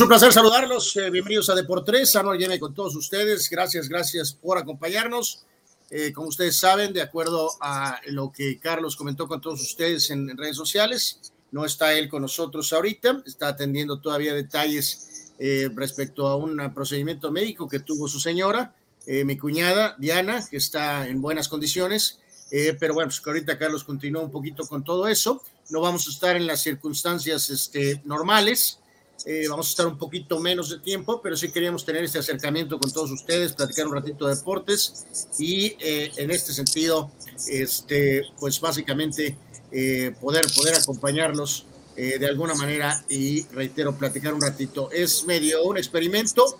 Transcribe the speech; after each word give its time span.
Un 0.00 0.08
placer 0.08 0.32
saludarlos. 0.32 0.96
Eh, 0.96 1.10
bienvenidos 1.10 1.50
a 1.50 1.54
Deportes. 1.54 2.16
Anual 2.16 2.38
Llene 2.38 2.58
con 2.58 2.72
todos 2.72 2.96
ustedes. 2.96 3.50
Gracias, 3.50 3.86
gracias 3.86 4.32
por 4.32 4.56
acompañarnos. 4.56 5.44
Eh, 5.90 6.10
como 6.14 6.28
ustedes 6.28 6.58
saben, 6.58 6.94
de 6.94 7.02
acuerdo 7.02 7.50
a 7.60 8.00
lo 8.06 8.32
que 8.32 8.58
Carlos 8.58 8.96
comentó 8.96 9.28
con 9.28 9.42
todos 9.42 9.60
ustedes 9.60 10.08
en, 10.08 10.38
redes 10.38 10.56
sociales, 10.56 11.32
no 11.52 11.66
está 11.66 11.92
él 11.92 12.08
con 12.08 12.22
nosotros 12.22 12.72
ahorita. 12.72 13.22
Está 13.26 13.48
atendiendo 13.48 14.00
todavía 14.00 14.32
detalles 14.32 15.34
eh, 15.38 15.68
respecto 15.74 16.28
a 16.28 16.36
un 16.36 16.72
procedimiento 16.72 17.30
médico 17.30 17.68
que 17.68 17.80
tuvo 17.80 18.08
su 18.08 18.20
señora, 18.20 18.74
mi 19.06 19.36
cuñada 19.36 19.96
Diana, 19.98 20.46
que 20.48 20.56
está 20.56 21.06
en 21.08 21.20
buenas 21.20 21.48
condiciones. 21.48 22.20
pero 22.78 22.94
bueno, 22.94 23.08
pues 23.10 23.20
ahorita 23.26 23.58
Carlos 23.58 23.84
continúa 23.84 24.22
un 24.22 24.30
poquito 24.30 24.66
con 24.66 24.82
todo 24.82 25.08
eso. 25.08 25.42
No 25.68 25.82
vamos 25.82 26.06
a 26.06 26.10
estar 26.10 26.36
en 26.36 26.46
las 26.46 26.62
circunstancias 26.62 27.50
este, 27.50 28.00
normales 28.04 28.79
eh, 29.26 29.46
vamos 29.48 29.66
a 29.68 29.70
estar 29.70 29.86
un 29.86 29.98
poquito 29.98 30.40
menos 30.40 30.70
de 30.70 30.78
tiempo, 30.78 31.20
pero 31.22 31.36
sí 31.36 31.50
queríamos 31.50 31.84
tener 31.84 32.04
este 32.04 32.18
acercamiento 32.18 32.78
con 32.78 32.90
todos 32.90 33.10
ustedes, 33.10 33.52
platicar 33.52 33.86
un 33.86 33.94
ratito 33.94 34.26
de 34.26 34.34
deportes 34.34 35.28
y 35.38 35.76
eh, 35.78 36.10
en 36.16 36.30
este 36.30 36.52
sentido, 36.52 37.10
este, 37.48 38.22
pues 38.38 38.60
básicamente 38.60 39.36
eh, 39.72 40.14
poder, 40.20 40.46
poder 40.54 40.74
acompañarlos 40.74 41.66
de 41.96 42.26
alguna 42.26 42.54
manera 42.54 43.04
y 43.10 43.42
reitero, 43.48 43.94
platicar 43.94 44.32
un 44.32 44.40
ratito. 44.40 44.90
Es 44.90 45.26
medio 45.26 45.62
un 45.64 45.76
experimento. 45.76 46.58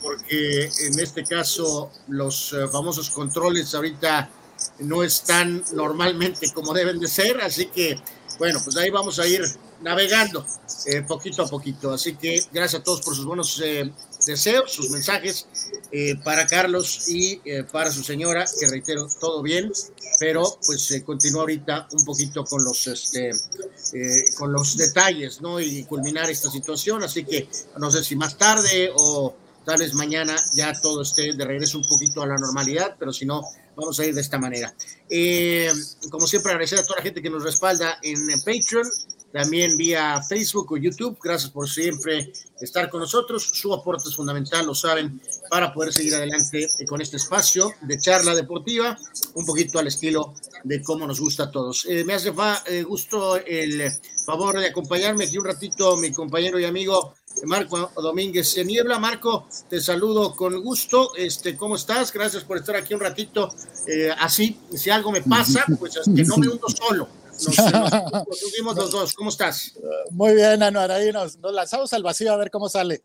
porque 0.00 0.64
en 0.64 0.98
este 0.98 1.24
caso 1.24 1.90
los 2.08 2.56
famosos 2.72 3.10
controles 3.10 3.74
ahorita 3.74 4.30
no 4.78 5.02
están 5.02 5.62
normalmente 5.74 6.50
como 6.54 6.72
deben 6.72 6.98
de 6.98 7.06
ser, 7.06 7.38
así 7.42 7.66
que 7.66 8.00
bueno, 8.38 8.62
pues 8.64 8.78
ahí 8.78 8.88
vamos 8.88 9.18
a 9.18 9.26
ir 9.26 9.42
navegando 9.82 10.44
eh, 10.86 11.02
poquito 11.02 11.42
a 11.42 11.48
poquito. 11.48 11.92
Así 11.92 12.14
que 12.14 12.42
gracias 12.52 12.80
a 12.80 12.84
todos 12.84 13.00
por 13.02 13.14
sus 13.14 13.24
buenos 13.24 13.60
eh, 13.64 13.90
deseos, 14.26 14.72
sus 14.72 14.90
mensajes 14.90 15.46
eh, 15.92 16.16
para 16.22 16.46
Carlos 16.46 17.08
y 17.08 17.40
para 17.72 17.90
su 17.90 18.02
señora, 18.02 18.44
que 18.58 18.66
reitero, 18.66 19.08
todo 19.20 19.42
bien, 19.42 19.72
pero 20.18 20.44
pues 20.66 21.02
continúa 21.04 21.42
ahorita 21.42 21.88
un 21.92 22.04
poquito 22.04 22.44
con 22.44 22.64
los, 22.64 22.86
este, 22.86 23.30
con 24.36 24.52
los 24.52 24.76
detalles, 24.76 25.40
¿no? 25.40 25.60
Y 25.60 25.84
culminar 25.84 26.30
esta 26.30 26.50
situación. 26.50 27.02
Así 27.02 27.24
que 27.24 27.48
no 27.78 27.90
sé 27.90 28.04
si 28.04 28.16
más 28.16 28.36
tarde 28.36 28.90
o 28.94 29.34
tal 29.64 29.78
vez 29.78 29.94
mañana 29.94 30.36
ya 30.54 30.72
todo 30.80 31.02
esté 31.02 31.32
de 31.32 31.44
regreso 31.44 31.78
un 31.78 31.88
poquito 31.88 32.22
a 32.22 32.26
la 32.26 32.36
normalidad, 32.36 32.96
pero 32.98 33.12
si 33.12 33.26
no, 33.26 33.42
vamos 33.76 33.98
a 34.00 34.06
ir 34.06 34.14
de 34.14 34.20
esta 34.20 34.38
manera. 34.38 34.74
como 36.10 36.26
siempre, 36.26 36.52
agradecer 36.52 36.78
a 36.78 36.82
toda 36.82 36.96
la 36.98 37.02
gente 37.02 37.22
que 37.22 37.30
nos 37.30 37.42
respalda 37.42 37.98
en 38.02 38.26
Patreon 38.40 38.86
también 39.32 39.76
vía 39.76 40.22
Facebook 40.22 40.72
o 40.72 40.76
YouTube. 40.76 41.18
Gracias 41.22 41.50
por 41.50 41.68
siempre 41.68 42.32
estar 42.60 42.90
con 42.90 43.00
nosotros. 43.00 43.50
Su 43.52 43.72
aporte 43.72 44.08
es 44.08 44.16
fundamental, 44.16 44.66
lo 44.66 44.74
saben, 44.74 45.20
para 45.48 45.72
poder 45.72 45.92
seguir 45.92 46.14
adelante 46.14 46.68
con 46.88 47.00
este 47.00 47.16
espacio 47.16 47.72
de 47.82 47.98
charla 47.98 48.34
deportiva, 48.34 48.98
un 49.34 49.46
poquito 49.46 49.78
al 49.78 49.86
estilo 49.86 50.34
de 50.64 50.82
cómo 50.82 51.06
nos 51.06 51.20
gusta 51.20 51.44
a 51.44 51.50
todos. 51.50 51.86
Eh, 51.88 52.04
me 52.04 52.14
hace 52.14 52.32
eh, 52.66 52.82
gusto 52.82 53.36
el 53.36 53.90
favor 54.24 54.58
de 54.58 54.66
acompañarme 54.66 55.24
aquí 55.24 55.38
un 55.38 55.44
ratito 55.44 55.96
mi 55.96 56.12
compañero 56.12 56.58
y 56.58 56.64
amigo 56.64 57.14
Marco 57.44 57.90
Domínguez 57.96 58.56
en 58.58 58.66
Niebla. 58.66 58.98
Marco, 58.98 59.46
te 59.68 59.80
saludo 59.80 60.34
con 60.34 60.60
gusto. 60.62 61.14
Este, 61.16 61.56
¿Cómo 61.56 61.76
estás? 61.76 62.12
Gracias 62.12 62.44
por 62.44 62.58
estar 62.58 62.76
aquí 62.76 62.92
un 62.94 63.00
ratito. 63.00 63.54
Eh, 63.86 64.10
así, 64.18 64.58
si 64.74 64.90
algo 64.90 65.12
me 65.12 65.22
pasa, 65.22 65.64
pues 65.78 65.96
es 65.96 66.04
que 66.04 66.24
no 66.24 66.36
me 66.36 66.48
hundo 66.48 66.68
solo 66.68 67.19
nos, 67.46 68.76
los 68.76 68.90
dos. 68.90 69.14
¿Cómo 69.14 69.30
estás? 69.30 69.74
Muy 70.10 70.34
bien, 70.34 70.62
Anuar. 70.62 70.90
Ahí 70.90 71.12
nos, 71.12 71.38
lanzamos 71.40 71.92
al 71.92 72.02
vacío 72.02 72.32
a 72.32 72.36
ver 72.36 72.50
cómo 72.50 72.68
sale. 72.68 73.02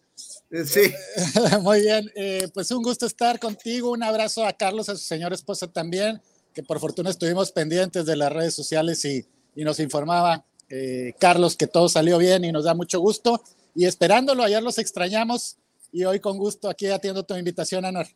Eh, 0.52 0.66
sí. 0.66 0.94
Muy 1.62 1.82
bien. 1.82 2.12
Eh, 2.16 2.48
pues 2.54 2.72
un 2.72 2.84
gusto 2.84 3.06
estar 3.06 3.40
contigo. 3.40 3.92
Un 3.92 4.04
abrazo 4.04 4.46
a 4.46 4.54
Carlos, 4.54 4.90
a 4.90 4.96
su 4.96 5.04
señor 5.04 5.34
esposa 5.34 5.68
también, 5.68 6.22
que 6.54 6.64
por 6.64 6.80
fortuna 6.80 7.10
estuvimos 7.10 7.52
pendientes 7.52 8.06
de 8.06 8.16
las 8.16 8.32
redes 8.32 8.54
sociales 8.54 9.04
y, 9.06 9.26
y 9.56 9.64
nos 9.64 9.80
informaba 9.80 10.46
eh, 10.70 11.14
Carlos 11.20 11.56
que 11.56 11.68
todo 11.68 11.90
salió 11.90 12.18
bien 12.18 12.44
y 12.44 12.52
nos 12.52 12.66
da 12.66 12.74
mucho 12.74 13.00
gusto. 13.00 13.44
Y 13.76 13.86
esperándolo, 13.86 14.44
ayer 14.44 14.64
los 14.64 14.78
extrañamos 14.78 15.58
y 15.92 16.06
hoy 16.06 16.20
con 16.20 16.38
gusto 16.38 16.70
aquí 16.70 16.88
atiendo 16.88 17.24
tu 17.24 17.36
invitación, 17.36 17.86
Anuar. 17.86 18.08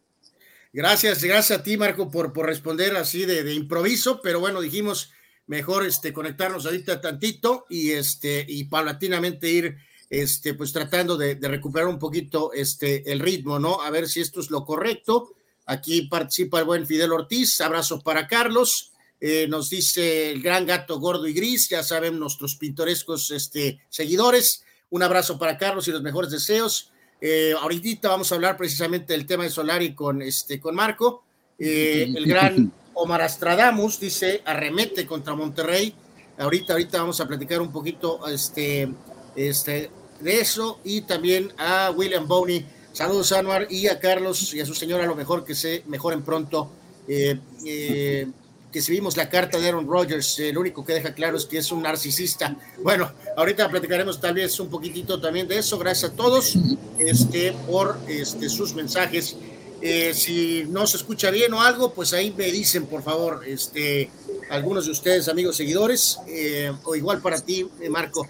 Gracias, 0.71 1.23
gracias 1.23 1.59
a 1.59 1.63
ti, 1.63 1.77
Marco, 1.77 2.11
por, 2.11 2.31
por 2.31 2.45
responder 2.45 2.95
así 2.95 3.25
de, 3.25 3.43
de 3.43 3.53
improviso, 3.55 4.21
pero 4.21 4.39
bueno, 4.39 4.61
dijimos 4.61 5.11
mejor 5.49 5.83
este, 5.83 6.13
conectarnos 6.13 6.67
ahorita 6.67 7.01
tantito 7.01 7.65
y, 7.69 7.89
este, 7.89 8.45
y 8.47 8.65
paulatinamente 8.65 9.49
ir 9.49 9.77
este, 10.07 10.53
pues 10.53 10.71
tratando 10.71 11.17
de, 11.17 11.35
recuperar 11.41 11.87
un 11.87 11.97
poquito 11.97 12.53
este, 12.53 13.11
el 13.11 13.19
ritmo, 13.19 13.57
¿no? 13.57 13.81
A 13.81 13.89
ver 13.89 14.07
si 14.07 14.21
esto 14.21 14.41
es 14.41 14.51
lo 14.51 14.63
correcto. 14.63 15.33
Aquí 15.65 16.03
participa 16.03 16.59
el 16.59 16.65
buen 16.65 16.85
Fidel 16.85 17.11
Ortiz, 17.11 17.59
abrazo 17.61 17.99
para 18.01 18.27
Carlos. 18.27 18.91
Eh, 19.19 19.47
nos 19.49 19.71
dice 19.71 20.31
el 20.31 20.43
gran 20.43 20.67
gato 20.67 20.99
gordo 20.99 21.27
y 21.27 21.33
gris, 21.33 21.67
ya 21.67 21.81
saben 21.81 22.19
nuestros 22.19 22.55
pintorescos 22.55 23.31
este, 23.31 23.79
seguidores. 23.89 24.63
Un 24.91 25.01
abrazo 25.01 25.39
para 25.39 25.57
Carlos 25.57 25.87
y 25.87 25.91
los 25.91 26.03
mejores 26.03 26.29
deseos. 26.29 26.91
Eh, 27.19 27.53
ahorita 27.59 28.07
vamos 28.07 28.31
a 28.31 28.35
hablar 28.35 28.55
precisamente 28.55 29.13
del 29.13 29.25
tema 29.25 29.45
de 29.45 29.49
Solari 29.49 29.95
con, 29.95 30.21
este, 30.21 30.59
con 30.59 30.75
Marco. 30.75 31.23
Eh, 31.57 32.13
el 32.15 32.25
gran 32.27 32.71
Omar 32.99 33.21
Astradamus 33.21 33.99
dice, 33.99 34.41
arremete 34.45 35.07
contra 35.07 35.33
Monterrey. 35.33 35.93
Ahorita, 36.37 36.73
ahorita 36.73 36.99
vamos 36.99 37.19
a 37.21 37.27
platicar 37.27 37.61
un 37.61 37.71
poquito 37.71 38.27
este, 38.27 38.89
este, 39.35 39.89
de 40.19 40.39
eso 40.39 40.79
y 40.83 41.01
también 41.01 41.53
a 41.57 41.91
William 41.95 42.27
Boney. 42.27 42.65
Saludos, 42.91 43.31
Anuar, 43.31 43.67
y 43.69 43.87
a 43.87 43.99
Carlos 43.99 44.53
y 44.53 44.59
a 44.59 44.65
su 44.65 44.73
señora, 44.73 45.05
a 45.05 45.07
lo 45.07 45.15
mejor 45.15 45.45
que 45.45 45.55
se 45.55 45.83
mejoren 45.87 46.23
pronto. 46.23 46.71
Eh, 47.07 47.39
eh, 47.65 48.27
que 48.71 48.81
si 48.81 48.91
vimos 48.91 49.17
la 49.17 49.29
carta 49.29 49.59
de 49.59 49.67
Aaron 49.67 49.87
Rodgers, 49.87 50.37
eh, 50.39 50.53
lo 50.53 50.59
único 50.59 50.85
que 50.85 50.93
deja 50.93 51.13
claro 51.13 51.37
es 51.37 51.45
que 51.45 51.57
es 51.57 51.71
un 51.71 51.81
narcisista. 51.81 52.55
Bueno, 52.83 53.11
ahorita 53.35 53.69
platicaremos 53.69 54.19
tal 54.19 54.35
vez 54.35 54.59
un 54.59 54.69
poquitito 54.69 55.19
también 55.19 55.47
de 55.47 55.57
eso. 55.57 55.79
Gracias 55.79 56.11
a 56.11 56.15
todos 56.15 56.55
este, 56.99 57.53
por 57.67 57.97
este, 58.07 58.49
sus 58.49 58.75
mensajes 58.75 59.37
eh, 59.81 60.13
si 60.13 60.65
no 60.67 60.85
se 60.85 60.97
escucha 60.97 61.31
bien 61.31 61.53
o 61.53 61.61
algo, 61.61 61.93
pues 61.93 62.13
ahí 62.13 62.33
me 62.35 62.51
dicen, 62.51 62.85
por 62.85 63.01
favor, 63.01 63.41
este, 63.45 64.09
algunos 64.49 64.85
de 64.85 64.91
ustedes, 64.91 65.29
amigos 65.29 65.55
seguidores, 65.55 66.19
eh, 66.27 66.71
o 66.83 66.95
igual 66.95 67.21
para 67.21 67.39
ti, 67.39 67.67
eh, 67.79 67.89
Marco. 67.89 68.27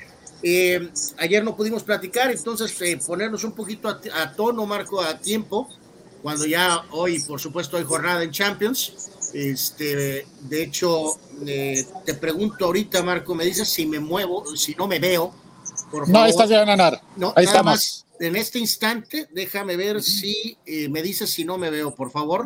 ayer 1.17 1.43
no 1.43 1.55
pudimos 1.55 1.83
platicar, 1.83 2.31
entonces 2.31 2.73
ponernos 3.05 3.43
un 3.43 3.53
poquito 3.53 3.89
a, 3.89 4.31
tono, 4.33 4.65
Marco, 4.65 5.01
a 5.01 5.17
tiempo, 5.17 5.67
cuando 6.21 6.45
ya 6.45 6.83
hoy, 6.91 7.19
por 7.21 7.39
supuesto, 7.39 7.77
hay 7.77 7.83
jornada 7.83 8.23
en 8.23 8.31
Champions. 8.31 9.11
Este, 9.33 10.25
de 10.41 10.63
hecho, 10.63 11.17
te 12.05 12.13
pregunto 12.15 12.65
ahorita, 12.65 13.03
Marco, 13.03 13.35
me 13.35 13.45
dices 13.45 13.69
si 13.69 13.85
me 13.85 13.99
muevo, 13.99 14.55
si 14.55 14.75
no 14.75 14.87
me 14.87 14.99
veo. 14.99 15.33
Por 15.91 16.05
favor. 16.05 16.09
No, 16.09 16.25
estás 16.25 16.49
bien, 16.49 16.67
Anar. 16.67 17.01
No, 17.15 17.33
ahí 17.35 17.45
estamos 17.45 18.05
en 18.19 18.35
este 18.35 18.59
instante, 18.59 19.27
déjame 19.31 19.77
ver 19.77 20.01
si 20.01 20.57
eh, 20.65 20.89
me 20.89 21.01
dices 21.01 21.29
si 21.29 21.45
no 21.45 21.57
me 21.57 21.69
veo, 21.69 21.95
por 21.95 22.11
favor. 22.11 22.45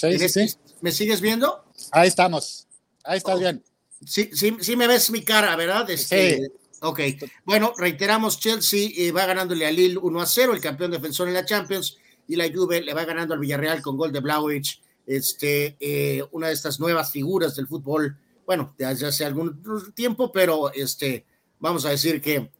Este 0.00 0.46
¿Me 0.80 0.92
sigues 0.92 1.20
viendo? 1.20 1.64
Ahí 1.92 2.08
estamos. 2.08 2.66
Ahí 3.04 3.18
estás 3.18 3.38
bien. 3.38 3.62
Sí, 4.04 4.30
sí, 4.32 4.56
sí 4.60 4.76
me 4.76 4.88
ves 4.88 5.10
mi 5.10 5.22
cara, 5.22 5.54
¿verdad? 5.54 5.88
Este, 5.90 6.36
sí. 6.36 6.46
Ok. 6.80 7.00
Bueno, 7.44 7.72
reiteramos, 7.76 8.40
Chelsea 8.40 8.90
eh, 8.96 9.12
va 9.12 9.26
ganándole 9.26 9.66
a 9.66 9.70
Lille 9.70 9.98
1 9.98 10.20
a 10.20 10.26
0, 10.26 10.54
el 10.54 10.60
campeón 10.60 10.90
defensor 10.90 11.28
en 11.28 11.34
la 11.34 11.44
Champions, 11.44 11.96
y 12.26 12.34
la 12.34 12.50
Juve 12.52 12.80
le 12.80 12.94
va 12.94 13.04
ganando 13.04 13.34
al 13.34 13.40
Villarreal 13.40 13.80
con 13.80 13.96
gol 13.96 14.12
de 14.12 14.20
Blauwich, 14.20 14.82
este, 15.06 15.76
eh, 15.78 16.24
una 16.32 16.48
de 16.48 16.54
estas 16.54 16.80
nuevas 16.80 17.12
figuras 17.12 17.54
del 17.54 17.68
fútbol, 17.68 18.16
bueno, 18.44 18.74
desde 18.76 19.06
hace 19.06 19.24
algún 19.24 19.62
tiempo, 19.94 20.32
pero 20.32 20.72
este, 20.72 21.24
vamos 21.60 21.84
a 21.84 21.90
decir 21.90 22.20
que 22.20 22.50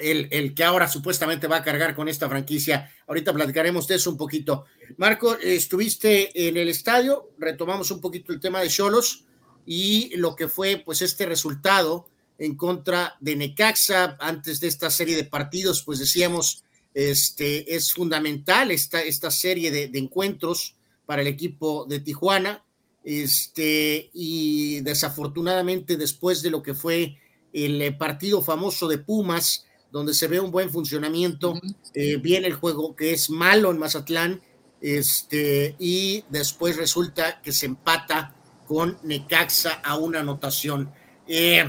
el, 0.00 0.54
que 0.54 0.64
ahora 0.64 0.88
supuestamente 0.88 1.46
va 1.46 1.58
a 1.58 1.64
cargar 1.64 1.94
con 1.94 2.08
esta 2.08 2.28
franquicia. 2.28 2.90
Ahorita 3.06 3.32
platicaremos 3.32 3.86
de 3.86 3.96
eso 3.96 4.10
un 4.10 4.16
poquito. 4.16 4.64
Marco, 4.96 5.36
estuviste 5.38 6.48
en 6.48 6.56
el 6.56 6.68
estadio, 6.68 7.30
retomamos 7.38 7.90
un 7.90 8.00
poquito 8.00 8.32
el 8.32 8.40
tema 8.40 8.60
de 8.60 8.68
Cholos 8.68 9.24
y 9.66 10.16
lo 10.16 10.34
que 10.34 10.48
fue 10.48 10.82
pues 10.84 11.02
este 11.02 11.26
resultado 11.26 12.08
en 12.38 12.56
contra 12.56 13.16
de 13.20 13.36
Necaxa 13.36 14.16
antes 14.18 14.60
de 14.60 14.68
esta 14.68 14.90
serie 14.90 15.14
de 15.14 15.24
partidos, 15.24 15.82
pues 15.84 15.98
decíamos, 15.98 16.64
este 16.94 17.74
es 17.74 17.92
fundamental 17.92 18.70
esta, 18.70 19.00
esta 19.02 19.30
serie 19.30 19.70
de, 19.70 19.90
encuentros 19.98 20.76
para 21.06 21.22
el 21.22 21.28
equipo 21.28 21.84
de 21.86 22.00
Tijuana. 22.00 22.64
Este, 23.02 24.10
y 24.12 24.80
desafortunadamente 24.80 25.96
después 25.96 26.42
de 26.42 26.50
lo 26.50 26.62
que 26.62 26.74
fue 26.74 27.16
el 27.52 27.96
partido 27.96 28.42
famoso 28.42 28.88
de 28.88 28.98
Pumas, 28.98 29.66
donde 29.90 30.14
se 30.14 30.28
ve 30.28 30.40
un 30.40 30.50
buen 30.50 30.70
funcionamiento, 30.70 31.54
eh, 31.94 32.16
viene 32.16 32.46
el 32.46 32.54
juego 32.54 32.94
que 32.94 33.12
es 33.12 33.30
malo 33.30 33.70
en 33.70 33.78
Mazatlán, 33.78 34.40
este, 34.80 35.76
y 35.78 36.24
después 36.30 36.76
resulta 36.76 37.40
que 37.42 37.52
se 37.52 37.66
empata 37.66 38.34
con 38.66 38.96
Necaxa 39.02 39.80
a 39.84 39.96
una 39.98 40.20
anotación. 40.20 40.92
Eh, 41.26 41.64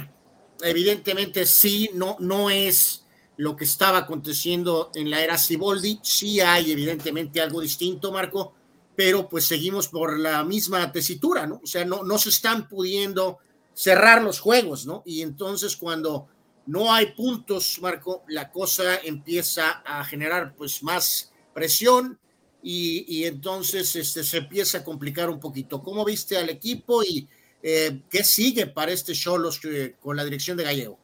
evidentemente 0.62 1.46
sí, 1.46 1.90
no, 1.94 2.16
no 2.20 2.50
es 2.50 3.06
lo 3.38 3.56
que 3.56 3.64
estaba 3.64 4.00
aconteciendo 4.00 4.92
en 4.94 5.10
la 5.10 5.22
era 5.22 5.38
Ciboldi. 5.38 6.00
Sí 6.04 6.40
hay 6.40 6.72
evidentemente 6.72 7.42
algo 7.42 7.60
distinto, 7.60 8.12
Marco, 8.12 8.54
pero 8.96 9.28
pues 9.28 9.46
seguimos 9.46 9.88
por 9.88 10.20
la 10.20 10.44
misma 10.44 10.92
tesitura, 10.92 11.48
¿no? 11.48 11.60
O 11.64 11.68
sea, 11.68 11.84
no, 11.86 12.04
no 12.04 12.18
se 12.18 12.30
están 12.30 12.68
pudiendo 12.68 13.40
cerrar 13.74 14.22
los 14.22 14.40
juegos, 14.40 14.86
¿no? 14.86 15.02
Y 15.06 15.22
entonces 15.22 15.76
cuando 15.76 16.28
no 16.72 16.94
hay 16.94 17.08
puntos, 17.08 17.80
Marco, 17.82 18.24
la 18.30 18.50
cosa 18.50 18.96
empieza 19.04 19.84
a 19.86 20.06
generar 20.06 20.56
pues 20.56 20.82
más 20.82 21.34
presión 21.54 22.18
y, 22.64 23.26
entonces 23.26 23.94
este, 23.98 24.24
se 24.24 24.38
empieza 24.38 24.78
a 24.78 24.84
complicar 24.86 25.30
un 25.30 25.38
poquito. 25.38 25.84
¿Cómo 25.84 26.06
viste 26.06 26.38
al 26.38 26.50
equipo 26.50 27.04
y 27.04 27.28
eh, 27.62 28.04
qué 28.10 28.24
sigue 28.24 28.68
para 28.68 28.94
este 28.94 29.12
Cholos 29.12 29.60
con 30.00 30.16
la 30.16 30.24
dirección 30.24 30.56
de 30.56 30.64
Gallego? 30.64 30.98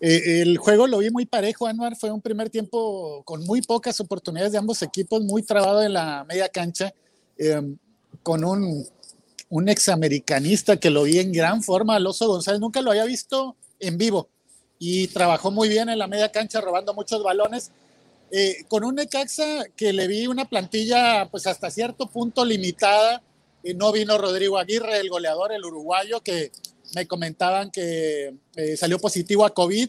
Eh, 0.00 0.42
el 0.42 0.58
juego 0.58 0.86
lo 0.86 0.98
vi 0.98 1.08
muy 1.08 1.24
parejo, 1.24 1.66
Anuar. 1.66 1.96
Fue 1.96 2.10
un 2.10 2.20
primer 2.20 2.50
tiempo 2.50 3.22
con 3.24 3.42
muy 3.46 3.62
pocas 3.62 3.98
oportunidades 4.00 4.52
de 4.52 4.58
ambos 4.58 4.82
equipos, 4.82 5.22
muy 5.22 5.42
trabado 5.42 5.82
en 5.82 5.94
la 5.94 6.26
media 6.28 6.50
cancha, 6.50 6.92
em, 7.38 7.78
con 8.22 8.44
un, 8.44 8.86
un 9.48 9.68
examericanista 9.70 10.76
que 10.76 10.90
lo 10.90 11.04
vi 11.04 11.20
en 11.20 11.32
gran 11.32 11.62
forma, 11.62 11.96
Alonso 11.96 12.26
González. 12.28 12.60
Nunca 12.60 12.82
lo 12.82 12.90
había 12.90 13.06
visto 13.06 13.56
en 13.80 13.96
vivo 13.96 14.28
y 14.78 15.08
trabajó 15.08 15.50
muy 15.50 15.68
bien 15.68 15.88
en 15.88 15.98
la 15.98 16.06
media 16.06 16.30
cancha, 16.30 16.60
robando 16.60 16.94
muchos 16.94 17.22
balones. 17.22 17.70
Eh, 18.30 18.64
con 18.68 18.84
un 18.84 18.96
Necaxa 18.96 19.64
que 19.76 19.92
le 19.92 20.08
vi 20.08 20.26
una 20.26 20.48
plantilla, 20.48 21.28
pues 21.30 21.46
hasta 21.46 21.70
cierto 21.70 22.06
punto 22.06 22.44
limitada. 22.44 23.22
y 23.62 23.74
no 23.74 23.92
vino 23.92 24.18
Rodrigo 24.18 24.58
Aguirre, 24.58 24.98
el 24.98 25.08
goleador, 25.08 25.52
el 25.52 25.64
uruguayo, 25.64 26.20
que 26.20 26.50
me 26.94 27.06
comentaban 27.06 27.70
que 27.70 28.34
eh, 28.56 28.76
salió 28.76 28.98
positivo 28.98 29.44
a 29.44 29.54
COVID, 29.54 29.88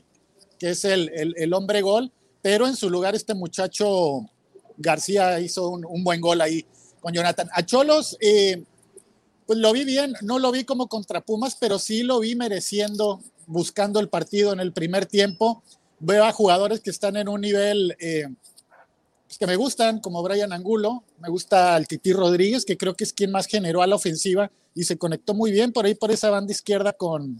que 0.59 0.69
es 0.69 0.85
el, 0.85 1.33
el, 1.35 1.53
hombre 1.53 1.81
gol, 1.81 2.11
pero 2.41 2.67
en 2.67 2.75
su 2.75 2.89
lugar 2.89 3.15
este 3.15 3.33
muchacho 3.33 4.29
García 4.77 5.39
hizo 5.39 5.69
un, 5.69 6.03
buen 6.03 6.21
gol 6.21 6.41
ahí 6.41 6.65
con 7.01 7.13
Jonathan. 7.13 7.49
A 7.53 7.65
Cholos, 7.65 8.17
eh, 8.21 8.63
pues 9.45 9.59
lo 9.59 9.73
vi 9.73 9.83
bien, 9.83 10.13
no 10.21 10.39
lo 10.39 10.51
vi 10.51 10.63
como 10.63 10.87
contra 10.87 11.21
Pumas, 11.21 11.57
pero 11.59 11.79
sí 11.79 12.03
lo 12.03 12.19
vi 12.19 12.35
mereciendo, 12.35 13.21
buscando 13.47 13.99
el 13.99 14.09
partido 14.09 14.53
en 14.53 14.59
el 14.59 14.73
primer 14.73 15.05
tiempo. 15.05 15.63
Veo 15.99 16.25
a 16.25 16.31
jugadores 16.31 16.81
que 16.81 16.89
están 16.89 17.15
en 17.17 17.27
un 17.27 17.41
nivel 17.41 17.95
eh, 17.99 18.27
pues, 19.27 19.37
que 19.37 19.47
me 19.47 19.55
gustan, 19.55 19.99
como 19.99 20.23
Brian 20.23 20.53
Angulo, 20.53 21.03
me 21.19 21.29
gusta 21.29 21.75
el 21.77 21.87
Titi 21.87 22.13
Rodríguez, 22.13 22.65
que 22.65 22.77
creo 22.77 22.95
que 22.95 23.03
es 23.03 23.13
quien 23.13 23.31
más 23.31 23.47
generó 23.47 23.81
a 23.81 23.87
la 23.87 23.95
ofensiva 23.95 24.51
y 24.73 24.83
se 24.83 24.97
conectó 24.97 25.33
muy 25.33 25.51
bien 25.51 25.71
por 25.71 25.85
ahí 25.85 25.95
por 25.95 26.11
esa 26.11 26.29
banda 26.29 26.51
izquierda 26.51 26.93
con, 26.93 27.39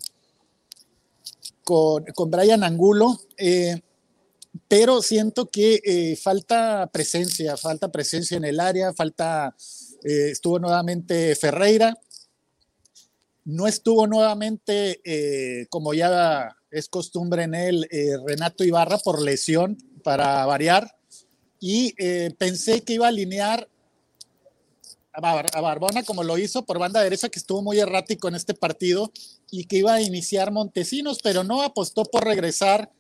con, 1.63 2.31
Brian 2.31 2.63
Angulo. 2.63 3.19
Eh, 3.37 3.81
pero 4.69 5.01
siento 5.01 5.47
que 5.47 5.81
eh, 5.83 6.15
falta 6.15 6.89
presencia, 6.91 7.57
falta 7.57 7.91
presencia 7.91 8.37
en 8.37 8.45
el 8.45 8.59
área, 8.59 8.93
falta, 8.93 9.53
estuvo 10.01 10.59
nuevamente 10.59 11.35
Ferreira, 11.35 11.97
no 13.45 13.67
estuvo 13.67 14.07
nuevamente, 14.07 14.99
como 15.69 15.93
ya 15.93 16.55
es 16.71 16.89
costumbre 16.89 17.43
en 17.43 17.55
él, 17.55 17.87
Renato 18.25 18.63
Ibarra 18.63 18.97
por 18.97 19.21
lesión 19.21 19.77
para 20.03 20.45
variar, 20.45 20.95
y 21.59 21.93
pensé 22.37 22.81
que 22.81 22.93
iba 22.93 23.05
a 23.05 23.09
alinear 23.09 23.67
a 25.13 25.61
Barbona 25.61 26.03
como 26.03 26.23
lo 26.23 26.37
hizo 26.37 26.65
por 26.65 26.79
banda 26.79 27.01
derecha, 27.01 27.29
que 27.29 27.39
estuvo 27.39 27.61
muy 27.61 27.79
errático 27.79 28.27
en 28.27 28.35
este 28.35 28.53
partido 28.53 29.11
y 29.49 29.65
que 29.65 29.77
iba 29.77 29.93
a 29.93 30.01
iniciar 30.01 30.51
Montesinos, 30.51 31.19
pero 31.23 31.43
no 31.43 31.61
apostó 31.61 32.03
por 32.03 32.25
regresar 32.25 32.91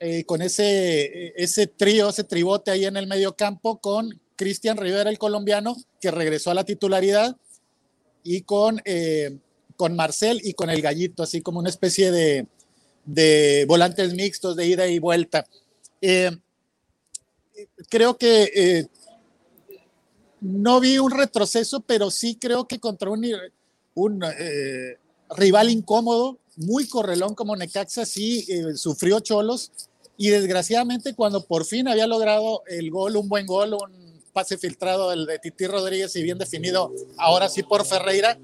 eh, 0.00 0.24
con 0.24 0.42
ese, 0.42 1.32
ese 1.40 1.68
trío, 1.68 2.08
ese 2.08 2.24
tribote 2.24 2.72
ahí 2.72 2.84
en 2.84 2.96
el 2.96 3.06
medio 3.06 3.36
campo 3.36 3.78
con 3.78 4.20
Cristian 4.34 4.76
Rivera, 4.76 5.08
el 5.08 5.18
colombiano, 5.18 5.76
que 6.00 6.10
regresó 6.10 6.50
a 6.50 6.54
la 6.54 6.64
titularidad, 6.64 7.36
y 8.24 8.40
con, 8.40 8.80
eh, 8.84 9.38
con 9.76 9.96
Marcel 9.96 10.40
y 10.44 10.54
con 10.54 10.70
el 10.70 10.82
Gallito, 10.82 11.22
así 11.22 11.40
como 11.40 11.58
una 11.58 11.70
especie 11.70 12.10
de, 12.10 13.64
volantes 13.66 14.14
mixtos 14.14 14.56
de 14.56 14.66
ida 14.66 14.86
y 14.86 14.98
vuelta. 14.98 15.46
Eh, 16.00 16.30
creo 17.88 18.16
que 18.16 18.88
no 20.44 20.78
vi 20.78 20.98
un 20.98 21.10
retroceso, 21.10 21.80
pero 21.80 22.10
sí 22.10 22.36
creo 22.36 22.68
que 22.68 22.78
contra 22.78 23.08
un, 23.08 23.24
eh, 23.24 24.98
rival 25.30 25.70
incómodo, 25.70 26.38
muy 26.56 26.86
correlón 26.86 27.34
como 27.34 27.56
Necaxa, 27.56 28.04
sí 28.04 28.44
eh, 28.48 28.74
sufrió 28.76 29.20
cholos 29.20 29.72
y 30.18 30.28
desgraciadamente 30.28 31.14
cuando 31.14 31.44
por 31.46 31.64
fin 31.64 31.88
había 31.88 32.06
logrado 32.06 32.62
el 32.66 32.90
gol, 32.90 33.16
un 33.16 33.28
buen 33.28 33.46
gol, 33.46 33.74
un 33.74 34.22
pase 34.34 34.58
filtrado 34.58 35.12
el 35.12 35.24
de 35.24 35.38
Titi 35.38 35.66
Rodríguez 35.66 36.14
y 36.14 36.22
bien 36.22 36.36
definido, 36.36 36.92
ahora 37.16 37.48
sí 37.48 37.62
por 37.62 37.86
Ferreira, 37.86 38.38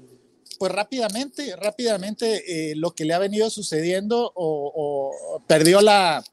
pues 0.61 0.73
rápidamente, 0.73 1.55
rápidamente 1.55 2.69
eh, 2.69 2.75
lo 2.75 2.91
que 2.91 3.03
le 3.03 3.15
ha 3.15 3.17
venido 3.17 3.49
sucediendo 3.49 4.31
o, 4.35 5.41
perdió 5.47 5.81
la, 5.81 6.23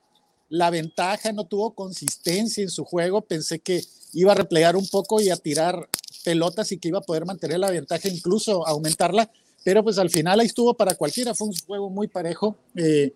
la 0.50 0.68
ventaja, 0.68 1.32
no 1.32 1.46
tuvo 1.46 1.74
consistencia 1.74 2.62
en 2.62 2.68
su 2.68 2.84
juego, 2.84 3.22
pensé 3.22 3.58
que 3.58 3.82
iba 4.12 4.32
a 4.32 4.34
replegar 4.34 4.76
un 4.76 4.86
poco 4.86 5.22
y 5.22 5.30
a 5.30 5.36
tirar 5.36 5.88
pelotas 6.24 6.70
y 6.72 6.78
que 6.78 6.88
iba 6.88 6.98
a 6.98 7.08
poder 7.08 7.24
mantener 7.24 7.58
la 7.58 7.70
ventaja, 7.70 8.06
incluso 8.06 8.66
aumentarla, 8.66 9.30
pero 9.64 9.82
pues 9.82 9.96
al 9.96 10.10
final 10.10 10.40
ahí 10.40 10.46
estuvo 10.46 10.74
para 10.74 10.94
cualquiera, 10.94 11.32
fue 11.32 11.46
un 11.46 11.54
juego 11.66 11.88
muy 11.88 12.06
parejo. 12.06 12.54
Eh, 12.76 13.14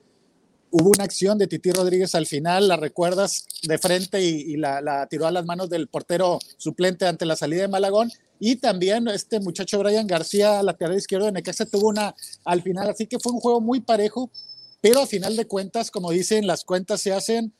hubo 0.70 0.88
una 0.88 1.04
acción 1.04 1.36
de 1.36 1.46
Titi 1.46 1.70
Rodríguez 1.72 2.14
al 2.14 2.26
final, 2.26 2.68
la 2.68 2.76
recuerdas 2.76 3.44
de 3.62 3.76
frente 3.76 4.22
y, 4.22 4.56
la, 4.56 5.06
tiró 5.10 5.26
a 5.26 5.30
las 5.30 5.44
manos 5.44 5.68
del 5.68 5.88
portero 5.88 6.38
suplente 6.56 7.06
ante 7.06 7.26
la 7.26 7.36
salida 7.36 7.60
de 7.60 7.68
Malagón. 7.68 8.10
Y 8.44 8.56
también 8.56 9.06
este 9.06 9.38
muchacho 9.38 9.78
Brian 9.78 10.08
García, 10.08 10.64
lateral 10.64 10.96
izquierdo 10.96 11.26
de 11.26 11.32
Necaxa, 11.32 11.64
tuvo 11.64 11.90
una 11.90 12.12
al 12.44 12.60
final, 12.60 12.90
así 12.90 13.06
que 13.06 13.20
fue 13.20 13.30
un 13.30 13.38
juego 13.38 13.60
muy 13.60 13.78
parejo, 13.78 14.32
pero 14.80 15.02
a 15.02 15.06
final 15.06 15.36
de 15.36 15.46
cuentas, 15.46 15.92
como 15.92 16.10
dicen, 16.10 16.44
las 16.44 16.64
cuentas 16.64 17.00
se 17.00 17.12
hacen 17.12 17.52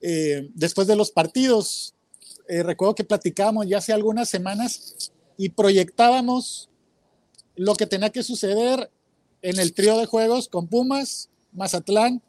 eh, 0.00 0.48
después 0.54 0.88
de 0.88 0.96
los 0.96 1.10
partidos. 1.10 1.92
Eh, 2.48 2.62
recuerdo 2.62 2.94
que 2.94 3.04
platicábamos 3.04 3.68
ya 3.68 3.76
hace 3.76 3.92
algunas 3.92 4.30
semanas 4.30 5.12
y 5.36 5.50
proyectábamos 5.50 6.70
lo 7.54 7.74
que 7.74 7.84
tenía 7.84 8.08
que 8.08 8.22
suceder 8.22 8.90
en 9.42 9.58
el 9.58 9.74
trío 9.74 9.98
de 9.98 10.06
juegos 10.06 10.48
con 10.48 10.68
Pumas, 10.68 11.28
Mazatlán 11.52 12.22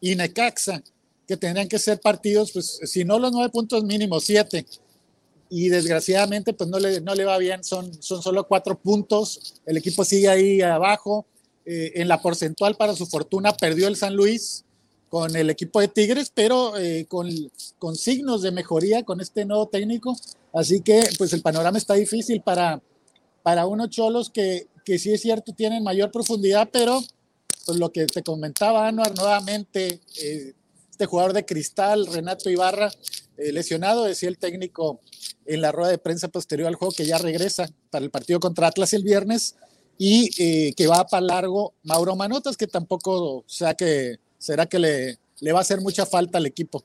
y 0.00 0.14
Necaxa, 0.14 0.84
que 1.26 1.36
tendrían 1.36 1.66
que 1.66 1.80
ser 1.80 2.00
partidos, 2.00 2.52
pues 2.52 2.78
si 2.84 3.04
no 3.04 3.18
los 3.18 3.32
nueve 3.32 3.50
puntos 3.50 3.82
mínimos, 3.82 4.22
siete. 4.22 4.64
Y 5.48 5.68
desgraciadamente, 5.68 6.52
pues 6.52 6.68
no 6.68 6.78
le, 6.78 7.00
no 7.00 7.14
le 7.14 7.24
va 7.24 7.38
bien, 7.38 7.62
son, 7.62 7.90
son 8.02 8.22
solo 8.22 8.46
cuatro 8.46 8.78
puntos, 8.78 9.54
el 9.64 9.76
equipo 9.76 10.04
sigue 10.04 10.28
ahí 10.28 10.60
abajo. 10.60 11.26
Eh, 11.68 12.00
en 12.00 12.06
la 12.06 12.22
porcentual, 12.22 12.76
para 12.76 12.94
su 12.94 13.06
fortuna, 13.06 13.52
perdió 13.52 13.88
el 13.88 13.96
San 13.96 14.14
Luis, 14.14 14.64
con 15.08 15.34
el 15.34 15.50
equipo 15.50 15.80
de 15.80 15.88
Tigres, 15.88 16.30
pero 16.34 16.76
eh, 16.76 17.06
con, 17.08 17.28
con, 17.78 17.96
signos 17.96 18.42
de 18.42 18.50
mejoría 18.50 19.02
con 19.02 19.20
este 19.20 19.44
nuevo 19.44 19.66
técnico. 19.66 20.16
Así 20.52 20.80
que 20.80 21.02
pues 21.18 21.32
el 21.32 21.42
panorama 21.42 21.78
está 21.78 21.94
difícil 21.94 22.40
para, 22.40 22.80
para 23.42 23.66
unos 23.66 23.90
cholos 23.90 24.30
que, 24.30 24.66
que 24.84 24.98
sí 24.98 25.12
es 25.12 25.20
cierto, 25.20 25.52
tienen 25.52 25.82
mayor 25.82 26.10
profundidad, 26.10 26.68
pero 26.72 27.02
pues 27.64 27.78
lo 27.78 27.90
que 27.90 28.06
te 28.06 28.22
comentaba 28.22 28.86
Anuar 28.86 29.14
nuevamente, 29.16 30.00
eh, 30.22 30.52
este 30.96 31.06
jugador 31.06 31.34
de 31.34 31.44
cristal, 31.44 32.06
Renato 32.06 32.48
Ibarra, 32.48 32.90
eh, 33.36 33.52
lesionado, 33.52 34.04
decía 34.04 34.30
el 34.30 34.38
técnico 34.38 35.00
en 35.44 35.60
la 35.60 35.70
rueda 35.70 35.90
de 35.90 35.98
prensa 35.98 36.28
posterior 36.28 36.66
al 36.68 36.74
juego 36.74 36.94
que 36.96 37.04
ya 37.04 37.18
regresa 37.18 37.68
para 37.90 38.04
el 38.04 38.10
partido 38.10 38.40
contra 38.40 38.68
Atlas 38.68 38.94
el 38.94 39.04
viernes 39.04 39.56
y 39.98 40.74
que 40.74 40.86
va 40.86 41.06
para 41.06 41.24
largo 41.24 41.74
Mauro 41.82 42.16
Manotas, 42.16 42.56
que 42.56 42.66
tampoco 42.66 43.44
sea 43.46 43.74
que 43.74 44.16
será 44.38 44.66
que 44.66 44.78
le, 44.78 45.18
le 45.40 45.52
va 45.52 45.60
a 45.60 45.62
hacer 45.62 45.80
mucha 45.80 46.06
falta 46.06 46.38
al 46.38 46.46
equipo. 46.46 46.84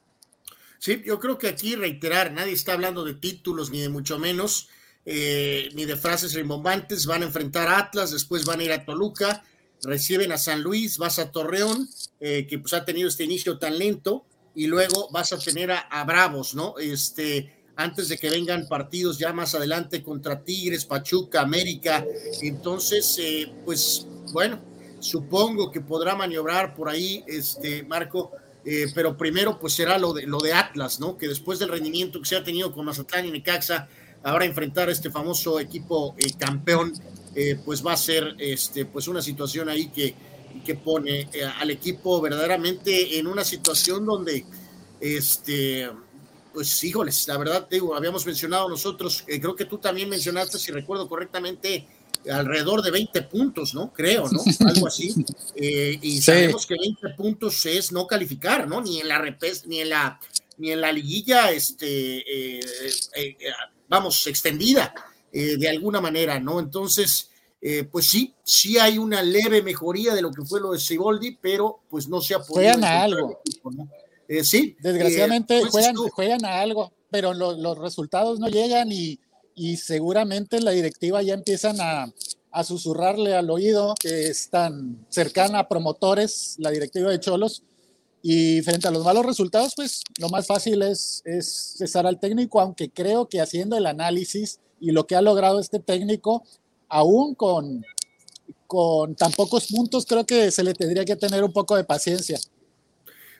Sí, 0.79 1.01
yo 1.05 1.19
creo 1.19 1.37
que 1.37 1.47
aquí 1.47 1.75
reiterar, 1.75 2.31
nadie 2.31 2.53
está 2.53 2.73
hablando 2.73 3.05
de 3.05 3.13
títulos 3.13 3.69
ni 3.69 3.81
de 3.81 3.89
mucho 3.89 4.17
menos, 4.17 4.67
eh, 5.05 5.69
ni 5.73 5.85
de 5.85 5.95
frases 5.95 6.33
rimbombantes. 6.33 7.05
Van 7.05 7.21
a 7.21 7.25
enfrentar 7.25 7.67
a 7.67 7.77
Atlas, 7.77 8.11
después 8.11 8.45
van 8.45 8.59
a 8.59 8.63
ir 8.63 8.71
a 8.71 8.83
Toluca, 8.83 9.43
reciben 9.83 10.31
a 10.31 10.37
San 10.37 10.61
Luis, 10.61 10.97
vas 10.97 11.19
a 11.19 11.31
Torreón, 11.31 11.89
eh, 12.19 12.45
que 12.47 12.59
pues 12.59 12.73
ha 12.73 12.85
tenido 12.85 13.07
este 13.07 13.23
inicio 13.23 13.57
tan 13.57 13.77
lento, 13.77 14.25
y 14.53 14.67
luego 14.67 15.09
vas 15.11 15.33
a 15.33 15.39
tener 15.39 15.71
a, 15.71 16.03
Bravos, 16.03 16.55
¿no? 16.55 16.77
Este, 16.77 17.53
antes 17.75 18.09
de 18.09 18.17
que 18.17 18.29
vengan 18.29 18.67
partidos 18.67 19.17
ya 19.17 19.31
más 19.33 19.55
adelante 19.55 20.03
contra 20.03 20.43
Tigres, 20.43 20.85
Pachuca, 20.85 21.41
América. 21.41 22.05
Entonces, 22.41 23.17
eh, 23.19 23.51
pues 23.65 24.05
bueno, 24.33 24.59
supongo 24.99 25.71
que 25.71 25.81
podrá 25.81 26.15
maniobrar 26.15 26.75
por 26.75 26.89
ahí, 26.89 27.23
este 27.27 27.83
Marco, 27.83 28.31
eh, 28.65 28.87
pero 28.93 29.17
primero 29.17 29.57
pues 29.59 29.73
será 29.73 29.97
lo 29.97 30.13
de, 30.13 30.27
lo 30.27 30.39
de 30.39 30.53
Atlas, 30.53 30.99
¿no? 30.99 31.17
Que 31.17 31.27
después 31.27 31.59
del 31.59 31.69
rendimiento 31.69 32.19
que 32.19 32.27
se 32.27 32.35
ha 32.35 32.43
tenido 32.43 32.71
con 32.71 32.85
Mazatlán 32.85 33.25
y 33.25 33.31
Necaxa, 33.31 33.87
ahora 34.23 34.45
enfrentar 34.45 34.89
a 34.89 34.91
este 34.91 35.09
famoso 35.09 35.59
equipo 35.59 36.15
eh, 36.17 36.31
campeón, 36.37 36.93
eh, 37.35 37.57
pues 37.63 37.85
va 37.85 37.93
a 37.93 37.97
ser 37.97 38.35
este, 38.39 38.85
pues 38.85 39.07
una 39.07 39.21
situación 39.21 39.69
ahí 39.69 39.87
que, 39.87 40.13
que 40.65 40.75
pone 40.75 41.29
eh, 41.33 41.43
al 41.43 41.71
equipo 41.71 42.19
verdaderamente 42.21 43.17
en 43.17 43.27
una 43.27 43.43
situación 43.43 44.05
donde, 44.05 44.45
este, 44.99 45.89
pues 46.53 46.83
híjoles, 46.83 47.27
la 47.27 47.37
verdad, 47.37 47.67
digo, 47.69 47.95
habíamos 47.95 48.25
mencionado 48.25 48.67
nosotros, 48.67 49.23
eh, 49.27 49.39
creo 49.39 49.55
que 49.55 49.65
tú 49.65 49.77
también 49.77 50.09
mencionaste, 50.09 50.59
si 50.59 50.71
recuerdo 50.71 51.07
correctamente, 51.07 51.87
alrededor 52.29 52.83
de 52.83 52.91
20 52.91 53.21
puntos, 53.23 53.73
¿no? 53.73 53.91
Creo, 53.91 54.29
¿no? 54.29 54.43
Algo 54.67 54.87
así. 54.87 55.15
Eh, 55.55 55.97
y 56.01 56.21
sabemos 56.21 56.67
que 56.67 56.75
20 56.77 57.09
puntos 57.15 57.65
es 57.65 57.91
no 57.91 58.05
calificar, 58.05 58.67
¿no? 58.67 58.81
Ni 58.81 58.99
en 58.99 59.07
la 59.07 59.17
repes, 59.17 59.65
ni 59.65 59.79
en 59.79 59.89
la 59.89 60.19
ni 60.57 60.71
en 60.71 60.81
la 60.81 60.91
liguilla, 60.91 61.51
este, 61.51 62.59
vamos, 63.89 64.27
extendida 64.27 64.93
de 65.31 65.69
alguna 65.69 66.01
manera, 66.01 66.39
¿no? 66.39 66.59
Entonces, 66.59 67.31
eh, 67.63 67.83
pues 67.83 68.07
sí, 68.07 68.33
sí 68.43 68.79
hay 68.79 68.97
una 68.97 69.21
leve 69.21 69.61
mejoría 69.61 70.15
de 70.15 70.23
lo 70.23 70.31
que 70.31 70.43
fue 70.43 70.59
lo 70.59 70.71
de 70.71 70.79
Siboldi, 70.79 71.37
pero 71.39 71.81
pues 71.91 72.07
no 72.07 72.19
se 72.19 72.33
ha 72.33 72.39
podido. 72.39 72.55
Juegan 72.55 72.83
a 72.83 73.03
algo. 73.03 73.39
Eh, 74.27 74.43
sí. 74.43 74.75
Desgraciadamente 74.79 75.59
eh, 75.59 75.65
juegan, 75.69 75.95
juegan 75.95 76.43
a 76.43 76.59
algo, 76.59 76.91
pero 77.11 77.35
los 77.35 77.77
resultados 77.77 78.39
no 78.39 78.47
llegan 78.47 78.91
y, 78.91 79.19
y, 79.53 79.77
seguramente 79.77 80.59
la 80.59 80.71
directiva 80.71 81.21
ya 81.21 81.35
empiezan 81.35 81.79
a, 81.79 82.11
a, 82.49 82.63
susurrarle 82.63 83.35
al 83.35 83.51
oído 83.51 83.93
que 83.99 84.27
es 84.27 84.49
tan 84.49 85.05
cercana 85.09 85.59
a 85.59 85.67
promotores, 85.67 86.55
la 86.57 86.71
directiva 86.71 87.11
de 87.11 87.19
Cholos, 87.19 87.61
y 88.23 88.61
frente 88.61 88.87
a 88.87 88.91
los 88.91 89.03
malos 89.03 89.25
resultados, 89.25 89.73
pues 89.75 90.01
lo 90.17 90.29
más 90.29 90.47
fácil 90.47 90.81
es, 90.81 91.21
es 91.25 91.75
cesar 91.77 92.07
al 92.07 92.19
técnico, 92.19 92.59
aunque 92.59 92.89
creo 92.89 93.27
que 93.27 93.41
haciendo 93.41 93.77
el 93.77 93.85
análisis 93.85 94.59
y 94.81 94.91
lo 94.91 95.07
que 95.07 95.15
ha 95.15 95.21
logrado 95.21 95.59
este 95.59 95.79
técnico, 95.79 96.43
aún 96.89 97.35
con, 97.35 97.85
con 98.67 99.15
tan 99.15 99.31
pocos 99.31 99.67
puntos, 99.67 100.05
creo 100.05 100.25
que 100.25 100.51
se 100.51 100.63
le 100.63 100.73
tendría 100.73 101.05
que 101.05 101.15
tener 101.15 101.43
un 101.43 101.53
poco 101.53 101.77
de 101.77 101.85
paciencia. 101.85 102.39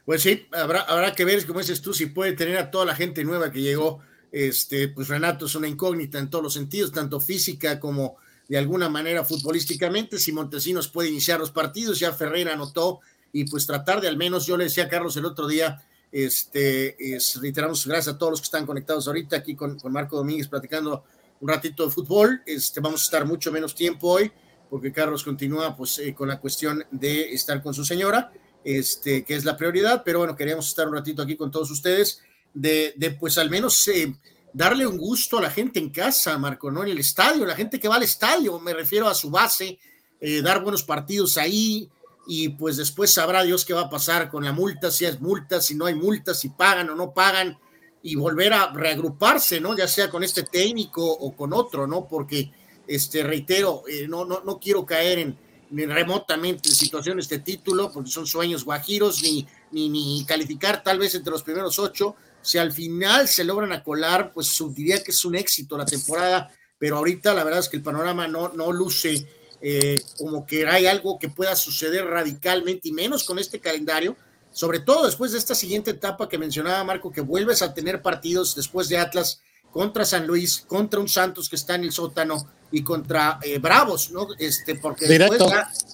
Pues 0.06 0.22
sí, 0.22 0.46
habrá, 0.52 0.82
habrá 0.82 1.14
que 1.14 1.26
ver, 1.26 1.46
como 1.46 1.60
dices 1.60 1.82
tú, 1.82 1.94
si 1.94 2.06
puede 2.06 2.34
tener 2.34 2.58
a 2.58 2.72
toda 2.72 2.86
la 2.86 2.96
gente 2.96 3.24
nueva 3.24 3.52
que 3.52 3.62
llegó. 3.62 4.00
Este, 4.32 4.88
pues 4.88 5.10
Renato 5.10 5.46
es 5.46 5.56
una 5.56 5.68
incógnita 5.68 6.18
en 6.18 6.30
todos 6.30 6.44
los 6.44 6.54
sentidos, 6.54 6.92
tanto 6.92 7.20
física 7.20 7.80
como 7.80 8.16
de 8.48 8.58
alguna 8.58 8.88
manera 8.88 9.26
futbolísticamente. 9.26 10.20
Si 10.20 10.32
Montesinos 10.32 10.88
puede 10.88 11.10
iniciar 11.10 11.40
los 11.40 11.52
partidos, 11.52 12.00
ya 12.00 12.14
Ferreira 12.14 12.54
anotó 12.54 13.02
y 13.34 13.46
pues 13.46 13.66
tratar 13.66 14.00
de 14.00 14.08
al 14.08 14.18
menos, 14.18 14.46
yo 14.46 14.58
le 14.58 14.66
decía 14.66 14.86
a 14.86 14.90
Carlos 14.90 15.18
el 15.18 15.26
otro 15.26 15.48
día, 15.48 15.84
este, 16.12 17.16
es, 17.16 17.40
reiteramos 17.42 17.86
gracias 17.86 18.16
a 18.16 18.18
todos 18.18 18.32
los 18.32 18.42
que 18.42 18.46
están 18.46 18.66
conectados 18.66 19.08
ahorita 19.08 19.38
aquí 19.38 19.56
con, 19.56 19.80
con 19.80 19.92
Marco 19.92 20.18
Domínguez 20.18 20.48
platicando 20.48 21.04
un 21.42 21.50
ratito 21.50 21.86
de 21.86 21.92
fútbol. 21.92 22.42
Este, 22.46 22.80
vamos 22.80 23.02
a 23.02 23.04
estar 23.04 23.26
mucho 23.26 23.52
menos 23.52 23.76
tiempo 23.76 24.08
hoy 24.08 24.32
porque 24.72 24.94
Carlos 24.94 25.26
continúa 25.26 25.76
pues 25.76 26.00
eh, 26.00 26.14
con 26.14 26.30
la 26.30 26.40
cuestión 26.40 26.86
de 26.92 27.34
estar 27.34 27.62
con 27.62 27.74
su 27.74 27.84
señora, 27.84 28.32
este, 28.64 29.26
que 29.26 29.36
es 29.36 29.44
la 29.44 29.58
prioridad, 29.58 30.02
pero 30.06 30.20
bueno, 30.20 30.34
queríamos 30.34 30.70
estar 30.70 30.88
un 30.88 30.94
ratito 30.94 31.22
aquí 31.22 31.36
con 31.36 31.52
todos 31.52 31.70
ustedes, 31.72 32.22
de, 32.54 32.94
de 32.96 33.12
pues 33.12 33.38
al 33.38 33.50
menos 33.50 33.86
eh, 33.90 34.16
darle 34.54 34.88
un 34.88 34.98
gusto 34.98 35.40
a 35.40 35.42
la 35.42 35.50
gente 35.50 35.78
en 35.78 35.90
casa, 35.90 36.38
Marco, 36.38 36.72
¿no? 36.72 36.84
En 36.84 36.90
el 36.90 37.00
estadio, 37.00 37.46
la 37.46 37.56
gente 37.56 37.82
que 37.82 37.90
va 37.90 37.98
al 37.98 38.04
estadio, 38.04 38.60
me 38.60 38.74
refiero 38.74 39.10
a 39.10 39.14
su 39.14 39.30
base, 39.30 39.78
eh, 40.22 40.42
dar 40.42 40.64
buenos 40.64 40.84
partidos 40.84 41.38
ahí, 41.38 41.90
y 42.26 42.48
pues 42.48 42.78
después 42.78 43.14
sabrá 43.14 43.44
Dios 43.44 43.66
qué 43.66 43.74
va 43.74 43.82
a 43.82 43.90
pasar 43.90 44.30
con 44.30 44.46
la 44.46 44.54
multa, 44.54 44.90
si 44.90 45.04
es 45.04 45.20
multa, 45.20 45.60
si 45.60 45.76
no 45.76 45.86
hay 45.86 45.96
multa, 45.96 46.34
si 46.34 46.48
pagan 46.48 46.90
o 46.92 46.96
no 46.96 47.14
pagan, 47.14 47.58
y 48.04 48.16
volver 48.16 48.54
a 48.54 48.72
reagruparse, 48.72 49.60
¿no? 49.60 49.76
Ya 49.76 49.88
sea 49.88 50.10
con 50.10 50.24
este 50.24 50.44
técnico 50.44 51.06
o 51.06 51.36
con 51.36 51.54
otro, 51.54 51.88
¿no? 51.88 52.08
Porque, 52.08 52.52
este, 52.88 53.24
reitero, 53.24 53.84
eh, 53.88 54.08
no, 54.08 54.26
no, 54.26 54.42
no 54.42 54.60
quiero 54.60 54.86
caer 54.86 55.20
en, 55.20 55.38
remotamente 55.72 56.70
en 56.70 56.76
situaciones 56.76 57.30
de 57.30 57.40
título, 57.40 57.92
porque 57.92 58.10
son 58.10 58.28
sueños 58.28 58.66
guajiros, 58.66 59.22
ni, 59.22 59.48
ni, 59.72 59.90
ni 59.90 60.26
calificar 60.26 60.84
tal 60.84 61.00
vez 61.00 61.16
entre 61.16 61.32
los 61.32 61.44
primeros 61.44 61.80
ocho. 61.80 62.16
Si 62.42 62.58
al 62.58 62.72
final 62.72 63.28
se 63.28 63.44
logran 63.44 63.72
acolar, 63.72 64.32
pues 64.34 64.62
diría 64.74 65.04
que 65.04 65.12
es 65.12 65.24
un 65.24 65.36
éxito 65.36 65.78
la 65.78 65.86
temporada, 65.86 66.52
pero 66.78 66.98
ahorita 66.98 67.34
la 67.34 67.44
verdad 67.44 67.60
es 67.60 67.70
que 67.70 67.78
el 67.78 67.84
panorama 67.84 68.28
no, 68.28 68.50
no 68.50 68.72
luce 68.72 69.28
eh, 69.62 70.02
como 70.18 70.46
que 70.46 70.68
hay 70.68 70.88
algo 70.88 71.20
que 71.20 71.30
pueda 71.30 71.56
suceder 71.56 72.06
radicalmente 72.06 72.90
y 72.90 72.94
menos 72.94 73.24
con 73.24 73.38
este 73.38 73.60
calendario 73.60 74.18
sobre 74.52 74.80
todo 74.80 75.06
después 75.06 75.32
de 75.32 75.38
esta 75.38 75.56
siguiente 75.56 75.92
etapa 75.92 76.28
que 76.28 76.38
mencionaba 76.38 76.84
Marco, 76.84 77.12
que 77.12 77.22
vuelves 77.22 77.62
a 77.62 77.74
tener 77.74 78.02
partidos 78.02 78.56
después 78.56 78.90
de 78.90 78.98
Atlas 78.98 79.42
contra 79.72 80.04
San 80.04 80.28
Luis, 80.28 80.64
contra 80.68 81.00
un 81.00 81.08
Santos 81.08 81.50
que 81.50 81.56
está 81.56 81.76
en 81.76 81.86
el 81.86 81.92
sótano 81.92 82.46
y 82.72 82.84
contra 82.84 83.40
eh, 83.42 83.60
Bravos, 83.60 84.12
¿no? 84.12 84.28
Este, 84.38 84.76
porque 84.76 85.08
después 85.08 85.42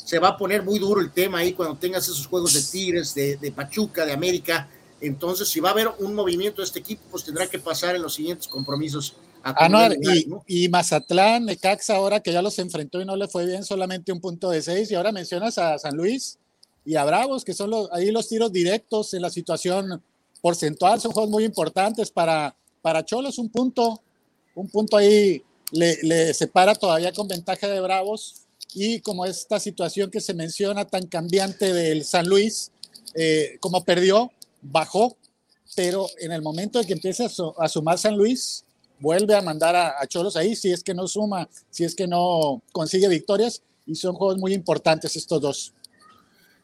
se 0.05 0.19
va 0.19 0.29
a 0.29 0.37
poner 0.37 0.63
muy 0.63 0.79
duro 0.79 1.01
el 1.01 1.11
tema 1.11 1.39
ahí 1.39 1.53
cuando 1.53 1.75
tengas 1.77 2.03
esos 2.05 2.25
juegos 2.25 2.53
de 2.53 2.61
Tigres, 2.63 3.13
de, 3.13 3.37
de, 3.37 3.51
Pachuca, 3.51 4.05
de 4.05 4.13
América. 4.13 4.67
Entonces, 4.99 5.47
si 5.47 5.59
va 5.59 5.69
a 5.69 5.71
haber 5.73 5.89
un 5.99 6.15
movimiento 6.15 6.61
de 6.61 6.65
este 6.65 6.79
equipo, 6.79 7.03
pues 7.11 7.23
tendrá 7.23 7.47
que 7.47 7.59
pasar 7.59 7.95
en 7.95 8.01
los 8.01 8.15
siguientes 8.15 8.47
compromisos. 8.47 9.15
A 9.43 9.53
ah, 9.55 9.89
y, 10.47 10.63
y, 10.65 10.69
Mazatlán, 10.69 11.45
Necaxa, 11.45 11.95
ahora 11.95 12.19
que 12.19 12.33
ya 12.33 12.41
los 12.41 12.57
enfrentó 12.57 12.99
y 12.99 13.05
no 13.05 13.15
le 13.15 13.27
fue 13.27 13.45
bien, 13.45 13.63
solamente 13.63 14.11
un 14.11 14.19
punto 14.19 14.49
de 14.49 14.61
seis, 14.63 14.89
y 14.89 14.95
ahora 14.95 15.11
mencionas 15.11 15.57
a 15.59 15.77
San 15.77 15.95
Luis 15.95 16.39
y 16.87 16.95
a 16.95 17.03
Bravos, 17.03 17.43
que 17.43 17.53
son 17.53 17.69
ahí 17.91 18.11
los 18.11 18.29
tiros 18.29 18.49
directos 18.49 19.13
en 19.13 19.21
la 19.21 19.29
situación 19.29 20.01
porcentual, 20.41 21.01
son 21.01 21.11
juegos 21.11 21.29
muy 21.29 21.43
importantes 21.43 22.09
para, 22.09 22.55
para 22.81 23.03
Cholos, 23.03 23.37
un 23.39 23.49
punto, 23.49 24.01
un 24.55 24.69
punto 24.69 24.95
ahí 24.95 25.43
le, 25.71 26.33
separa 26.33 26.73
todavía 26.75 27.11
con 27.11 27.27
ventaja 27.27 27.67
de 27.67 27.81
Bravos 27.81 28.43
y 28.73 29.01
como 29.01 29.25
esta 29.25 29.59
situación 29.59 30.09
que 30.09 30.21
se 30.21 30.33
menciona 30.33 30.85
tan 30.85 31.07
cambiante 31.07 31.73
del 31.73 32.05
San 32.05 32.25
Luis, 32.25 32.71
eh, 33.15 33.57
como 33.59 33.83
perdió, 33.83 34.31
bajó, 34.61 35.17
pero 35.75 36.07
en 36.21 36.31
el 36.31 36.41
momento 36.41 36.79
de 36.79 36.85
que 36.85 36.93
empiece 36.93 37.25
a, 37.57 37.67
sumar 37.67 37.97
San 37.97 38.15
Luis, 38.15 38.63
vuelve 38.97 39.35
a 39.35 39.41
mandar 39.41 39.75
a, 39.75 40.01
a, 40.01 40.07
Cholos 40.07 40.37
ahí, 40.37 40.55
si 40.55 40.71
es 40.71 40.85
que 40.85 40.93
no 40.93 41.05
suma, 41.05 41.49
si 41.69 41.83
es 41.83 41.93
que 41.93 42.07
no 42.07 42.61
consigue 42.71 43.09
victorias, 43.09 43.61
y 43.85 43.95
son 43.95 44.15
juegos 44.15 44.37
muy 44.37 44.53
importantes 44.53 45.17
estos 45.17 45.41
dos. 45.41 45.73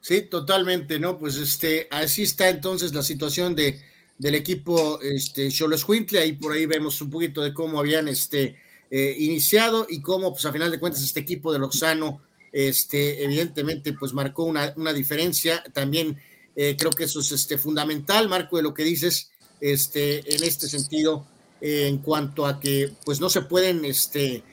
Sí, 0.03 0.24
totalmente, 0.24 1.00
¿no? 1.00 1.17
Pues 1.17 1.38
este, 1.38 1.88
así 1.89 2.24
está 2.24 2.50
entonces 2.50 2.93
la 2.93 3.03
situación 3.03 3.55
de, 3.55 3.79
del 4.17 4.36
equipo 4.36 5.00
este, 5.01 5.50
Cholos 5.50 5.88
Huintle, 5.88 6.19
ahí 6.19 6.33
por 6.33 6.51
ahí 6.51 6.65
vemos 6.65 7.01
un 7.01 7.10
poquito 7.10 7.41
de 7.41 7.53
cómo 7.53 7.79
habían 7.79 8.10
este, 8.10 8.57
eh, 8.91 9.15
iniciado 9.17 9.88
y 9.89 10.01
cómo, 10.01 10.33
pues 10.33 10.45
a 10.45 10.51
final 10.51 10.69
de 10.72 10.77
cuentas, 10.77 11.01
este 11.01 11.22
equipo 11.22 11.53
de 11.53 11.60
Lozano, 11.60 12.22
este, 12.51 13.24
evidentemente, 13.24 13.93
pues 13.93 14.12
marcó 14.12 14.43
una, 14.43 14.74
una 14.75 14.91
diferencia. 14.91 15.63
También 15.72 16.19
eh, 16.57 16.75
creo 16.77 16.91
que 16.91 17.05
eso 17.05 17.22
es 17.22 17.31
este, 17.31 17.57
fundamental, 17.57 18.27
Marco, 18.27 18.57
de 18.57 18.63
lo 18.63 18.74
que 18.74 18.83
dices, 18.83 19.31
este, 19.62 20.36
en 20.36 20.43
este 20.43 20.67
sentido, 20.67 21.25
eh, 21.62 21.88
en 21.88 22.00
cuanto 22.00 22.45
a 22.45 22.60
que, 22.60 22.91
pues 23.05 23.22
no 23.22 23.29
se 23.29 23.43
pueden, 23.43 23.86
este, 23.86 24.43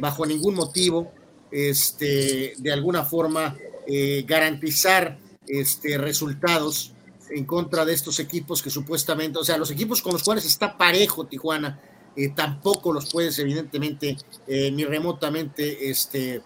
bajo 0.00 0.26
ningún 0.26 0.56
motivo, 0.56 1.12
este, 1.52 2.54
de 2.58 2.72
alguna 2.72 3.04
forma, 3.04 3.56
eh, 3.90 4.22
garantizar 4.26 5.16
este, 5.46 5.96
resultados 5.96 6.92
en 7.30 7.46
contra 7.46 7.86
de 7.86 7.94
estos 7.94 8.20
equipos 8.20 8.62
que 8.62 8.68
supuestamente, 8.68 9.38
o 9.38 9.44
sea, 9.44 9.56
los 9.56 9.70
equipos 9.70 10.02
con 10.02 10.12
los 10.12 10.22
cuales 10.22 10.44
está 10.44 10.76
parejo 10.76 11.24
Tijuana, 11.24 11.80
eh, 12.14 12.28
tampoco 12.36 12.92
los 12.92 13.10
puedes 13.10 13.38
evidentemente 13.38 14.18
eh, 14.46 14.70
ni 14.70 14.84
remotamente 14.84 15.88
este, 15.88 16.42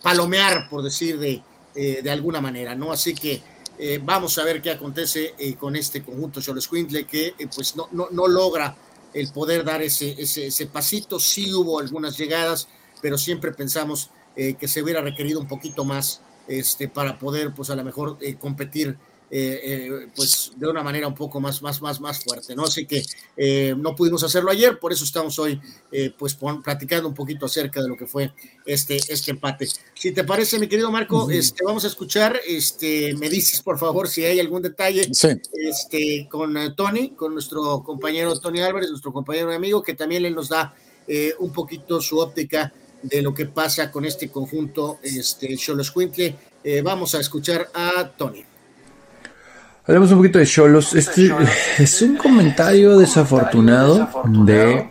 palomear, 0.00 0.68
por 0.70 0.84
decir 0.84 1.18
de, 1.18 1.42
de, 1.74 2.10
alguna 2.12 2.40
manera, 2.40 2.76
¿no? 2.76 2.92
Así 2.92 3.12
que 3.12 3.42
vamos 4.04 4.38
a 4.38 4.44
ver 4.44 4.62
qué 4.62 4.70
acontece 4.70 5.34
con 5.58 5.74
este 5.74 6.02
conjunto 6.02 6.40
Choles 6.40 6.68
Quintle 6.68 7.06
que 7.06 7.34
pues 7.54 7.74
no, 7.74 7.88
no, 7.90 8.06
no, 8.10 8.28
logra 8.28 8.76
el 9.12 9.30
poder 9.32 9.64
dar 9.64 9.82
ese, 9.82 10.14
ese, 10.16 10.46
ese, 10.46 10.66
pasito, 10.66 11.18
sí 11.18 11.52
hubo 11.52 11.80
algunas 11.80 12.16
llegadas, 12.16 12.68
pero 13.02 13.18
siempre 13.18 13.52
pensamos 13.52 14.10
que 14.36 14.68
se 14.68 14.82
hubiera 14.82 15.02
requerido 15.02 15.38
un 15.38 15.48
poquito 15.48 15.84
más 15.84 16.22
este, 16.48 16.88
para 16.88 17.18
poder, 17.18 17.52
pues 17.54 17.70
a 17.70 17.76
lo 17.76 17.84
mejor 17.84 18.16
eh, 18.20 18.36
competir 18.36 18.96
eh, 19.30 19.60
eh, 19.62 20.08
pues 20.16 20.52
de 20.56 20.66
una 20.66 20.82
manera 20.82 21.06
un 21.06 21.14
poco 21.14 21.38
más, 21.38 21.60
más, 21.60 21.82
más, 21.82 22.00
más 22.00 22.24
fuerte, 22.24 22.56
¿no? 22.56 22.64
Así 22.64 22.86
que 22.86 23.04
no 23.76 23.94
pudimos 23.94 24.24
hacerlo 24.24 24.50
ayer, 24.50 24.78
por 24.78 24.90
eso 24.90 25.04
estamos 25.04 25.38
hoy 25.38 25.60
pues 26.16 26.34
platicando 26.64 27.08
un 27.08 27.14
poquito 27.14 27.44
acerca 27.44 27.82
de 27.82 27.88
lo 27.88 27.96
que 27.96 28.06
fue 28.06 28.32
este, 28.64 28.96
este 28.96 29.32
empate. 29.32 29.68
Si 29.92 30.12
te 30.12 30.24
parece, 30.24 30.58
mi 30.58 30.66
querido 30.66 30.90
Marco, 30.90 31.30
este, 31.30 31.62
vamos 31.62 31.84
a 31.84 31.88
escuchar, 31.88 32.40
este, 32.48 33.14
me 33.16 33.28
dices 33.28 33.60
por 33.60 33.78
favor 33.78 34.08
si 34.08 34.24
hay 34.24 34.40
algún 34.40 34.62
detalle 34.62 35.02
este, 35.10 36.26
con 36.30 36.74
Tony, 36.74 37.10
con 37.10 37.34
nuestro 37.34 37.82
compañero 37.82 38.40
Tony 38.40 38.60
Álvarez, 38.60 38.88
nuestro 38.88 39.12
compañero 39.12 39.52
y 39.52 39.56
amigo, 39.56 39.82
que 39.82 39.92
también 39.92 40.22
le 40.22 40.30
nos 40.30 40.48
da 40.48 40.74
un 41.38 41.52
poquito 41.52 42.00
su 42.00 42.18
óptica 42.18 42.72
de 43.02 43.22
lo 43.22 43.32
que 43.32 43.46
pasa 43.46 43.90
con 43.90 44.04
este 44.04 44.28
conjunto 44.28 44.98
este, 45.02 45.56
Cholos 45.56 45.90
Quintle. 45.90 46.34
Eh, 46.62 46.82
vamos 46.82 47.14
a 47.14 47.20
escuchar 47.20 47.68
a 47.74 48.08
Tony. 48.16 48.44
Hablemos 49.86 50.10
un 50.12 50.18
poquito 50.18 50.38
de 50.38 50.46
Cholos. 50.46 50.94
Este 50.94 51.32
es 51.78 52.02
un 52.02 52.16
comentario 52.16 52.98
desafortunado 52.98 54.10
de 54.44 54.88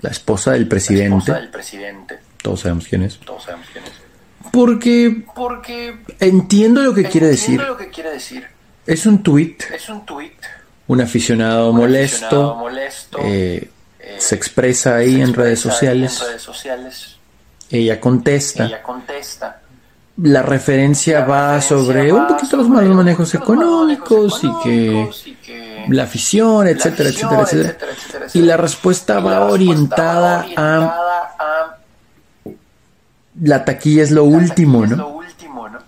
la 0.00 0.10
esposa 0.10 0.52
del 0.52 0.66
presidente. 0.66 1.32
Todos 2.42 2.60
sabemos 2.60 2.88
quién 2.88 3.04
es. 3.04 3.20
Porque, 4.50 5.24
Porque 5.34 5.98
entiendo 6.18 6.82
lo 6.82 6.92
que 6.92 7.04
quiere 7.04 7.28
decir. 7.28 7.54
entiendo 7.54 7.74
lo 7.74 7.78
que 7.78 7.88
quiere 7.88 8.10
decir. 8.10 8.44
Es 8.84 9.06
un 9.06 9.22
tuit, 9.22 9.62
Es 9.72 9.88
un 9.88 10.04
tuit. 10.04 10.32
un 10.88 11.00
aficionado 11.00 11.70
un 11.70 11.76
molesto, 11.76 12.26
aficionado 12.26 12.56
molesto, 12.56 13.18
eh, 13.22 13.70
se 14.18 14.34
expresa 14.34 14.96
ahí 14.96 15.16
se 15.16 15.22
en 15.22 15.34
redes 15.34 15.60
expresa 15.60 15.78
sociales, 15.78 16.20
En 16.20 16.26
redes 16.28 16.42
sociales. 16.42 17.16
ella 17.70 18.00
contesta. 18.00 18.66
Ella 18.66 18.82
contesta. 18.82 19.60
La 20.18 20.42
referencia 20.42 21.20
La 21.20 21.24
va 21.24 21.54
referencia 21.56 21.62
sobre 21.62 22.12
va 22.12 22.12
un 22.12 22.26
poquito 22.26 22.56
los 22.58 22.68
malos 22.68 22.94
manejos 22.94 23.34
los 23.34 23.42
económicos 23.42 24.44
y 24.44 24.50
que 24.62 25.02
económicos 25.02 25.26
y 25.26 25.34
que 25.36 25.86
la 25.88 26.02
afición, 26.04 26.64
la 26.66 26.70
etcétera, 26.72 27.08
afición, 27.08 27.32
etcétera, 27.32 27.42
etcétera. 27.42 27.68
etcétera, 27.72 27.92
etcétera, 27.92 28.26
Y 28.34 28.42
la 28.42 28.56
respuesta 28.58 29.18
Y 29.18 29.22
va 29.22 29.30
la 29.30 29.44
orientada 29.46 30.46
va 30.46 30.50
a 30.50 30.50
orientada 30.50 31.34
a 31.38 31.78
la 33.40 33.64
taquilla 33.64 34.02
es 34.02 34.10
lo 34.10 34.24
último, 34.24 34.80
taquilla 34.80 34.84
es 34.84 34.90
¿no? 34.90 34.96
Lo 34.96 35.08
último, 35.08 35.68
¿no? 35.68 35.78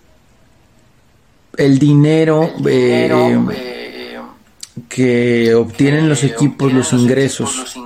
El 1.57 1.79
dinero, 1.79 2.51
El 2.57 2.65
dinero, 2.65 3.51
eh, 3.53 4.15
eh, 4.15 4.21
que 4.89 5.55
obtienen 5.55 6.09
los 6.09 6.21
que 6.21 6.27
equipos, 6.27 6.73
obtienen 6.73 6.79
los 6.79 6.93
ingresos. 6.93 7.51
equipos, 7.51 7.59
los 7.59 7.77
ingresos. 7.77 7.84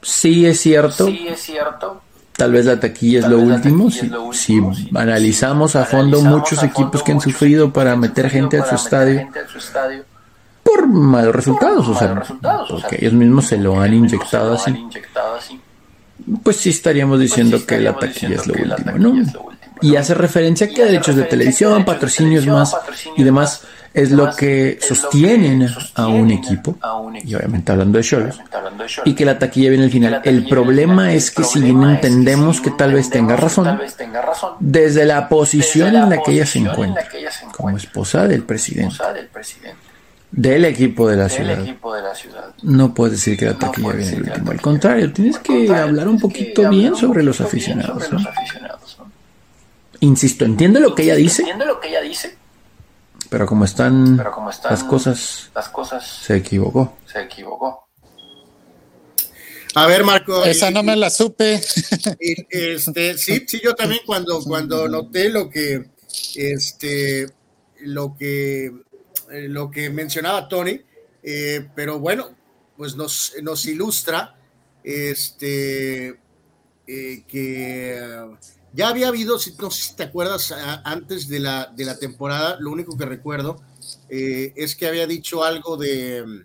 Sí 0.00 0.46
es 0.46 0.60
cierto, 0.60 1.06
Sí 1.06 1.26
es 1.28 1.40
cierto. 1.40 2.02
tal 2.36 2.52
vez 2.52 2.66
la 2.66 2.80
taquilla 2.80 3.20
es 3.20 3.28
lo 3.28 3.38
último. 3.38 3.90
Si, 3.90 4.00
es 4.00 4.10
lo 4.10 4.32
si 4.32 4.58
último, 4.58 4.74
si- 4.74 4.90
analizamos 4.96 5.76
a 5.76 5.84
fondo 5.84 6.18
analizamos 6.18 6.40
muchos 6.40 6.62
a 6.62 6.66
equipos 6.66 7.02
que 7.02 7.12
han 7.12 7.20
sufrido 7.20 7.72
para 7.72 7.94
meter 7.96 8.28
gente 8.30 8.56
a 8.58 8.64
su 8.64 8.72
meter 8.72 8.84
estadio 8.84 9.18
gente 9.20 9.38
a 9.40 9.48
su 9.48 9.58
estadio, 9.58 10.04
por 10.64 10.86
malos 10.88 11.34
resultados, 11.34 11.86
o 11.88 11.94
sea, 11.94 12.08
malos 12.08 12.18
resultados, 12.20 12.70
o 12.70 12.78
porque 12.80 12.96
ellos 13.00 13.12
mismos 13.12 13.46
se 13.46 13.58
lo 13.58 13.80
han 13.80 13.94
inyectado 13.94 14.54
así. 14.54 14.70
inyectado 14.70 15.34
así. 15.36 15.60
Pues 16.42 16.56
sí 16.56 16.70
estaríamos 16.70 17.18
Pues 17.18 17.30
diciendo 17.30 17.64
que 17.66 17.80
la 17.80 17.96
taquilla 17.96 18.36
es 18.36 18.46
lo 18.46 18.54
la 18.54 18.60
último, 18.76 18.76
taquilla 18.84 18.98
¿no? 18.98 19.20
es 19.22 19.32
lo 19.34 19.42
último, 19.42 19.74
Y 19.82 19.96
hace 19.96 20.14
referencia 20.14 20.68
Y 20.68 20.74
que 20.74 20.84
derechos 20.84 21.16
de 21.16 21.22
televisión, 21.24 21.84
patrocinios 21.84 22.46
más 22.46 22.72
patrocinios 22.72 23.18
y 23.18 23.22
demás 23.24 23.62
más, 23.62 23.81
es 23.94 24.10
lo 24.10 24.34
que 24.34 24.78
sostienen 24.80 25.68
a 25.94 26.06
un 26.06 26.30
equipo. 26.30 26.76
Y 27.24 27.34
obviamente 27.34 27.72
hablando 27.72 27.98
de 27.98 28.04
Cholos. 28.04 28.40
Y 29.04 29.14
que 29.14 29.24
la 29.24 29.38
taquilla 29.38 29.70
viene 29.70 29.84
al 29.84 29.90
final. 29.90 30.22
El 30.24 30.46
problema 30.46 31.12
es 31.12 31.30
que 31.30 31.42
El 31.42 31.48
si 31.48 31.60
bien 31.60 31.82
entendemos 31.82 32.60
que 32.60 32.70
tal 32.70 32.94
vez 32.94 33.10
tenga 33.10 33.36
razón, 33.36 33.78
desde 34.60 35.04
la 35.04 35.28
posición 35.28 35.94
en 35.94 36.10
la 36.10 36.22
que 36.22 36.32
ella 36.32 36.46
se 36.46 36.58
encuentra, 36.60 37.06
como 37.56 37.76
esposa 37.76 38.26
del 38.26 38.44
presidente, 38.44 38.96
del 40.30 40.64
equipo 40.64 41.08
de 41.08 41.16
la 41.16 41.28
ciudad, 41.28 41.58
no 42.62 42.94
puedes 42.94 43.18
decir 43.18 43.38
que 43.38 43.46
la 43.46 43.58
taquilla 43.58 43.92
viene 43.92 44.20
la 44.20 44.32
último. 44.32 44.50
Al 44.50 44.60
contrario, 44.60 45.12
tienes 45.12 45.38
que 45.38 45.74
hablar 45.74 46.08
un 46.08 46.18
poquito 46.18 46.68
bien 46.70 46.96
sobre 46.96 47.22
los 47.22 47.40
aficionados. 47.40 48.08
Insisto, 50.00 50.44
entiendo 50.44 50.80
lo 50.80 50.94
que 50.96 51.04
ella 51.04 51.14
dice, 51.14 51.42
Entiendo 51.42 51.64
lo 51.64 51.78
que 51.78 51.88
ella 51.90 52.00
dice, 52.00 52.36
pero 53.32 53.46
como 53.46 53.64
están 53.64 54.16
pero 54.16 54.30
como 54.30 54.50
están 54.50 54.70
las 54.72 54.84
cosas, 54.84 55.50
las 55.54 55.68
cosas 55.70 56.06
se 56.06 56.36
equivocó. 56.36 56.96
se 57.06 57.22
equivocó. 57.22 57.88
A 59.74 59.86
ver, 59.86 60.04
Marco. 60.04 60.44
Esa 60.44 60.70
y- 60.70 60.74
no 60.74 60.82
me 60.82 60.94
la 60.96 61.08
supe. 61.08 61.58
y, 62.20 62.34
este, 62.50 63.16
sí, 63.16 63.44
sí, 63.46 63.58
yo 63.64 63.74
también 63.74 64.02
cuando, 64.04 64.40
cuando 64.42 64.86
noté 64.86 65.30
lo 65.30 65.48
que, 65.48 65.88
este, 66.36 67.30
lo 67.80 68.14
que, 68.14 68.66
eh, 68.66 69.48
lo 69.48 69.70
que 69.70 69.88
mencionaba 69.88 70.46
Tony, 70.46 70.82
eh, 71.22 71.66
pero 71.74 71.98
bueno, 71.98 72.30
pues 72.76 72.96
nos, 72.96 73.32
nos 73.42 73.64
ilustra, 73.64 74.36
este, 74.84 76.08
eh, 76.86 77.24
que 77.26 77.96
eh, 77.96 78.26
ya 78.74 78.88
había 78.88 79.08
habido, 79.08 79.38
si- 79.38 79.54
no 79.58 79.70
sé 79.70 79.82
si 79.90 79.96
te 79.96 80.04
acuerdas, 80.04 80.52
antes 80.84 81.28
de 81.28 81.40
la, 81.40 81.72
de 81.76 81.84
la 81.84 81.98
temporada, 81.98 82.56
lo 82.60 82.70
único 82.70 82.96
que 82.96 83.04
recuerdo 83.06 83.62
eh, 84.08 84.52
es 84.56 84.74
que 84.76 84.86
había 84.86 85.06
dicho 85.06 85.42
algo 85.44 85.76
de, 85.76 86.44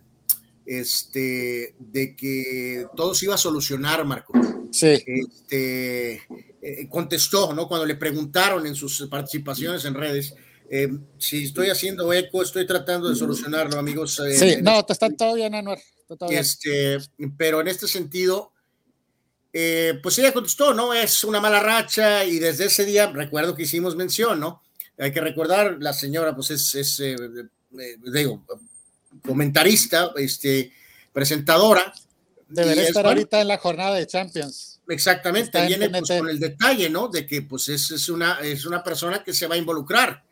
este, 0.65 1.75
de 1.79 2.15
que 2.15 2.85
todo 2.95 3.13
se 3.15 3.25
iba 3.25 3.35
a 3.35 3.37
solucionar, 3.37 4.03
Marco 4.05 4.33
Sí. 4.71 5.01
este, 5.05 6.21
eh, 6.61 6.87
contestó, 6.89 7.53
¿no? 7.53 7.67
Cuando 7.67 7.85
le 7.85 7.95
preguntaron 7.95 8.67
en 8.67 8.75
sus 8.75 9.07
participaciones 9.09 9.85
en 9.85 9.93
redes, 9.93 10.33
eh, 10.69 10.89
si 11.17 11.45
estoy 11.45 11.69
haciendo 11.69 12.11
eco, 12.11 12.41
estoy 12.43 12.67
tratando 12.67 13.07
de 13.09 13.15
solucionarlo, 13.15 13.79
amigos. 13.79 14.19
eh, 14.19 14.33
Sí, 14.37 14.61
no, 14.61 14.83
te 14.85 14.91
está 14.93 15.09
todo 15.09 15.35
bien, 15.35 15.55
Anuar. 15.55 15.77
está 16.01 16.17
todo 16.17 16.29
bien. 16.29 16.41
este, 16.41 16.97
pero 17.37 17.61
en 17.61 17.69
este 17.69 17.87
sentido, 17.87 18.51
eh, 19.53 19.99
pues 20.01 20.17
ella 20.19 20.33
contestó, 20.33 20.73
¿no? 20.73 20.93
Es 20.93 21.23
una 21.23 21.39
mala 21.39 21.59
racha 21.59 22.23
y 22.23 22.39
desde 22.39 22.65
ese 22.65 22.85
día, 22.85 23.07
recuerdo 23.07 23.55
que 23.55 23.63
hicimos 23.63 23.95
mención, 23.95 24.39
¿no? 24.39 24.61
Hay 24.97 25.11
que 25.11 25.21
recordar, 25.21 25.77
la 25.79 25.93
señora, 25.93 26.35
pues 26.35 26.51
es, 26.51 26.75
es 26.75 26.99
eh, 26.99 27.15
eh, 27.79 27.97
digo, 28.13 28.45
comentarista, 29.25 30.11
este, 30.15 30.71
presentadora. 31.13 31.93
Debería 32.47 32.83
es, 32.83 32.89
estar 32.89 33.03
bueno, 33.03 33.19
ahorita 33.19 33.41
en 33.41 33.47
la 33.47 33.57
jornada 33.57 33.95
de 33.95 34.07
Champions. 34.07 34.79
Exactamente, 34.87 35.65
viene 35.67 35.89
pues, 35.89 36.07
con 36.07 36.29
el 36.29 36.39
detalle, 36.39 36.89
¿no? 36.89 37.09
De 37.09 37.25
que 37.25 37.41
pues 37.41 37.67
es, 37.69 37.91
es, 37.91 38.07
una, 38.09 38.39
es 38.39 38.65
una 38.65 38.83
persona 38.83 39.23
que 39.23 39.33
se 39.33 39.45
va 39.47 39.55
a 39.55 39.57
involucrar. 39.57 40.23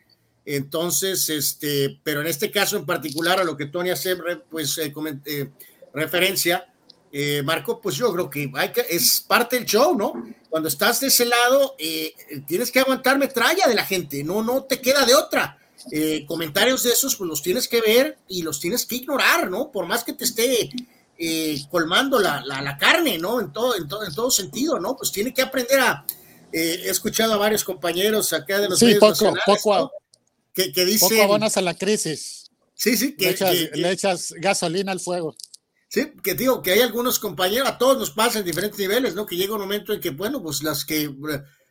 Entonces, 0.46 1.28
este, 1.30 2.00
pero 2.04 2.22
en 2.22 2.28
este 2.28 2.52
caso 2.52 2.78
en 2.78 2.86
particular, 2.86 3.40
a 3.40 3.44
lo 3.44 3.58
que 3.58 3.66
Tony 3.66 3.90
hace 3.90 4.16
pues, 4.50 4.78
eh, 4.78 4.94
comen- 4.94 5.22
eh, 5.26 5.50
referencia, 5.94 6.72
eh, 7.18 7.42
Marco, 7.44 7.80
pues 7.80 7.96
yo 7.96 8.12
creo 8.12 8.30
que, 8.30 8.52
hay 8.56 8.74
que 8.74 8.86
es 8.90 9.24
parte 9.26 9.56
del 9.56 9.66
show, 9.66 9.96
¿no? 9.96 10.12
Cuando 10.50 10.68
estás 10.68 11.00
de 11.00 11.08
ese 11.08 11.24
lado, 11.24 11.74
eh, 11.80 12.14
tienes 12.46 12.70
que 12.72 12.82
aguantar 12.82 13.18
metralla 13.18 13.68
de 13.70 13.74
la 13.74 13.86
gente, 13.86 14.22
no, 14.22 14.44
no 14.44 14.64
te 14.64 14.82
queda 14.82 15.06
de 15.06 15.16
otra. 15.16 15.58
Eh, 15.92 16.26
comentarios 16.28 16.84
de 16.84 16.92
esos, 16.92 17.16
pues 17.16 17.30
los 17.30 17.42
tienes 17.42 17.70
que 17.70 17.80
ver 17.80 18.18
y 18.28 18.42
los 18.42 18.60
tienes 18.60 18.86
que 18.86 18.98
ignorar, 18.98 19.50
¿no? 19.50 19.72
Por 19.72 19.86
más 19.86 20.04
que 20.04 20.12
te 20.12 20.26
esté 20.26 20.70
eh, 21.18 21.58
colmando 21.72 22.20
la, 22.20 22.44
la, 22.44 22.62
la, 22.62 22.78
carne, 22.78 23.18
¿no? 23.18 23.40
En 23.40 23.54
todo, 23.54 23.78
en, 23.78 23.88
todo, 23.88 24.04
en 24.04 24.14
todo 24.14 24.30
sentido, 24.30 24.78
¿no? 24.78 24.98
Pues 24.98 25.14
tiene 25.14 25.34
que 25.34 25.42
aprender 25.42 25.80
a... 25.80 26.06
Eh, 26.52 26.82
he 26.84 26.90
escuchado 26.90 27.34
a 27.34 27.38
varios 27.38 27.64
compañeros 27.64 28.34
acá 28.34 28.60
de 28.60 28.68
los 28.68 28.80
sí, 28.80 28.88
medios 28.88 29.00
poco, 29.00 29.34
poco, 29.46 29.78
¿no? 29.78 29.92
que, 30.54 30.74
que 30.74 30.84
dicen... 30.84 31.08
poco 31.08 31.22
abonas 31.22 31.56
a 31.56 31.62
la 31.62 31.76
crisis. 31.76 32.52
Sí, 32.74 32.98
sí, 32.98 33.16
que 33.16 33.26
le, 33.26 33.32
echas, 33.32 33.52
que, 33.52 33.70
le 33.74 33.92
echas 33.92 34.34
gasolina 34.38 34.92
al 34.92 35.00
fuego. 35.00 35.34
Sí, 35.96 36.12
que 36.22 36.34
digo 36.34 36.62
que 36.62 36.74
hay 36.74 36.82
algunos 36.82 37.20
compañeros, 37.20 37.70
a 37.70 37.78
todos 37.78 37.98
nos 37.98 38.12
pasa 38.12 38.40
en 38.40 38.44
diferentes 38.44 38.78
niveles, 38.78 39.16
¿no? 39.16 39.26
Que 39.26 39.38
llega 39.38 39.54
un 39.54 39.62
momento 39.62 39.94
en 39.94 40.02
que, 40.02 40.10
bueno, 40.10 40.44
pues 40.44 40.62
las 40.62 40.84
que, 40.84 41.10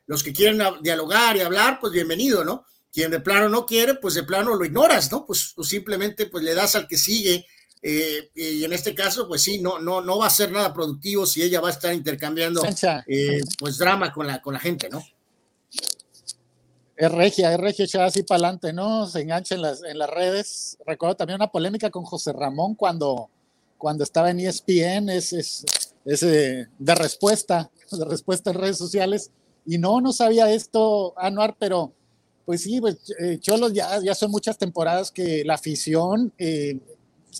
los 0.06 0.22
que 0.22 0.32
quieren 0.32 0.62
dialogar 0.80 1.36
y 1.36 1.42
hablar, 1.42 1.76
pues 1.78 1.92
bienvenido, 1.92 2.42
¿no? 2.42 2.64
Quien 2.90 3.10
de 3.10 3.20
plano 3.20 3.50
no 3.50 3.66
quiere, 3.66 3.96
pues 3.96 4.14
de 4.14 4.22
plano 4.22 4.54
lo 4.54 4.64
ignoras, 4.64 5.12
¿no? 5.12 5.26
Pues, 5.26 5.52
pues 5.54 5.68
simplemente 5.68 6.24
pues 6.24 6.42
le 6.42 6.54
das 6.54 6.74
al 6.74 6.88
que 6.88 6.96
sigue, 6.96 7.44
eh, 7.82 8.30
y 8.34 8.64
en 8.64 8.72
este 8.72 8.94
caso, 8.94 9.28
pues 9.28 9.42
sí, 9.42 9.60
no, 9.60 9.78
no, 9.78 10.00
no 10.00 10.16
va 10.16 10.28
a 10.28 10.30
ser 10.30 10.50
nada 10.50 10.72
productivo 10.72 11.26
si 11.26 11.42
ella 11.42 11.60
va 11.60 11.68
a 11.68 11.72
estar 11.72 11.92
intercambiando 11.92 12.62
eh, 13.06 13.40
pues 13.58 13.76
drama 13.76 14.10
con 14.10 14.26
la, 14.26 14.40
con 14.40 14.54
la 14.54 14.60
gente, 14.60 14.88
¿no? 14.88 15.04
Es 16.96 17.12
regia, 17.12 17.52
es 17.52 17.60
regia 17.60 17.84
echada 17.84 18.06
así 18.06 18.22
para 18.22 18.38
adelante, 18.38 18.72
¿no? 18.72 19.06
Se 19.06 19.20
engancha 19.20 19.54
en 19.54 19.60
las, 19.60 19.82
en 19.82 19.98
las 19.98 20.08
redes. 20.08 20.78
Recuerdo 20.86 21.14
también 21.14 21.34
una 21.34 21.50
polémica 21.50 21.90
con 21.90 22.04
José 22.04 22.32
Ramón 22.32 22.74
cuando, 22.74 23.28
cuando 23.84 24.02
estaba 24.02 24.30
en 24.30 24.40
ESPN, 24.40 25.10
es, 25.10 25.34
es, 25.34 25.66
es 26.06 26.22
eh, 26.22 26.68
de 26.78 26.94
respuesta, 26.94 27.70
de 27.92 28.04
respuesta 28.06 28.50
en 28.50 28.56
redes 28.56 28.78
sociales. 28.78 29.30
Y 29.66 29.76
no, 29.76 30.00
no 30.00 30.10
sabía 30.10 30.50
esto, 30.50 31.12
Anuar, 31.18 31.54
pero 31.58 31.92
pues 32.46 32.62
sí, 32.62 32.80
pues, 32.80 32.96
eh, 33.20 33.36
Cholos 33.38 33.74
ya, 33.74 34.00
ya 34.02 34.14
son 34.14 34.30
muchas 34.30 34.56
temporadas 34.56 35.10
que 35.10 35.44
la 35.44 35.56
afición 35.56 36.32
eh, 36.38 36.78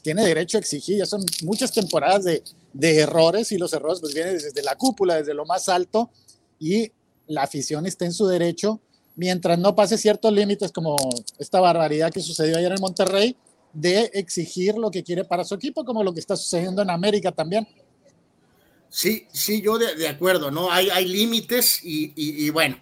tiene 0.03 0.23
derecho 0.23 0.59
a 0.59 0.61
exigir, 0.61 0.99
ya 0.99 1.07
son 1.07 1.25
muchas 1.45 1.73
temporadas 1.73 2.25
de, 2.25 2.43
de, 2.75 2.99
errores 2.99 3.51
y 3.51 3.57
los 3.57 3.73
errores 3.73 4.01
pues 4.01 4.13
vienen 4.13 4.35
desde 4.35 4.63
la 4.63 4.77
cúpula, 4.77 5.15
desde 5.15 5.33
lo 5.33 5.47
más 5.47 5.71
alto 5.71 6.11
y 6.61 6.93
la 7.27 7.45
afición 7.45 7.87
está 7.87 8.05
en 8.05 8.13
su 8.13 8.27
derecho 8.27 8.83
mientras 9.17 9.59
no 9.59 9.75
pase 9.75 9.97
ciertos 9.97 10.31
límites 10.31 10.73
como 10.73 10.95
esta 11.39 11.61
barbaridad 11.61 12.13
que 12.13 12.21
sucedió 12.21 12.59
ayer 12.59 12.73
en 12.73 12.83
Monterrey 12.83 13.35
de 13.75 14.11
exigir 14.15 14.77
lo 14.77 14.91
que 14.91 15.03
quiere 15.03 15.25
para 15.25 15.45
su 15.45 15.55
equipo 15.55 15.85
como 15.85 16.03
lo 16.03 16.15
que 16.15 16.21
está 16.21 16.37
sucediendo 16.37 16.83
en 16.83 16.91
América 16.91 17.33
también. 17.33 17.67
Sí, 18.89 19.27
sí, 19.33 19.61
yo 19.61 19.77
de, 19.77 19.97
de 19.97 20.09
acuerdo, 20.09 20.51
¿no? 20.51 20.71
Hay, 20.71 20.89
hay 20.89 21.07
límites 21.07 21.81
y, 21.83 22.13
y, 22.15 22.47
y 22.47 22.51
bueno, 22.51 22.77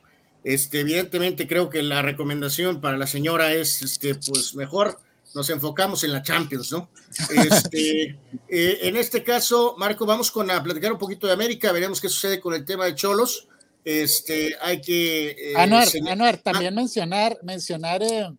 este, 0.45 0.81
evidentemente 0.81 1.47
creo 1.47 1.71
que 1.71 1.83
la 1.83 2.03
recomendación 2.03 2.81
para 2.81 2.99
la 2.99 3.07
señora 3.07 3.53
es, 3.55 3.81
este, 3.83 4.15
pues 4.15 4.55
mejor 4.55 4.99
nos 5.35 5.49
enfocamos 5.51 6.05
en 6.05 6.13
la 6.13 6.23
Champions, 6.23 6.73
¿no? 6.73 6.91
Este, 7.31 8.19
eh, 8.49 8.79
en 8.83 8.97
este 8.97 9.23
caso, 9.23 9.75
Marco, 9.79 10.05
vamos 10.05 10.31
con 10.31 10.51
a 10.51 10.63
platicar 10.63 10.93
un 10.93 10.99
poquito 10.99 11.27
de 11.27 11.33
América, 11.33 11.73
veremos 11.73 12.01
qué 12.01 12.09
sucede 12.09 12.41
con 12.41 12.55
el 12.55 12.65
tema 12.65 12.85
de 12.85 12.95
Cholos. 12.95 13.49
Este, 13.85 14.57
hay 14.61 14.81
que... 14.81 15.31
Eh, 15.31 15.55
Anuar. 15.57 15.89
Anuar, 16.09 16.37
también 16.39 16.75
ah. 16.75 16.77
mencionar, 16.77 17.39
mencionar, 17.43 18.03
eh, 18.03 18.31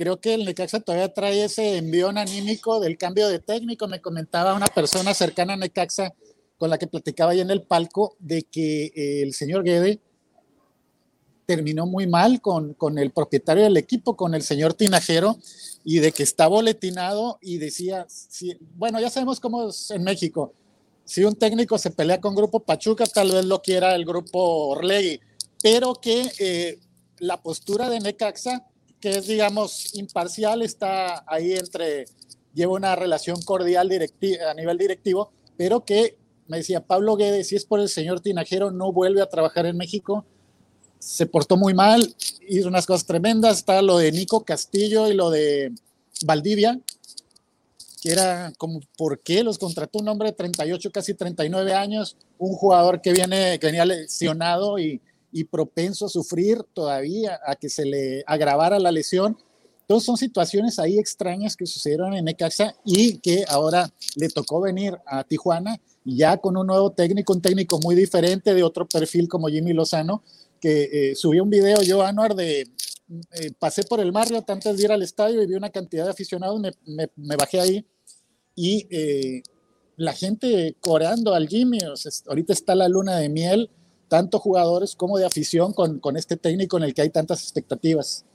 creo 0.00 0.18
que 0.18 0.32
el 0.32 0.46
Necaxa 0.46 0.80
todavía 0.80 1.12
trae 1.12 1.44
ese 1.44 1.76
envión 1.76 2.16
anímico 2.16 2.80
del 2.80 2.96
cambio 2.96 3.28
de 3.28 3.38
técnico, 3.38 3.86
me 3.86 4.00
comentaba 4.00 4.54
una 4.54 4.68
persona 4.68 5.12
cercana 5.12 5.52
a 5.52 5.56
Necaxa 5.58 6.14
con 6.56 6.70
la 6.70 6.78
que 6.78 6.86
platicaba 6.86 7.32
ahí 7.32 7.40
en 7.40 7.50
el 7.50 7.64
palco 7.64 8.16
de 8.18 8.44
que 8.44 8.86
eh, 8.86 9.22
el 9.22 9.34
señor 9.34 9.62
Guede 9.62 10.00
terminó 11.44 11.84
muy 11.84 12.06
mal 12.06 12.40
con, 12.40 12.72
con 12.72 12.98
el 12.98 13.10
propietario 13.10 13.64
del 13.64 13.76
equipo, 13.76 14.16
con 14.16 14.34
el 14.34 14.40
señor 14.40 14.72
Tinajero, 14.72 15.36
y 15.84 15.98
de 15.98 16.12
que 16.12 16.22
está 16.22 16.46
boletinado 16.46 17.38
y 17.42 17.58
decía, 17.58 18.06
si, 18.08 18.56
bueno, 18.76 18.98
ya 19.00 19.10
sabemos 19.10 19.38
cómo 19.38 19.68
es 19.68 19.90
en 19.90 20.02
México, 20.02 20.54
si 21.04 21.24
un 21.24 21.34
técnico 21.34 21.76
se 21.76 21.90
pelea 21.90 22.22
con 22.22 22.34
Grupo 22.34 22.60
Pachuca, 22.60 23.04
tal 23.04 23.32
vez 23.32 23.44
lo 23.44 23.60
quiera 23.60 23.94
el 23.94 24.06
Grupo 24.06 24.68
Orlegui, 24.68 25.20
pero 25.62 25.92
que 25.92 26.32
eh, 26.38 26.78
la 27.18 27.42
postura 27.42 27.90
de 27.90 28.00
Necaxa, 28.00 28.64
que 29.00 29.10
es, 29.10 29.26
digamos, 29.26 29.94
imparcial, 29.94 30.62
está 30.62 31.24
ahí 31.26 31.54
entre, 31.54 32.06
lleva 32.54 32.74
una 32.74 32.94
relación 32.96 33.40
cordial 33.42 33.90
a 33.90 34.54
nivel 34.54 34.78
directivo, 34.78 35.32
pero 35.56 35.84
que 35.84 36.16
me 36.46 36.58
decía 36.58 36.80
Pablo 36.84 37.16
Guedes, 37.16 37.48
si 37.48 37.56
es 37.56 37.64
por 37.64 37.80
el 37.80 37.88
señor 37.88 38.20
Tinajero, 38.20 38.70
no 38.70 38.92
vuelve 38.92 39.22
a 39.22 39.28
trabajar 39.28 39.66
en 39.66 39.76
México. 39.76 40.24
Se 40.98 41.24
portó 41.26 41.56
muy 41.56 41.74
mal, 41.74 42.14
hizo 42.48 42.68
unas 42.68 42.86
cosas 42.86 43.06
tremendas. 43.06 43.58
Está 43.58 43.80
lo 43.80 43.98
de 43.98 44.10
Nico 44.10 44.44
Castillo 44.44 45.08
y 45.08 45.14
lo 45.14 45.30
de 45.30 45.72
Valdivia, 46.24 46.78
que 48.02 48.10
era 48.10 48.52
como, 48.58 48.80
¿por 48.98 49.20
qué 49.20 49.44
los 49.44 49.58
contrató 49.58 50.00
un 50.00 50.08
hombre 50.08 50.30
de 50.30 50.36
38, 50.36 50.90
casi 50.90 51.14
39 51.14 51.72
años? 51.72 52.16
Un 52.36 52.54
jugador 52.54 53.00
que, 53.00 53.12
viene, 53.12 53.58
que 53.60 53.66
venía 53.66 53.84
lesionado 53.84 54.78
y, 54.78 55.00
y 55.32 55.44
propenso 55.44 56.06
a 56.06 56.08
sufrir 56.08 56.62
todavía, 56.74 57.38
a 57.44 57.56
que 57.56 57.68
se 57.68 57.84
le 57.84 58.24
agravara 58.26 58.78
la 58.78 58.92
lesión. 58.92 59.36
Entonces 59.82 60.06
son 60.06 60.16
situaciones 60.16 60.78
ahí 60.78 60.98
extrañas 60.98 61.56
que 61.56 61.66
sucedieron 61.66 62.14
en 62.14 62.24
Necaxa 62.24 62.74
y 62.84 63.18
que 63.18 63.44
ahora 63.48 63.92
le 64.16 64.28
tocó 64.28 64.60
venir 64.60 64.96
a 65.04 65.24
Tijuana 65.24 65.80
ya 66.04 66.36
con 66.36 66.56
un 66.56 66.66
nuevo 66.66 66.92
técnico, 66.92 67.32
un 67.32 67.42
técnico 67.42 67.78
muy 67.80 67.94
diferente 67.94 68.54
de 68.54 68.62
otro 68.62 68.86
perfil 68.86 69.28
como 69.28 69.48
Jimmy 69.48 69.72
Lozano, 69.72 70.22
que 70.60 71.10
eh, 71.10 71.14
subió 71.14 71.42
un 71.42 71.50
video 71.50 71.82
yo, 71.82 72.02
Anuar, 72.02 72.34
de 72.34 72.68
eh, 73.32 73.50
pasé 73.58 73.82
por 73.82 73.98
el 73.98 74.12
Marriott 74.12 74.48
antes 74.48 74.76
de 74.76 74.82
ir 74.84 74.92
al 74.92 75.02
estadio 75.02 75.42
y 75.42 75.46
vi 75.46 75.54
una 75.54 75.70
cantidad 75.70 76.04
de 76.04 76.10
aficionados, 76.10 76.60
me, 76.86 77.36
bajé 77.36 77.58
ahí 77.60 77.86
y 78.54 78.86
eh, 78.90 79.42
la 79.96 80.12
gente 80.12 80.76
coreando 80.80 81.34
al 81.34 81.48
Jimmy, 81.48 81.78
ahorita 82.26 82.52
está 82.52 82.76
la 82.76 82.88
luna 82.88 83.16
de 83.16 83.28
miel, 83.28 83.70
tanto 84.10 84.38
jugadores 84.38 84.94
como 84.94 85.16
de 85.16 85.24
afición 85.24 85.72
con, 85.72 86.00
con 86.00 86.18
este 86.18 86.36
técnico 86.36 86.76
en 86.76 86.82
el 86.82 86.92
que 86.92 87.02
hay 87.02 87.10
tantas 87.10 87.42
expectativas. 87.42 88.26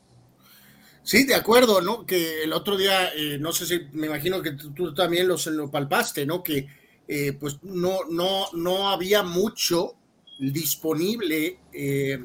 Sí, 1.04 1.26
de 1.26 1.36
acuerdo, 1.36 1.82
¿no? 1.82 2.08
Que 2.08 2.44
el 2.44 2.54
otro 2.54 2.78
día, 2.78 3.12
no 3.40 3.52
sé 3.52 3.68
si, 3.68 3.82
me 3.92 4.08
imagino 4.08 4.42
que 4.42 4.54
tú, 4.54 4.92
también 4.96 5.28
los, 5.28 5.46
lo 5.46 5.70
palpaste, 5.70 6.26
¿no? 6.26 6.42
Que 6.42 6.68
eh, 7.08 7.34
pues 7.34 7.60
no, 7.62 8.00
no, 8.10 8.48
no 8.54 8.90
había 8.90 9.22
mucho 9.22 9.94
disponible, 10.40 11.60
eh, 11.72 12.24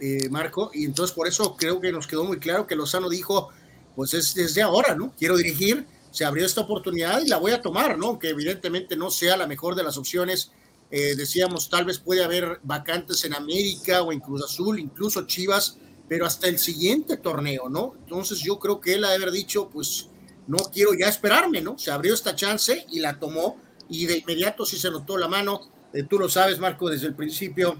eh, 0.00 0.28
Marco, 0.28 0.70
y 0.74 0.84
entonces 0.84 1.14
por 1.14 1.28
eso 1.28 1.56
creo 1.56 1.80
que 1.80 1.92
nos 1.92 2.08
quedó 2.08 2.24
muy 2.24 2.38
claro 2.38 2.66
que 2.66 2.74
Lozano 2.74 3.08
dijo, 3.08 3.50
pues 3.94 4.12
es 4.14 4.34
desde 4.34 4.62
ahora, 4.62 4.96
¿no? 4.96 5.14
Quiero 5.16 5.36
dirigir, 5.36 5.86
se 6.10 6.24
abrió 6.24 6.44
esta 6.44 6.62
oportunidad 6.62 7.22
y 7.22 7.28
la 7.28 7.36
voy 7.36 7.52
a 7.52 7.62
tomar, 7.62 7.96
¿no? 7.96 8.18
Que 8.18 8.30
evidentemente 8.30 8.96
no 8.96 9.10
sea 9.10 9.36
la 9.36 9.46
mejor 9.46 9.76
de 9.76 9.84
las 9.84 9.96
opciones. 9.96 10.50
Decíamos, 10.90 11.68
tal 11.68 11.84
vez 11.84 11.98
puede 11.98 12.24
haber 12.24 12.60
vacantes 12.62 13.24
en 13.24 13.34
América 13.34 14.02
o 14.02 14.12
en 14.12 14.20
Cruz 14.20 14.44
Azul, 14.44 14.78
incluso 14.78 15.26
Chivas, 15.26 15.78
pero 16.08 16.26
hasta 16.26 16.48
el 16.48 16.58
siguiente 16.58 17.16
torneo, 17.16 17.68
¿no? 17.68 17.94
Entonces 17.98 18.38
yo 18.40 18.58
creo 18.58 18.80
que 18.80 18.94
él 18.94 19.04
ha 19.04 19.10
de 19.10 19.16
haber 19.16 19.32
dicho, 19.32 19.68
pues 19.68 20.08
no 20.46 20.58
quiero 20.72 20.94
ya 20.94 21.08
esperarme, 21.08 21.60
¿no? 21.60 21.78
Se 21.78 21.90
abrió 21.90 22.14
esta 22.14 22.36
chance 22.36 22.86
y 22.90 23.00
la 23.00 23.18
tomó 23.18 23.60
y 23.88 24.06
de 24.06 24.18
inmediato 24.18 24.64
sí 24.64 24.78
se 24.78 24.90
notó 24.90 25.16
la 25.16 25.28
mano. 25.28 25.60
Eh, 25.92 26.04
tú 26.04 26.18
lo 26.18 26.28
sabes, 26.28 26.58
Marco, 26.58 26.88
desde 26.88 27.08
el 27.08 27.14
principio, 27.14 27.76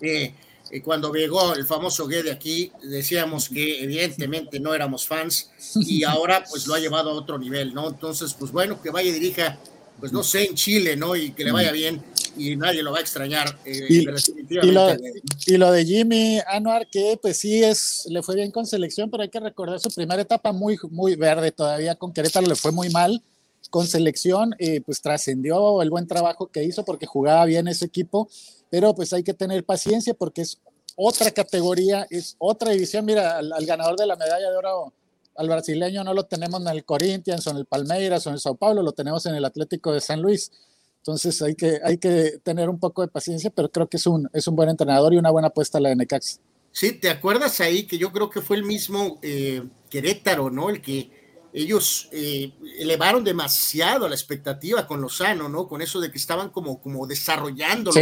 eh, 0.00 0.34
eh, 0.70 0.82
cuando 0.82 1.12
llegó 1.12 1.54
el 1.54 1.66
famoso 1.66 2.06
de 2.06 2.30
aquí, 2.30 2.72
decíamos 2.82 3.48
que 3.48 3.82
evidentemente 3.82 4.58
no 4.58 4.74
éramos 4.74 5.06
fans 5.06 5.50
y 5.74 6.04
ahora 6.04 6.44
pues 6.48 6.66
lo 6.66 6.74
ha 6.74 6.78
llevado 6.78 7.10
a 7.10 7.14
otro 7.14 7.38
nivel, 7.38 7.74
¿no? 7.74 7.88
Entonces, 7.88 8.34
pues 8.34 8.52
bueno, 8.52 8.80
que 8.80 8.90
vaya 8.90 9.10
y 9.10 9.12
dirija, 9.12 9.58
pues 9.98 10.12
no 10.12 10.22
sé, 10.22 10.44
en 10.44 10.54
Chile, 10.54 10.96
¿no? 10.96 11.16
Y 11.16 11.32
que 11.32 11.44
le 11.44 11.52
vaya 11.52 11.72
bien 11.72 12.02
y 12.36 12.56
nadie 12.56 12.82
lo 12.82 12.92
va 12.92 12.98
a 12.98 13.00
extrañar. 13.00 13.58
y, 13.64 13.98
y, 14.00 15.56
lo, 15.56 15.72
de 15.72 15.84
Jimmy 15.84 16.38
Anuar, 16.46 16.86
que 16.90 17.18
pues 17.20 17.38
sí 17.38 17.62
es, 17.62 18.06
le 18.10 18.22
fue 18.22 18.34
bien 18.34 18.50
con 18.50 18.66
selección, 18.66 19.10
pero 19.10 19.22
hay 19.22 19.30
que 19.30 19.40
recordar 19.40 19.80
su 19.80 19.90
primera 19.90 20.22
etapa 20.22 20.52
muy, 20.52 20.78
muy 20.90 21.16
verde 21.16 21.52
todavía 21.52 21.94
con 21.94 22.12
Querétaro, 22.12 22.46
le 22.46 22.56
fue 22.56 22.72
muy 22.72 22.90
mal 22.90 23.22
con 23.70 23.86
selección, 23.86 24.54
eh, 24.58 24.80
pues 24.80 25.00
trascendió 25.00 25.82
el 25.82 25.90
buen 25.90 26.06
trabajo 26.06 26.48
que 26.48 26.62
hizo 26.62 26.84
porque 26.84 27.06
jugaba 27.06 27.44
bien 27.46 27.68
ese 27.68 27.86
equipo, 27.86 28.28
pero 28.70 28.94
pues 28.94 29.12
hay 29.12 29.22
que 29.22 29.34
tener 29.34 29.64
paciencia 29.64 30.14
porque 30.14 30.42
es 30.42 30.58
otra 30.96 31.30
categoría, 31.30 32.06
es 32.10 32.36
otra 32.38 32.72
división. 32.72 33.04
Mira, 33.04 33.38
al, 33.38 33.66
ganador 33.66 33.96
de 33.96 34.06
la 34.06 34.16
medalla 34.16 34.50
de 34.50 34.56
oro, 34.56 34.92
al 35.36 35.48
brasileño, 35.48 36.04
no 36.04 36.14
lo 36.14 36.24
tenemos 36.24 36.60
en 36.60 36.68
el 36.68 36.84
Corinthians 36.84 37.46
o 37.46 37.50
en 37.50 37.58
el 37.58 37.66
Palmeiras 37.66 38.26
o 38.26 38.30
en 38.30 38.34
el 38.34 38.40
Sao 38.40 38.56
Paulo, 38.56 38.82
lo 38.82 38.92
tenemos 38.92 39.26
en 39.26 39.34
el 39.34 39.44
Atlético 39.44 39.92
de 39.92 40.00
San 40.00 40.22
Luis. 40.22 40.50
Entonces 40.98 41.40
hay 41.42 41.54
que, 41.54 41.80
hay 41.84 41.98
que 41.98 42.40
tener 42.42 42.68
un 42.68 42.80
poco 42.80 43.02
de 43.02 43.08
paciencia, 43.08 43.50
pero 43.50 43.70
creo 43.70 43.88
que 43.88 43.96
es 43.96 44.06
un, 44.06 44.28
es 44.32 44.48
un 44.48 44.56
buen 44.56 44.68
entrenador 44.68 45.14
y 45.14 45.18
una 45.18 45.30
buena 45.30 45.48
apuesta 45.48 45.78
la 45.78 45.90
de 45.90 45.96
Necax. 45.96 46.40
Sí, 46.72 46.92
¿te 46.92 47.08
acuerdas 47.08 47.60
ahí 47.60 47.86
que 47.86 47.96
yo 47.96 48.12
creo 48.12 48.28
que 48.28 48.40
fue 48.40 48.56
el 48.56 48.64
mismo 48.64 49.18
eh, 49.22 49.62
Querétaro, 49.88 50.50
¿no? 50.50 50.68
El 50.68 50.82
que 50.82 51.10
ellos 51.52 52.08
eh, 52.12 52.52
elevaron 52.78 53.24
demasiado 53.24 54.08
la 54.08 54.14
expectativa 54.14 54.86
con 54.86 55.00
Lozano, 55.00 55.48
¿no? 55.48 55.68
Con 55.68 55.80
eso 55.80 56.00
de 56.00 56.10
que 56.10 56.18
estaban 56.18 56.50
como, 56.50 56.82
como 56.82 57.06
desarrollándolo, 57.06 57.98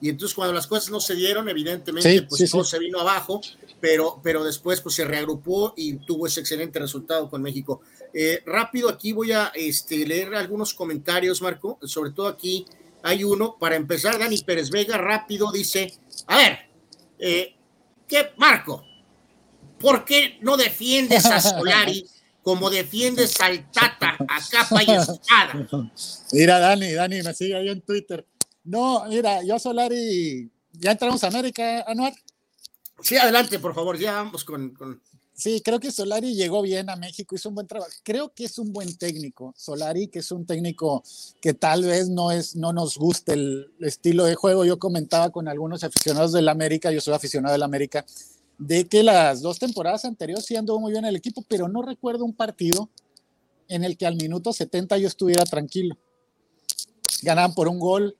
Y 0.00 0.08
entonces 0.08 0.34
cuando 0.34 0.54
las 0.54 0.66
cosas 0.66 0.90
no 0.90 1.00
se 1.00 1.14
dieron, 1.14 1.48
evidentemente, 1.48 2.22
pues 2.22 2.50
todo 2.50 2.64
se 2.64 2.78
vino 2.78 3.00
abajo, 3.00 3.40
pero, 3.80 4.20
pero 4.22 4.42
después 4.44 4.80
pues 4.80 4.94
se 4.94 5.04
reagrupó 5.04 5.74
y 5.76 5.94
tuvo 5.94 6.26
ese 6.26 6.40
excelente 6.40 6.78
resultado 6.78 7.28
con 7.28 7.42
México. 7.42 7.82
Eh, 8.14 8.42
rápido, 8.46 8.88
aquí 8.88 9.12
voy 9.12 9.32
a 9.32 9.52
este, 9.54 10.06
leer 10.06 10.34
algunos 10.34 10.74
comentarios, 10.74 11.42
Marco, 11.42 11.78
sobre 11.82 12.10
todo 12.12 12.28
aquí 12.28 12.64
hay 13.02 13.24
uno, 13.24 13.56
para 13.58 13.76
empezar, 13.76 14.18
Dani 14.18 14.38
Pérez 14.38 14.70
Vega, 14.70 14.96
rápido, 14.98 15.50
dice, 15.52 15.92
a 16.26 16.36
ver, 16.36 16.58
eh, 17.18 17.54
¿qué, 18.06 18.32
Marco? 18.36 18.84
¿Por 19.78 20.04
qué 20.04 20.38
no 20.42 20.56
defiendes 20.56 21.24
a 21.26 21.40
Solari? 21.40 22.06
como 22.42 22.70
defiendes 22.70 23.40
al 23.40 23.70
Tata 23.70 24.16
a 24.18 24.40
capa 24.50 24.82
y 24.82 24.90
espada. 24.90 25.68
Mira, 26.32 26.58
Dani, 26.58 26.92
Dani, 26.92 27.22
me 27.22 27.34
sigue 27.34 27.56
ahí 27.56 27.68
en 27.68 27.80
Twitter. 27.82 28.26
No, 28.70 29.04
mira, 29.08 29.42
yo 29.42 29.58
Solari, 29.58 30.48
ya 30.74 30.92
entramos 30.92 31.24
a 31.24 31.26
América, 31.26 31.82
Anuar. 31.88 32.12
Sí, 33.02 33.16
adelante, 33.16 33.58
por 33.58 33.74
favor, 33.74 33.98
ya 33.98 34.12
vamos 34.12 34.44
con, 34.44 34.72
Sí, 35.34 35.60
creo 35.64 35.80
que 35.80 35.90
Solari 35.90 36.36
llegó 36.36 36.62
bien 36.62 36.88
a 36.88 36.94
México, 36.94 37.34
hizo 37.34 37.48
un 37.48 37.56
buen 37.56 37.66
trabajo. 37.66 37.90
Creo 38.04 38.32
que 38.32 38.44
es 38.44 38.58
un 38.58 38.72
buen 38.72 38.96
técnico. 38.96 39.52
Solari, 39.56 40.06
que 40.06 40.20
es 40.20 40.30
un 40.30 40.46
técnico 40.46 41.02
que 41.40 41.52
tal 41.52 41.82
vez 41.82 42.08
no, 42.10 42.30
es, 42.30 42.54
no 42.54 42.72
nos 42.72 42.96
guste 42.96 43.32
el 43.32 43.72
estilo 43.80 44.24
de 44.24 44.36
juego. 44.36 44.64
Yo 44.64 44.78
comentaba 44.78 45.30
con 45.30 45.48
algunos 45.48 45.82
aficionados 45.82 46.32
del 46.32 46.48
América, 46.48 46.92
yo 46.92 47.00
soy 47.00 47.14
aficionado 47.14 47.54
del 47.54 47.64
América, 47.64 48.06
de 48.56 48.86
que 48.86 49.02
las 49.02 49.42
dos 49.42 49.58
temporadas 49.58 50.04
anteriores 50.04 50.44
sí 50.44 50.54
anduvo 50.54 50.78
muy 50.78 50.92
bien 50.92 51.06
el 51.06 51.16
equipo, 51.16 51.42
pero 51.48 51.66
no 51.66 51.82
recuerdo 51.82 52.24
un 52.24 52.34
partido 52.34 52.88
en 53.66 53.82
el 53.82 53.96
que 53.96 54.06
al 54.06 54.14
minuto 54.14 54.52
70 54.52 54.96
yo 54.98 55.08
estuviera 55.08 55.42
tranquilo. 55.44 55.96
Ganaban 57.22 57.54
por 57.54 57.68
un 57.68 57.78
gol, 57.78 58.16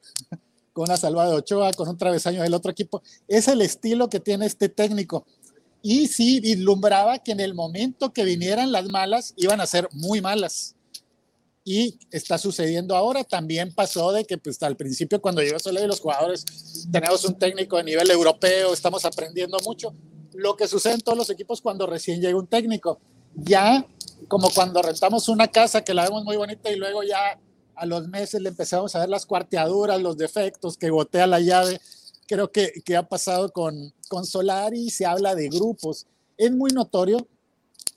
con 0.72 0.84
una 0.84 0.96
salvada 0.96 1.30
de 1.30 1.36
Ochoa, 1.36 1.72
con 1.72 1.88
un 1.88 1.98
travesaño 1.98 2.42
del 2.42 2.54
otro 2.54 2.70
equipo. 2.70 3.02
Es 3.28 3.48
el 3.48 3.62
estilo 3.62 4.08
que 4.08 4.20
tiene 4.20 4.46
este 4.46 4.68
técnico. 4.68 5.26
Y 5.82 6.08
sí 6.08 6.40
vislumbraba 6.40 7.18
que 7.18 7.32
en 7.32 7.40
el 7.40 7.54
momento 7.54 8.12
que 8.12 8.24
vinieran 8.24 8.72
las 8.72 8.88
malas, 8.90 9.32
iban 9.36 9.60
a 9.60 9.66
ser 9.66 9.88
muy 9.92 10.20
malas. 10.20 10.74
Y 11.64 11.98
está 12.10 12.38
sucediendo 12.38 12.96
ahora. 12.96 13.24
También 13.24 13.74
pasó 13.74 14.12
de 14.12 14.24
que 14.24 14.38
pues, 14.38 14.62
al 14.62 14.76
principio 14.76 15.20
cuando 15.20 15.42
llegó 15.42 15.58
Soledad 15.58 15.84
y 15.84 15.88
los 15.88 16.00
jugadores, 16.00 16.44
tenemos 16.90 17.24
un 17.24 17.38
técnico 17.38 17.76
de 17.76 17.84
nivel 17.84 18.10
europeo, 18.10 18.72
estamos 18.72 19.04
aprendiendo 19.04 19.58
mucho 19.64 19.94
lo 20.34 20.56
que 20.56 20.68
sucede 20.68 20.94
en 20.94 21.00
todos 21.00 21.18
los 21.18 21.30
equipos 21.30 21.60
cuando 21.60 21.86
recién 21.86 22.20
llega 22.20 22.38
un 22.38 22.46
técnico. 22.46 23.00
Ya, 23.34 23.86
como 24.28 24.50
cuando 24.50 24.82
rentamos 24.82 25.28
una 25.28 25.48
casa 25.48 25.82
que 25.82 25.94
la 25.94 26.04
vemos 26.04 26.24
muy 26.24 26.36
bonita 26.36 26.70
y 26.70 26.76
luego 26.76 27.02
ya 27.02 27.38
a 27.80 27.86
los 27.86 28.06
meses 28.08 28.42
le 28.42 28.50
empezamos 28.50 28.94
a 28.94 29.00
ver 29.00 29.08
las 29.08 29.24
cuarteaduras, 29.24 30.00
los 30.02 30.18
defectos, 30.18 30.76
que 30.76 30.90
gotea 30.90 31.26
la 31.26 31.40
llave. 31.40 31.80
Creo 32.26 32.52
que, 32.52 32.82
que 32.84 32.94
ha 32.94 33.08
pasado 33.08 33.50
con, 33.50 33.92
con 34.08 34.26
Solari, 34.26 34.90
se 34.90 35.06
habla 35.06 35.34
de 35.34 35.48
grupos. 35.48 36.06
Es 36.36 36.52
muy 36.52 36.70
notorio, 36.72 37.26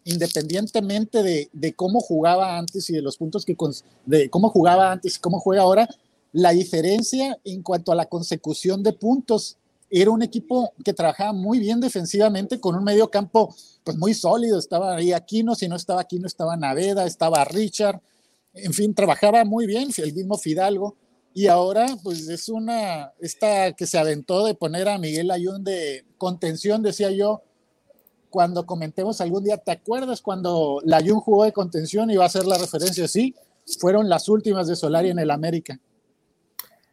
independientemente 0.06 1.22
de, 1.22 1.50
de 1.52 1.74
cómo 1.74 2.00
jugaba 2.00 2.58
antes 2.58 2.90
y 2.90 2.94
de 2.94 3.02
los 3.02 3.18
puntos 3.18 3.46
que, 3.46 3.58
de 4.06 4.30
cómo 4.30 4.50
jugaba 4.50 4.92
antes 4.92 5.18
y 5.18 5.20
cómo 5.20 5.42
juega 5.42 5.64
ahora, 5.64 5.90
la 6.32 6.52
diferencia 6.52 7.38
en 7.44 7.62
cuanto 7.62 7.92
a 7.92 7.96
la 7.96 8.06
consecución 8.06 8.84
de 8.84 8.94
puntos 8.94 9.58
era 9.90 10.12
un 10.12 10.24
equipo 10.24 10.74
que 10.84 10.94
trabajaba 10.94 11.34
muy 11.34 11.60
bien 11.60 11.80
defensivamente 11.80 12.60
con 12.60 12.76
un 12.76 12.84
medio 12.84 13.12
campo 13.12 13.54
pues 13.84 13.98
muy 13.98 14.14
sólido. 14.14 14.58
Estaba 14.58 14.96
ahí 14.96 15.12
Aquino, 15.12 15.56
si 15.56 15.68
no 15.68 15.76
estaba 15.76 16.02
Aquino 16.02 16.26
estaba 16.26 16.56
Naveda, 16.56 17.06
estaba 17.06 17.44
Richard. 17.44 18.02
En 18.54 18.74
fin, 18.74 18.94
trabajaba 18.94 19.44
muy 19.46 19.66
bien 19.66 19.90
el 19.98 20.14
mismo 20.14 20.38
Fidalgo. 20.38 20.96
Y 21.34 21.48
ahora, 21.48 21.98
pues 22.04 22.28
es 22.30 22.48
una, 22.50 23.12
esta 23.20 23.74
que 23.74 23.88
se 23.88 23.98
aventó 23.98 24.46
de 24.46 24.54
poner 24.54 24.88
a 24.88 25.00
Miguel 25.00 25.32
Ayun 25.32 25.64
de 25.64 26.06
contención, 26.18 26.84
decía 26.84 27.10
yo, 27.10 27.42
cuando 28.30 28.66
comentemos 28.66 29.20
algún 29.20 29.44
día, 29.44 29.58
¿te 29.58 29.72
acuerdas 29.72 30.22
cuando 30.22 30.80
la 30.86 30.98
Ayun 30.98 31.20
jugó 31.20 31.44
de 31.44 31.52
contención 31.52 32.12
y 32.12 32.18
va 32.18 32.26
a 32.26 32.30
ser 32.30 32.46
la 32.46 32.58
referencia? 32.58 33.08
Sí, 33.08 33.36
fueron 33.80 34.10
las 34.10 34.30
últimas 34.30 34.68
de 34.68 34.76
Solari 34.76 35.10
en 35.10 35.20
el 35.20 35.32
América. 35.32 35.80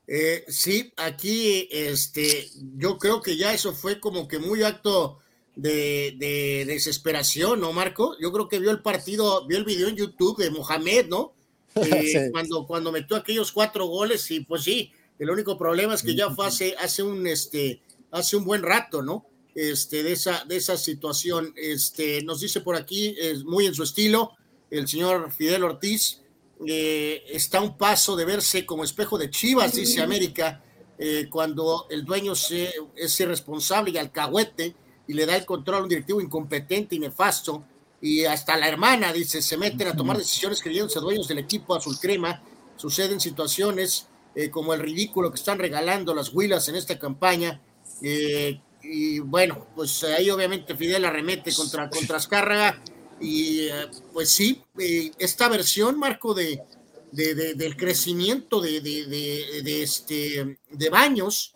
Eh, 0.07 0.45
sí, 0.49 0.93
aquí 0.97 1.69
este, 1.71 2.49
yo 2.77 2.99
creo 2.99 3.21
que 3.21 3.37
ya 3.37 3.53
eso 3.53 3.73
fue 3.73 4.01
como 4.01 4.27
que 4.27 4.39
muy 4.39 4.63
acto 4.63 5.19
de, 5.55 6.15
de, 6.19 6.65
desesperación, 6.67 7.61
¿no, 7.61 7.73
Marco? 7.73 8.17
Yo 8.21 8.33
creo 8.33 8.49
que 8.49 8.59
vio 8.59 8.71
el 8.71 8.83
partido, 8.83 9.47
vio 9.47 9.59
el 9.59 9.65
video 9.65 9.89
en 9.89 9.97
YouTube 9.97 10.39
de 10.39 10.51
Mohamed, 10.51 11.07
¿no? 11.09 11.35
Eh, 11.93 12.25
sí. 12.27 12.31
cuando, 12.33 12.67
cuando 12.67 12.93
metió 12.93 13.17
aquellos 13.17 13.53
cuatro 13.53 13.87
goles, 13.87 14.31
y 14.31 14.41
pues 14.41 14.63
sí, 14.63 14.93
el 15.19 15.31
único 15.31 15.57
problema 15.59 15.95
es 15.95 16.03
que 16.03 16.15
ya 16.15 16.31
fue 16.31 16.47
hace, 16.47 16.75
hace 16.79 17.03
un 17.03 17.27
este, 17.27 17.83
hace 18.11 18.37
un 18.37 18.45
buen 18.45 18.63
rato, 18.63 19.03
¿no? 19.03 19.27
Este, 19.55 20.03
de 20.03 20.13
esa, 20.13 20.45
de 20.45 20.57
esa 20.57 20.77
situación. 20.77 21.53
Este, 21.57 22.23
nos 22.23 22.41
dice 22.41 22.61
por 22.61 22.77
aquí, 22.77 23.15
es 23.19 23.45
muy 23.45 23.67
en 23.67 23.75
su 23.75 23.83
estilo, 23.83 24.33
el 24.71 24.87
señor 24.89 25.33
Fidel 25.33 25.65
Ortiz, 25.65 26.21
eh, 26.67 27.25
está 27.29 27.61
un 27.61 27.77
paso 27.77 28.17
de 28.17 28.25
verse 28.25 28.67
como 28.67 28.85
espejo 28.85 29.19
de 29.19 29.31
Chivas, 29.31 29.75
dice 29.75 30.03
América, 30.03 30.63
eh, 30.99 31.29
cuando 31.31 31.87
el 31.91 32.05
dueño 32.05 32.35
se, 32.35 32.73
es 32.95 33.19
irresponsable 33.21 33.91
y 33.91 33.99
alcahuete 33.99 34.75
y 35.09 35.15
le 35.15 35.27
da 35.27 35.37
el 35.37 35.47
control 35.47 35.77
a 35.77 35.83
un 35.83 35.89
directivo 35.89 36.21
incompetente 36.21 36.95
y 36.95 36.99
nefasto, 36.99 37.65
y 38.01 38.25
hasta 38.25 38.57
la 38.57 38.69
hermana, 38.69 39.13
dice, 39.13 39.43
se 39.43 39.57
meten 39.57 39.89
a 39.89 39.97
tomar 39.97 40.17
decisiones 40.17 40.63
creyéndose 40.63 41.01
dueños 41.01 41.29
del 41.29 41.39
equipo 41.39 41.75
azul 41.75 41.99
crema, 41.99 42.43
suceden 42.77 43.21
situaciones 43.21 44.07
eh, 44.35 44.51
como 44.51 44.73
el 44.73 44.81
ridículo 44.81 45.31
que 45.31 45.37
están 45.37 45.59
regalando 45.59 46.15
las 46.15 46.33
huilas 46.33 46.69
en 46.69 46.77
esta 46.77 46.99
campaña, 46.99 47.61
eh, 48.03 48.61
y 48.83 49.19
bueno, 49.19 49.67
pues 49.75 50.03
ahí 50.05 50.31
obviamente 50.31 50.75
Fidel 50.75 51.05
arremete 51.05 51.53
contra, 51.55 51.91
contra 51.91 52.17
Azcárraga, 52.17 52.83
y 53.21 53.67
eh, 53.69 53.89
pues 54.13 54.31
sí, 54.31 54.63
eh, 54.79 55.13
esta 55.19 55.49
versión, 55.49 55.99
Marco, 55.99 56.33
de, 56.33 56.63
de, 57.13 57.35
de 57.35 57.55
del 57.55 57.77
crecimiento 57.77 58.61
de, 58.61 58.81
de, 58.81 59.83
este, 59.83 60.59
de 60.71 60.89
Baños, 60.89 61.55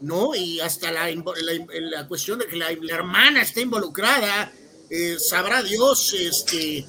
¿no? 0.00 0.34
Y 0.34 0.60
hasta 0.60 0.92
la, 0.92 1.10
la, 1.10 1.66
la 1.80 2.06
cuestión 2.08 2.38
de 2.38 2.46
que 2.46 2.56
la, 2.56 2.70
la, 2.70 2.94
hermana 2.94 3.40
está 3.42 3.60
involucrada, 3.60 4.52
eh, 4.90 5.16
sabrá 5.18 5.62
Dios, 5.62 6.14
este, 6.18 6.86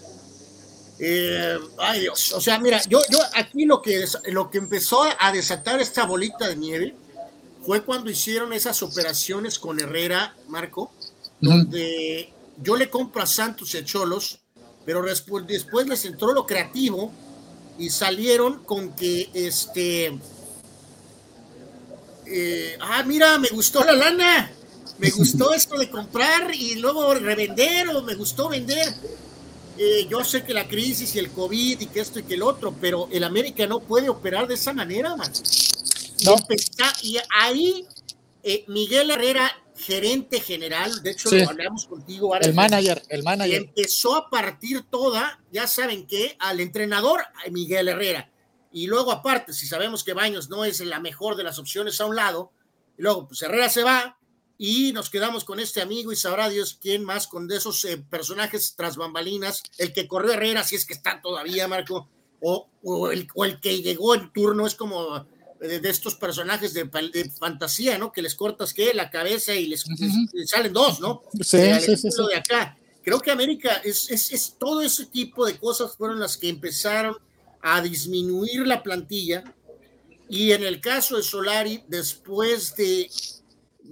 eh, 0.99 1.57
ay 1.79 2.01
Dios, 2.01 2.33
o 2.33 2.41
sea, 2.41 2.59
mira, 2.59 2.81
yo, 2.87 2.99
yo 3.09 3.19
aquí 3.35 3.65
lo 3.65 3.81
que, 3.81 4.05
lo 4.25 4.49
que 4.49 4.57
empezó 4.57 5.03
a 5.19 5.31
desatar 5.31 5.79
esta 5.79 6.05
bolita 6.05 6.47
de 6.47 6.55
nieve 6.55 6.95
fue 7.67 7.83
cuando 7.83 8.09
hicieron 8.09 8.53
esas 8.53 8.81
operaciones 8.81 9.59
con 9.59 9.79
Herrera, 9.79 10.33
Marco, 10.47 10.91
donde 11.41 12.33
yo 12.61 12.75
le 12.75 12.89
compro 12.89 13.21
a 13.21 13.25
Santos 13.25 13.73
y 13.73 13.77
a 13.77 13.83
Cholos, 13.83 14.39
pero 14.85 15.01
después, 15.01 15.45
después 15.45 15.85
les 15.85 16.05
entró 16.05 16.31
lo 16.31 16.45
creativo 16.45 17.11
y 17.77 17.89
salieron 17.89 18.63
con 18.63 18.95
que 18.95 19.29
este. 19.33 20.17
Eh, 22.25 22.77
ah, 22.79 23.03
mira, 23.03 23.37
me 23.37 23.49
gustó 23.49 23.83
la 23.83 23.93
lana, 23.93 24.51
me 24.99 25.09
gustó 25.11 25.53
esto 25.53 25.77
de 25.77 25.89
comprar 25.89 26.53
y 26.53 26.75
luego 26.75 27.13
revender 27.13 27.89
o 27.89 28.01
me 28.03 28.15
gustó 28.15 28.49
vender. 28.49 28.93
Eh, 29.77 30.07
yo 30.09 30.23
sé 30.23 30.43
que 30.43 30.53
la 30.53 30.67
crisis 30.67 31.13
y 31.15 31.19
el 31.19 31.29
COVID 31.31 31.79
y 31.79 31.85
que 31.85 31.99
esto 31.99 32.19
y 32.19 32.23
que 32.23 32.33
el 32.33 32.41
otro, 32.41 32.73
pero 32.81 33.07
el 33.11 33.23
América 33.23 33.67
no 33.67 33.79
puede 33.79 34.09
operar 34.09 34.47
de 34.47 34.55
esa 34.55 34.73
manera, 34.73 35.15
man. 35.15 35.31
No. 36.25 36.35
Y, 37.03 37.17
ahí 37.29 37.85
eh, 38.41 38.65
Miguel 38.67 39.11
Herrera 39.11 39.51
gerente 39.75 40.39
general, 40.39 41.03
de 41.03 41.11
hecho 41.11 41.29
sí. 41.29 41.39
lo 41.39 41.49
hablamos 41.49 41.85
contigo. 41.85 42.35
El 42.35 42.55
manager, 42.55 43.03
el 43.09 43.21
manager. 43.21 43.61
empezó 43.61 44.15
a 44.15 44.29
partir 44.29 44.83
toda, 44.89 45.39
ya 45.51 45.67
saben 45.67 46.07
qué, 46.07 46.35
al 46.39 46.59
entrenador 46.59 47.21
Miguel 47.51 47.89
Herrera. 47.89 48.31
Y 48.71 48.87
luego 48.87 49.11
aparte, 49.11 49.53
si 49.53 49.67
sabemos 49.67 50.03
que 50.03 50.13
Baños 50.13 50.49
no 50.49 50.65
es 50.65 50.79
la 50.81 50.99
mejor 50.99 51.35
de 51.35 51.43
las 51.43 51.59
opciones 51.59 52.01
a 52.01 52.05
un 52.05 52.15
lado, 52.15 52.51
y 52.97 53.03
luego 53.03 53.27
pues 53.27 53.43
Herrera 53.43 53.69
se 53.69 53.83
va 53.83 54.16
y 54.57 54.91
nos 54.91 55.09
quedamos 55.09 55.43
con 55.43 55.59
este 55.59 55.81
amigo 55.81 56.11
y 56.11 56.15
sabrá 56.15 56.49
Dios 56.49 56.77
quién 56.81 57.03
más 57.03 57.27
con 57.27 57.47
de 57.47 57.57
esos 57.57 57.83
eh, 57.85 57.97
personajes 57.97 58.73
tras 58.75 58.97
bambalinas, 58.97 59.61
el 59.77 59.93
que 59.93 60.07
corrió 60.07 60.33
Herrera, 60.33 60.63
si 60.63 60.75
es 60.75 60.85
que 60.85 60.93
está 60.93 61.21
todavía, 61.21 61.67
Marco, 61.67 62.09
o, 62.41 62.67
o, 62.83 63.11
el, 63.11 63.27
o 63.35 63.45
el 63.45 63.59
que 63.59 63.81
llegó 63.81 64.15
en 64.15 64.31
turno, 64.31 64.65
es 64.65 64.75
como 64.75 65.25
de, 65.59 65.79
de, 65.79 65.89
estos 65.89 66.15
personajes 66.15 66.73
de, 66.73 66.83
de, 66.85 67.29
fantasía, 67.31 67.97
¿no? 67.97 68.11
Que 68.11 68.21
les 68.21 68.35
cortas 68.35 68.73
que 68.73 68.93
la 68.93 69.09
cabeza 69.09 69.53
y 69.53 69.67
les, 69.67 69.85
uh 69.85 69.89
-huh. 69.89 70.29
les 70.33 70.49
salen 70.49 70.73
dos, 70.73 70.99
¿no? 70.99 71.21
Sí, 71.33 71.59
sí, 71.81 71.97
sí, 71.97 72.11
sí, 72.11 72.23
de 72.29 72.35
acá. 72.35 72.77
Creo 73.03 73.19
que 73.19 73.31
América 73.31 73.81
es, 73.83 74.09
es, 74.11 74.31
es, 74.31 74.55
todo 74.59 74.81
ese 74.81 75.05
tipo 75.05 75.45
de 75.45 75.57
cosas 75.57 75.95
fueron 75.95 76.19
las 76.19 76.35
que 76.35 76.49
empezaron 76.49 77.15
a 77.61 77.81
disminuir 77.81 78.67
la 78.67 78.83
plantilla. 78.83 79.43
Y 80.29 80.51
en 80.51 80.63
el 80.63 80.81
caso 80.81 81.15
de 81.15 81.23
Solari, 81.23 81.83
después 81.87 82.75
de 82.75 83.09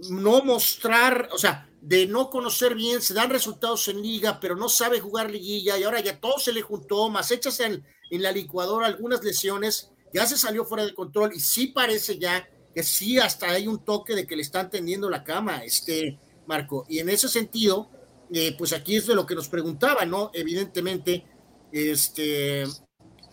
no 0.09 0.43
mostrar, 0.43 1.29
o 1.31 1.37
sea, 1.37 1.69
de 1.81 2.07
no 2.07 2.29
conocer 2.29 2.75
bien, 2.75 3.01
se 3.01 3.13
dan 3.13 3.29
resultados 3.29 3.87
en 3.87 4.01
liga, 4.01 4.39
pero 4.39 4.55
no 4.55 4.69
sabe 4.69 4.99
jugar 4.99 5.29
liguilla 5.29 5.77
y 5.77 5.83
ahora 5.83 5.99
ya 5.99 6.19
todo 6.19 6.39
se 6.39 6.53
le 6.53 6.61
juntó, 6.61 7.09
más 7.09 7.31
hechas 7.31 7.59
en, 7.59 7.83
en 8.09 8.23
la 8.23 8.31
licuadora 8.31 8.87
algunas 8.87 9.23
lesiones 9.23 9.91
ya 10.15 10.25
se 10.25 10.37
salió 10.37 10.63
fuera 10.63 10.85
de 10.85 10.93
control 10.93 11.33
y 11.35 11.39
sí 11.39 11.67
parece 11.67 12.17
ya 12.17 12.47
que 12.73 12.83
sí 12.83 13.19
hasta 13.19 13.51
hay 13.51 13.67
un 13.67 13.83
toque 13.83 14.15
de 14.15 14.25
que 14.25 14.35
le 14.35 14.41
están 14.41 14.69
tendiendo 14.69 15.09
la 15.09 15.23
cama, 15.23 15.63
este 15.63 16.17
Marco. 16.47 16.85
Y 16.87 16.99
en 16.99 17.09
ese 17.09 17.27
sentido, 17.27 17.89
eh, 18.33 18.55
pues 18.57 18.71
aquí 18.71 18.95
es 18.95 19.07
de 19.07 19.15
lo 19.15 19.25
que 19.25 19.35
nos 19.35 19.49
preguntaba, 19.49 20.05
¿no? 20.05 20.31
Evidentemente, 20.33 21.25
este... 21.71 22.63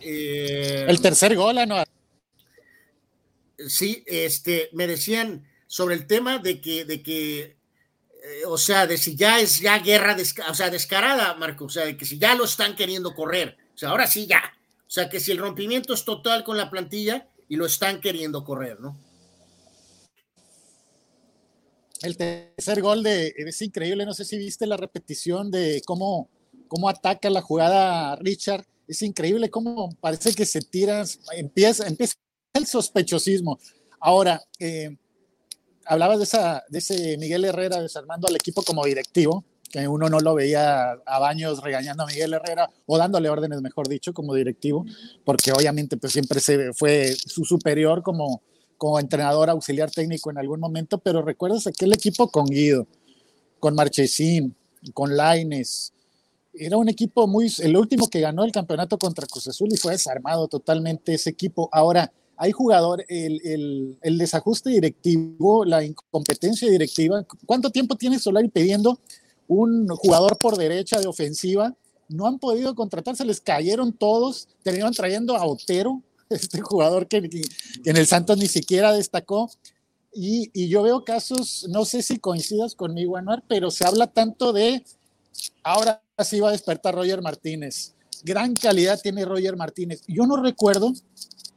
Eh, 0.01 0.85
el 0.87 1.01
tercer 1.01 1.35
gol, 1.35 1.57
¿no? 1.67 1.83
Sí, 3.67 4.03
este, 4.05 4.69
me 4.73 4.87
decían 4.87 5.47
sobre 5.73 5.95
el 5.95 6.05
tema 6.05 6.37
de 6.37 6.61
que, 6.61 6.85
de 6.85 7.01
que 7.01 7.39
eh, 7.41 8.45
o 8.45 8.59
sea, 8.59 8.85
de 8.85 8.95
si 8.95 9.15
ya 9.15 9.39
es 9.39 9.59
ya 9.59 9.79
guerra, 9.79 10.15
o 10.47 10.53
sea, 10.53 10.69
descarada, 10.69 11.33
Marco, 11.33 11.65
o 11.65 11.69
sea, 11.69 11.85
de 11.85 11.97
que 11.97 12.05
si 12.05 12.19
ya 12.19 12.35
lo 12.35 12.45
están 12.45 12.75
queriendo 12.75 13.15
correr, 13.15 13.57
o 13.73 13.77
sea, 13.79 13.89
ahora 13.89 14.05
sí 14.05 14.27
ya, 14.27 14.43
o 14.85 14.89
sea, 14.91 15.09
que 15.09 15.19
si 15.19 15.31
el 15.31 15.39
rompimiento 15.39 15.95
es 15.95 16.05
total 16.05 16.43
con 16.43 16.57
la 16.57 16.69
plantilla 16.69 17.27
y 17.49 17.55
lo 17.55 17.65
están 17.65 18.01
queriendo 18.01 18.43
correr, 18.43 18.79
¿no? 18.81 18.95
El 22.03 22.17
tercer 22.17 22.79
gol 22.79 23.01
de, 23.01 23.33
es 23.35 23.59
increíble, 23.63 24.05
no 24.05 24.13
sé 24.13 24.25
si 24.25 24.37
viste 24.37 24.67
la 24.67 24.77
repetición 24.77 25.49
de 25.49 25.81
cómo, 25.87 26.29
cómo 26.67 26.87
ataca 26.87 27.31
la 27.31 27.41
jugada 27.41 28.15
Richard, 28.17 28.63
es 28.87 29.01
increíble 29.01 29.49
cómo 29.49 29.89
parece 29.99 30.35
que 30.35 30.45
se 30.45 30.61
tira, 30.61 31.03
empieza, 31.35 31.87
empieza 31.87 32.13
el 32.53 32.67
sospechosismo. 32.67 33.59
Ahora, 33.99 34.39
eh, 34.59 34.97
hablabas 35.85 36.17
de, 36.17 36.23
esa, 36.23 36.63
de 36.69 36.79
ese 36.79 37.17
Miguel 37.17 37.45
Herrera 37.45 37.81
desarmando 37.81 38.27
al 38.27 38.35
equipo 38.35 38.63
como 38.63 38.85
directivo, 38.85 39.43
que 39.71 39.87
uno 39.87 40.09
no 40.09 40.19
lo 40.19 40.35
veía 40.35 40.91
a 40.91 41.19
Baños 41.19 41.63
regañando 41.63 42.03
a 42.03 42.07
Miguel 42.07 42.33
Herrera 42.33 42.69
o 42.85 42.97
dándole 42.97 43.29
órdenes, 43.29 43.61
mejor 43.61 43.87
dicho, 43.87 44.13
como 44.13 44.33
directivo, 44.35 44.85
porque 45.25 45.51
obviamente 45.51 45.97
pues 45.97 46.13
siempre 46.13 46.39
se 46.39 46.73
fue 46.73 47.15
su 47.15 47.43
superior 47.43 48.03
como, 48.03 48.41
como 48.77 48.99
entrenador 48.99 49.49
auxiliar 49.49 49.89
técnico 49.89 50.29
en 50.29 50.37
algún 50.37 50.59
momento, 50.59 50.99
pero 50.99 51.21
recuerdas 51.21 51.65
aquel 51.67 51.93
equipo 51.93 52.29
con 52.29 52.45
Guido, 52.45 52.87
con 53.59 53.75
Marchesín, 53.75 54.55
con 54.93 55.15
Laines, 55.17 55.93
era 56.53 56.77
un 56.77 56.87
equipo 56.87 57.27
muy, 57.27 57.51
el 57.59 57.75
último 57.75 58.09
que 58.09 58.19
ganó 58.19 58.43
el 58.43 58.51
campeonato 58.51 58.97
contra 58.97 59.25
Cruz 59.25 59.47
Azul 59.47 59.69
y 59.71 59.77
fue 59.77 59.93
desarmado 59.93 60.47
totalmente 60.47 61.15
ese 61.15 61.31
equipo. 61.31 61.67
Ahora, 61.71 62.11
hay 62.37 62.51
jugador, 62.51 63.05
el, 63.07 63.97
el, 64.01 64.17
desajuste 64.17 64.71
directivo, 64.71 65.65
la 65.65 65.83
incompetencia 65.83 66.69
directiva. 66.69 67.25
¿Cuánto 67.45 67.69
tiempo 67.69 67.95
tiene 67.95 68.19
Solari 68.19 68.49
pidiendo 68.49 68.99
un 69.47 69.87
jugador 69.87 70.37
por 70.37 70.57
derecha 70.57 70.99
de 70.99 71.07
ofensiva? 71.07 71.75
No 72.09 72.27
han 72.27 72.39
podido 72.39 72.75
contratar, 72.75 73.15
se 73.15 73.25
les 73.25 73.39
cayeron 73.39 73.93
todos, 73.93 74.47
terminaron 74.63 74.93
trayendo 74.93 75.35
a 75.35 75.45
Otero, 75.45 76.01
este 76.29 76.61
jugador 76.61 77.07
que, 77.07 77.29
que 77.29 77.89
en 77.89 77.97
el 77.97 78.07
Santos 78.07 78.37
ni 78.37 78.47
siquiera 78.47 78.93
destacó. 78.93 79.49
Y, 80.15 80.51
y, 80.53 80.67
yo 80.67 80.83
veo 80.83 81.03
casos, 81.03 81.65
no 81.69 81.85
sé 81.85 82.03
si 82.03 82.19
coincidas 82.19 82.75
conmigo, 82.75 83.17
Anuar, 83.17 83.43
pero 83.47 83.71
se 83.71 83.85
habla 83.85 84.05
tanto 84.05 84.53
de 84.53 84.83
ahora 85.63 86.03
sí 86.23 86.39
va 86.39 86.49
a 86.49 86.51
despertar 86.51 86.93
Roger 86.93 87.21
Martínez. 87.21 87.93
Gran 88.23 88.53
calidad 88.53 88.99
tiene 89.01 89.25
Roger 89.25 89.57
Martínez. 89.57 90.01
Yo 90.07 90.25
no 90.25 90.41
recuerdo 90.41 90.93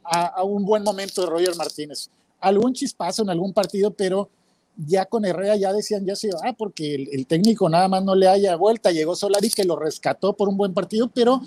a, 0.09 0.43
un 0.43 0.65
buen 0.65 0.83
momento 0.83 1.21
de 1.21 1.27
Roger 1.27 1.55
Martínez. 1.55 2.09
Algún 2.39 2.73
chispazo 2.73 3.23
en 3.23 3.29
algún 3.29 3.53
partido, 3.53 3.91
pero 3.91 4.29
ya 4.75 5.05
con 5.05 5.25
Herrera 5.25 5.55
ya 5.55 5.73
decían, 5.73 6.05
ya 6.05 6.15
se 6.15 6.29
va, 6.29 6.53
porque 6.57 6.95
el, 6.95 7.25
técnico 7.25 7.67
nada 7.69 7.87
más 7.87 8.03
no 8.03 8.15
le 8.15 8.27
haya 8.27 8.55
vuelta. 8.55 8.91
Llegó 8.91 9.15
Solari 9.15 9.49
que 9.49 9.63
lo 9.63 9.75
rescató 9.75 10.33
por 10.33 10.49
un 10.49 10.57
buen 10.57 10.73
partido, 10.73 11.09
pero 11.13 11.41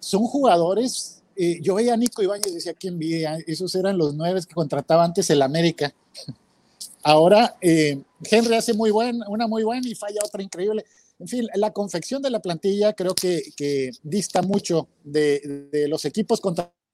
son 0.00 0.24
jugadores 0.24 1.22
eh, 1.36 1.58
yo 1.62 1.74
veía 1.74 1.94
a 1.94 1.96
Nico 1.96 2.22
Ibáñez 2.22 2.48
y 2.48 2.54
decía, 2.54 2.74
¿quién 2.74 2.98
vi? 2.98 3.24
Esos 3.46 3.74
eran 3.74 3.96
los 3.96 4.14
nueve 4.14 4.40
que 4.46 4.54
contrataba 4.54 5.04
antes 5.04 5.30
el 5.30 5.42
América. 5.42 5.92
Ahora, 7.02 7.56
eh, 7.60 8.02
Henry 8.30 8.54
hace 8.54 8.74
muy 8.74 8.90
buen, 8.90 9.20
una 9.28 9.46
muy 9.46 9.64
buena 9.64 9.88
y 9.88 9.94
falla 9.94 10.20
otra 10.24 10.42
increíble. 10.42 10.84
En 11.18 11.28
fin, 11.28 11.48
la 11.54 11.72
confección 11.72 12.22
de 12.22 12.30
la 12.30 12.40
plantilla 12.40 12.92
creo 12.92 13.14
que, 13.14 13.52
que 13.56 13.90
dista 14.02 14.42
mucho 14.42 14.88
de, 15.04 15.68
de 15.70 15.88
los 15.88 16.04
equipos 16.04 16.40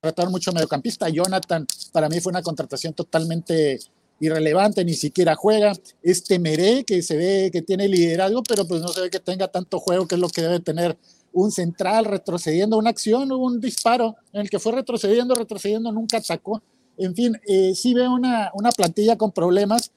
contrataron 0.01 0.33
mucho 0.33 0.53
mediocampista. 0.53 1.09
Jonathan, 1.09 1.67
para 1.93 2.09
mí 2.09 2.21
fue 2.21 2.31
una 2.31 2.43
contratación 2.43 2.95
totalmente 2.95 3.81
irrelevante, 4.21 4.85
ni 4.85 4.95
siquiera 4.95 5.35
juega. 5.35 5.73
Este 6.03 6.39
Meré, 6.39 6.85
que 6.85 7.03
se 7.03 7.17
ve 7.17 7.51
que 7.53 7.63
tiene 7.63 7.89
liderazgo, 7.89 8.43
pero 8.43 8.65
pues 8.67 8.81
no 8.81 8.89
se 8.89 9.01
ve 9.01 9.11
que 9.11 9.21
tenga 9.21 9.49
tanto 9.49 9.81
juego, 9.81 10.07
que 10.07 10.15
es 10.15 10.21
lo 10.21 10.29
que 10.29 10.43
debe 10.43 10.61
tener 10.61 10.97
un 11.33 11.51
central, 11.51 12.05
retrocediendo 12.05 12.79
una 12.79 12.91
acción, 12.91 13.31
hubo 13.31 13.45
un 13.45 13.61
disparo 13.61 14.17
en 14.33 14.43
el 14.43 14.51
que 14.51 14.59
fue 14.59 14.73
retrocediendo, 14.73 15.35
retrocediendo, 15.35 15.93
nunca 15.93 16.19
atacó. 16.19 16.63
En 16.97 17.15
fin, 17.15 17.39
eh, 17.47 17.75
sí 17.75 17.95
veo 17.95 18.13
una, 18.13 18.51
una 18.55 18.71
plantilla 18.71 19.17
con 19.17 19.33
problemas. 19.33 19.91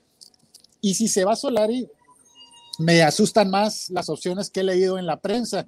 Y 0.82 0.96
si 0.96 1.08
se 1.08 1.26
va 1.26 1.36
Solari, 1.36 1.88
me 2.80 3.04
asustan 3.04 3.50
más 3.50 3.90
las 3.92 4.10
opciones 4.10 4.50
que 4.50 4.62
he 4.62 4.64
leído 4.64 4.98
en 4.98 5.06
la 5.06 5.20
prensa. 5.20 5.68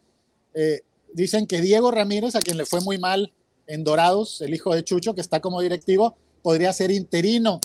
Eh, 0.53 0.81
dicen 1.13 1.45
que 1.47 1.61
Diego 1.61 1.91
Ramírez, 1.91 2.35
a 2.35 2.39
quien 2.39 2.57
le 2.57 2.65
fue 2.65 2.81
muy 2.81 2.97
mal 2.97 3.31
en 3.67 3.83
Dorados, 3.83 4.41
el 4.41 4.53
hijo 4.53 4.73
de 4.73 4.83
Chucho, 4.83 5.13
que 5.15 5.21
está 5.21 5.39
como 5.39 5.61
directivo, 5.61 6.15
podría 6.41 6.73
ser 6.73 6.91
interino. 6.91 7.59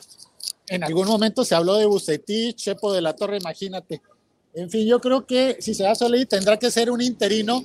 En 0.69 0.85
algún 0.85 1.07
momento 1.07 1.45
se 1.45 1.55
habló 1.55 1.77
de 1.77 1.87
Bucetich, 1.87 2.57
Chepo 2.57 2.93
de 2.93 3.01
la 3.01 3.15
Torre, 3.15 3.39
imagínate. 3.39 4.03
En 4.55 4.71
fin, 4.71 4.87
yo 4.87 5.01
creo 5.01 5.27
que 5.27 5.57
si 5.61 5.75
se 5.75 5.85
da 5.85 5.95
Solari 5.95 6.27
tendrá 6.27 6.59
que 6.59 6.71
ser 6.71 6.91
un 6.91 7.01
interino. 7.01 7.65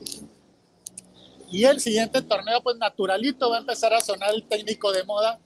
Y 1.51 1.65
el 1.65 1.79
siguiente 1.79 2.21
torneo, 2.21 2.61
pues 2.63 2.77
naturalito, 2.77 3.49
va 3.49 3.57
a 3.57 3.59
empezar 3.59 3.93
a 3.93 4.01
sonar 4.01 4.33
el 4.33 4.43
técnico 4.47 4.91
de 4.91 5.03
moda 5.03 5.39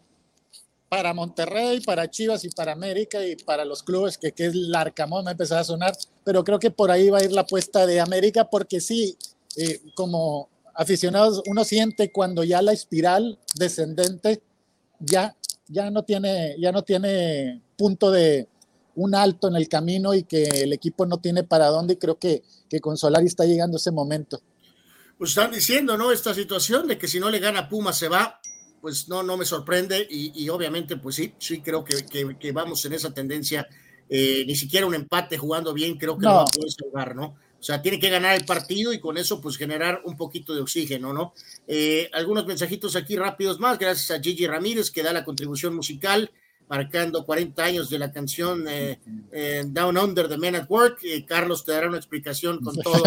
para 0.87 1.13
Monterrey, 1.13 1.81
para 1.81 2.09
Chivas 2.09 2.45
y 2.45 2.49
para 2.49 2.71
América 2.71 3.25
y 3.25 3.35
para 3.35 3.65
los 3.65 3.83
clubes, 3.83 4.17
que, 4.17 4.31
que 4.31 4.45
es 4.45 4.53
el 4.53 4.73
Arcamón, 4.73 5.25
va 5.25 5.29
a 5.29 5.31
empezar 5.31 5.59
a 5.59 5.63
sonar. 5.63 5.97
Pero 6.23 6.43
creo 6.43 6.59
que 6.59 6.71
por 6.71 6.91
ahí 6.91 7.09
va 7.09 7.19
a 7.19 7.23
ir 7.23 7.31
la 7.31 7.41
apuesta 7.41 7.85
de 7.85 7.99
América, 7.99 8.49
porque 8.49 8.79
sí, 8.79 9.17
eh, 9.57 9.81
como 9.95 10.49
aficionados, 10.77 11.41
uno 11.47 11.65
siente 11.65 12.11
cuando 12.11 12.43
ya 12.43 12.61
la 12.61 12.71
espiral 12.71 13.39
descendente 13.55 14.41
ya, 14.99 15.35
ya, 15.67 15.89
no 15.89 16.03
tiene, 16.03 16.55
ya 16.59 16.71
no 16.71 16.83
tiene 16.83 17.61
punto 17.75 18.11
de 18.11 18.47
un 18.95 19.15
alto 19.15 19.47
en 19.47 19.55
el 19.55 19.67
camino 19.67 20.13
y 20.13 20.23
que 20.23 20.43
el 20.43 20.73
equipo 20.73 21.05
no 21.05 21.17
tiene 21.17 21.43
para 21.43 21.67
dónde 21.67 21.93
y 21.93 21.97
creo 21.97 22.17
que, 22.17 22.43
que 22.69 22.79
con 22.79 22.95
Solari 22.95 23.25
está 23.25 23.45
llegando 23.45 23.77
ese 23.77 23.91
momento. 23.91 24.39
Pues 25.17 25.31
están 25.31 25.51
diciendo, 25.51 25.97
¿no? 25.97 26.11
Esta 26.11 26.33
situación 26.33 26.87
de 26.87 26.97
que 26.97 27.07
si 27.07 27.19
no 27.19 27.29
le 27.31 27.39
gana 27.39 27.67
Puma 27.67 27.91
se 27.91 28.07
va, 28.07 28.39
pues 28.79 29.09
no, 29.09 29.23
no 29.23 29.35
me 29.35 29.45
sorprende 29.45 30.07
y, 30.09 30.43
y 30.43 30.49
obviamente 30.49 30.97
pues 30.97 31.15
sí, 31.15 31.33
sí 31.39 31.61
creo 31.61 31.83
que, 31.83 32.05
que, 32.05 32.37
que 32.37 32.51
vamos 32.51 32.85
en 32.85 32.93
esa 32.93 33.11
tendencia. 33.13 33.67
Eh, 34.09 34.45
ni 34.47 34.55
siquiera 34.55 34.85
un 34.85 34.95
empate 34.95 35.37
jugando 35.37 35.73
bien 35.73 35.97
creo 35.97 36.17
que 36.17 36.23
no, 36.23 36.29
no 36.29 36.35
va 36.37 36.43
a 36.43 36.45
poder 36.45 36.71
salvar, 36.71 37.15
¿no? 37.15 37.35
O 37.59 37.63
sea, 37.63 37.81
tiene 37.81 37.99
que 37.99 38.09
ganar 38.09 38.35
el 38.35 38.45
partido 38.45 38.93
y 38.93 38.99
con 38.99 39.17
eso, 39.17 39.41
pues 39.41 39.57
generar 39.57 40.01
un 40.05 40.15
poquito 40.15 40.53
de 40.53 40.61
oxígeno, 40.61 41.11
¿no? 41.11 41.33
Eh, 41.67 42.09
algunos 42.13 42.45
mensajitos 42.45 42.95
aquí 42.95 43.15
rápidos 43.15 43.59
más, 43.59 43.79
gracias 43.79 44.11
a 44.11 44.21
Gigi 44.21 44.45
Ramírez, 44.45 44.91
que 44.91 45.01
da 45.01 45.11
la 45.11 45.25
contribución 45.25 45.75
musical, 45.75 46.29
marcando 46.69 47.25
40 47.25 47.63
años 47.63 47.89
de 47.89 47.97
la 47.97 48.11
canción 48.11 48.67
eh, 48.67 48.99
eh, 49.31 49.63
Down 49.65 49.97
Under 49.97 50.27
the 50.29 50.37
Men 50.37 50.55
at 50.55 50.69
Work. 50.69 50.99
Carlos 51.25 51.65
te 51.65 51.71
dará 51.71 51.87
una 51.87 51.97
explicación 51.97 52.63
con 52.63 52.75
todo 52.83 53.03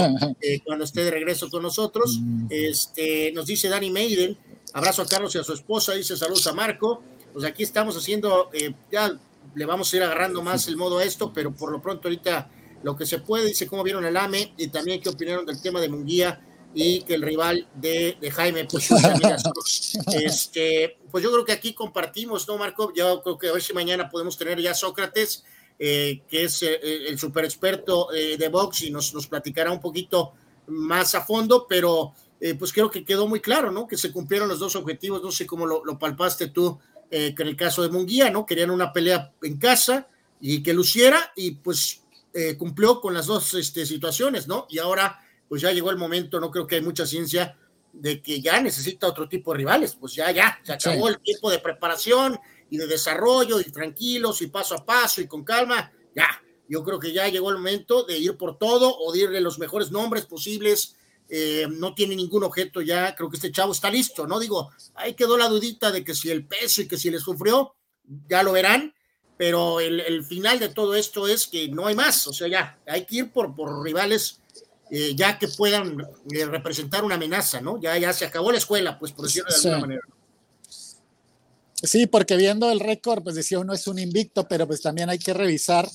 cuando 0.65 0.85
esté 0.85 1.05
de 1.05 1.13
regreso 1.13 1.49
con 1.49 1.63
nosotros. 1.63 2.19
Este, 2.49 3.31
nos 3.33 3.47
dice 3.47 3.69
Danny 3.69 3.91
Maiden, 3.91 4.37
abrazo 4.73 5.03
a 5.03 5.07
Carlos 5.07 5.35
y 5.37 5.39
a 5.39 5.45
su 5.45 5.53
esposa, 5.53 5.93
dice 5.93 6.17
saludos 6.17 6.47
a 6.49 6.53
Marco. 6.55 7.03
Pues 7.33 7.45
aquí 7.45 7.63
estamos 7.63 7.97
haciendo, 7.97 8.51
ya 8.91 9.17
le 9.55 9.65
vamos 9.65 9.93
a 9.93 9.97
ir 9.97 10.03
agarrando 10.03 10.43
más 10.43 10.67
el 10.67 10.77
modo 10.77 10.99
a 10.99 11.05
esto, 11.05 11.33
pero 11.33 11.53
por 11.55 11.71
lo 11.71 11.81
pronto 11.81 12.09
ahorita 12.09 12.51
lo 12.83 12.97
que 12.97 13.07
se 13.07 13.19
puede, 13.19 13.47
dice 13.47 13.67
cómo 13.67 13.83
vieron 13.83 14.05
el 14.05 14.17
AME 14.17 14.55
y 14.57 14.69
también 14.69 15.01
qué 15.01 15.09
opinaron 15.09 15.47
del 15.47 15.61
tema 15.61 15.81
de 15.81 15.89
Munguía 15.89 16.41
y 16.73 17.03
que 17.03 17.15
el 17.15 17.23
rival 17.23 17.67
de, 17.75 18.17
de 18.21 18.31
Jaime, 18.31 18.67
pues, 18.67 18.91
este, 20.15 20.99
pues 21.11 21.25
yo 21.25 21.33
creo 21.33 21.45
que 21.45 21.53
aquí 21.53 21.75
compartimos, 21.75 22.47
¿no, 22.47 22.59
Marco? 22.59 22.93
Yo 22.95 23.23
creo 23.23 23.39
que 23.39 23.49
a 23.49 23.53
ver 23.53 23.63
si 23.63 23.73
mañana 23.73 24.09
podemos 24.09 24.39
tener 24.39 24.61
ya 24.61 24.75
Sócrates, 24.75 25.45
eh, 25.79 26.23
que 26.29 26.45
es 26.45 26.63
eh, 26.63 26.79
el 27.09 27.19
super 27.19 27.45
experto 27.45 28.13
eh, 28.13 28.37
de 28.37 28.49
box 28.49 28.83
y 28.83 28.91
nos, 28.91 29.13
nos 29.15 29.27
platicará 29.27 29.73
un 29.73 29.81
poquito 29.81 30.33
más 30.69 31.15
a 31.15 31.23
fondo, 31.23 31.67
pero 31.69 32.13
eh, 32.41 32.55
pues 32.55 32.73
creo 32.73 32.91
que 32.91 33.05
quedó 33.05 33.27
muy 33.27 33.41
claro, 33.41 33.73
¿no? 33.73 33.89
Que 33.89 33.97
se 33.97 34.13
cumplieron 34.13 34.49
los 34.49 34.61
dos 34.61 34.77
objetivos, 34.77 35.23
no 35.23 35.33
sé 35.33 35.47
cómo 35.47 35.67
lo, 35.67 35.85
lo 35.85 35.99
palpaste 35.99 36.49
tú, 36.49 36.79
que 37.11 37.35
en 37.37 37.49
el 37.49 37.57
caso 37.57 37.83
de 37.83 37.89
Munguía, 37.89 38.31
¿no? 38.31 38.47
Querían 38.47 38.71
una 38.71 38.93
pelea 38.93 39.33
en 39.43 39.59
casa 39.59 40.07
y 40.41 40.63
que 40.63 40.73
luciera 40.73 41.33
y 41.35 41.51
pues 41.51 42.00
eh, 42.33 42.57
cumplió 42.57 43.01
con 43.01 43.15
las 43.15 43.27
dos 43.27 43.55
este, 43.55 43.85
situaciones, 43.87 44.47
¿no? 44.47 44.67
Y 44.69 44.79
ahora, 44.79 45.19
pues 45.49 45.63
ya 45.63 45.73
llegó 45.73 45.91
el 45.91 45.97
momento, 45.97 46.41
no 46.41 46.51
creo 46.51 46.67
que 46.67 46.77
hay 46.77 46.83
mucha 46.83 47.07
ciencia 47.07 47.57
de 47.93 48.23
que 48.23 48.41
ya 48.41 48.61
necesita 48.61 49.09
otro 49.09 49.29
tipo 49.29 49.53
de 49.53 49.59
rivales, 49.59 49.97
pues 49.99 50.15
ya, 50.15 50.31
ya, 50.31 50.61
se 50.63 50.73
acabó 50.73 51.09
sí. 51.09 51.15
el 51.15 51.21
tiempo 51.21 51.51
de 51.51 51.59
preparación 51.59 52.39
y 52.71 52.77
de 52.77 52.87
desarrollo 52.87 53.61
y 53.61 53.65
tranquilos 53.65 54.43
y 54.43 54.47
paso 54.47 54.77
a 54.77 54.85
paso 54.85 55.21
y 55.21 55.27
con 55.27 55.45
calma, 55.45 55.91
ya, 56.15 56.29
yo 56.69 56.85
creo 56.85 57.01
que 57.01 57.13
ya 57.13 57.29
llegó 57.29 57.51
el 57.51 57.57
momento 57.57 58.05
de 58.05 58.19
ir 58.19 58.37
por 58.37 58.59
todo 58.59 58.97
o 58.97 59.13
de 59.13 59.21
irle 59.21 59.41
los 59.41 59.59
mejores 59.59 59.91
nombres 59.91 60.25
posibles, 60.27 60.95
eh, 61.29 61.67
no 61.69 61.95
tiene 61.95 62.15
ningún 62.15 62.45
objeto 62.45 62.81
ya, 62.81 63.15
creo 63.17 63.29
que 63.29 63.37
este 63.37 63.51
chavo 63.53 63.73
está 63.73 63.91
listo, 63.91 64.27
¿no? 64.27 64.39
Digo, 64.39 64.71
ahí 64.95 65.15
quedó 65.15 65.37
la 65.37 65.49
dudita 65.49 65.91
de 65.91 66.05
que 66.05 66.15
si 66.15 66.31
el 66.31 66.47
peso 66.47 66.83
y 66.83 66.89
que 66.89 66.97
si 66.97 67.11
le 67.11 67.19
sufrió, 67.19 67.75
ya 68.29 68.43
lo 68.43 68.53
verán, 68.53 68.95
pero 69.41 69.81
el, 69.81 70.01
el, 70.01 70.23
final 70.23 70.59
de 70.59 70.69
todo 70.69 70.95
esto 70.95 71.27
es 71.27 71.47
que 71.47 71.67
no 71.69 71.87
hay 71.87 71.95
más, 71.95 72.27
o 72.27 72.33
sea, 72.35 72.47
ya 72.47 72.79
hay 72.87 73.07
que 73.07 73.17
ir 73.17 73.33
por, 73.33 73.57
por 73.57 73.83
rivales 73.83 74.39
eh, 74.91 75.15
ya 75.17 75.39
que 75.39 75.49
puedan 75.49 75.99
eh, 76.31 76.45
representar 76.45 77.05
una 77.05 77.15
amenaza, 77.15 77.59
¿no? 77.59 77.81
Ya, 77.81 77.97
ya 77.97 78.13
se 78.13 78.27
acabó 78.27 78.53
la 78.53 78.59
escuela, 78.59 78.99
pues 78.99 79.13
por 79.13 79.25
decirlo 79.25 79.49
de 79.49 79.57
alguna 79.57 79.77
sí. 79.77 79.81
manera. 79.81 80.03
Sí, 81.83 82.07
porque 82.07 82.37
viendo 82.37 82.71
el 82.71 82.81
récord, 82.81 83.23
pues 83.23 83.35
decía 83.35 83.61
uno 83.61 83.73
es 83.73 83.87
un 83.87 83.99
invicto, 83.99 84.47
pero 84.47 84.67
pues 84.67 84.83
también 84.83 85.09
hay 85.09 85.19
que 85.19 85.33
revisar 85.33 85.89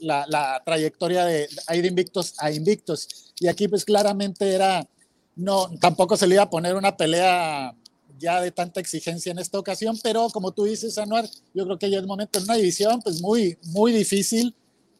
la, 0.00 0.26
la 0.28 0.62
trayectoria 0.62 1.24
de 1.24 1.48
ir 1.72 1.80
de 1.80 1.88
invictos 1.88 2.34
a 2.36 2.50
invictos. 2.50 3.32
Y 3.40 3.46
aquí 3.46 3.68
pues 3.68 3.86
claramente 3.86 4.52
era, 4.52 4.86
no, 5.34 5.70
tampoco 5.80 6.18
se 6.18 6.26
le 6.26 6.34
iba 6.34 6.42
a 6.42 6.50
poner 6.50 6.74
una 6.74 6.94
pelea 6.94 7.74
ya 8.18 8.40
de 8.40 8.50
tanta 8.50 8.80
exigencia 8.80 9.32
en 9.32 9.38
esta 9.38 9.58
ocasión, 9.58 9.98
pero 10.02 10.28
como 10.30 10.52
tú 10.52 10.64
dices, 10.64 10.98
Anuar, 10.98 11.28
yo 11.54 11.64
creo 11.64 11.78
que 11.78 11.90
ya 11.90 11.98
es 11.98 12.06
momento 12.06 12.38
en 12.38 12.44
una 12.44 12.54
división 12.54 13.00
pues 13.02 13.20
muy, 13.20 13.58
muy 13.64 13.92
difícil, 13.92 14.54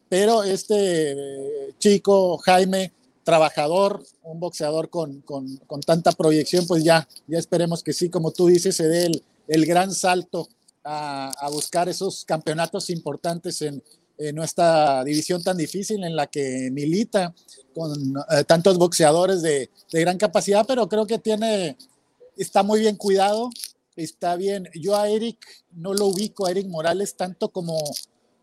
pero 0.09 0.43
este 0.43 1.11
eh, 1.11 1.73
chico 1.79 2.37
Jaime, 2.37 2.93
trabajador, 3.23 4.03
un 4.23 4.39
boxeador 4.39 4.89
con, 4.89 5.21
con, 5.21 5.57
con, 5.67 5.81
tanta 5.81 6.13
proyección, 6.13 6.65
pues 6.65 6.83
ya, 6.83 7.07
ya 7.27 7.37
esperemos 7.37 7.83
que 7.83 7.91
sí, 7.91 8.09
como 8.09 8.31
tú 8.31 8.47
dices, 8.47 8.75
se 8.75 8.87
dé 8.87 9.07
el, 9.07 9.23
el 9.49 9.65
gran 9.65 9.93
salto 9.93 10.47
a, 10.83 11.31
a, 11.37 11.49
buscar 11.49 11.89
esos 11.89 12.23
campeonatos 12.23 12.89
importantes 12.89 13.61
en, 13.61 13.83
en 14.17 14.35
nuestra 14.35 15.03
división 15.03 15.43
tan 15.43 15.57
difícil 15.57 16.03
en 16.03 16.15
la 16.15 16.27
que 16.27 16.69
milita 16.71 17.33
con 17.73 17.91
eh, 18.31 18.43
tantos 18.45 18.77
boxeadores 18.77 19.41
de, 19.41 19.69
de 19.91 20.01
gran 20.01 20.17
capacidad, 20.17 20.65
pero 20.65 20.87
creo 20.87 21.05
que 21.05 21.19
tiene 21.19 21.77
está 22.37 22.63
muy 22.63 22.79
bien 22.79 22.95
cuidado, 22.95 23.49
está 23.95 24.35
bien. 24.35 24.69
Yo 24.73 24.95
a 24.95 25.09
Eric 25.09 25.45
no 25.71 25.93
lo 25.93 26.07
ubico, 26.07 26.45
a 26.45 26.51
Eric 26.51 26.67
Morales, 26.67 27.15
tanto 27.15 27.49
como, 27.49 27.77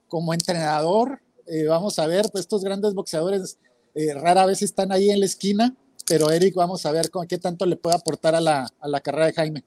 como 0.09 0.35
entrenador. 0.35 1.21
Eh, 1.47 1.65
vamos 1.65 1.99
a 1.99 2.07
ver, 2.07 2.29
pues 2.31 2.43
estos 2.43 2.65
grandes 2.65 2.95
boxeadores 2.95 3.59
eh, 3.95 4.15
rara 4.15 4.47
vez 4.47 4.63
están 4.63 4.93
ahí 4.93 5.11
en 5.11 5.21
la 5.21 5.27
esquina, 5.27 5.75
pero 6.07 6.31
Eric, 6.31 6.55
vamos 6.55 6.85
a 6.87 6.93
ver 6.93 7.11
con 7.11 7.27
qué 7.27 7.39
tanto 7.39 7.67
le 7.67 7.77
puede 7.77 7.97
aportar 7.97 8.35
a 8.35 8.41
la, 8.41 8.69
a 8.81 8.89
la 8.89 9.01
carrera 9.01 9.27
de 9.27 9.33
Jaime. 9.33 9.65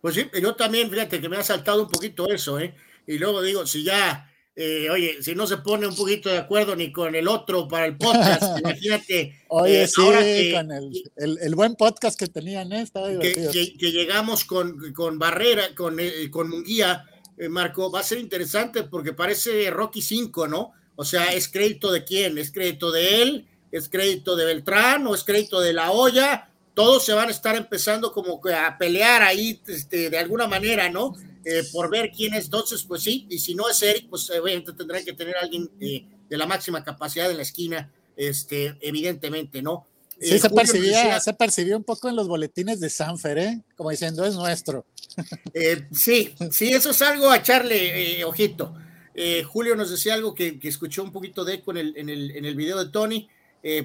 Pues 0.00 0.14
sí, 0.14 0.26
yo 0.40 0.56
también, 0.56 0.90
fíjate 0.90 1.20
que 1.20 1.28
me 1.28 1.36
ha 1.36 1.42
saltado 1.42 1.82
un 1.82 1.88
poquito 1.88 2.28
eso, 2.28 2.58
¿eh? 2.58 2.74
Y 3.06 3.18
luego 3.18 3.42
digo, 3.42 3.66
si 3.66 3.84
ya 3.84 4.31
eh, 4.54 4.90
oye, 4.90 5.22
si 5.22 5.34
no 5.34 5.46
se 5.46 5.56
pone 5.58 5.86
un 5.86 5.96
poquito 5.96 6.28
de 6.28 6.38
acuerdo 6.38 6.76
ni 6.76 6.92
con 6.92 7.14
el 7.14 7.26
otro 7.26 7.66
para 7.66 7.86
el 7.86 7.96
podcast, 7.96 8.58
imagínate. 8.58 9.42
Oye, 9.48 9.84
eh, 9.84 9.88
sí, 9.88 10.02
que, 10.02 10.52
con 10.54 10.72
el, 10.72 11.02
el, 11.16 11.38
el, 11.40 11.54
buen 11.54 11.74
podcast 11.74 12.18
que 12.18 12.26
tenían, 12.26 12.70
¿eh? 12.72 12.86
que, 12.92 13.48
que, 13.50 13.76
que, 13.78 13.92
llegamos 13.92 14.44
con, 14.44 14.92
con 14.92 15.18
Barrera, 15.18 15.74
con, 15.74 15.98
eh, 15.98 16.30
con 16.30 16.50
Munguía, 16.50 17.06
eh, 17.38 17.48
Marco, 17.48 17.90
va 17.90 18.00
a 18.00 18.04
ser 18.04 18.18
interesante 18.18 18.82
porque 18.82 19.14
parece 19.14 19.70
Rocky 19.70 20.02
5, 20.02 20.46
¿no? 20.48 20.72
O 20.96 21.04
sea, 21.04 21.32
¿es 21.32 21.48
crédito 21.48 21.90
de 21.90 22.04
quién? 22.04 22.36
¿Es 22.36 22.52
crédito 22.52 22.90
de 22.90 23.22
él? 23.22 23.48
¿Es 23.70 23.88
crédito 23.88 24.36
de 24.36 24.44
Beltrán? 24.44 25.06
¿O 25.06 25.14
es 25.14 25.24
crédito 25.24 25.60
de 25.60 25.72
la 25.72 25.92
olla? 25.92 26.50
Todos 26.74 27.04
se 27.04 27.14
van 27.14 27.28
a 27.28 27.32
estar 27.32 27.56
empezando 27.56 28.12
como 28.12 28.40
a 28.54 28.76
pelear 28.76 29.22
ahí 29.22 29.62
este, 29.66 30.10
de 30.10 30.18
alguna 30.18 30.46
manera, 30.46 30.90
¿no? 30.90 31.14
Eh, 31.44 31.62
por 31.72 31.90
ver 31.90 32.10
quién 32.10 32.34
es. 32.34 32.46
Entonces, 32.46 32.82
pues 32.82 33.02
sí, 33.02 33.26
y 33.28 33.38
si 33.38 33.54
no 33.54 33.68
es 33.68 33.82
Eric, 33.82 34.08
pues 34.08 34.30
obviamente 34.30 34.72
tendrán 34.72 35.04
que 35.04 35.12
tener 35.12 35.36
a 35.36 35.40
alguien 35.40 35.70
eh, 35.80 36.04
de 36.28 36.36
la 36.36 36.46
máxima 36.46 36.82
capacidad 36.82 37.30
en 37.30 37.36
la 37.36 37.42
esquina, 37.42 37.92
este, 38.16 38.76
evidentemente, 38.80 39.62
¿no? 39.62 39.86
Sí, 40.22 40.38
se, 40.38 40.50
percibía, 40.50 41.18
se 41.20 41.34
percibía 41.34 41.76
un 41.76 41.82
poco 41.82 42.08
en 42.08 42.14
los 42.14 42.28
boletines 42.28 42.78
de 42.78 42.88
Sanfer, 42.88 43.38
¿eh? 43.38 43.60
Como 43.76 43.90
diciendo, 43.90 44.24
es 44.24 44.34
nuestro. 44.34 44.86
Eh, 45.52 45.88
sí, 45.92 46.34
sí, 46.50 46.72
eso 46.72 46.88
es 46.88 47.02
algo 47.02 47.30
a 47.30 47.36
echarle 47.36 48.20
eh, 48.20 48.24
ojito. 48.24 48.74
Eh, 49.14 49.42
Julio 49.42 49.76
nos 49.76 49.90
decía 49.90 50.14
algo 50.14 50.34
que, 50.34 50.58
que, 50.58 50.68
escuchó 50.68 51.02
un 51.02 51.12
poquito 51.12 51.44
de 51.44 51.54
eco 51.54 51.72
en 51.72 51.76
el, 51.76 51.96
en 51.98 52.08
el, 52.08 52.30
en 52.30 52.46
el 52.46 52.54
video 52.54 52.82
de 52.82 52.90
Tony. 52.90 53.28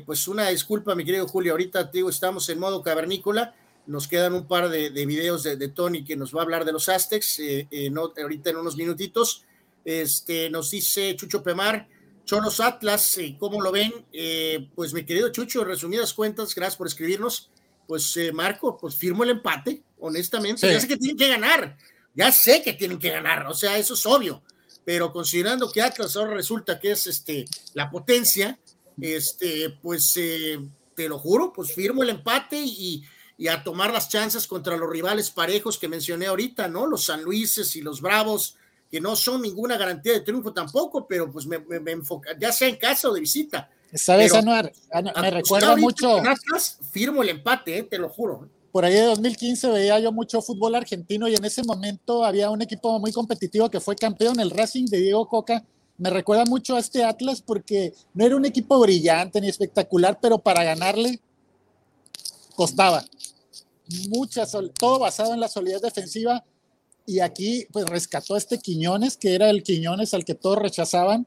pues 0.06 0.30
una 0.30 0.48
disculpa, 0.48 0.96
mi 0.96 1.04
querido 1.04 1.28
Julio, 1.28 1.52
ahorita 1.52 1.84
digo, 1.86 2.10
estamos 2.10 2.48
en 2.48 2.60
modo 2.60 2.82
cavernícola. 2.82 3.54
Nos 3.88 4.08
quedan 4.08 4.34
un 4.34 4.48
par 4.48 4.70
de, 4.70 4.90
de 4.90 5.06
videos 5.06 5.44
de, 5.44 5.56
de, 5.56 5.70
Tony 5.70 6.04
que 6.04 6.16
nos 6.16 6.36
va 6.36 6.42
a 6.42 6.44
hablar 6.44 6.66
de 6.66 6.74
los 6.74 6.90
Aztecs, 6.90 7.42
no, 7.92 8.14
ahorita 8.22 8.50
en 8.50 8.58
unos 8.58 8.76
minutitos. 8.76 9.46
Este, 9.86 10.50
nos 10.50 10.70
dice 10.72 11.16
Chucho 11.16 11.42
Pemar, 11.42 11.88
Cholos 12.28 12.60
Atlas, 12.60 13.18
¿cómo 13.40 13.62
lo 13.62 13.72
ven? 13.72 14.06
Eh, 14.12 14.68
pues 14.76 14.94
mi 14.94 15.06
querido 15.06 15.32
Chucho, 15.32 15.64
resumidas 15.64 16.14
cuentas, 16.14 16.54
gracias 16.54 16.76
por 16.76 16.88
escribirnos. 16.88 17.50
Pues 17.88 18.18
eh, 18.18 18.34
Marco, 18.34 18.78
pues 18.78 18.98
firmo 18.98 19.24
el 19.24 19.30
empate, 19.30 19.82
honestamente. 19.98 20.68
Sí. 20.68 20.74
Ya 20.74 20.82
sé 20.82 20.88
que 20.90 20.98
tienen 20.98 21.18
que 21.18 21.30
ganar, 21.30 21.78
ya 22.14 22.32
sé 22.34 22.62
que 22.62 22.74
tienen 22.74 23.00
que 23.00 23.12
ganar, 23.12 23.48
o 23.48 23.54
sea, 23.54 23.78
eso 23.78 23.94
es 23.94 24.06
obvio. 24.06 24.44
Pero 24.84 25.14
considerando 25.14 25.72
que 25.72 25.82
Atlas 25.82 26.18
ahora 26.18 26.34
resulta 26.34 26.82
que 26.82 26.92
es 26.92 27.08
este, 27.08 27.46
la 27.74 27.90
potencia, 27.90 28.60
este, 29.00 29.70
pues 29.82 30.18
eh, 30.18 30.60
te 30.96 31.08
lo 31.08 31.20
juro, 31.20 31.54
pues 31.54 31.74
firmo 31.74 32.04
el 32.04 32.10
empate 32.10 32.58
y, 32.62 33.04
y, 33.38 33.48
a 33.48 33.64
tomar 33.64 33.92
las 33.92 34.10
chances 34.10 34.48
contra 34.48 34.78
los 34.78 34.90
rivales 34.90 35.30
parejos 35.30 35.78
que 35.78 35.88
mencioné 35.88 36.28
ahorita, 36.28 36.68
¿no? 36.68 36.88
Los 36.88 37.06
San 37.06 37.24
Luises 37.24 37.76
y 37.76 37.82
los 37.82 38.02
Bravos 38.02 38.56
que 38.90 39.02
no 39.02 39.16
son 39.16 39.42
ninguna 39.42 39.78
garantía 39.78 40.14
de 40.14 40.22
triunfo 40.22 40.54
tampoco, 40.54 41.06
pero 41.08 41.30
pues 41.30 41.46
me, 41.46 41.60
me, 41.60 41.80
me 41.80 41.92
enfoca, 41.92 42.32
ya 42.40 42.52
sea 42.52 42.68
en 42.70 42.78
casa 42.78 43.10
o 43.10 43.14
de 43.14 43.20
visita. 43.20 43.70
¿Sabes, 43.94 44.32
pero, 44.32 44.40
Anuar? 44.40 44.72
Me 45.22 45.32
recuerda 45.32 45.76
mucho. 45.76 46.18
Atlas, 46.18 46.80
firmo 46.92 47.24
el 47.24 47.30
empate, 47.30 47.78
eh, 47.78 47.84
te 47.84 47.98
lo 47.98 48.10
juro. 48.10 48.50
Por 48.72 48.86
ahí 48.86 48.94
de 48.94 49.04
2015 49.04 49.70
veía 49.70 50.00
yo 50.00 50.12
mucho 50.12 50.42
fútbol 50.42 50.76
argentino 50.76 51.28
y 51.28 51.36
en 51.36 51.46
ese 51.46 51.64
momento 51.64 52.24
había 52.24 52.50
un 52.50 52.62
equipo 52.62 53.00
muy 53.00 53.12
competitivo 53.12 53.70
que 53.70 53.80
fue 53.80 53.96
campeón, 53.96 54.40
el 54.40 54.52
Racing 54.52 54.86
de 54.86 55.00
Diego 55.00 55.28
Coca. 55.28 55.64
Me 55.98 56.10
recuerda 56.10 56.46
mucho 56.46 56.76
a 56.76 56.80
este 56.80 57.04
Atlas 57.04 57.42
porque 57.42 57.94
no 58.14 58.26
era 58.26 58.36
un 58.36 58.46
equipo 58.46 58.80
brillante 58.80 59.42
ni 59.42 59.48
espectacular, 59.48 60.20
pero 60.22 60.38
para 60.38 60.64
ganarle 60.64 61.20
costaba. 62.58 63.06
Muchas, 64.10 64.52
todo 64.78 65.00
basado 65.00 65.34
en 65.34 65.40
la 65.40 65.48
solidez 65.48 65.82
defensiva. 65.82 66.44
Y 67.06 67.22
aquí 67.22 67.66
pues 67.72 67.86
rescató 67.86 68.36
a 68.36 68.38
este 68.38 68.58
Quiñones, 68.58 69.16
que 69.16 69.34
era 69.34 69.50
el 69.50 69.64
Quiñones 69.64 70.14
al 70.14 70.26
que 70.26 70.36
todos 70.36 70.58
rechazaban, 70.58 71.26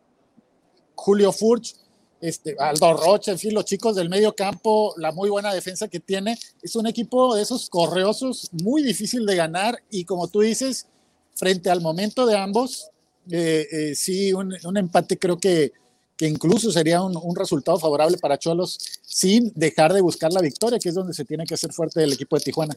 Julio 0.95 1.33
Furch, 1.33 1.75
este, 2.21 2.55
Aldo 2.59 2.93
Rocha, 2.93 3.33
en 3.33 3.39
fin, 3.39 3.55
los 3.55 3.65
chicos 3.65 3.97
del 3.97 4.11
medio 4.11 4.35
campo, 4.35 4.93
la 4.99 5.11
muy 5.11 5.31
buena 5.31 5.55
defensa 5.55 5.89
que 5.89 6.01
tiene, 6.01 6.39
es 6.61 6.77
un 6.77 6.87
equipo 6.87 7.35
de 7.35 7.43
esos 7.43 7.71
correosos 7.71 8.51
muy 8.53 8.83
difícil 8.83 9.25
de 9.25 9.37
ganar. 9.37 9.83
Y 9.91 10.05
como 10.05 10.29
tú 10.29 10.41
dices, 10.41 10.87
frente 11.35 11.71
al 11.71 11.81
momento 11.81 12.27
de 12.27 12.37
ambos, 12.37 12.91
eh, 13.31 13.67
eh, 13.73 13.95
sí, 13.95 14.35
un, 14.35 14.55
empate 14.77 15.19
creo 15.19 15.39
que, 15.39 15.73
que 16.21 16.27
incluso 16.27 16.71
sería 16.71 17.01
un, 17.01 17.17
un, 17.17 17.35
resultado 17.35 17.79
favorable 17.79 18.19
para 18.19 18.39
Cholos 18.39 18.77
sin 19.01 19.51
dejar 19.55 19.95
de 19.95 20.03
buscar 20.03 20.31
la 20.31 20.43
victoria, 20.43 20.79
que 20.79 20.91
es 20.91 20.95
donde 20.95 21.15
se 21.15 21.25
tiene 21.25 21.47
que 21.47 21.55
hacer 21.55 21.73
fuerte 21.73 22.05
el 22.05 22.13
equipo 22.13 22.37
de 22.37 22.43
Tijuana. 22.43 22.77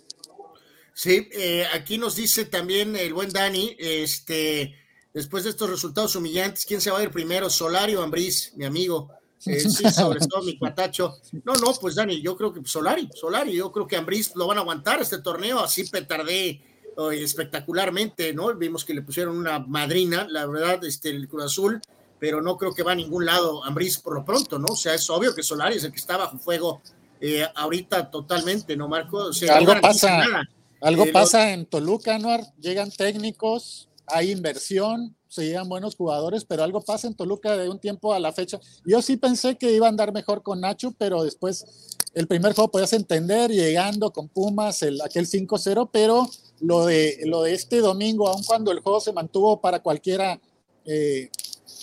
Sí, 0.93 1.27
eh, 1.33 1.65
aquí 1.73 1.97
nos 1.97 2.15
dice 2.15 2.45
también 2.45 2.95
el 2.95 3.13
buen 3.13 3.31
Dani, 3.31 3.75
este, 3.77 4.73
después 5.13 5.43
de 5.43 5.49
estos 5.49 5.69
resultados 5.69 6.15
humillantes, 6.15 6.65
¿quién 6.65 6.79
se 6.79 6.89
va 6.89 6.99
a 6.99 7.03
ir 7.03 7.11
primero? 7.11 7.49
Solari 7.49 7.95
o 7.95 8.01
Ambriz, 8.01 8.53
mi 8.55 8.63
amigo. 8.63 9.11
Eh, 9.45 9.59
sí, 9.59 9.83
sobre 9.91 10.21
todo 10.21 10.41
mi 10.41 10.53
patacho. 10.53 11.17
No, 11.43 11.51
no, 11.55 11.73
pues 11.73 11.95
Dani, 11.95 12.21
yo 12.21 12.37
creo 12.37 12.53
que 12.53 12.61
Solari, 12.63 13.09
Solari, 13.13 13.51
yo 13.51 13.73
creo 13.73 13.85
que 13.85 13.97
Ambriz 13.97 14.33
lo 14.37 14.47
van 14.47 14.57
a 14.57 14.61
aguantar 14.61 15.01
este 15.01 15.17
torneo, 15.17 15.59
así 15.59 15.83
petardé 15.83 16.61
oh, 16.95 17.11
espectacularmente, 17.11 18.33
¿no? 18.33 18.55
Vimos 18.55 18.85
que 18.85 18.93
le 18.93 19.01
pusieron 19.01 19.35
una 19.35 19.59
madrina, 19.59 20.25
la 20.29 20.45
verdad, 20.45 20.85
este, 20.85 21.09
el 21.09 21.27
Cruz 21.27 21.43
Azul, 21.43 21.81
pero 22.24 22.41
no 22.41 22.55
creo 22.55 22.74
que 22.74 22.84
va 22.84 22.93
a 22.93 22.95
ningún 22.95 23.26
lado 23.26 23.65
Ambriz 23.65 23.97
por 23.97 24.13
lo 24.13 24.24
pronto, 24.24 24.57
¿no? 24.57 24.67
O 24.71 24.76
sea, 24.78 24.93
es 24.93 25.09
obvio 25.09 25.36
que 25.36 25.43
Solari 25.43 25.76
es 25.76 25.84
el 25.84 25.91
que 25.91 25.97
está 25.97 26.15
bajo 26.15 26.38
fuego 26.38 26.82
eh, 27.19 27.45
ahorita 27.53 28.09
totalmente, 28.09 28.78
¿no, 28.78 28.88
Marco? 28.88 29.17
O 29.17 29.34
sea, 29.34 29.57
Algo 29.57 29.76
no 29.76 29.82
pasa. 29.82 30.19
Nada. 30.19 30.49
Algo 30.80 31.03
eh, 31.03 31.11
pasa 31.11 31.51
en 31.51 31.65
Toluca, 31.65 32.15
Anuar, 32.15 32.45
llegan 32.61 32.91
técnicos, 32.91 33.89
hay 34.07 34.32
inversión, 34.32 35.17
se 35.28 35.47
llegan 35.47 35.67
buenos 35.67 35.97
jugadores, 35.97 36.45
pero 36.45 36.63
algo 36.63 36.80
pasa 36.80 37.07
en 37.07 37.15
Toluca 37.15 37.57
de 37.57 37.67
un 37.67 37.78
tiempo 37.78 38.13
a 38.13 38.21
la 38.21 38.32
fecha. 38.32 38.57
Yo 38.86 39.01
sí 39.01 39.17
pensé 39.17 39.57
que 39.57 39.74
iba 39.74 39.88
a 39.88 39.89
andar 39.89 40.13
mejor 40.13 40.43
con 40.43 40.61
Nacho, 40.61 40.95
pero 40.97 41.26
después 41.26 41.97
el 42.13 42.28
primer 42.28 42.53
juego 42.53 42.71
podías 42.71 42.93
entender, 42.93 43.51
llegando 43.51 44.13
con 44.13 44.30
Pumas, 44.30 44.82
el, 44.82 45.01
aquel 45.01 45.28
5-0, 45.28 45.89
pero 45.91 46.30
lo 46.61 46.86
de, 46.86 47.19
lo 47.26 47.43
de 47.43 47.53
este 47.53 47.80
domingo, 47.80 48.30
aun 48.30 48.45
cuando 48.45 48.71
el 48.71 48.80
juego 48.80 49.01
se 49.01 49.11
mantuvo 49.11 49.59
para 49.59 49.82
cualquiera 49.82 50.39
eh, 50.86 51.30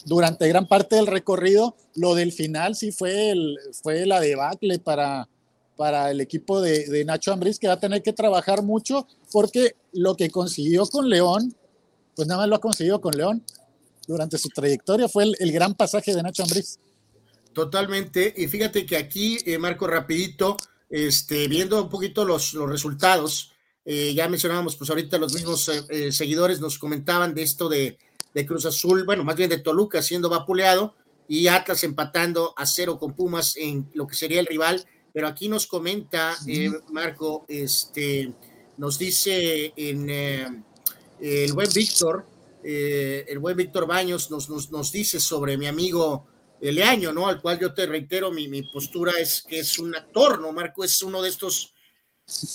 durante 0.04 0.48
gran 0.48 0.66
parte 0.66 0.96
del 0.96 1.06
recorrido, 1.06 1.76
lo 1.94 2.14
del 2.14 2.32
final 2.32 2.76
sí 2.76 2.92
fue, 2.92 3.30
el, 3.30 3.58
fue 3.82 4.06
la 4.06 4.20
debacle 4.20 4.78
para, 4.78 5.28
para 5.76 6.10
el 6.10 6.20
equipo 6.20 6.60
de, 6.60 7.04
Nacho 7.04 7.32
Ambriz, 7.32 7.58
que 7.58 7.68
va 7.68 7.74
a 7.74 7.80
tener 7.80 8.02
que 8.02 8.12
trabajar 8.12 8.62
mucho, 8.62 9.06
porque 9.32 9.76
lo 9.92 10.16
que 10.16 10.30
consiguió 10.30 10.86
con 10.86 11.08
León, 11.08 11.54
pues 12.14 12.28
nada 12.28 12.42
más 12.42 12.48
lo 12.48 12.56
ha 12.56 12.60
conseguido 12.60 13.00
con 13.00 13.16
León 13.16 13.42
durante 14.06 14.38
su 14.38 14.48
trayectoria, 14.48 15.08
fue 15.08 15.24
el, 15.24 15.36
el 15.38 15.52
gran 15.52 15.74
pasaje 15.74 16.14
de 16.14 16.22
Nacho 16.22 16.42
Ambriz. 16.42 16.78
Totalmente, 17.52 18.32
y 18.36 18.46
fíjate 18.46 18.86
que 18.86 18.96
aquí, 18.96 19.38
eh, 19.44 19.58
Marco, 19.58 19.86
rapidito, 19.86 20.56
este, 20.88 21.48
viendo 21.48 21.82
un 21.82 21.88
poquito 21.88 22.24
los, 22.24 22.54
los 22.54 22.68
resultados, 22.68 23.52
eh, 23.84 24.14
ya 24.14 24.28
mencionábamos, 24.28 24.76
pues 24.76 24.90
ahorita 24.90 25.18
los 25.18 25.32
mismos 25.32 25.68
eh, 25.68 26.12
seguidores 26.12 26.60
nos 26.60 26.78
comentaban 26.78 27.34
de 27.34 27.42
esto 27.42 27.68
de, 27.68 27.98
de, 28.34 28.46
Cruz 28.46 28.66
Azul, 28.66 29.04
bueno, 29.04 29.24
más 29.24 29.36
bien 29.36 29.50
de 29.50 29.58
Toluca 29.58 30.02
siendo 30.02 30.28
vapuleado, 30.28 30.94
y 31.28 31.46
Atlas 31.46 31.84
empatando 31.84 32.54
a 32.56 32.66
cero 32.66 32.98
con 32.98 33.14
Pumas 33.14 33.56
en 33.56 33.88
lo 33.94 34.06
que 34.06 34.16
sería 34.16 34.40
el 34.40 34.46
rival 34.46 34.84
pero 35.12 35.26
aquí 35.26 35.48
nos 35.48 35.66
comenta 35.66 36.36
eh, 36.46 36.70
Marco, 36.92 37.44
este, 37.48 38.32
nos 38.76 38.98
dice 38.98 39.72
en 39.76 40.08
eh, 40.08 40.46
el 41.20 41.52
buen 41.52 41.68
Víctor, 41.72 42.26
eh, 42.62 43.24
el 43.28 43.38
buen 43.38 43.56
Víctor 43.56 43.86
Baños 43.86 44.30
nos, 44.30 44.48
nos, 44.48 44.70
nos, 44.70 44.92
dice 44.92 45.18
sobre 45.18 45.56
mi 45.56 45.66
amigo 45.66 46.26
Leaño, 46.60 47.12
¿no? 47.12 47.26
Al 47.26 47.40
cual 47.40 47.58
yo 47.58 47.72
te 47.72 47.86
reitero, 47.86 48.30
mi, 48.30 48.46
mi 48.46 48.62
postura 48.62 49.12
es 49.18 49.42
que 49.42 49.60
es 49.60 49.78
un 49.78 49.94
actor, 49.94 50.40
¿no? 50.40 50.52
Marco 50.52 50.84
es 50.84 51.02
uno 51.02 51.22
de 51.22 51.30
estos, 51.30 51.72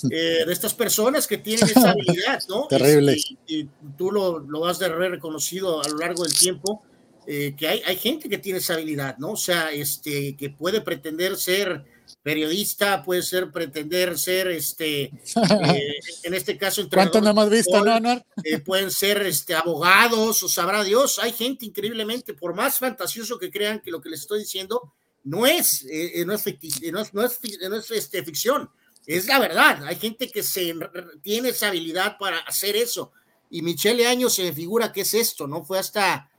de 0.04 0.46
estas 0.52 0.74
personas 0.74 1.28
que 1.28 1.38
tienen 1.38 1.66
esa 1.66 1.92
habilidad, 1.92 2.40
¿no? 2.50 2.68
Terrible. 2.68 3.16
Y, 3.16 3.38
y 3.48 3.70
tú 3.98 4.12
lo, 4.12 4.40
lo, 4.40 4.66
has 4.66 4.80
de 4.80 4.86
haber 4.86 5.12
reconocido 5.12 5.84
a 5.84 5.88
lo 5.90 5.98
largo 5.98 6.24
del 6.24 6.34
tiempo. 6.34 6.84
que 7.26 7.68
hay, 7.68 7.82
hay 7.86 7.98
gente 7.98 8.30
que 8.30 8.38
tiene 8.38 8.60
esa 8.60 8.74
habilidad, 8.74 9.18
¿no? 9.18 9.32
O 9.32 9.38
sea, 9.38 9.72
este, 9.72 10.36
que 10.36 10.50
puede 10.50 10.82
pretender 10.82 11.38
ser 11.38 11.86
periodista, 12.26 13.04
puede 13.04 13.22
ser 13.22 13.52
pretender 13.52 14.18
ser, 14.18 14.48
este, 14.48 15.04
eh, 15.04 15.12
en 16.24 16.34
este 16.34 16.58
caso, 16.58 16.88
¿Cuánto 16.90 17.22
no 17.22 17.30
hemos 17.30 17.50
visto, 17.50 17.84
no, 17.84 18.00
no? 18.00 18.20
Eh, 18.44 18.60
pueden 18.60 18.92
ser 18.92 19.22
este, 19.24 19.54
abogados, 19.54 20.42
o 20.42 20.50
sabrá 20.50 20.84
Dios, 20.84 21.20
hay 21.20 21.32
gente 21.32 21.66
increíblemente, 21.66 22.34
por 22.34 22.56
más 22.56 22.80
fantasioso 22.80 23.38
que 23.38 23.52
crean 23.52 23.80
que 23.80 23.92
lo 23.92 24.02
que 24.02 24.10
les 24.10 24.22
estoy 24.22 24.40
diciendo 24.40 24.94
no 25.24 25.46
es, 25.46 25.86
eh, 25.90 26.24
no 26.26 26.34
es, 26.34 26.46
no 26.92 27.02
es, 27.02 27.14
no 27.14 27.24
es, 27.24 27.40
no 27.70 27.76
es 27.76 27.92
este, 27.92 28.24
ficción, 28.24 28.70
es 29.08 29.28
la 29.28 29.40
verdad, 29.40 29.84
hay 29.86 29.96
gente 29.96 30.30
que 30.30 30.44
se, 30.44 30.76
tiene 31.22 31.50
esa 31.50 31.68
habilidad 31.68 32.18
para 32.18 32.40
hacer 32.40 32.76
eso, 32.76 33.12
y 33.50 33.62
Michelle 33.62 34.08
Año 34.08 34.30
se 34.30 34.52
figura 34.54 34.92
que 34.92 35.02
es 35.02 35.14
esto, 35.14 35.48
¿no? 35.48 35.64
Fue 35.64 35.80
hasta, 35.80 36.30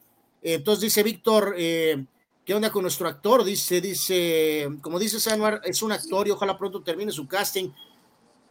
entonces 0.42 0.82
dice 0.82 1.02
Víctor, 1.02 1.54
eh, 1.56 2.04
¿Qué 2.46 2.54
onda 2.54 2.70
con 2.70 2.82
nuestro 2.82 3.08
actor? 3.08 3.42
Dice, 3.42 3.80
dice, 3.80 4.68
como 4.80 5.00
dice 5.00 5.18
Sanuar, 5.18 5.60
es 5.64 5.82
un 5.82 5.90
actor 5.90 6.28
y 6.28 6.30
ojalá 6.30 6.56
pronto 6.56 6.80
termine 6.80 7.10
su 7.10 7.26
casting. 7.26 7.70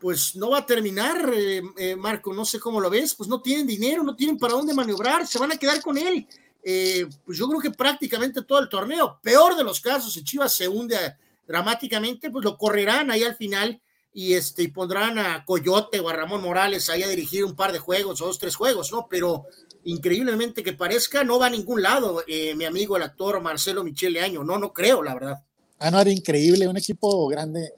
Pues 0.02 0.36
no 0.36 0.50
va 0.50 0.58
a 0.58 0.66
terminar, 0.66 1.32
eh, 1.34 1.62
eh, 1.78 1.96
Marco, 1.96 2.34
no 2.34 2.44
sé 2.44 2.60
cómo 2.60 2.82
lo 2.82 2.90
ves, 2.90 3.16
pues 3.16 3.30
no 3.30 3.42
tienen 3.42 3.66
dinero, 3.66 4.04
no 4.04 4.14
tienen 4.14 4.38
para 4.38 4.52
dónde 4.52 4.74
maniobrar, 4.74 5.26
se 5.26 5.40
van 5.40 5.54
a 5.54 5.58
quedar 5.58 5.82
con 5.82 5.98
él. 5.98 6.28
Eh, 6.62 7.08
pues 7.26 7.38
yo 7.38 7.48
creo 7.48 7.62
que 7.62 7.72
prácticamente 7.72 8.42
todo 8.42 8.60
el 8.60 8.68
torneo, 8.68 9.18
peor 9.24 9.56
de 9.56 9.64
los 9.64 9.80
casos, 9.80 10.12
si 10.12 10.26
Chivas 10.26 10.54
se 10.54 10.68
hunde 10.68 11.16
dramáticamente, 11.48 12.30
pues 12.30 12.44
lo 12.44 12.58
correrán 12.58 13.12
ahí 13.12 13.24
al 13.24 13.38
final 13.38 13.82
y, 14.18 14.34
este, 14.34 14.64
y 14.64 14.70
pondrán 14.70 15.20
a 15.20 15.44
Coyote 15.44 16.00
o 16.00 16.08
a 16.08 16.14
Ramón 16.14 16.42
Morales 16.42 16.90
ahí 16.90 17.04
a 17.04 17.08
dirigir 17.10 17.44
un 17.44 17.54
par 17.54 17.74
de 17.74 17.80
juegos 17.80 18.22
o 18.22 18.28
dos, 18.28 18.40
tres 18.40 18.56
juegos, 18.56 18.90
¿no? 18.94 19.08
Pero 19.10 19.44
increíblemente 19.84 20.64
que 20.64 20.72
parezca, 20.72 21.26
no 21.26 21.38
va 21.38 21.48
a 21.48 21.50
ningún 21.50 21.82
lado, 21.82 22.24
eh, 22.26 22.56
mi 22.56 22.64
amigo 22.64 22.96
el 22.96 23.04
actor 23.04 23.42
Marcelo 23.42 23.84
Michele 23.84 24.22
Año. 24.22 24.42
No, 24.42 24.58
no 24.58 24.72
creo, 24.72 25.04
la 25.04 25.14
verdad. 25.16 25.44
Ah, 25.80 25.92
no, 25.92 26.00
era 26.00 26.10
increíble, 26.10 26.66
un 26.66 26.78
equipo 26.78 27.28
grande. 27.28 27.74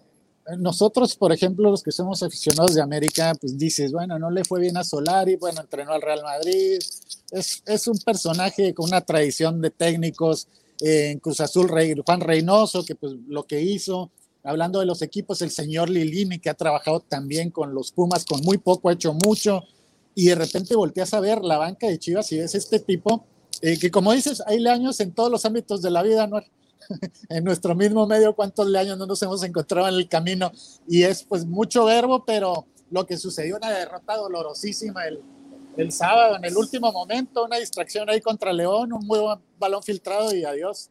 Nosotros, 0.60 1.16
por 1.16 1.34
ejemplo, 1.34 1.72
los 1.72 1.82
que 1.82 1.92
somos 1.92 2.22
aficionados 2.22 2.76
de 2.76 2.84
América, 2.84 3.34
pues 3.42 3.58
dices, 3.58 3.92
bueno, 3.92 4.20
no 4.20 4.30
le 4.30 4.46
fue 4.46 4.62
bien 4.62 4.78
a 4.78 4.84
Solari, 4.84 5.38
bueno, 5.38 5.62
entrenó 5.62 5.94
al 5.94 6.04
Real 6.04 6.22
Madrid. 6.22 6.78
Es, 7.32 7.64
es 7.66 7.88
un 7.88 7.98
personaje 7.98 8.76
con 8.76 8.86
una 8.86 9.02
tradición 9.02 9.60
de 9.60 9.72
técnicos. 9.72 10.48
Eh, 10.80 11.10
en 11.10 11.20
Cruz 11.20 11.40
Azul, 11.40 11.72
Juan 12.06 12.22
Reynoso, 12.22 12.86
que 12.86 12.94
pues 12.94 13.14
lo 13.28 13.48
que 13.48 13.60
hizo. 13.60 14.12
Hablando 14.48 14.80
de 14.80 14.86
los 14.86 15.02
equipos, 15.02 15.42
el 15.42 15.52
señor 15.52 15.90
Lilini, 15.90 16.40
que 16.40 16.50
ha 16.50 16.54
trabajado 16.54 17.02
también 17.02 17.52
con 17.52 17.74
los 17.74 17.92
Pumas, 17.92 18.26
con 18.26 18.42
muy 18.42 18.58
poco, 18.58 18.88
ha 18.88 18.94
hecho 18.94 19.14
mucho, 19.14 19.64
y 20.16 20.28
de 20.28 20.36
repente 20.36 20.76
volteas 20.76 21.14
a 21.14 21.20
ver 21.20 21.44
la 21.44 21.58
banca 21.58 21.88
de 21.88 22.00
Chivas 22.00 22.32
y 22.32 22.40
ves 22.40 22.56
este 22.56 22.80
tipo, 22.80 23.26
eh, 23.62 23.78
que 23.78 23.92
como 23.92 24.14
dices, 24.14 24.42
hay 24.48 24.60
leaños 24.60 25.00
en 25.02 25.12
todos 25.12 25.30
los 25.30 25.44
ámbitos 25.44 25.82
de 25.82 25.92
la 25.92 26.02
vida, 26.02 26.28
¿no? 26.28 26.40
en 27.30 27.44
nuestro 27.44 27.76
mismo 27.76 28.08
medio, 28.08 28.36
cuántos 28.36 28.68
leaños 28.68 28.98
no 28.98 29.06
nos 29.06 29.22
hemos 29.22 29.44
encontrado 29.44 29.90
en 29.90 29.96
el 29.96 30.08
camino, 30.08 30.52
y 30.88 31.04
es 31.04 31.24
pues 31.24 31.46
mucho 31.46 31.84
verbo, 31.84 32.24
pero 32.26 32.68
lo 32.90 33.06
que 33.06 33.18
sucedió, 33.18 33.58
una 33.58 33.70
derrota 33.70 34.16
dolorosísima 34.16 35.06
el, 35.08 35.22
el 35.76 35.92
sábado, 35.92 36.38
en 36.38 36.46
el 36.46 36.56
último 36.56 36.94
momento, 36.94 37.44
una 37.44 37.58
distracción 37.58 38.10
ahí 38.10 38.22
contra 38.22 38.54
León, 38.54 38.94
un 38.94 39.06
muy 39.06 39.20
buen 39.20 39.40
balón 39.60 39.84
filtrado 39.84 40.34
y 40.34 40.46
adiós. 40.46 40.90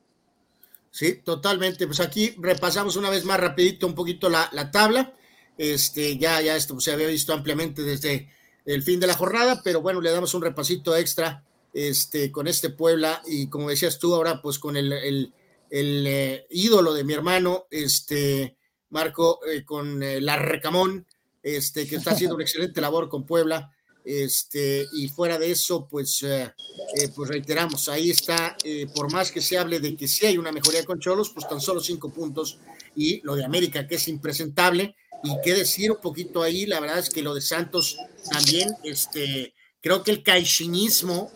Sí, 0.97 1.17
totalmente. 1.17 1.87
Pues 1.87 2.01
aquí 2.01 2.35
repasamos 2.39 2.97
una 2.97 3.11
vez 3.11 3.23
más 3.27 3.39
rapidito 3.39 3.87
un 3.87 3.95
poquito 3.95 4.31
la, 4.31 4.49
la 4.53 4.71
tabla. 4.71 5.13
Este, 5.59 6.17
ya, 6.17 6.41
ya 6.41 6.57
esto 6.57 6.81
se 6.81 6.91
había 6.91 7.07
visto 7.07 7.35
ampliamente 7.35 7.83
desde 7.83 8.31
el 8.65 8.83
fin 8.83 8.99
de 8.99 9.07
la 9.07 9.13
jornada, 9.13 9.61
pero 9.63 9.83
bueno, 9.83 10.01
le 10.01 10.11
damos 10.11 10.33
un 10.33 10.41
repasito 10.41 10.97
extra 10.97 11.45
este, 11.75 12.33
con 12.33 12.49
este 12.49 12.71
Puebla 12.71 13.21
y 13.27 13.51
como 13.51 13.69
decías 13.69 13.99
tú 13.99 14.15
ahora, 14.15 14.41
pues 14.41 14.59
con 14.59 14.75
el, 14.75 14.91
el, 14.91 15.35
el 15.69 16.07
eh, 16.07 16.47
ídolo 16.49 16.95
de 16.95 17.05
mi 17.05 17.13
hermano, 17.13 17.67
este, 17.71 18.57
Marco, 18.89 19.41
eh, 19.47 19.67
con 19.67 20.03
eh, 20.03 20.23
la 20.23 20.37
Recamón, 20.37 21.07
este, 21.43 21.87
que 21.87 21.97
está 21.97 22.13
haciendo 22.13 22.37
una 22.37 22.45
excelente 22.45 22.81
labor 22.81 23.11
con 23.11 23.27
Puebla. 23.27 23.71
Este, 24.07 24.87
y 24.93 25.09
fuera 25.09 25.37
de 25.37 25.51
eso, 25.51 25.89
pues, 25.91 26.23
eh, 26.23 26.55
eh, 26.95 27.09
pues 27.13 27.29
reiteramos, 27.29 27.89
ahí 27.89 28.11
está, 28.11 28.57
eh, 28.63 28.87
por 28.95 29.11
más 29.11 29.33
que 29.33 29.41
se 29.41 29.59
hable 29.59 29.81
de 29.81 29.97
que 29.97 30.07
sí 30.07 30.25
hay 30.25 30.39
una 30.39 30.53
mejoría 30.53 30.85
con 30.85 31.01
Cholos, 31.01 31.31
pues 31.31 31.49
tan 31.49 31.61
solo 31.61 31.81
cinco 31.81 32.13
puntos, 32.13 32.61
y 32.95 33.21
lo 33.23 33.35
de 33.35 33.45
América, 33.45 33.89
que 33.89 33.97
es 33.97 34.07
impresentable, 34.07 34.95
y 35.25 35.31
qué 35.43 35.55
decir 35.55 35.91
un 35.91 36.01
poquito 36.01 36.45
ahí, 36.45 36.67
la 36.67 36.79
verdad 36.79 37.01
es 37.01 37.11
que 37.11 37.21
lo 37.21 37.35
de 37.35 37.41
Santos 37.41 37.97
también, 38.31 38.69
este, 38.85 39.55
creo 39.81 40.05
que 40.05 40.13
el 40.13 40.23
caixinhismo, 40.23 41.33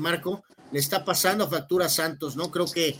Marco, 0.00 0.44
le 0.70 0.78
está 0.78 1.02
pasando 1.02 1.44
a 1.44 1.48
factura 1.48 1.86
a 1.86 1.88
Santos, 1.88 2.36
¿no? 2.36 2.50
Creo 2.50 2.66
que 2.66 2.98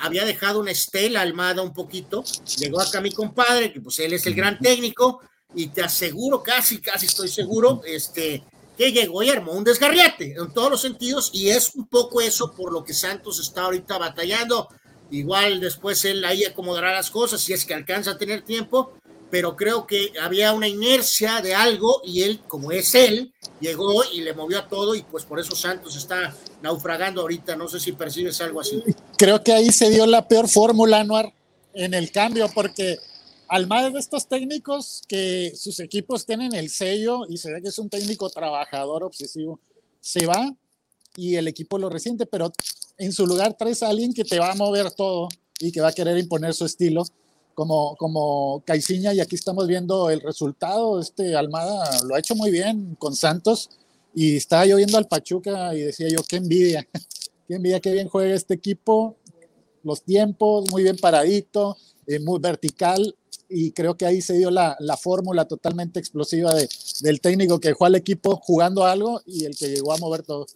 había 0.00 0.24
dejado 0.24 0.58
una 0.58 0.72
estela 0.72 1.20
almada 1.20 1.62
un 1.62 1.72
poquito, 1.72 2.24
llegó 2.58 2.80
acá 2.80 3.00
mi 3.00 3.12
compadre, 3.12 3.72
que 3.72 3.80
pues 3.80 4.00
él 4.00 4.14
es 4.14 4.26
el 4.26 4.34
gran 4.34 4.58
técnico, 4.58 5.20
y 5.54 5.68
te 5.68 5.82
aseguro, 5.82 6.42
casi, 6.42 6.80
casi 6.80 7.06
estoy 7.06 7.28
seguro, 7.28 7.82
este, 7.84 8.44
que 8.76 8.92
llegó 8.92 9.22
y 9.22 9.30
armó 9.30 9.52
un 9.52 9.64
desgarriate 9.64 10.34
en 10.38 10.52
todos 10.52 10.70
los 10.70 10.80
sentidos 10.80 11.30
y 11.34 11.50
es 11.50 11.74
un 11.74 11.86
poco 11.86 12.20
eso 12.20 12.52
por 12.52 12.72
lo 12.72 12.84
que 12.84 12.94
Santos 12.94 13.38
está 13.40 13.62
ahorita 13.62 13.98
batallando. 13.98 14.68
Igual 15.10 15.60
después 15.60 16.04
él 16.04 16.24
ahí 16.24 16.44
acomodará 16.44 16.92
las 16.92 17.10
cosas 17.10 17.40
si 17.40 17.52
es 17.52 17.64
que 17.64 17.74
alcanza 17.74 18.12
a 18.12 18.18
tener 18.18 18.42
tiempo, 18.42 18.92
pero 19.30 19.56
creo 19.56 19.86
que 19.86 20.12
había 20.20 20.52
una 20.52 20.66
inercia 20.66 21.40
de 21.40 21.54
algo 21.54 22.00
y 22.04 22.22
él, 22.22 22.40
como 22.48 22.72
es 22.72 22.94
él, 22.94 23.32
llegó 23.60 24.02
y 24.04 24.22
le 24.22 24.34
movió 24.34 24.58
a 24.58 24.68
todo 24.68 24.94
y 24.94 25.02
pues 25.02 25.24
por 25.24 25.38
eso 25.38 25.54
Santos 25.54 25.96
está 25.96 26.34
naufragando 26.62 27.20
ahorita. 27.20 27.56
No 27.56 27.68
sé 27.68 27.80
si 27.80 27.92
percibes 27.92 28.40
algo 28.40 28.60
así. 28.60 28.82
Creo 29.18 29.42
que 29.42 29.52
ahí 29.52 29.70
se 29.70 29.90
dio 29.90 30.06
la 30.06 30.26
peor 30.26 30.48
fórmula, 30.48 31.00
Anuar, 31.00 31.32
en 31.74 31.94
el 31.94 32.10
cambio, 32.10 32.48
porque 32.54 32.98
al 33.50 33.66
más 33.66 33.92
de 33.92 33.98
estos 33.98 34.28
técnicos 34.28 35.02
que 35.08 35.52
sus 35.56 35.80
equipos 35.80 36.24
tienen 36.24 36.54
el 36.54 36.70
sello 36.70 37.26
y 37.28 37.36
se 37.36 37.52
ve 37.52 37.60
que 37.60 37.68
es 37.68 37.78
un 37.80 37.90
técnico 37.90 38.30
trabajador, 38.30 39.02
obsesivo, 39.02 39.58
se 40.00 40.24
va 40.24 40.54
y 41.16 41.34
el 41.34 41.48
equipo 41.48 41.76
lo 41.76 41.90
resiente, 41.90 42.26
pero 42.26 42.52
en 42.96 43.12
su 43.12 43.26
lugar 43.26 43.56
traes 43.58 43.82
a 43.82 43.88
alguien 43.88 44.14
que 44.14 44.22
te 44.22 44.38
va 44.38 44.52
a 44.52 44.54
mover 44.54 44.92
todo 44.92 45.28
y 45.58 45.72
que 45.72 45.80
va 45.80 45.88
a 45.88 45.92
querer 45.92 46.16
imponer 46.16 46.54
su 46.54 46.64
estilo, 46.64 47.02
como, 47.54 47.96
como 47.96 48.62
Caiciña, 48.64 49.12
y 49.14 49.20
aquí 49.20 49.34
estamos 49.34 49.66
viendo 49.66 50.10
el 50.10 50.20
resultado. 50.20 51.00
Este 51.00 51.34
Almada 51.34 51.90
lo 52.04 52.14
ha 52.14 52.20
hecho 52.20 52.36
muy 52.36 52.52
bien 52.52 52.94
con 53.00 53.16
Santos 53.16 53.68
y 54.14 54.36
estaba 54.36 54.64
yo 54.64 54.76
viendo 54.76 54.96
al 54.96 55.08
Pachuca 55.08 55.74
y 55.74 55.80
decía 55.80 56.06
yo, 56.08 56.20
qué 56.22 56.36
envidia, 56.36 56.86
qué 57.48 57.56
envidia, 57.56 57.80
qué 57.80 57.90
bien 57.90 58.08
juega 58.08 58.32
este 58.32 58.54
equipo, 58.54 59.16
los 59.82 60.04
tiempos, 60.04 60.70
muy 60.70 60.84
bien 60.84 60.96
paradito, 60.96 61.76
eh, 62.06 62.20
muy 62.20 62.38
vertical, 62.38 63.16
y 63.50 63.72
creo 63.72 63.96
que 63.96 64.06
ahí 64.06 64.22
se 64.22 64.34
dio 64.34 64.50
la, 64.50 64.76
la 64.78 64.96
fórmula 64.96 65.44
totalmente 65.46 65.98
explosiva 65.98 66.54
de, 66.54 66.68
del 67.00 67.20
técnico 67.20 67.60
que 67.60 67.68
dejó 67.68 67.86
al 67.86 67.96
equipo 67.96 68.36
jugando 68.36 68.84
algo 68.84 69.20
y 69.26 69.44
el 69.44 69.56
que 69.56 69.68
llegó 69.68 69.92
a 69.92 69.98
mover 69.98 70.22
todo. 70.22 70.46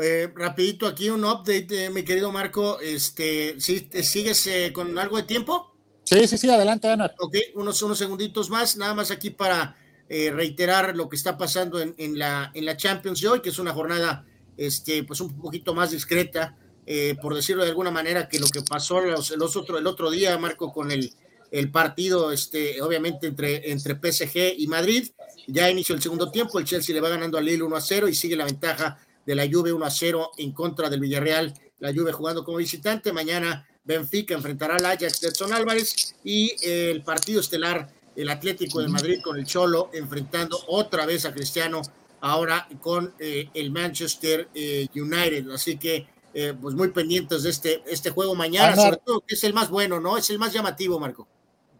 Eh, 0.00 0.30
rapidito 0.34 0.86
aquí 0.86 1.08
un 1.08 1.24
update, 1.24 1.86
eh, 1.86 1.90
mi 1.90 2.04
querido 2.04 2.30
Marco. 2.30 2.78
Este, 2.80 3.58
¿sí, 3.58 3.88
¿Sigues 4.02 4.46
eh, 4.46 4.72
con 4.72 4.98
algo 4.98 5.16
de 5.16 5.22
tiempo? 5.22 5.74
Sí, 6.04 6.26
sí, 6.28 6.38
sí, 6.38 6.48
adelante, 6.50 6.88
Ana. 6.88 7.12
Ok, 7.18 7.34
unos, 7.54 7.80
unos 7.82 7.98
segunditos 7.98 8.50
más, 8.50 8.76
nada 8.76 8.94
más 8.94 9.10
aquí 9.10 9.30
para 9.30 9.76
eh, 10.08 10.30
reiterar 10.30 10.94
lo 10.94 11.08
que 11.08 11.16
está 11.16 11.36
pasando 11.36 11.80
en, 11.80 11.94
en, 11.98 12.18
la, 12.18 12.52
en 12.54 12.64
la 12.64 12.76
Champions 12.76 13.20
de 13.22 13.28
hoy, 13.28 13.40
que 13.40 13.48
es 13.48 13.58
una 13.58 13.72
jornada 13.72 14.24
este, 14.56 15.02
pues 15.02 15.20
un 15.20 15.36
poquito 15.40 15.74
más 15.74 15.90
discreta, 15.90 16.56
eh, 16.86 17.16
por 17.20 17.34
decirlo 17.34 17.64
de 17.64 17.70
alguna 17.70 17.90
manera, 17.90 18.28
que 18.28 18.38
lo 18.38 18.46
que 18.46 18.62
pasó 18.62 19.00
los, 19.00 19.30
los 19.36 19.56
otro, 19.56 19.78
el 19.78 19.86
otro 19.86 20.10
día, 20.10 20.38
Marco, 20.38 20.72
con 20.72 20.92
el, 20.92 21.12
el 21.50 21.70
partido, 21.70 22.32
este, 22.32 22.80
obviamente, 22.82 23.26
entre, 23.26 23.70
entre 23.70 23.94
PSG 23.94 24.54
y 24.58 24.66
Madrid. 24.66 25.08
Ya 25.46 25.70
inició 25.70 25.94
el 25.94 26.02
segundo 26.02 26.30
tiempo, 26.30 26.58
el 26.58 26.64
Chelsea 26.64 26.94
le 26.94 27.00
va 27.00 27.08
ganando 27.08 27.38
al 27.38 27.44
Lille 27.44 27.62
1 27.62 27.76
a 27.76 27.80
0 27.80 28.08
y 28.08 28.14
sigue 28.14 28.36
la 28.36 28.44
ventaja 28.44 28.98
de 29.24 29.34
la 29.34 29.46
Juve 29.50 29.72
1 29.72 29.84
a 29.84 29.90
0 29.90 30.30
en 30.38 30.52
contra 30.52 30.88
del 30.88 31.00
Villarreal. 31.00 31.54
La 31.78 31.92
Juve 31.92 32.12
jugando 32.12 32.44
como 32.44 32.58
visitante. 32.58 33.12
Mañana 33.12 33.66
Benfica 33.84 34.34
enfrentará 34.34 34.76
al 34.76 34.86
Ajax 34.86 35.20
de 35.20 35.28
Edson 35.28 35.52
Álvarez 35.52 36.16
y 36.24 36.54
el 36.62 37.02
partido 37.02 37.40
estelar, 37.40 37.88
el 38.16 38.28
Atlético 38.28 38.80
de 38.80 38.88
Madrid 38.88 39.20
con 39.22 39.38
el 39.38 39.46
Cholo, 39.46 39.90
enfrentando 39.92 40.58
otra 40.68 41.06
vez 41.06 41.24
a 41.24 41.32
Cristiano, 41.32 41.82
ahora 42.20 42.66
con 42.80 43.14
eh, 43.18 43.48
el 43.54 43.70
Manchester 43.70 44.48
eh, 44.54 44.88
United. 44.94 45.50
Así 45.50 45.76
que, 45.76 46.08
eh, 46.34 46.54
pues 46.60 46.74
muy 46.74 46.88
pendientes 46.88 47.44
de 47.44 47.50
este, 47.50 47.82
este 47.86 48.10
juego 48.10 48.34
mañana, 48.34 48.74
sobre 48.74 48.96
todo 48.98 49.20
que 49.20 49.34
es 49.34 49.44
el 49.44 49.54
más 49.54 49.70
bueno, 49.70 50.00
¿no? 50.00 50.16
Es 50.16 50.30
el 50.30 50.38
más 50.38 50.52
llamativo, 50.52 50.98
Marco. 50.98 51.28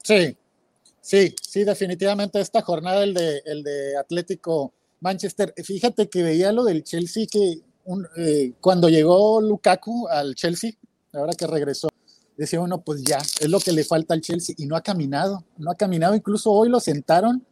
Sí, 0.06 0.36
sí, 1.00 1.34
sí, 1.42 1.64
definitivamente 1.64 2.40
esta 2.40 2.62
jornada, 2.62 3.02
el 3.02 3.12
de, 3.12 3.42
el 3.44 3.64
de 3.64 3.96
Atlético 3.96 4.72
Manchester. 5.00 5.52
Fíjate 5.64 6.08
que 6.08 6.22
veía 6.22 6.52
lo 6.52 6.62
del 6.62 6.84
Chelsea, 6.84 7.26
que 7.28 7.58
un, 7.86 8.06
eh, 8.16 8.52
cuando 8.60 8.88
llegó 8.88 9.40
Lukaku 9.40 10.06
al 10.06 10.36
Chelsea, 10.36 10.74
ahora 11.12 11.32
que 11.32 11.48
regresó, 11.48 11.88
decía 12.36 12.60
uno, 12.60 12.82
pues 12.82 13.02
ya, 13.02 13.18
es 13.18 13.48
lo 13.48 13.58
que 13.58 13.72
le 13.72 13.82
falta 13.82 14.14
al 14.14 14.20
Chelsea, 14.20 14.54
y 14.56 14.66
no 14.66 14.76
ha 14.76 14.80
caminado, 14.80 15.42
no 15.58 15.72
ha 15.72 15.74
caminado, 15.74 16.14
incluso 16.14 16.52
hoy 16.52 16.68
lo 16.68 16.78
sentaron 16.78 17.44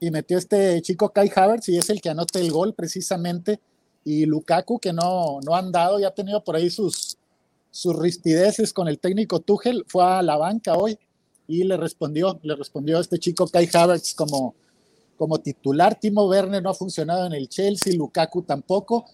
y 0.00 0.10
metió 0.10 0.38
este 0.38 0.80
chico 0.80 1.10
Kai 1.10 1.30
Havertz, 1.36 1.68
y 1.68 1.76
es 1.76 1.90
el 1.90 2.00
que 2.00 2.08
anota 2.08 2.38
el 2.38 2.50
gol 2.50 2.72
precisamente, 2.72 3.60
y 4.06 4.24
Lukaku, 4.24 4.78
que 4.78 4.94
no, 4.94 5.40
no 5.44 5.54
ha 5.54 5.58
andado, 5.58 6.00
ya 6.00 6.08
ha 6.08 6.14
tenido 6.14 6.42
por 6.42 6.56
ahí 6.56 6.70
sus, 6.70 7.18
sus 7.70 7.94
rispideces 7.94 8.72
con 8.72 8.88
el 8.88 8.98
técnico 8.98 9.40
Tuchel, 9.40 9.84
fue 9.86 10.02
a 10.02 10.22
la 10.22 10.38
banca 10.38 10.78
hoy, 10.78 10.98
y 11.50 11.64
le 11.64 11.76
respondió, 11.76 12.38
le 12.44 12.54
respondió 12.54 12.98
a 12.98 13.00
este 13.00 13.18
chico 13.18 13.48
Kai 13.48 13.68
Havertz 13.72 14.14
como, 14.14 14.54
como 15.18 15.38
titular. 15.38 15.98
Timo 15.98 16.28
Werner 16.28 16.62
no 16.62 16.70
ha 16.70 16.74
funcionado 16.74 17.26
en 17.26 17.32
el 17.32 17.48
Chelsea, 17.48 17.92
Lukaku 17.92 18.42
tampoco, 18.42 19.04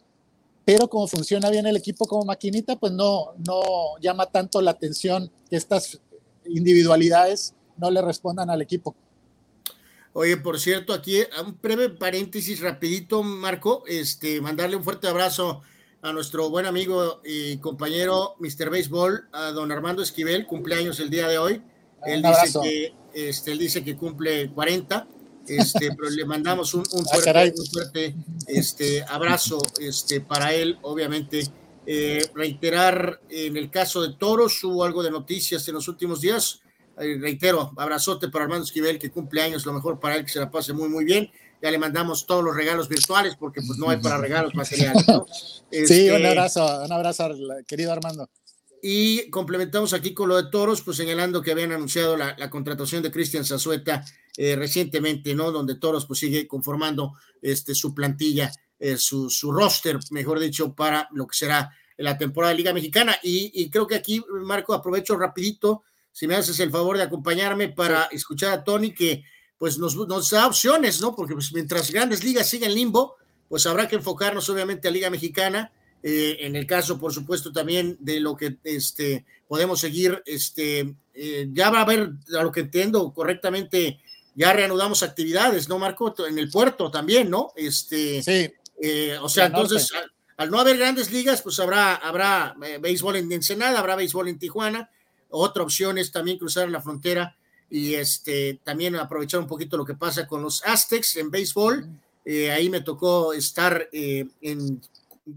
pero 0.67 0.87
como 0.87 1.09
funciona 1.09 1.49
bien 1.49 1.67
el 1.67 1.77
equipo 1.77 2.07
como 2.07 2.27
maquinita, 2.27 2.77
pues 2.77 2.93
no, 2.93 3.33
no 3.47 3.63
llama 4.03 4.27
tanto 4.27 4.61
la 4.61 4.73
atención 4.73 5.31
que 5.49 5.57
estas 5.57 5.99
individualidades 6.45 7.55
no 7.79 7.91
le 7.91 8.03
respondan 8.03 8.51
al 8.51 8.61
equipo. 8.61 8.95
Oye, 10.13 10.37
por 10.37 10.61
cierto, 10.61 10.93
aquí 10.93 11.21
un 11.43 11.59
breve 11.63 11.89
paréntesis 11.89 12.61
rapidito, 12.61 13.23
Marco, 13.23 13.83
este, 13.87 14.43
mandarle 14.43 14.77
un 14.77 14.85
fuerte 14.85 15.09
abrazo 15.09 15.63
a 16.03 16.13
nuestro 16.13 16.51
buen 16.51 16.67
amigo 16.67 17.23
y 17.25 17.57
compañero 17.59 18.37
Mr. 18.41 18.69
Baseball, 18.71 19.27
a 19.33 19.53
don 19.53 19.73
Armando 19.73 20.03
Esquivel, 20.03 20.47
cumpleaños 20.47 21.01
el 21.01 21.09
día 21.09 21.29
de 21.29 21.39
hoy. 21.39 21.63
Él 22.07 22.23
dice, 22.23 22.59
que, 22.63 22.95
este, 23.13 23.53
él 23.53 23.59
dice 23.59 23.85
que 23.85 23.97
cumple 23.97 24.51
40, 24.51 25.07
este, 25.49 25.89
pero 25.97 26.11
le 26.11 26.25
mandamos 26.25 26.75
un, 26.75 26.85
un 26.93 27.05
fuerte, 27.05 27.31
ah, 27.31 27.53
un 27.57 27.67
fuerte 27.67 28.15
este, 28.47 29.05
abrazo 29.09 29.59
este, 29.81 30.21
para 30.21 30.53
él, 30.53 30.79
obviamente. 30.83 31.45
Eh, 31.89 32.21
reiterar, 32.35 33.21
en 33.31 33.57
el 33.57 33.71
caso 33.71 34.03
de 34.03 34.15
Toros, 34.15 34.63
hubo 34.65 34.83
algo 34.83 35.05
de 35.05 35.11
noticias 35.13 35.69
en 35.69 35.75
los 35.75 35.87
últimos 35.87 36.21
días. 36.21 36.61
Eh, 36.99 37.17
reitero, 37.21 37.73
abrazote 37.77 38.29
para 38.29 38.45
Armando 38.45 38.65
Esquivel, 38.65 38.99
que 38.99 39.11
cumple 39.11 39.43
años, 39.43 39.65
lo 39.65 39.73
mejor 39.73 40.01
para 40.01 40.17
él, 40.17 40.25
que 40.25 40.33
se 40.33 40.41
la 40.41 40.51
pase 40.51 40.73
muy, 40.73 40.89
muy 40.89 41.05
bien. 41.05 41.31
Ya 41.63 41.71
le 41.71 41.79
mandamos 41.79 42.27
todos 42.27 42.43
los 42.43 42.57
regalos 42.57 42.89
virtuales, 42.89 43.37
porque 43.39 43.61
pues 43.65 43.79
no 43.79 43.89
hay 43.89 43.99
para 43.99 44.19
regalos 44.19 44.55
materiales. 44.55 45.07
¿no? 45.07 45.27
Este, 45.71 45.95
sí, 45.95 46.11
un 46.11 46.27
abrazo, 46.27 46.85
un 46.85 46.93
abrazo, 46.93 47.31
querido 47.69 47.93
Armando. 47.93 48.29
Y 48.89 49.31
complementamos 49.31 49.93
aquí 49.95 50.15
con 50.15 50.29
lo 50.29 50.41
de 50.41 50.49
Toros, 50.49 50.81
pues 50.81 50.97
señalando 50.97 51.43
que 51.43 51.51
habían 51.51 51.73
anunciado 51.73 52.17
la, 52.17 52.37
la 52.39 52.49
contratación 52.49 53.03
de 53.03 53.11
Cristian 53.11 53.45
Zazueta 53.45 54.05
eh, 54.37 54.55
recientemente, 54.55 55.35
¿no? 55.35 55.51
Donde 55.51 55.75
Toros 55.75 56.07
pues 56.07 56.21
sigue 56.21 56.47
conformando 56.47 57.15
este, 57.43 57.75
su 57.75 57.93
plantilla, 57.93 58.53
eh, 58.79 58.97
su, 58.97 59.29
su, 59.29 59.51
roster, 59.51 59.99
mejor 60.13 60.39
dicho, 60.39 60.73
para 60.73 61.09
lo 61.11 61.27
que 61.27 61.37
será 61.37 61.69
la 61.97 62.17
temporada 62.17 62.53
de 62.53 62.59
Liga 62.59 62.73
Mexicana. 62.73 63.19
Y, 63.25 63.51
y, 63.61 63.71
creo 63.71 63.89
que 63.89 63.97
aquí, 63.97 64.23
Marco, 64.45 64.73
aprovecho 64.73 65.17
rapidito, 65.17 65.83
si 66.13 66.29
me 66.29 66.37
haces 66.37 66.61
el 66.61 66.71
favor 66.71 66.97
de 66.97 67.03
acompañarme 67.03 67.71
para 67.71 68.05
escuchar 68.13 68.53
a 68.53 68.63
Tony, 68.63 68.95
que 68.95 69.25
pues 69.59 69.79
nos, 69.79 69.97
nos 69.97 70.31
da 70.31 70.47
opciones, 70.47 71.01
¿no? 71.01 71.13
Porque 71.13 71.35
pues, 71.35 71.53
mientras 71.53 71.91
grandes 71.91 72.23
ligas 72.23 72.49
siguen 72.49 72.73
limbo, 72.73 73.17
pues 73.49 73.67
habrá 73.67 73.89
que 73.89 73.97
enfocarnos 73.97 74.49
obviamente 74.49 74.87
a 74.87 74.93
Liga 74.93 75.11
Mexicana, 75.11 75.73
eh, 76.03 76.39
en 76.47 76.57
el 76.57 76.67
caso, 76.67 76.99
por 76.99 77.13
supuesto, 77.13 77.53
también 77.53 77.97
de 78.01 78.21
lo 78.21 78.37
que 78.37 78.59
este, 78.65 79.25
podemos 79.49 79.81
seguir, 79.81 80.23
este, 80.27 80.95
eh, 81.15 81.49
ya 81.53 81.71
va 81.71 81.79
a 81.79 81.83
haber, 81.83 82.11
a 82.39 82.43
lo 82.43 82.53
que 82.53 82.61
entiendo 82.61 83.13
correctamente, 83.13 84.01
ya 84.35 84.53
reanudamos 84.53 85.03
actividades, 85.03 85.69
¿no, 85.69 85.79
Marco? 85.79 86.15
En 86.27 86.39
el 86.39 86.51
puerto 86.51 86.91
también, 86.91 87.31
¿no? 87.31 87.53
Este, 87.57 88.23
sí. 88.23 88.53
Eh, 88.81 89.19
o 89.21 89.29
sea, 89.29 89.47
entonces, 89.47 89.91
al, 89.93 90.13
al, 90.37 90.51
no 90.51 90.61
haber 90.61 90.77
grandes 90.77 91.11
ligas, 91.11 91.41
pues 91.41 91.59
habrá, 91.59 91.95
habrá 91.97 92.55
béisbol 92.81 93.17
en 93.17 93.33
Ensenada, 93.33 93.79
habrá 93.79 93.97
béisbol 93.97 94.29
en 94.29 94.39
Tijuana. 94.39 94.91
Otra 95.31 95.63
opción 95.63 95.97
es 95.97 96.13
también 96.13 96.39
cruzar 96.39 96.69
la 96.69 96.83
frontera 96.83 97.37
y 97.71 97.95
este, 97.95 98.61
también 98.63 98.95
aprovechar 98.97 99.41
un 99.41 99.47
poquito 99.47 99.77
lo 99.77 99.87
que 99.87 99.95
pasa 99.95 100.27
con 100.27 100.43
los 100.43 100.63
Aztecs 100.65 101.17
en 101.17 101.31
béisbol. 101.31 101.89
Ahí 102.53 102.69
me 102.69 102.81
tocó 102.81 103.33
estar 103.33 103.89
en, 103.93 104.81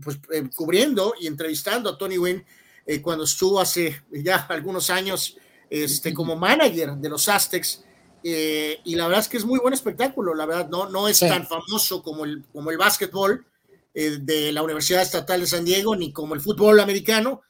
pues, 0.04 0.20
eh, 0.32 0.50
cubriendo 0.56 1.14
y 1.20 1.28
entrevistando 1.28 1.90
a 1.90 1.98
Tony 1.98 2.18
Wynn 2.18 2.44
cuando 3.04 3.26
estuvo 3.26 3.60
hace 3.60 4.02
ya 4.12 4.38
algunos 4.50 4.90
años 4.90 5.38
este, 5.70 6.12
como 6.12 6.36
manager 6.36 6.94
de 6.94 7.08
los 7.08 7.30
Aztecs. 7.30 7.84
y 8.24 8.96
la 8.96 9.06
verdad 9.06 9.22
es 9.22 9.30
que 9.30 9.38
es 9.38 9.46
muy 9.46 9.60
buen 9.60 9.76
espectáculo, 9.76 10.34
la 10.34 10.48
verdad, 10.48 10.70
no, 10.70 10.90
no 10.90 11.08
es 11.08 11.18
sí. 11.18 11.28
tan 11.28 11.46
famoso 11.46 12.02
como 12.02 12.26
el, 12.26 12.44
como 12.52 12.72
el 12.72 12.80
básquetbol 12.80 13.46
de 13.94 14.52
la 14.52 14.64
Universidad 14.64 15.04
Estatal 15.04 15.40
de 15.40 15.46
San 15.46 15.66
Diego, 15.66 15.96
ni 15.96 16.12
como 16.12 16.34
el 16.34 16.42
fútbol 16.42 16.80
americano, 16.80 17.44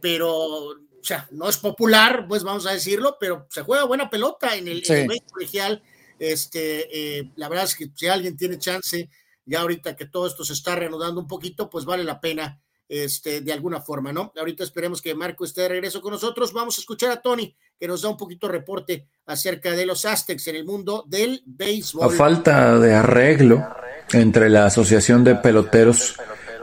pero 0.00 0.74
o 1.00 1.04
sea, 1.04 1.28
no 1.30 1.48
es 1.48 1.56
popular, 1.56 2.26
pues 2.28 2.42
vamos 2.42 2.66
a 2.66 2.72
decirlo, 2.72 3.16
pero 3.18 3.46
se 3.50 3.62
juega 3.62 3.84
buena 3.84 4.10
pelota 4.10 4.56
en 4.56 4.68
el, 4.68 4.84
sí. 4.84 4.92
en 4.92 5.10
el 5.10 5.22
colegial. 5.30 5.82
Este, 6.18 7.18
eh, 7.18 7.30
la 7.36 7.48
verdad 7.48 7.66
es 7.66 7.76
que 7.76 7.88
si 7.94 8.08
alguien 8.08 8.36
tiene 8.36 8.58
chance, 8.58 9.08
ya 9.48 9.60
ahorita 9.60 9.96
que 9.96 10.06
todo 10.06 10.26
esto 10.26 10.44
se 10.44 10.52
está 10.52 10.76
reanudando 10.76 11.20
un 11.20 11.26
poquito, 11.26 11.68
pues 11.68 11.84
vale 11.84 12.04
la 12.04 12.20
pena 12.20 12.60
este, 12.88 13.40
de 13.40 13.52
alguna 13.52 13.80
forma, 13.80 14.12
¿no? 14.12 14.32
Ahorita 14.36 14.64
esperemos 14.64 15.02
que 15.02 15.14
Marco 15.14 15.44
esté 15.44 15.62
de 15.62 15.68
regreso 15.68 16.00
con 16.00 16.12
nosotros. 16.12 16.52
Vamos 16.52 16.78
a 16.78 16.80
escuchar 16.80 17.10
a 17.10 17.20
Tony, 17.20 17.54
que 17.78 17.86
nos 17.88 18.02
da 18.02 18.08
un 18.08 18.16
poquito 18.16 18.48
reporte 18.48 19.08
acerca 19.26 19.72
de 19.72 19.86
los 19.86 20.04
Aztecs 20.04 20.46
en 20.48 20.56
el 20.56 20.64
mundo 20.64 21.04
del 21.06 21.42
béisbol. 21.44 22.04
A 22.04 22.08
falta 22.08 22.78
de 22.78 22.94
arreglo 22.94 23.66
entre 24.12 24.48
la 24.48 24.66
Asociación 24.66 25.24
de 25.24 25.34
Peloteros 25.34 26.16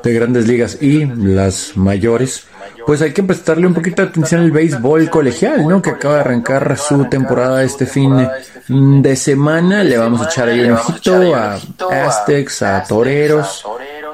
de 0.04 0.14
Grandes 0.14 0.48
Ligas 0.48 0.82
y 0.82 1.06
las 1.06 1.78
mayores, 1.78 2.48
pues 2.86 3.02
hay 3.02 3.14
que 3.14 3.24
prestarle 3.24 3.68
un 3.68 3.74
poquito 3.74 4.02
de 4.02 4.10
atención 4.10 4.42
al 4.42 4.52
béisbol 4.52 5.10
colegial, 5.10 5.68
¿no? 5.68 5.82
Que 5.82 5.92
acaba 5.92 6.16
de 6.16 6.22
arrancar 6.22 6.78
su 6.78 7.06
temporada 7.06 7.64
este 7.64 7.86
fin 7.86 8.30
de 8.68 9.16
semana. 9.16 9.84
Le 9.84 9.98
vamos 9.98 10.22
a 10.22 10.26
echar 10.26 10.50
ahí 10.50 10.62
un 10.62 10.72
ojito 10.72 11.36
a 11.36 11.60
Aztecs, 12.06 12.62
a 12.62 12.84
Toreros. 12.84 13.66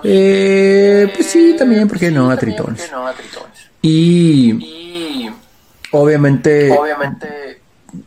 Eh, 0.03 1.11
pues 1.13 1.27
sí, 1.27 1.55
también, 1.57 1.87
¿por 1.87 1.99
qué 1.99 2.11
no? 2.11 2.31
A 2.31 2.37
Tritones. 2.37 2.89
Y 3.81 5.29
obviamente, 5.91 6.71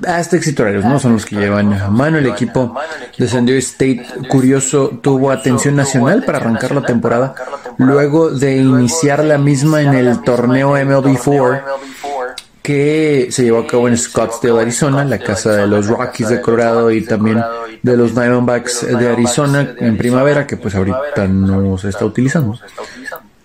Aztecs 0.07 0.47
y 0.49 0.53
Toreros, 0.53 0.85
¿no? 0.85 0.99
Son 0.99 1.15
los 1.15 1.27
que 1.27 1.37
llevan 1.37 1.73
a 1.73 1.91
mano 1.91 2.19
el 2.19 2.27
equipo 2.27 2.75
de 3.19 3.29
San 3.29 3.47
Diego 3.47 3.59
State. 3.59 4.07
Curioso, 4.29 4.99
tuvo 5.03 5.31
atención 5.31 5.77
nacional 5.77 6.25
para 6.25 6.39
arrancar 6.39 6.75
la 6.75 6.83
temporada 6.83 7.35
luego 7.79 8.31
de 8.31 8.57
iniciar 8.57 9.25
la 9.25 9.39
misma 9.39 9.83
en 9.83 9.95
el 9.95 10.23
torneo 10.23 10.77
MLB4 10.77 11.63
que 12.63 13.29
se 13.31 13.43
llevó 13.43 13.59
a 13.59 13.67
cabo 13.67 13.89
en 13.89 13.99
Scottsdale, 13.99 14.63
Arizona, 14.63 15.05
la 15.05 15.19
casa 15.19 15.53
de 15.53 15.67
los 15.67 15.87
Rockies 15.87 16.31
de 16.31 16.41
Colorado 16.41 16.91
y 16.91 17.05
también 17.05 17.43
de 17.83 17.97
los 17.97 18.15
Diamondbacks 18.15 18.87
de 18.87 19.09
Arizona 19.09 19.75
en 19.79 19.99
primavera, 19.99 20.47
que 20.47 20.57
pues 20.57 20.75
ahorita 20.75 21.29
no 21.29 21.77
se 21.77 21.91
está 21.91 22.07
utilizando. 22.07 22.59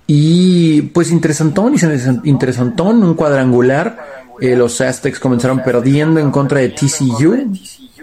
Y 0.07 0.83
pues 0.83 1.11
interesantón, 1.11 1.75
interesantón, 2.23 3.03
un 3.03 3.13
cuadrangular. 3.13 4.18
Eh, 4.41 4.55
los 4.55 4.79
Aztecs 4.81 5.19
comenzaron 5.19 5.63
perdiendo 5.63 6.19
en 6.19 6.31
contra 6.31 6.59
de 6.59 6.69
TCU. 6.69 7.51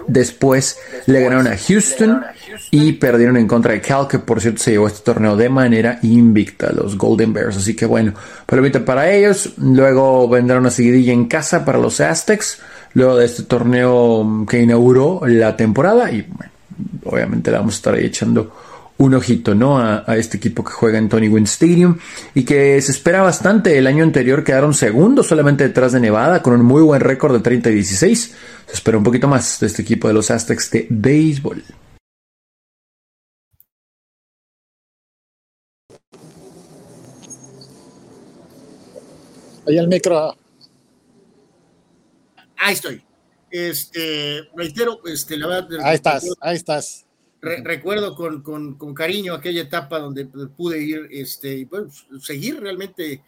Después 0.07 0.79
le 1.07 1.21
ganaron 1.21 1.49
a 1.49 1.57
Houston 1.57 2.23
y 2.71 2.93
perdieron 2.93 3.37
en 3.37 3.49
contra 3.49 3.73
de 3.73 3.81
Cal, 3.81 4.07
que 4.09 4.19
por 4.19 4.41
cierto 4.41 4.63
se 4.63 4.73
llevó 4.73 4.87
este 4.87 5.03
torneo 5.03 5.37
de 5.37 5.49
manera 5.49 5.99
invicta, 6.03 6.73
los 6.73 6.97
Golden 6.97 7.33
Bears. 7.33 7.57
Así 7.57 7.75
que 7.75 7.87
bueno, 7.87 8.13
palomita 8.47 8.85
para 8.85 9.11
ellos. 9.11 9.55
Luego 9.59 10.29
vendrá 10.29 10.59
una 10.59 10.71
seguidilla 10.71 11.13
en 11.13 11.27
casa 11.27 11.65
para 11.65 11.79
los 11.79 12.01
Aztecs, 12.01 12.61
luego 12.95 13.17
de 13.17 13.27
este 13.27 13.43
torneo 13.45 14.47
que 14.49 14.63
inauguró 14.63 15.23
la 15.27 15.57
temporada. 15.57 16.11
Y 16.13 16.23
bueno, 16.23 16.53
obviamente 17.05 17.51
le 17.51 17.57
vamos 17.57 17.75
a 17.75 17.77
estar 17.77 17.95
ahí 17.95 18.05
echando 18.05 18.53
un 18.99 19.15
ojito, 19.15 19.55
¿no? 19.55 19.79
A, 19.79 20.05
a, 20.07 20.17
este 20.17 20.37
equipo 20.37 20.65
que 20.65 20.73
juega 20.73 20.99
en 20.99 21.09
Tony 21.09 21.29
Gwynn 21.29 21.45
Stadium 21.45 21.99
y 22.35 22.45
que 22.45 22.81
se 22.81 22.93
espera 22.93 23.23
bastante. 23.23 23.77
El 23.79 23.87
año 23.87 24.03
anterior 24.03 24.45
quedaron 24.45 24.75
segundos 24.75 25.27
solamente 25.27 25.65
detrás 25.65 25.93
de 25.93 26.01
Nevada 26.01 26.43
con 26.43 26.55
un 26.55 26.65
muy 26.65 26.83
buen 26.83 27.01
récord 27.01 27.35
de 27.35 27.41
30 27.41 27.71
y 27.71 27.75
16. 27.75 28.35
Se 28.67 28.73
espera 28.73 28.99
un 28.99 29.05
poquito 29.05 29.29
más 29.29 29.61
de 29.61 29.67
este 29.67 29.83
equipo 29.83 30.09
de 30.09 30.15
los 30.15 30.31
Aztecs 30.31 30.71
de 30.71 30.87
béisbol. 30.89 31.63
Ahí 39.69 39.79
el 39.79 39.89
micro. 39.89 40.37
Ahí 42.59 42.75
estoy. 42.75 43.03
Este, 43.51 44.49
reitero, 44.55 45.01
este, 45.07 45.37
la 45.37 45.47
verdad. 45.47 45.81
Ahí 45.83 45.97
estás, 45.97 46.27
ahí 46.41 46.57
estás. 46.57 47.06
Re, 47.47 47.63
recuerdo 47.63 48.17
con, 48.17 48.43
con, 48.43 48.75
con, 48.75 48.93
cariño 48.93 49.35
aquella 49.35 49.63
etapa 49.63 50.01
donde 50.01 50.25
pude 50.25 50.83
ir 50.83 51.07
este, 51.11 51.55
y 51.59 51.65
pues, 51.67 52.07
seguir 52.21 52.61
realmente. 52.61 53.23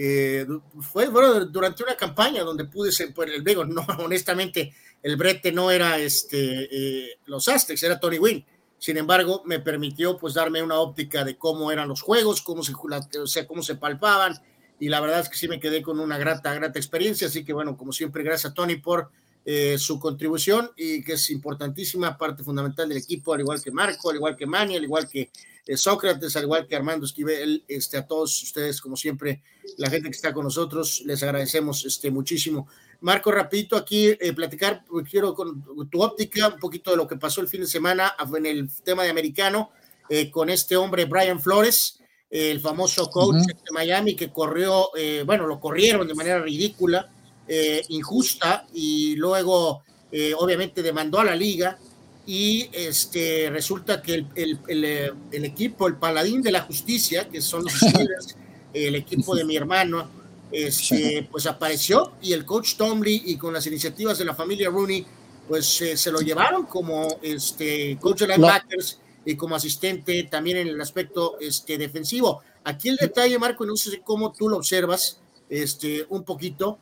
Eh, 0.00 0.46
fue 0.80 1.08
bueno, 1.08 1.44
durante 1.46 1.82
una 1.82 1.96
campaña 1.96 2.44
donde 2.44 2.64
pude 2.64 2.92
ser, 2.92 3.12
pues, 3.12 3.30
el 3.30 3.44
digo, 3.44 3.64
no, 3.66 3.84
honestamente, 3.98 4.72
el 5.02 5.16
brete 5.16 5.52
no 5.52 5.70
era 5.70 5.98
este, 5.98 6.68
eh, 6.70 7.18
los 7.26 7.48
Aztecs, 7.48 7.82
era 7.82 8.00
Tony 8.00 8.18
Wynn. 8.18 8.44
Sin 8.78 8.96
embargo, 8.96 9.42
me 9.44 9.58
permitió 9.58 10.16
pues 10.16 10.34
darme 10.34 10.62
una 10.62 10.78
óptica 10.78 11.24
de 11.24 11.36
cómo 11.36 11.72
eran 11.72 11.88
los 11.88 12.00
juegos, 12.00 12.40
cómo 12.42 12.62
se, 12.62 12.72
o 12.74 13.26
sea, 13.26 13.46
cómo 13.46 13.62
se 13.62 13.74
palpaban, 13.74 14.40
y 14.78 14.88
la 14.88 15.00
verdad 15.00 15.20
es 15.20 15.28
que 15.28 15.36
sí 15.36 15.48
me 15.48 15.58
quedé 15.58 15.82
con 15.82 15.98
una 15.98 16.16
grata, 16.16 16.54
grata 16.54 16.78
experiencia, 16.78 17.26
así 17.26 17.44
que 17.44 17.52
bueno, 17.52 17.76
como 17.76 17.92
siempre, 17.92 18.22
gracias 18.22 18.52
a 18.52 18.54
Tony 18.54 18.76
por 18.76 19.10
eh, 19.44 19.76
su 19.78 19.98
contribución 19.98 20.70
y 20.76 21.02
que 21.02 21.14
es 21.14 21.30
importantísima, 21.30 22.18
parte 22.18 22.42
fundamental 22.42 22.88
del 22.88 22.98
equipo, 22.98 23.32
al 23.32 23.40
igual 23.40 23.62
que 23.62 23.70
Marco, 23.70 24.10
al 24.10 24.16
igual 24.16 24.36
que 24.36 24.46
Manny, 24.46 24.76
al 24.76 24.84
igual 24.84 25.08
que 25.08 25.30
eh, 25.68 25.76
Sócrates, 25.76 26.34
al 26.34 26.44
igual 26.44 26.66
que 26.66 26.74
Armando 26.74 27.04
Esquivel, 27.04 27.62
este, 27.68 27.98
a 27.98 28.06
todos 28.06 28.42
ustedes, 28.42 28.80
como 28.80 28.96
siempre, 28.96 29.42
la 29.76 29.90
gente 29.90 30.08
que 30.08 30.16
está 30.16 30.32
con 30.32 30.44
nosotros, 30.44 31.02
les 31.04 31.22
agradecemos 31.22 31.84
este, 31.84 32.10
muchísimo. 32.10 32.68
Marco, 33.02 33.30
rapidito 33.30 33.76
aquí, 33.76 34.06
eh, 34.08 34.32
platicar, 34.32 34.82
quiero 35.08 35.34
con 35.34 35.62
tu 35.90 36.02
óptica, 36.02 36.48
un 36.48 36.58
poquito 36.58 36.90
de 36.90 36.96
lo 36.96 37.06
que 37.06 37.16
pasó 37.16 37.42
el 37.42 37.48
fin 37.48 37.60
de 37.60 37.66
semana 37.66 38.14
en 38.34 38.46
el 38.46 38.70
tema 38.82 39.04
de 39.04 39.10
americano, 39.10 39.70
eh, 40.08 40.30
con 40.30 40.48
este 40.48 40.74
hombre, 40.74 41.04
Brian 41.04 41.38
Flores, 41.38 42.00
el 42.30 42.60
famoso 42.60 43.10
coach 43.10 43.36
uh 43.36 43.38
-huh. 43.38 43.64
de 43.64 43.72
Miami 43.72 44.16
que 44.16 44.32
corrió, 44.32 44.88
bueno, 45.26 45.46
lo 45.46 45.60
corrieron 45.60 46.08
de 46.08 46.14
manera 46.14 46.40
ridícula, 46.40 47.12
eh, 47.48 47.82
injusta, 47.88 48.66
y 48.74 49.16
luego 49.16 49.82
eh, 50.12 50.34
obviamente 50.36 50.82
demandó 50.82 51.18
a 51.20 51.24
la 51.24 51.34
liga 51.34 51.78
y 52.26 52.68
este, 52.72 53.48
resulta 53.50 54.02
que 54.02 54.14
el, 54.14 54.26
el, 54.34 54.58
el, 54.68 55.14
el, 55.32 55.44
equipo, 55.44 55.86
el 55.86 55.96
paladín 55.96 56.42
de 56.42 56.52
la 56.52 56.60
justicia, 56.60 57.28
que 57.28 57.40
son 57.40 57.64
los 57.64 57.72
Steelers, 57.78 58.36
el 58.74 58.94
equipo 58.94 59.34
de 59.34 59.44
mi 59.44 59.56
hermano, 59.56 60.08
este, 60.50 61.28
pues 61.30 61.46
apareció 61.46 62.12
y 62.22 62.32
el 62.32 62.44
coach 62.44 62.76
Tomley 62.76 63.22
y 63.26 63.36
con 63.36 63.52
las 63.52 63.66
iniciativas 63.66 64.18
de 64.18 64.24
la 64.24 64.34
familia 64.34 64.70
Rooney, 64.70 65.04
pues 65.46 65.80
eh, 65.82 65.96
se 65.96 66.10
lo 66.10 66.20
llevaron 66.20 66.66
como 66.66 67.18
este, 67.22 67.98
coach 68.00 68.20
de 68.20 68.28
linebackers 68.28 68.98
y 69.24 69.36
como 69.36 69.56
asistente 69.56 70.22
también 70.24 70.58
en 70.58 70.68
el 70.68 70.80
aspecto 70.80 71.38
este, 71.40 71.76
defensivo. 71.76 72.42
Aquí 72.64 72.88
el 72.88 72.96
detalle, 72.96 73.38
Marco, 73.38 73.64
no 73.64 73.76
sé 73.76 74.00
cómo 74.04 74.32
tú 74.32 74.48
lo 74.48 74.56
observas 74.56 75.20
este, 75.48 76.06
un 76.08 76.24
poquito, 76.24 76.78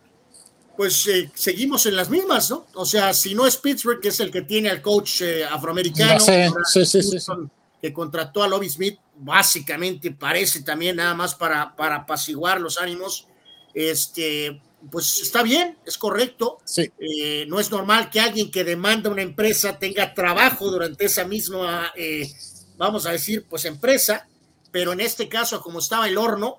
pues 0.76 1.06
eh, 1.06 1.30
seguimos 1.34 1.86
en 1.86 1.96
las 1.96 2.10
mismas, 2.10 2.50
¿no? 2.50 2.66
O 2.74 2.84
sea, 2.84 3.14
si 3.14 3.34
no 3.34 3.46
es 3.46 3.56
Pittsburgh, 3.56 4.00
que 4.00 4.08
es 4.08 4.20
el 4.20 4.30
que 4.30 4.42
tiene 4.42 4.68
al 4.68 4.82
coach 4.82 5.22
eh, 5.22 5.44
afroamericano, 5.44 6.20
sí, 6.20 6.84
sí, 6.84 7.02
sí, 7.02 7.20
sí, 7.20 7.32
que 7.80 7.92
contrató 7.92 8.42
a 8.42 8.48
Lobby 8.48 8.68
Smith, 8.68 8.98
básicamente 9.16 10.10
parece 10.10 10.62
también 10.62 10.96
nada 10.96 11.14
más 11.14 11.34
para, 11.34 11.74
para 11.76 11.96
apaciguar 11.96 12.60
los 12.60 12.78
ánimos, 12.78 13.26
este, 13.74 14.60
pues 14.90 15.20
está 15.20 15.42
bien, 15.42 15.78
es 15.84 15.98
correcto. 15.98 16.58
Eh, 16.76 17.46
no 17.48 17.60
es 17.60 17.70
normal 17.70 18.10
que 18.10 18.20
alguien 18.20 18.50
que 18.50 18.64
demanda 18.64 19.10
una 19.10 19.22
empresa 19.22 19.78
tenga 19.78 20.14
trabajo 20.14 20.70
durante 20.70 21.06
esa 21.06 21.24
misma, 21.24 21.92
eh, 21.96 22.30
vamos 22.76 23.06
a 23.06 23.12
decir, 23.12 23.46
pues 23.48 23.64
empresa, 23.64 24.28
pero 24.70 24.92
en 24.92 25.00
este 25.00 25.28
caso, 25.28 25.60
como 25.60 25.78
estaba 25.78 26.08
el 26.08 26.18
horno, 26.18 26.58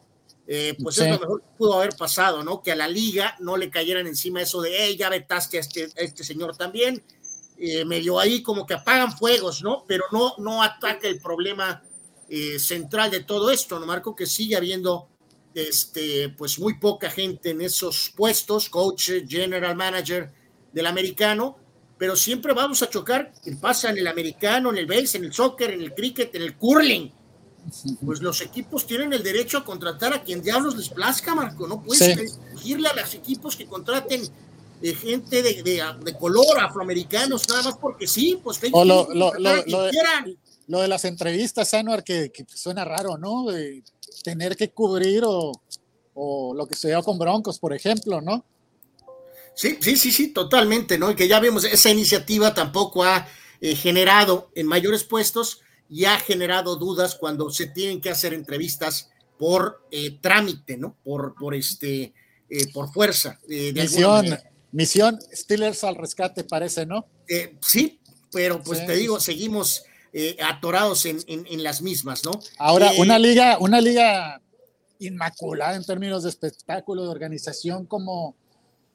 Eh, 0.50 0.78
pues 0.82 0.98
es 1.00 1.10
lo 1.10 1.20
mejor 1.20 1.42
que 1.42 1.58
pudo 1.58 1.74
haber 1.74 1.94
pasado, 1.98 2.42
¿no? 2.42 2.62
Que 2.62 2.72
a 2.72 2.76
la 2.76 2.88
liga 2.88 3.36
no 3.40 3.58
le 3.58 3.70
cayeran 3.70 4.08
encima 4.08 4.42
eso 4.42 4.62
de, 4.62 4.72
hey, 4.78 4.96
ya 4.96 5.10
vetaste 5.10 5.58
a 5.58 5.60
este, 5.60 5.90
este 5.98 6.24
señor 6.24 6.56
también. 6.56 7.04
Eh, 7.58 7.84
medio 7.84 8.18
ahí 8.18 8.42
como 8.42 8.66
que 8.66 8.76
apagan 8.76 9.12
fuegos, 9.12 9.62
¿no? 9.62 9.84
Pero 9.86 10.06
no, 10.12 10.36
no 10.38 10.64
ataca 10.64 11.08
el 11.08 11.20
problema 11.20 11.84
eh, 12.30 12.60
central 12.60 13.12
de 13.12 13.24
todo 13.24 13.52
esto, 13.52 13.78
¿no, 13.78 13.86
Marco? 13.86 14.16
Que 14.16 14.26
sigue 14.26 14.56
habiendo, 14.56 15.10
este, 15.54 16.30
pues 16.30 16.58
muy 16.60 16.80
poca 16.80 17.10
gente 17.10 17.50
en 17.50 17.60
esos 17.60 18.14
puestos, 18.16 18.70
coach, 18.70 19.12
general 19.28 19.76
manager 19.76 20.32
del 20.72 20.86
americano, 20.86 21.58
pero 21.98 22.16
siempre 22.16 22.54
vamos 22.54 22.82
a 22.84 22.90
chocar, 22.90 23.34
pasa 23.60 23.90
en 23.90 23.98
el 23.98 24.08
americano, 24.08 24.70
en 24.70 24.78
el 24.78 24.86
base, 24.86 25.18
en 25.18 25.26
el 25.26 25.34
soccer, 25.34 25.72
en 25.72 25.82
el 25.82 25.94
cricket, 25.94 26.34
en 26.36 26.44
el 26.44 26.56
curling 26.56 27.12
pues 28.06 28.22
los 28.22 28.42
equipos 28.42 28.86
tienen 28.88 29.14
el 29.14 29.24
derecho 29.24 29.58
a 29.58 29.66
contratar 29.66 30.14
a 30.14 30.24
quien 30.24 30.42
diablos 30.42 30.76
les 30.76 30.90
plazca, 30.90 31.36
Marco. 31.36 31.68
No 31.68 31.82
puedes 31.82 32.18
exigirle 32.18 32.88
a 32.88 32.96
los 32.96 33.14
equipos 33.14 33.56
que 33.56 33.66
contraten 33.66 34.28
eh, 34.82 34.94
gente 34.94 35.42
de, 35.42 35.64
de, 35.64 36.14
color, 36.18 36.60
afroamericanos, 36.60 37.48
nada 37.50 37.64
más 37.64 37.78
porque 37.78 38.08
sí, 38.08 38.40
pues 38.44 38.60
o 38.72 38.86
lo, 38.86 39.08
lo, 39.14 39.34
lo, 39.34 39.54
de, 39.54 39.64
lo, 40.68 40.82
de, 40.82 40.88
las 40.88 41.06
entrevistas, 41.06 41.74
Anuar, 41.74 42.04
que, 42.04 42.32
que, 42.32 42.46
suena 42.54 42.86
raro, 42.86 43.18
¿no? 43.18 43.46
De 43.52 43.84
tener 44.24 44.56
que 44.56 44.70
cubrir 44.70 45.24
o, 45.26 45.52
o 46.14 46.54
lo 46.54 46.68
que 46.68 46.76
se 46.76 46.90
dio 46.90 47.02
con 47.02 47.18
Broncos, 47.18 47.60
por 47.60 47.74
ejemplo, 47.74 48.22
¿no? 48.22 48.46
Sí, 49.56 49.78
sí, 49.82 49.98
sí, 49.98 50.12
sí, 50.12 50.28
totalmente, 50.28 51.00
¿no? 51.00 51.10
Y 51.10 51.16
que 51.16 51.28
ya 51.28 51.40
vemos, 51.40 51.64
esa 51.64 51.90
iniciativa 51.90 52.54
tampoco 52.54 53.04
ha 53.04 53.28
eh, 53.60 53.76
generado 53.76 54.52
en 54.54 54.68
mayores 54.68 55.04
puestos 55.04 55.62
y 55.90 56.06
ha 56.06 56.18
generado 56.20 56.76
dudas 56.76 57.16
cuando 57.16 57.50
se 57.50 57.68
tienen 57.68 58.02
que 58.02 58.10
hacer 58.10 58.34
entrevistas 58.34 59.10
por 59.38 59.84
eh, 59.92 60.18
trámite, 60.20 60.78
¿no? 60.78 60.96
Por, 61.04 61.36
por 61.36 61.56
este, 61.56 62.14
eh, 62.50 62.72
por 62.74 62.92
fuerza. 62.92 63.40
Eh, 63.50 63.72
misión, 63.74 64.38
misión 64.72 65.20
Steelers 65.34 65.84
al 65.84 65.96
rescate, 65.96 66.44
parece, 66.44 66.86
¿no? 66.86 67.06
sí, 67.62 68.00
pero 68.32 68.64
pues 68.64 68.86
te 68.86 68.96
digo, 68.96 69.20
seguimos 69.20 69.84
atorados 70.42 71.06
en, 71.06 71.20
en, 71.28 71.62
las 71.62 71.82
mismas, 71.82 72.24
¿no? 72.24 72.32
Ahora, 72.58 72.92
una 72.98 73.20
liga, 73.20 73.58
una 73.60 73.82
liga 73.82 74.42
inmaculada 75.00 75.76
en 75.76 75.84
términos 75.84 76.24
de 76.24 76.30
espectáculo, 76.30 77.04
de 77.04 77.10
organización 77.10 77.86
como, 77.86 78.36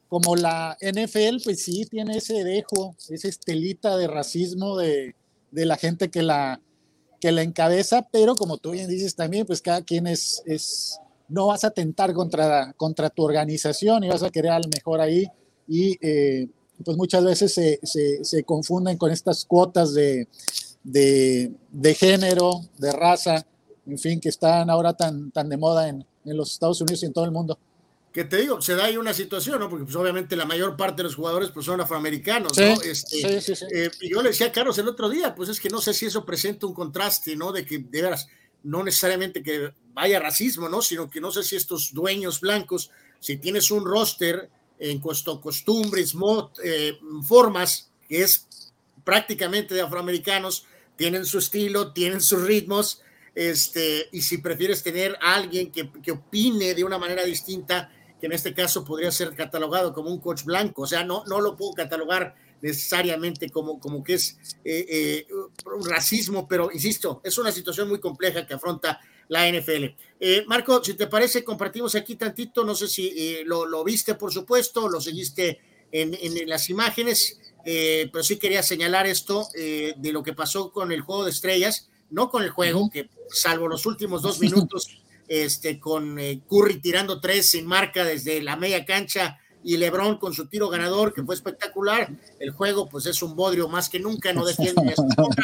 como 0.09 0.35
la 0.35 0.79
NFL, 0.81 1.43
pues 1.45 1.63
sí 1.63 1.85
tiene 1.91 2.17
ese 2.17 2.43
dejo, 2.43 2.97
esa 3.11 3.29
estelita 3.29 3.99
de 3.99 4.09
racismo 4.09 4.79
de, 4.79 5.15
de 5.51 5.67
la 5.67 5.77
gente 5.77 6.11
que 6.11 6.23
la, 6.23 6.61
que 7.23 7.31
la 7.31 7.43
encabeza, 7.43 8.09
pero 8.11 8.35
como 8.35 8.59
tú 8.59 8.73
bien 8.73 8.89
dices 8.89 9.15
también, 9.15 9.47
pues 9.47 9.63
cada 9.63 9.83
quien 9.83 10.09
es, 10.09 10.43
es 10.45 10.99
no 11.29 11.47
vas 11.47 11.63
a 11.63 11.69
atentar 11.69 12.13
contra, 12.15 12.73
contra 12.73 13.11
tu 13.11 13.23
organización 13.23 14.03
y 14.03 14.09
vas 14.09 14.25
a 14.25 14.31
querer 14.31 14.51
al 14.51 14.69
mejor 14.75 15.01
ahí 15.01 15.29
y 15.69 15.97
eh, 16.05 16.49
pues 16.85 16.97
muchas 16.97 17.25
veces 17.25 17.55
se, 17.55 17.79
se, 18.25 18.43
confunden 18.43 18.99
con 18.99 19.13
estas 19.13 19.45
cuotas 19.45 19.95
de, 19.95 20.27
de, 20.83 21.53
de, 21.71 21.95
género, 21.95 22.63
de 22.79 22.91
raza, 22.91 23.47
en 23.87 23.99
fin, 23.99 24.19
que 24.19 24.29
están 24.29 24.69
ahora 24.69 24.93
tan, 24.93 25.31
tan 25.31 25.49
de 25.49 25.57
moda 25.57 25.89
en, 25.89 26.05
en 26.25 26.37
los 26.37 26.51
Estados 26.51 26.81
Unidos 26.81 27.05
y 27.05 27.07
en 27.07 27.13
todo 27.13 27.25
el 27.25 27.31
mundo 27.31 27.57
que 28.13 28.25
te 28.25 28.37
digo, 28.37 28.61
se 28.61 28.75
da 28.75 28.85
ahí 28.85 28.97
una 28.99 29.15
situación, 29.15 29.59
¿no? 29.59 29.71
Porque 29.71 29.85
pues 29.85 29.97
obviamente 29.97 30.37
la 30.37 30.45
mayor 30.45 30.77
parte 30.77 30.99
de 30.99 31.05
los 31.05 31.15
jugadores 31.15 31.51
pues 31.51 31.65
son 31.65 31.81
afroamericanos, 31.81 32.57
¿no? 32.59 32.81
Este, 32.83 33.41
sí, 33.41 33.55
sí, 33.55 33.65
eh, 33.75 33.91
y 34.03 34.11
yo 34.11 34.23
le 34.23 34.29
decía 34.29 34.49
a 34.49 34.53
Carlos 34.53 34.77
el 34.79 34.89
otro 34.89 35.09
día, 35.09 35.35
pues 35.35 35.49
es 35.49 35.59
que 35.59 35.71
no 35.71 35.81
sé 35.81 35.95
si 35.95 36.07
eso 36.07 36.25
presenta 36.25 36.67
un 36.67 36.75
contraste, 36.75 37.35
¿no? 37.37 37.53
De 37.53 37.65
que 37.65 37.79
de 37.79 38.03
veras, 38.03 38.29
no 38.65 38.85
necesariamente 38.85 39.43
que 39.43 39.73
vaya 39.95 40.21
racismo, 40.21 40.69
¿no? 40.69 40.83
Sino 40.83 41.09
que 41.09 41.21
no 41.21 41.31
sé 41.31 41.43
si 41.43 41.57
estos 41.57 41.95
dueños 41.95 42.41
blancos, 42.41 42.91
si 43.19 43.39
tienes 43.39 43.71
un 43.71 43.87
roster 43.87 44.51
en 44.79 45.01
cuanto 45.01 45.41
costumbres, 45.41 46.15
mod, 46.15 46.51
eh, 46.63 46.99
formas, 47.27 47.91
que 48.09 48.23
es 48.23 48.47
prácticamente 49.05 49.75
de 49.75 49.81
afroamericanos, 49.81 50.67
tienen 50.97 51.25
su 51.25 51.39
estilo, 51.39 51.93
tienen 51.93 52.21
sus 52.21 52.43
ritmos, 52.43 53.01
este, 53.35 54.09
y 54.13 54.21
si 54.21 54.39
prefieres 54.39 54.83
tener 54.83 55.17
a 55.23 55.37
alguien 55.37 55.73
que, 55.73 55.91
que 56.03 56.13
opine 56.13 56.75
de 56.75 56.85
una 56.85 56.99
manera 56.99 57.25
distinta, 57.25 57.91
que 58.23 58.27
en 58.27 58.33
este 58.35 58.55
caso 58.55 58.85
podría 58.85 59.11
ser 59.11 59.35
catalogado 59.35 59.93
como 59.93 60.09
un 60.09 60.21
coach 60.21 60.45
blanco, 60.45 60.83
o 60.83 60.87
sea, 60.87 61.03
no, 61.03 61.25
no 61.27 61.41
lo 61.41 61.57
puedo 61.57 61.73
catalogar 61.73 62.37
necesariamente 62.61 63.51
como, 63.51 63.81
como 63.81 64.05
que 64.05 64.15
es 64.15 64.39
eh, 64.65 64.87
eh, 64.89 65.27
un 65.77 65.85
racismo, 65.85 66.47
pero 66.47 66.71
insisto, 66.71 67.21
es 67.25 67.37
una 67.39 67.51
situación 67.51 67.89
muy 67.89 67.99
compleja 67.99 68.47
que 68.47 68.55
afronta 68.55 69.01
la 69.27 69.51
NFL. 69.51 69.87
Eh, 70.21 70.45
Marco, 70.47 70.85
si 70.85 70.95
te 70.95 71.09
parece, 71.09 71.43
compartimos 71.43 71.97
aquí 71.97 72.15
tantito, 72.15 72.65
no 72.65 72.77
sé 72.77 72.87
si 72.87 73.43
lo, 73.45 73.67
lo, 73.67 73.83
viste, 73.83 74.15
por 74.15 74.33
supuesto, 74.33 74.89
lo 74.89 75.01
seguiste 75.01 75.59
en, 75.91 76.15
en 76.15 76.49
las 76.49 76.71
imágenes, 76.71 77.41
pero 77.65 78.23
sí 78.23 78.37
quería 78.37 78.63
señalar 78.63 79.09
esto 79.09 79.49
de 79.53 80.13
lo 80.13 80.23
que 80.23 80.33
pasó 80.33 80.71
con 80.71 80.93
el 80.93 81.01
juego 81.01 81.25
de 81.25 81.33
estrellas, 81.33 81.91
no 82.11 82.31
con 82.31 82.45
el 82.45 82.51
juego, 82.51 82.89
que 82.89 83.11
salvo 83.31 83.67
los 83.67 83.85
últimos 83.85 84.23
dos 84.23 84.39
minutos 84.39 85.02
este, 85.29 85.81
con 85.81 86.19
eh, 86.19 86.41
Curry 86.49 86.81
tirando 86.81 87.21
tres 87.21 87.51
sin 87.51 87.67
marca 87.67 88.05
desde 88.05 88.43
la 88.43 88.57
media 88.57 88.85
cancha 88.85 89.39
y 89.65 89.77
Lebron 89.77 90.19
con 90.19 90.35
su 90.35 90.47
tiro 90.47 90.69
ganador, 90.69 91.15
que 91.15 91.23
fue 91.23 91.35
espectacular. 91.35 92.11
El 92.41 92.51
juego, 92.51 92.89
pues 92.89 93.07
es 93.07 93.23
un 93.23 93.37
bodrio 93.37 93.69
más 93.69 93.89
que 93.89 94.01
nunca, 94.01 94.33
no 94.33 94.45
defiende 94.45 94.95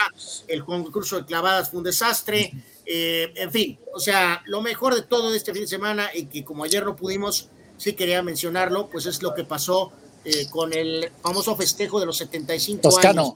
El 0.48 0.64
concurso 0.64 1.16
de 1.16 1.24
clavadas 1.24 1.70
fue 1.70 1.78
un 1.78 1.84
desastre. 1.84 2.52
Eh, 2.84 3.32
en 3.36 3.52
fin, 3.52 3.78
o 3.94 4.00
sea, 4.00 4.42
lo 4.46 4.60
mejor 4.60 4.94
de 4.94 5.02
todo 5.02 5.30
de 5.30 5.36
este 5.36 5.52
fin 5.52 5.62
de 5.62 5.68
semana, 5.68 6.10
y 6.12 6.26
que 6.26 6.44
como 6.44 6.64
ayer 6.64 6.84
no 6.84 6.96
pudimos, 6.96 7.48
sí 7.76 7.92
quería 7.92 8.22
mencionarlo, 8.22 8.88
pues 8.90 9.06
es 9.06 9.22
lo 9.22 9.34
que 9.34 9.44
pasó 9.44 9.92
eh, 10.24 10.48
con 10.50 10.72
el 10.72 11.12
famoso 11.22 11.54
festejo 11.54 12.00
de 12.00 12.06
los 12.06 12.16
75 12.16 12.98
años, 12.98 13.32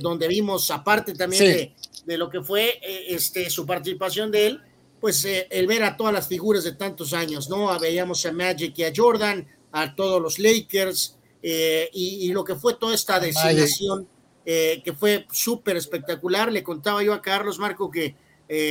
donde 0.00 0.28
vimos, 0.28 0.70
aparte 0.70 1.14
también 1.14 1.44
de, 1.44 1.74
de, 2.06 2.18
lo 2.18 2.30
que 2.30 2.42
fue 2.42 2.78
este, 3.08 3.48
su 3.50 3.66
participación 3.66 4.30
de 4.30 4.46
él, 4.46 4.62
pues 5.02 5.24
eh, 5.24 5.48
el 5.50 5.66
ver 5.66 5.82
a 5.82 5.96
todas 5.96 6.14
las 6.14 6.28
figuras 6.28 6.62
de 6.62 6.74
tantos 6.74 7.12
años, 7.12 7.50
¿no? 7.50 7.76
Veíamos 7.80 8.24
a 8.24 8.30
Magic 8.30 8.78
y 8.78 8.84
a 8.84 8.92
Jordan, 8.94 9.44
a 9.72 9.96
todos 9.96 10.22
los 10.22 10.38
Lakers, 10.38 11.18
eh, 11.42 11.90
y, 11.92 12.32
lo 12.32 12.44
que 12.44 12.54
fue 12.54 12.74
toda 12.74 12.94
esta 12.94 13.18
designación, 13.18 14.06
eh, 14.46 14.80
que 14.84 14.92
fue 14.92 15.26
súper 15.32 15.76
espectacular. 15.76 16.52
Le 16.52 16.62
contaba 16.62 17.02
yo 17.02 17.14
a 17.14 17.20
Carlos 17.20 17.58
Marco 17.58 17.90
que 17.90 18.14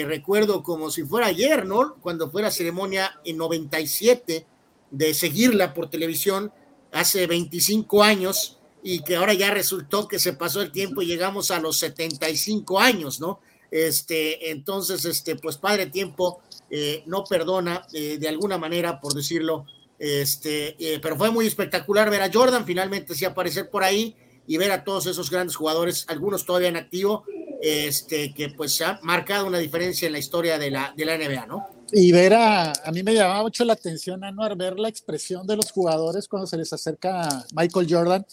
recuerdo 0.06 0.64
como 0.64 0.90
si 0.90 1.04
fuera 1.04 1.28
ayer, 1.28 1.66
¿no? 1.66 1.96
Cuando 1.96 2.30
fue 2.32 2.44
la 2.44 2.52
ceremonia 2.52 3.20
en 3.26 3.36
97 3.36 4.46
de 4.92 5.14
seguirla 5.14 5.74
por 5.74 5.90
televisión 5.90 6.54
hace 6.94 7.28
25 7.28 8.04
años 8.04 8.58
y 8.84 9.04
que 9.04 9.18
ahora 9.18 9.34
ya 9.34 9.52
resultó 9.52 10.08
que 10.08 10.20
se 10.20 10.34
pasó 10.34 10.62
el 10.62 10.72
tiempo 10.72 11.02
y 11.02 11.08
llegamos 11.08 11.52
a 11.52 11.60
los 11.60 11.78
75 11.80 12.80
años, 12.80 13.20
¿no? 13.20 13.42
Este, 13.72 14.52
entonces, 14.52 15.06
este, 15.06 15.38
pues 15.38 15.58
Padre 15.58 15.86
Tiempo 15.86 16.42
eh, 16.70 17.04
no 17.06 17.24
perdona 17.24 17.88
eh, 17.94 18.18
de 18.20 18.28
alguna 18.28 18.58
manera, 18.58 19.00
por 19.00 19.14
decirlo, 19.14 19.66
este, 19.98 20.76
eh, 20.78 21.00
pero 21.02 21.16
fue 21.16 21.32
muy 21.32 21.48
espectacular 21.48 22.10
ver 22.10 22.22
a 22.22 22.32
Jordan 22.32 22.66
finalmente 22.66 23.16
sí 23.16 23.24
aparecer 23.24 23.70
por 23.70 23.84
ahí 23.84 24.16
y 24.46 24.58
ver 24.58 24.72
a 24.72 24.84
todos 24.84 25.06
esos 25.06 25.30
grandes 25.30 25.56
jugadores, 25.56 26.06
algunos 26.10 26.46
todavía 26.46 26.68
en 26.68 26.76
activo, 26.76 27.24
este, 27.62 28.34
que 28.34 28.50
pues 28.50 28.82
ha 28.82 29.00
marcado 29.04 29.46
una 29.46 29.60
diferencia 29.60 30.08
en 30.08 30.14
la 30.14 30.20
historia 30.20 30.58
de 30.58 30.72
la, 30.72 30.94
de 30.98 31.06
la 31.06 31.18
NBA, 31.18 31.46
¿no? 31.46 31.68
Y 31.94 32.12
ver 32.12 32.34
a, 32.34 32.72
a 32.72 32.92
mí 32.92 33.04
me 33.04 33.14
llamaba 33.14 33.44
mucho 33.44 33.64
la 33.64 33.74
atención, 33.74 34.24
Anuar, 34.24 34.58
ver 34.58 34.80
la 34.80 34.90
expresión 34.90 35.46
de 35.46 35.56
los 35.56 35.72
jugadores 35.72 36.28
cuando 36.28 36.48
se 36.48 36.58
les 36.58 36.74
acerca 36.74 37.46
Michael 37.54 37.88
Jordan 37.90 38.26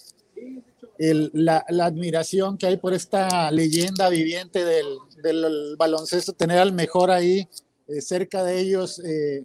la, 0.99 1.65
admiración 1.81 2.59
que 2.59 2.67
hay 2.67 2.77
por 2.77 2.93
esta 2.93 3.51
leyenda 3.51 4.09
viviente 4.09 4.65
del, 4.65 5.77
baloncesto, 5.77 6.33
tener 6.33 6.59
al 6.59 6.73
mejor 6.73 7.11
ahí 7.11 7.49
eh, 7.89 8.01
cerca 8.01 8.45
de 8.45 8.61
ellos, 8.61 9.01
eh, 9.01 9.45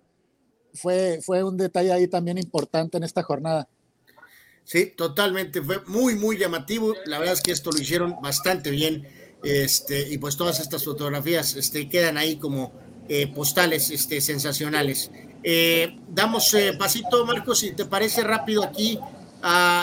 fue, 0.74 1.20
fue 1.24 1.43
un 1.43 1.58
detalle 1.58 1.91
ahí 1.91 2.08
también 2.08 2.38
importante 2.38 2.97
en 2.97 3.04
esta 3.04 3.22
jornada. 3.24 3.68
Sí, 4.64 4.93
totalmente, 4.95 5.62
fue 5.62 5.82
muy, 5.88 6.16
muy 6.16 6.38
llamativo. 6.38 6.93
La 7.06 7.20
verdad 7.20 7.36
es 7.36 7.41
que 7.41 7.51
esto 7.51 7.72
lo 7.72 7.80
hicieron 7.80 8.16
bastante 8.22 8.72
bien. 8.72 9.08
Este, 9.43 10.10
y 10.10 10.18
pues 10.18 10.38
todas 10.38 10.60
estas 10.60 10.86
fotografías 10.86 11.56
este, 11.56 11.89
quedan 11.89 12.18
ahí 12.18 12.38
como 12.38 12.72
eh, 13.10 13.28
postales 13.28 13.91
este, 13.91 14.22
sensacionales. 14.22 15.12
damos 16.08 16.56
pasito, 16.80 17.26
Marcos, 17.26 17.60
si 17.60 17.74
te 17.74 17.86
parece 17.86 18.24
rápido 18.24 18.64
aquí 18.64 18.97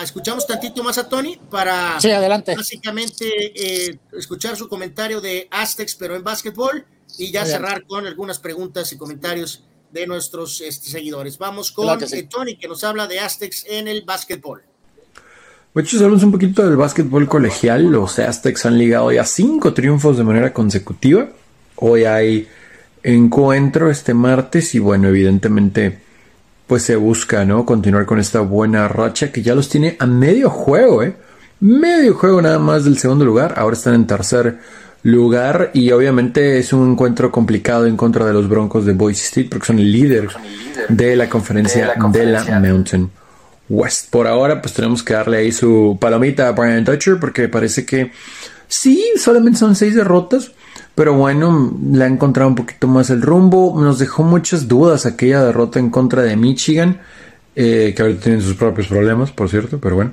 escuchamos 0.03 0.47
tantito 0.47 0.83
más 0.83 0.99
a 0.99 1.09
Tony 1.09 1.39
para 1.51 1.97
adelante. 1.97 2.55
básicamente 2.57 3.27
eh, 3.55 3.99
escuchar 4.13 4.57
su 4.57 4.69
comentario 4.69 5.21
de 5.21 5.49
Aztecs, 5.51 5.95
pero 5.97 6.17
en 6.17 6.25
básquetbol, 6.25 6.85
y 7.19 7.31
ya 7.31 7.45
cerrar 7.45 7.85
con 7.85 8.07
algunas 8.07 8.39
preguntas 8.39 8.93
y 8.93 8.97
comentarios 8.97 9.65
de 9.93 10.07
nuestros 10.07 10.61
este, 10.61 10.89
seguidores. 10.89 11.37
Vamos 11.39 11.73
con 11.73 12.03
eh, 12.03 12.23
Tony, 12.31 12.57
que 12.57 12.69
nos 12.69 12.85
habla 12.85 13.07
de 13.07 13.21
Aztecs 13.21 13.67
en 13.69 13.89
el 13.89 14.03
básquetbol. 14.03 14.63
Muchos 15.75 16.01
hablamos 16.01 16.23
un 16.25 16.33
poquito 16.33 16.65
del 16.65 16.77
básquetbol 16.77 17.29
colegial. 17.29 17.85
Los 17.85 18.19
Aztecs 18.19 18.67
han 18.67 18.79
ligado 18.79 19.13
ya 19.13 19.25
cinco 19.25 19.75
triunfos 19.75 20.17
de 20.17 20.25
manera 20.25 20.53
consecutiva. 20.53 21.29
Hoy 21.77 22.05
hay 22.05 22.49
encuentro 23.03 23.91
este 23.91 24.15
martes 24.15 24.75
y 24.75 24.79
bueno, 24.79 25.09
evidentemente 25.09 26.01
pues 26.71 26.85
se 26.85 26.95
busca, 26.95 27.45
¿no? 27.45 27.67
Continuar 27.67 28.07
con 28.07 28.21
esta 28.21 28.43
buena 28.43 28.87
racha 28.87 29.33
que 29.33 29.43
ya 29.43 29.57
los 29.57 29.69
tiene 29.69 29.97
a 29.99 30.07
medio 30.07 30.51
juego, 30.51 31.03
¿eh? 31.03 31.17
Medio 31.59 32.15
juego 32.15 32.41
nada 32.41 32.61
más 32.61 32.85
del 32.85 32.97
segundo 32.97 33.25
lugar, 33.25 33.55
ahora 33.57 33.75
están 33.75 33.95
en 33.95 34.07
tercer 34.07 34.61
lugar 35.03 35.73
y 35.75 35.91
obviamente 35.91 36.61
es 36.61 36.73
un 36.73 36.93
encuentro 36.93 37.33
complicado 37.33 37.87
en 37.87 37.97
contra 37.97 38.25
de 38.25 38.33
los 38.33 38.49
Broncos 38.49 38.87
de 38.87 38.93
Boise 38.93 39.25
State 39.25 39.49
porque 39.51 39.67
son 39.67 39.81
el 39.81 39.91
líder 39.91 40.29
de 40.89 41.17
la 41.17 41.29
conferencia 41.29 41.93
de 42.13 42.27
la, 42.27 42.61
Mountain 42.61 43.11
West. 43.69 44.09
Por 44.09 44.29
ahora 44.29 44.63
pues 44.63 44.73
tenemos 44.73 45.03
que 45.03 45.15
darle 45.15 45.39
ahí 45.39 45.51
su 45.51 45.99
palomita 46.01 46.47
a 46.47 46.53
Brian 46.53 46.85
Dutcher 46.85 47.19
porque 47.19 47.49
parece 47.49 47.85
que 47.85 48.13
sí, 48.69 49.05
solamente 49.17 49.59
son 49.59 49.75
seis 49.75 49.97
derrotas, 49.97 50.53
pero 51.01 51.15
bueno, 51.15 51.79
le 51.93 52.05
ha 52.05 52.07
encontrado 52.07 52.51
un 52.51 52.55
poquito 52.55 52.87
más 52.87 53.09
el 53.09 53.23
rumbo. 53.23 53.75
Nos 53.81 53.99
dejó 53.99 54.23
muchas 54.23 54.69
dudas 54.69 55.07
aquella 55.07 55.43
derrota 55.43 55.79
en 55.79 55.89
contra 55.89 56.21
de 56.21 56.37
Michigan, 56.37 57.01
eh, 57.57 57.95
que 57.97 58.03
ahorita 58.03 58.25
tienen 58.25 58.43
sus 58.43 58.55
propios 58.55 58.89
problemas, 58.89 59.33
por 59.33 59.49
cierto, 59.49 59.79
pero 59.81 59.95
bueno. 59.97 60.13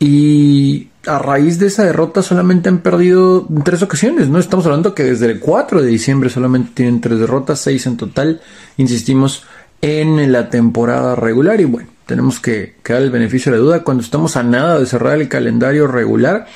Y 0.00 0.88
a 1.06 1.20
raíz 1.20 1.60
de 1.60 1.68
esa 1.68 1.84
derrota 1.84 2.24
solamente 2.24 2.68
han 2.68 2.78
perdido 2.78 3.46
tres 3.62 3.82
ocasiones, 3.82 4.28
¿no? 4.28 4.40
Estamos 4.40 4.66
hablando 4.66 4.96
que 4.96 5.04
desde 5.04 5.26
el 5.26 5.38
4 5.38 5.80
de 5.80 5.86
diciembre 5.86 6.28
solamente 6.28 6.72
tienen 6.74 7.00
tres 7.00 7.20
derrotas, 7.20 7.60
seis 7.60 7.86
en 7.86 7.96
total, 7.96 8.40
insistimos, 8.78 9.44
en 9.80 10.32
la 10.32 10.50
temporada 10.50 11.14
regular. 11.14 11.60
Y 11.60 11.66
bueno, 11.66 11.88
tenemos 12.10 12.40
que, 12.40 12.74
que 12.82 12.92
dar 12.92 13.02
el 13.02 13.10
beneficio 13.12 13.52
de 13.52 13.58
la 13.58 13.62
duda 13.62 13.84
cuando 13.84 14.02
estamos 14.02 14.36
a 14.36 14.42
nada 14.42 14.80
de 14.80 14.86
cerrar 14.86 15.20
el 15.20 15.28
calendario 15.28 15.86
regular. 15.86 16.48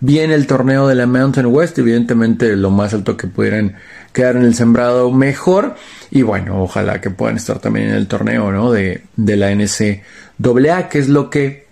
Viene 0.00 0.34
el 0.34 0.46
torneo 0.46 0.88
de 0.88 0.94
la 0.94 1.06
Mountain 1.06 1.48
West, 1.48 1.78
evidentemente 1.78 2.56
lo 2.56 2.70
más 2.70 2.94
alto 2.94 3.14
que 3.14 3.26
pudieran 3.26 3.76
quedar 4.14 4.36
en 4.36 4.44
el 4.44 4.54
sembrado 4.54 5.12
mejor. 5.12 5.74
Y 6.10 6.22
bueno, 6.22 6.62
ojalá 6.62 7.02
que 7.02 7.10
puedan 7.10 7.36
estar 7.36 7.58
también 7.58 7.90
en 7.90 7.94
el 7.96 8.06
torneo, 8.06 8.50
¿no? 8.52 8.72
De, 8.72 9.02
de 9.16 9.36
la 9.36 9.54
NCAA, 9.54 10.88
que 10.88 10.98
es 10.98 11.10
lo 11.10 11.28
que 11.28 11.66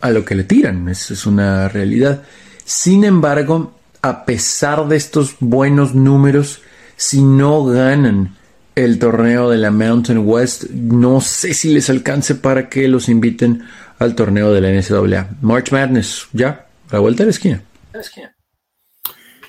a 0.00 0.10
lo 0.10 0.24
que 0.24 0.34
le 0.34 0.42
tiran, 0.42 0.88
eso 0.88 1.14
es 1.14 1.24
una 1.24 1.68
realidad. 1.68 2.22
Sin 2.64 3.04
embargo, 3.04 3.76
a 4.02 4.24
pesar 4.24 4.88
de 4.88 4.96
estos 4.96 5.36
buenos 5.38 5.94
números, 5.94 6.62
si 6.96 7.22
no 7.22 7.64
ganan 7.64 8.34
el 8.76 8.98
torneo 8.98 9.50
de 9.50 9.56
la 9.56 9.70
Mountain 9.70 10.22
West, 10.24 10.64
no 10.70 11.20
sé 11.20 11.54
si 11.54 11.72
les 11.72 11.90
alcance 11.90 12.34
para 12.34 12.68
que 12.68 12.86
los 12.86 13.08
inviten 13.08 13.64
al 13.98 14.14
torneo 14.14 14.52
de 14.52 14.60
la 14.60 14.70
NCAA. 14.70 15.38
March 15.40 15.72
Madness, 15.72 16.28
ya, 16.32 16.68
a 16.90 16.92
la 16.92 16.98
vuelta 17.00 17.22
de 17.22 17.26
la 17.26 17.30
esquina. 17.30 17.62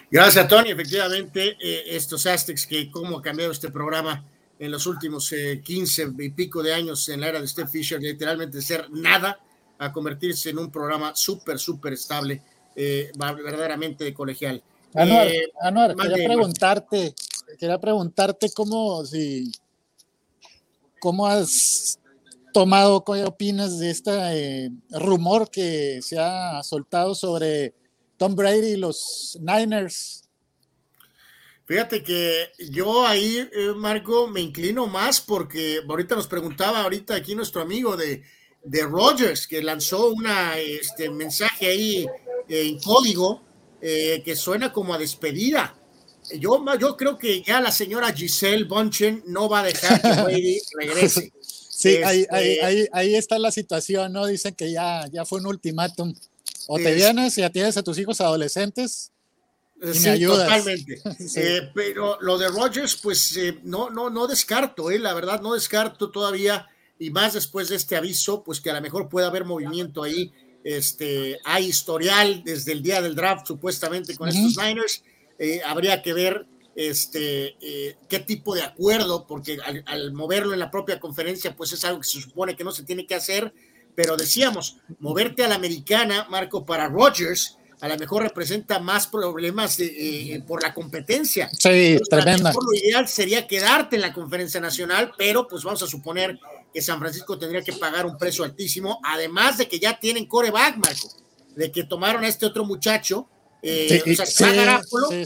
Gracias, 0.09 0.47
Tony. 0.47 0.71
Efectivamente, 0.71 1.57
eh, 1.61 1.83
estos 1.87 2.25
Aztecs 2.25 2.65
que 2.65 2.89
cómo 2.89 3.19
ha 3.19 3.21
cambiado 3.21 3.51
este 3.51 3.69
programa 3.69 4.23
en 4.57 4.71
los 4.71 4.87
últimos 4.87 5.33
15 5.63 6.01
eh, 6.01 6.07
y 6.19 6.29
pico 6.29 6.63
de 6.63 6.73
años 6.73 7.07
en 7.09 7.21
la 7.21 7.27
era 7.27 7.41
de 7.41 7.47
Steve 7.47 7.67
Fisher, 7.67 8.01
literalmente 8.01 8.61
ser 8.61 8.89
nada 8.91 9.39
a 9.77 9.91
convertirse 9.91 10.49
en 10.49 10.59
un 10.59 10.71
programa 10.71 11.15
súper, 11.15 11.59
súper 11.59 11.93
estable, 11.93 12.41
eh, 12.75 13.11
verdaderamente 13.15 14.13
colegial. 14.13 14.63
Anuar, 14.93 15.27
eh, 15.27 15.51
Anuar 15.61 15.95
quería 15.95 16.27
preguntarte, 16.27 17.13
quería 17.59 17.79
preguntarte 17.79 18.49
cómo, 18.51 19.05
si, 19.05 19.51
cómo 20.99 21.27
has 21.27 21.99
tomado, 22.53 23.03
qué 23.03 23.23
opinas 23.23 23.79
de 23.79 23.89
este 23.89 24.11
eh, 24.11 24.71
rumor 24.91 25.49
que 25.49 26.01
se 26.01 26.19
ha 26.19 26.61
soltado 26.63 27.15
sobre 27.15 27.73
Tom 28.17 28.35
Brady 28.35 28.73
y 28.73 28.77
los 28.77 29.37
Niners. 29.41 30.23
Fíjate 31.65 32.01
que 32.01 32.51
yo 32.69 33.05
ahí, 33.05 33.47
Marco, 33.75 34.27
me 34.27 34.39
inclino 34.39 34.87
más 34.87 35.19
porque 35.19 35.81
ahorita 35.87 36.15
nos 36.15 36.27
preguntaba 36.27 36.81
ahorita 36.83 37.15
aquí 37.15 37.35
nuestro 37.35 37.61
amigo 37.61 37.97
de 37.97 38.23
de 38.67 38.83
Rogers, 38.83 39.47
que 39.47 39.63
lanzó 39.63 40.09
un 40.09 40.25
este, 40.57 41.09
mensaje 41.09 41.67
ahí 41.67 42.05
eh, 42.49 42.67
en 42.67 42.79
código 42.79 43.41
eh, 43.81 44.21
que 44.23 44.35
suena 44.35 44.73
como 44.73 44.93
a 44.93 44.97
despedida. 44.97 45.76
Yo, 46.35 46.63
yo 46.79 46.97
creo 46.97 47.17
que 47.17 47.41
ya 47.41 47.61
la 47.61 47.71
señora 47.71 48.13
Giselle 48.13 48.65
Bunchen 48.65 49.23
no 49.27 49.47
va 49.47 49.61
a 49.61 49.63
dejar 49.63 50.01
que 50.01 50.07
Brady 50.23 50.61
regrese. 50.77 51.31
Sí, 51.41 51.97
ahí, 51.97 52.21
este, 52.21 52.89
ahí, 52.91 53.15
está 53.15 53.37
la 53.37 53.51
situación, 53.51 54.11
¿no? 54.11 54.25
Dicen 54.25 54.55
que 54.55 54.71
ya, 54.71 55.05
ya 55.11 55.25
fue 55.25 55.39
un 55.39 55.47
ultimátum. 55.47 56.13
O 56.67 56.77
te 56.77 56.93
vienes 56.93 57.37
y 57.37 57.43
atiendes 57.43 57.77
a 57.77 57.83
tus 57.83 57.97
hijos 57.97 58.19
adolescentes 58.19 59.11
y 59.81 59.99
me 59.99 60.09
ayudas. 60.09 60.47
Totalmente. 60.47 61.01
Eh, 61.35 61.69
pero 61.73 62.17
lo 62.21 62.37
de 62.37 62.47
Rogers, 62.47 62.95
pues 62.95 63.37
no, 63.63 63.89
no, 63.89 64.09
no 64.09 64.27
descarto, 64.27 64.89
eh, 64.91 64.99
la 64.99 65.13
verdad, 65.13 65.41
no 65.41 65.53
descarto 65.53 66.09
todavía 66.09 66.67
y 66.99 67.11
más 67.11 67.33
después 67.33 67.69
de 67.69 67.75
este 67.75 67.95
aviso, 67.95 68.43
pues 68.43 68.59
que 68.59 68.71
a 68.71 68.73
lo 68.73 68.81
mejor 68.81 69.07
pueda 69.07 69.27
haber 69.27 69.45
movimiento 69.45 70.03
ahí. 70.03 70.31
Este, 70.63 71.37
hay 71.45 71.67
historial 71.67 72.43
desde 72.43 72.71
el 72.71 72.81
día 72.81 73.01
del 73.01 73.15
draft, 73.15 73.47
supuestamente, 73.47 74.15
con 74.15 74.29
estos 74.29 74.57
Niners. 74.57 75.03
Eh, 75.39 75.61
habría 75.65 76.01
que 76.01 76.13
ver 76.13 76.45
este, 76.75 77.55
eh, 77.59 77.97
qué 78.07 78.19
tipo 78.19 78.55
de 78.55 78.61
acuerdo, 78.61 79.25
porque 79.27 79.57
al, 79.85 80.13
moverlo 80.13 80.53
en 80.53 80.59
la 80.59 80.71
propia 80.71 80.99
conferencia, 80.99 81.55
pues 81.55 81.73
es 81.73 81.83
algo 81.83 82.01
que 82.01 82.07
se 82.07 82.21
supone 82.21 82.55
que 82.55 82.63
no 82.63 82.71
se 82.71 82.83
tiene 82.83 83.05
que 83.05 83.15
hacer. 83.15 83.53
Pero 83.95 84.15
decíamos, 84.15 84.77
moverte 84.99 85.43
a 85.43 85.47
la 85.47 85.55
americana, 85.55 86.27
Marco, 86.29 86.65
para 86.65 86.87
Rodgers, 86.87 87.57
a 87.79 87.87
lo 87.87 87.97
mejor 87.97 88.23
representa 88.23 88.79
más 88.79 89.07
problemas 89.07 89.79
eh, 89.79 90.43
por 90.47 90.61
la 90.63 90.73
competencia. 90.73 91.49
Sí, 91.57 91.97
tremenda. 92.09 92.51
lo 92.51 92.73
ideal 92.73 93.07
sería 93.07 93.47
quedarte 93.47 93.95
en 93.95 94.03
la 94.03 94.13
conferencia 94.13 94.59
nacional, 94.59 95.13
pero 95.17 95.47
pues 95.47 95.63
vamos 95.63 95.81
a 95.83 95.87
suponer 95.87 96.39
que 96.73 96.81
San 96.81 96.99
Francisco 96.99 97.37
tendría 97.37 97.61
que 97.61 97.73
pagar 97.73 98.05
un 98.05 98.17
precio 98.17 98.43
altísimo, 98.43 98.99
además 99.03 99.57
de 99.57 99.67
que 99.67 99.79
ya 99.79 99.99
tienen 99.99 100.25
coreback, 100.25 100.77
Marco, 100.77 101.09
de 101.55 101.71
que 101.71 101.83
tomaron 101.83 102.23
a 102.23 102.27
este 102.27 102.45
otro 102.45 102.65
muchacho, 102.65 103.27
eh, 103.61 104.01
o 104.19 104.25
sea, 104.25 104.81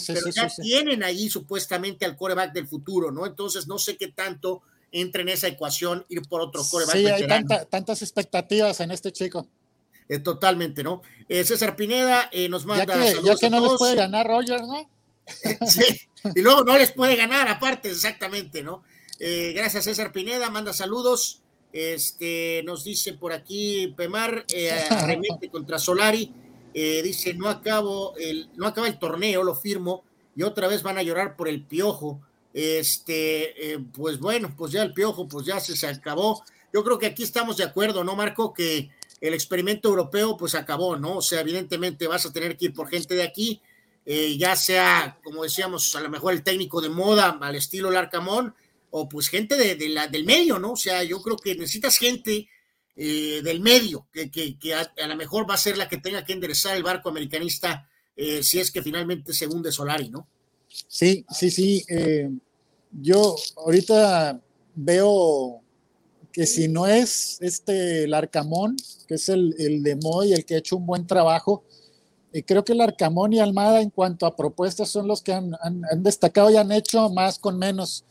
pero 0.07 0.29
ya 0.29 0.47
tienen 0.61 1.03
ahí 1.03 1.29
supuestamente 1.29 2.05
al 2.05 2.15
coreback 2.15 2.53
del 2.53 2.67
futuro, 2.67 3.11
¿no? 3.11 3.25
Entonces 3.25 3.67
no 3.67 3.77
sé 3.77 3.97
qué 3.97 4.07
tanto 4.07 4.61
entra 4.91 5.21
en 5.21 5.29
esa 5.29 5.47
ecuación 5.47 6.05
ir 6.09 6.21
por 6.23 6.41
otro 6.41 6.63
coreback. 6.69 6.95
Sí, 6.95 7.07
hay 7.07 7.27
tantas 7.69 8.01
expectativas 8.01 8.79
en 8.79 8.91
este 8.91 9.11
chico. 9.11 9.47
Eh, 10.09 10.19
totalmente, 10.19 10.83
¿no? 10.83 11.01
Eh, 11.29 11.43
César 11.43 11.75
Pineda 11.75 12.29
nos 12.49 12.65
manda. 12.65 12.85
Ya 12.85 13.13
que, 13.13 13.23
ya 13.23 13.35
que 13.35 13.49
no 13.49 13.61
les 13.61 13.77
puede 13.77 13.95
ganar 13.95 14.27
Rogers, 14.27 14.67
¿no? 14.67 14.89
sí, 15.67 16.01
y 16.35 16.41
luego 16.41 16.63
no 16.63 16.77
les 16.77 16.91
puede 16.91 17.15
ganar, 17.15 17.47
aparte, 17.47 17.89
exactamente, 17.89 18.63
¿no? 18.63 18.83
Gracias 19.19 19.83
César 19.83 20.11
Pineda, 20.11 20.49
manda 20.49 20.73
saludos. 20.73 21.41
Este, 21.73 22.63
nos 22.65 22.83
dice 22.83 23.13
por 23.13 23.31
aquí 23.31 23.93
Pemar, 23.95 24.45
eh, 24.53 24.71
arremete 24.89 25.49
contra 25.49 25.79
Solari. 25.79 26.33
Eh, 26.73 27.01
dice, 27.03 27.33
no 27.33 27.49
acabo 27.49 28.15
el, 28.17 28.49
no 28.55 28.67
acaba 28.67 28.87
el 28.87 28.99
torneo, 28.99 29.43
lo 29.43 29.55
firmo, 29.55 30.03
y 30.35 30.43
otra 30.43 30.67
vez 30.67 30.83
van 30.83 30.97
a 30.97 31.03
llorar 31.03 31.35
por 31.35 31.47
el 31.47 31.63
piojo. 31.63 32.21
Este, 32.53 33.79
pues 33.93 34.19
bueno, 34.19 34.53
pues 34.57 34.71
ya 34.71 34.81
el 34.83 34.93
piojo, 34.93 35.27
pues 35.27 35.45
ya 35.45 35.59
se, 35.59 35.75
se 35.75 35.87
acabó. 35.87 36.43
Yo 36.73 36.83
creo 36.83 36.97
que 36.99 37.05
aquí 37.05 37.23
estamos 37.23 37.57
de 37.57 37.63
acuerdo, 37.63 38.03
¿no, 38.03 38.15
Marco? 38.15 38.53
Que 38.53 38.89
el 39.19 39.33
experimento 39.33 39.89
europeo, 39.89 40.37
pues 40.37 40.55
acabó, 40.55 40.97
¿no? 40.97 41.17
O 41.17 41.21
sea, 41.21 41.41
evidentemente 41.41 42.07
vas 42.07 42.25
a 42.25 42.33
tener 42.33 42.57
que 42.57 42.65
ir 42.65 42.73
por 42.73 42.89
gente 42.89 43.15
de 43.15 43.23
aquí, 43.23 43.61
ya 44.05 44.55
sea, 44.55 45.19
como 45.23 45.43
decíamos, 45.43 45.95
a 45.95 46.01
lo 46.01 46.09
mejor 46.09 46.33
el 46.33 46.43
técnico 46.43 46.81
de 46.81 46.89
moda 46.89 47.37
al 47.39 47.55
estilo 47.55 47.91
Larcamón, 47.91 48.55
o 48.91 49.07
pues 49.07 49.29
gente 49.29 49.55
de, 49.55 49.89
la, 49.89 50.07
del 50.07 50.25
medio, 50.25 50.59
¿no? 50.59 50.73
O 50.73 50.77
sea, 50.77 51.03
yo 51.03 51.21
creo 51.21 51.37
que 51.37 51.55
necesitas 51.55 51.97
gente 51.97 52.47
eh, 53.03 53.41
del 53.41 53.61
medio, 53.61 54.07
que, 54.11 54.75
a, 54.75 55.07
lo 55.07 55.15
mejor 55.15 55.49
va 55.49 55.55
a 55.55 55.57
ser 55.57 55.75
la 55.75 55.89
que 55.89 55.97
tenga 55.97 56.23
que 56.23 56.33
enderezar 56.33 56.77
el 56.77 56.83
barco 56.83 57.09
americanista 57.09 57.89
eh, 58.15 58.43
si 58.43 58.59
es 58.59 58.69
que 58.69 58.83
finalmente 58.83 59.33
se 59.33 59.47
hunde 59.47 59.71
Solari, 59.71 60.09
¿no? 60.09 60.27
Sí, 60.67 61.25
sí, 61.31 61.49
sí. 61.49 61.83
Eh, 61.89 62.29
yo 62.91 63.35
ahorita 63.57 64.39
veo 64.75 65.63
que 66.31 66.45
si 66.45 66.67
no 66.67 66.85
es 66.85 67.39
este 67.41 68.03
el 68.03 68.13
Arcamón, 68.13 68.77
que 69.07 69.15
es 69.15 69.29
el, 69.29 69.55
el 69.57 69.81
de 69.81 69.95
Moy, 69.95 70.33
el 70.33 70.45
que 70.45 70.53
ha 70.53 70.59
hecho 70.59 70.77
un 70.77 70.85
buen 70.85 71.07
trabajo, 71.07 71.63
creo 72.45 72.63
que 72.63 72.73
el 72.73 72.81
Arcamón 72.81 73.33
y 73.33 73.39
Almada 73.39 73.81
en 73.81 73.89
cuanto 73.89 74.27
a 74.27 74.35
propuestas 74.35 74.89
son 74.89 75.07
los 75.07 75.23
que 75.23 75.33
han, 75.33 75.57
destacado 75.97 76.51
y 76.51 76.57
han 76.57 76.71
hecho 76.71 77.09
más 77.09 77.39
con 77.39 77.57
menos. 77.57 78.05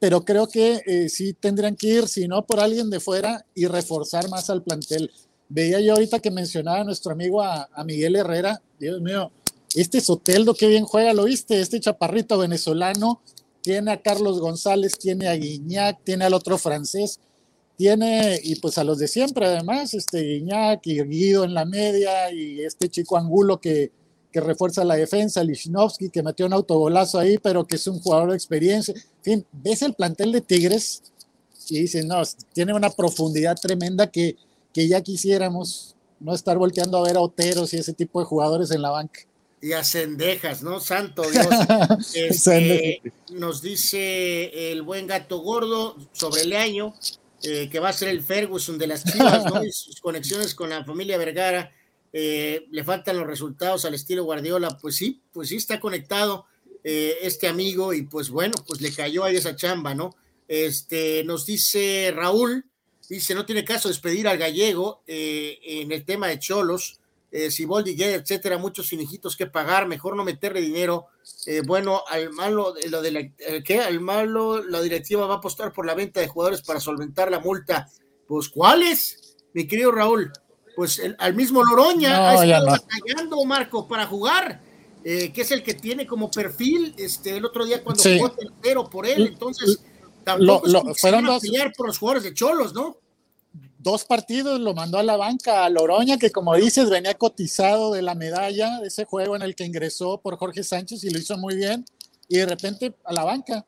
Pero 0.00 0.24
creo 0.24 0.48
que 0.48 0.82
eh, 0.86 1.08
sí 1.08 1.32
tendrían 1.34 1.76
que 1.76 1.88
ir, 1.88 2.08
si 2.08 2.28
no 2.28 2.44
por 2.44 2.60
alguien 2.60 2.90
de 2.90 3.00
fuera, 3.00 3.44
y 3.54 3.66
reforzar 3.66 4.28
más 4.28 4.50
al 4.50 4.62
plantel. 4.62 5.10
Veía 5.48 5.80
yo 5.80 5.94
ahorita 5.94 6.18
que 6.20 6.30
mencionaba 6.30 6.80
a 6.80 6.84
nuestro 6.84 7.12
amigo 7.12 7.42
a, 7.42 7.68
Miguel 7.84 8.16
Herrera, 8.16 8.60
Dios 8.78 9.00
mío, 9.00 9.30
este 9.74 10.00
Soteldo, 10.00 10.54
qué 10.54 10.68
bien 10.68 10.84
juega, 10.84 11.12
lo 11.12 11.24
viste, 11.24 11.60
este 11.60 11.80
chaparrito 11.80 12.38
venezolano, 12.38 13.20
tiene 13.60 13.92
a 13.92 14.02
Carlos 14.02 14.40
González, 14.40 14.98
tiene 14.98 15.28
a 15.28 15.34
Guiñac, 15.34 16.02
tiene 16.04 16.24
al 16.24 16.34
otro 16.34 16.58
francés, 16.58 17.20
tiene, 17.76 18.38
y 18.42 18.56
pues 18.56 18.78
a 18.78 18.84
los 18.84 18.98
de 18.98 19.08
siempre 19.08 19.46
además, 19.46 19.94
este 19.94 20.20
Guiñac 20.20 20.86
y 20.86 21.02
Guido 21.02 21.44
en 21.44 21.54
la 21.54 21.64
media, 21.64 22.32
y 22.32 22.60
este 22.60 22.88
chico 22.88 23.16
Angulo 23.16 23.60
que, 23.60 23.90
que 24.34 24.40
refuerza 24.40 24.84
la 24.84 24.96
defensa, 24.96 25.44
Lichnowsky, 25.44 26.10
que 26.10 26.20
metió 26.20 26.46
un 26.46 26.52
autogolazo 26.54 27.20
ahí, 27.20 27.38
pero 27.38 27.64
que 27.64 27.76
es 27.76 27.86
un 27.86 28.00
jugador 28.00 28.30
de 28.30 28.34
experiencia. 28.34 28.92
En 28.92 29.22
fin, 29.22 29.46
ves 29.52 29.80
el 29.82 29.94
plantel 29.94 30.32
de 30.32 30.40
Tigres 30.40 31.04
y 31.68 31.78
dices, 31.78 32.04
no, 32.04 32.20
tiene 32.52 32.74
una 32.74 32.90
profundidad 32.90 33.54
tremenda 33.54 34.08
que, 34.08 34.36
que 34.72 34.88
ya 34.88 35.00
quisiéramos 35.02 35.94
no 36.18 36.34
estar 36.34 36.58
volteando 36.58 36.98
a 36.98 37.04
ver 37.06 37.16
a 37.16 37.20
Oteros 37.20 37.72
y 37.74 37.76
ese 37.76 37.92
tipo 37.92 38.18
de 38.18 38.26
jugadores 38.26 38.72
en 38.72 38.82
la 38.82 38.90
banca. 38.90 39.20
Y 39.62 39.72
a 39.72 39.84
Cendejas, 39.84 40.64
¿no? 40.64 40.80
Santo 40.80 41.22
Dios. 41.30 41.46
Este, 42.16 43.02
nos 43.34 43.62
dice 43.62 44.72
el 44.72 44.82
buen 44.82 45.06
gato 45.06 45.42
gordo 45.42 45.96
sobre 46.10 46.42
el 46.42 46.54
año, 46.54 46.92
eh, 47.44 47.68
que 47.70 47.78
va 47.78 47.90
a 47.90 47.92
ser 47.92 48.08
el 48.08 48.20
Ferguson 48.20 48.78
de 48.78 48.88
las 48.88 49.04
Chivas, 49.04 49.44
¿no? 49.44 49.62
Y 49.64 49.70
sus 49.70 50.00
conexiones 50.00 50.56
con 50.56 50.70
la 50.70 50.84
familia 50.84 51.18
Vergara. 51.18 51.70
Eh, 52.14 52.66
le 52.70 52.84
faltan 52.84 53.18
los 53.18 53.26
resultados 53.26 53.84
al 53.84 53.92
estilo 53.92 54.24
Guardiola. 54.24 54.78
Pues 54.80 54.96
sí, 54.96 55.20
pues 55.32 55.50
sí 55.50 55.56
está 55.56 55.80
conectado 55.80 56.46
eh, 56.82 57.18
este 57.20 57.48
amigo 57.48 57.92
y 57.92 58.02
pues 58.02 58.30
bueno, 58.30 58.54
pues 58.66 58.80
le 58.80 58.94
cayó 58.94 59.24
ahí 59.24 59.36
esa 59.36 59.54
chamba, 59.54 59.94
¿no? 59.94 60.14
Este, 60.48 61.24
nos 61.24 61.44
dice 61.44 62.10
Raúl, 62.16 62.64
dice, 63.08 63.34
no 63.34 63.44
tiene 63.44 63.64
caso 63.64 63.88
despedir 63.88 64.28
al 64.28 64.38
gallego 64.38 65.02
en 65.06 65.92
el 65.92 66.04
tema 66.06 66.28
de 66.28 66.38
Cholos 66.38 67.00
eh, 67.34 67.50
Siboldi, 67.50 68.00
etcétera, 68.00 68.58
muchos 68.58 68.88
finijitos 68.88 69.36
que 69.36 69.48
pagar, 69.48 69.88
mejor 69.88 70.14
no 70.14 70.22
meterle 70.22 70.60
dinero. 70.60 71.08
Eh, 71.46 71.62
bueno, 71.66 72.04
al 72.08 72.30
malo, 72.30 72.74
lo 72.88 73.02
de 73.02 73.32
eh, 73.38 73.62
¿qué? 73.64 73.80
Al 73.80 74.00
malo, 74.00 74.62
la 74.62 74.80
directiva 74.80 75.26
va 75.26 75.34
a 75.34 75.36
apostar 75.38 75.72
por 75.72 75.84
la 75.84 75.96
venta 75.96 76.20
de 76.20 76.28
jugadores 76.28 76.62
para 76.62 76.78
solventar 76.78 77.32
la 77.32 77.40
multa. 77.40 77.90
Pues, 78.28 78.48
¿cuáles? 78.48 79.36
Mi 79.52 79.66
querido 79.66 79.90
Raúl, 79.90 80.30
pues 80.76 81.00
al 81.18 81.34
mismo 81.34 81.62
Loroña 81.64 82.10
no, 82.18 82.26
ha 82.40 82.44
estado 82.44 82.66
batallando, 82.66 83.44
Marco, 83.44 83.86
para 83.88 84.06
jugar, 84.06 84.60
eh, 85.04 85.32
que 85.32 85.42
es 85.42 85.50
el 85.50 85.62
que 85.62 85.74
tiene 85.74 86.06
como 86.06 86.30
perfil, 86.30 86.94
este, 86.98 87.36
el 87.36 87.44
otro 87.44 87.64
día 87.64 87.82
cuando 87.82 88.02
Sí. 88.02 88.18
jugó 88.18 88.34
entero 88.40 88.88
por 88.88 89.06
él, 89.06 89.26
entonces 89.28 89.80
tampoco 90.24 90.66
Lo- 90.66 90.84
lo- 90.84 90.94
fueron 90.94 91.24
dos- 91.26 91.42
por 91.76 91.86
los 91.86 91.98
jugadores 91.98 92.24
de 92.24 92.34
Cholos, 92.34 92.72
¿no? 92.74 92.96
dos 93.78 94.06
partidos 94.06 94.58
lo 94.60 94.72
mandó 94.72 94.96
a 94.98 95.02
la 95.02 95.18
banca 95.18 95.62
a 95.66 95.68
Loroña, 95.68 96.16
que 96.16 96.30
como 96.32 96.54
dices, 96.56 96.88
venía 96.88 97.12
cotizado 97.12 97.92
de 97.92 98.00
la 98.00 98.14
medalla 98.14 98.80
de 98.80 98.88
ese 98.88 99.04
juego 99.04 99.36
en 99.36 99.42
el 99.42 99.54
que 99.54 99.64
ingresó 99.66 100.18
por 100.22 100.38
Jorge 100.38 100.64
Sánchez 100.64 101.04
y 101.04 101.10
lo 101.10 101.18
hizo 101.18 101.36
muy 101.36 101.54
bien, 101.54 101.84
y 102.26 102.38
de 102.38 102.46
repente 102.46 102.94
a 103.04 103.12
la 103.12 103.24
banca. 103.24 103.66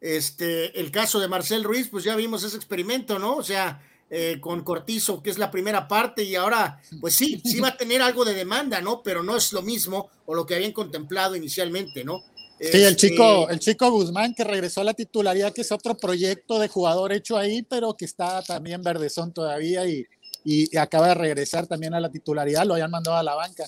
Este, 0.00 0.78
el 0.78 0.92
caso 0.92 1.18
de 1.18 1.26
Marcel 1.26 1.64
Ruiz, 1.64 1.88
pues 1.88 2.04
ya 2.04 2.14
vimos 2.14 2.44
ese 2.44 2.56
experimento, 2.56 3.18
¿no? 3.18 3.34
O 3.36 3.42
sea, 3.42 3.82
eh, 4.10 4.38
con 4.40 4.62
Cortizo, 4.64 5.22
que 5.22 5.30
es 5.30 5.38
la 5.38 5.50
primera 5.50 5.86
parte, 5.86 6.22
y 6.22 6.34
ahora, 6.34 6.80
pues 7.00 7.14
sí, 7.14 7.40
sí 7.44 7.60
va 7.60 7.68
a 7.68 7.76
tener 7.76 8.00
algo 8.02 8.24
de 8.24 8.34
demanda, 8.34 8.80
¿no? 8.80 9.02
Pero 9.02 9.22
no 9.22 9.36
es 9.36 9.52
lo 9.52 9.62
mismo 9.62 10.08
o 10.26 10.34
lo 10.34 10.46
que 10.46 10.54
habían 10.54 10.72
contemplado 10.72 11.36
inicialmente, 11.36 12.04
¿no? 12.04 12.22
Sí, 12.60 12.78
el 12.82 12.84
Este, 12.94 13.08
chico, 13.10 13.48
el 13.50 13.60
chico 13.60 13.90
Guzmán 13.90 14.34
que 14.34 14.42
regresó 14.44 14.80
a 14.80 14.84
la 14.84 14.94
titularidad, 14.94 15.52
que 15.52 15.60
es 15.60 15.70
otro 15.72 15.96
proyecto 15.96 16.58
de 16.58 16.68
jugador 16.68 17.12
hecho 17.12 17.36
ahí, 17.38 17.62
pero 17.62 17.94
que 17.94 18.04
está 18.04 18.42
también 18.42 18.82
verdezón 18.82 19.32
todavía 19.32 19.86
y, 19.86 20.04
y- 20.44 20.68
y 20.74 20.76
acaba 20.76 21.08
de 21.08 21.14
regresar 21.14 21.66
también 21.68 21.94
a 21.94 22.00
la 22.00 22.10
titularidad, 22.10 22.64
lo 22.66 22.74
habían 22.74 22.90
mandado 22.90 23.16
a 23.16 23.22
la 23.22 23.34
banca. 23.34 23.64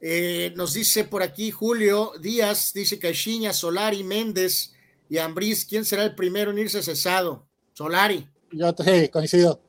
eh, 0.00 0.52
nos 0.56 0.74
dice 0.74 1.04
por 1.04 1.22
aquí 1.22 1.50
Julio 1.50 2.12
Díaz, 2.20 2.72
dice 2.72 2.98
Caixinha, 2.98 3.52
Solari, 3.52 4.04
Méndez 4.04 4.72
y 5.10 5.18
Ambriz, 5.18 5.64
¿quién 5.64 5.84
será 5.84 6.04
el 6.04 6.14
primero 6.14 6.50
en 6.50 6.58
irse 6.58 6.82
cesado? 6.82 7.46
Solari. 7.72 8.26
Yo 8.52 8.74
sí, 8.84 9.08
coincido. 9.08 9.60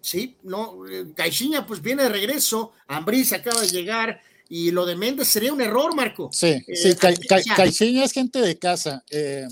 Sí, 0.00 0.36
no, 0.42 0.86
eh, 0.88 1.12
Caixinha 1.14 1.66
pues 1.66 1.80
viene 1.80 2.02
de 2.04 2.08
regreso, 2.08 2.72
Ambriz 2.88 3.32
acaba 3.32 3.60
de 3.60 3.68
llegar 3.68 4.20
y 4.48 4.70
lo 4.70 4.84
de 4.84 4.96
Méndez 4.96 5.28
sería 5.28 5.52
un 5.52 5.60
error, 5.60 5.94
Marco. 5.94 6.28
Sí, 6.32 6.48
Eh, 6.66 6.76
sí, 6.76 6.94
Ca- 6.94 7.14
Ca- 7.28 7.54
Caixinha 7.56 8.04
es 8.04 8.12
gente 8.12 8.40
de 8.40 8.58
casa. 8.58 9.04
Eh, 9.10 9.46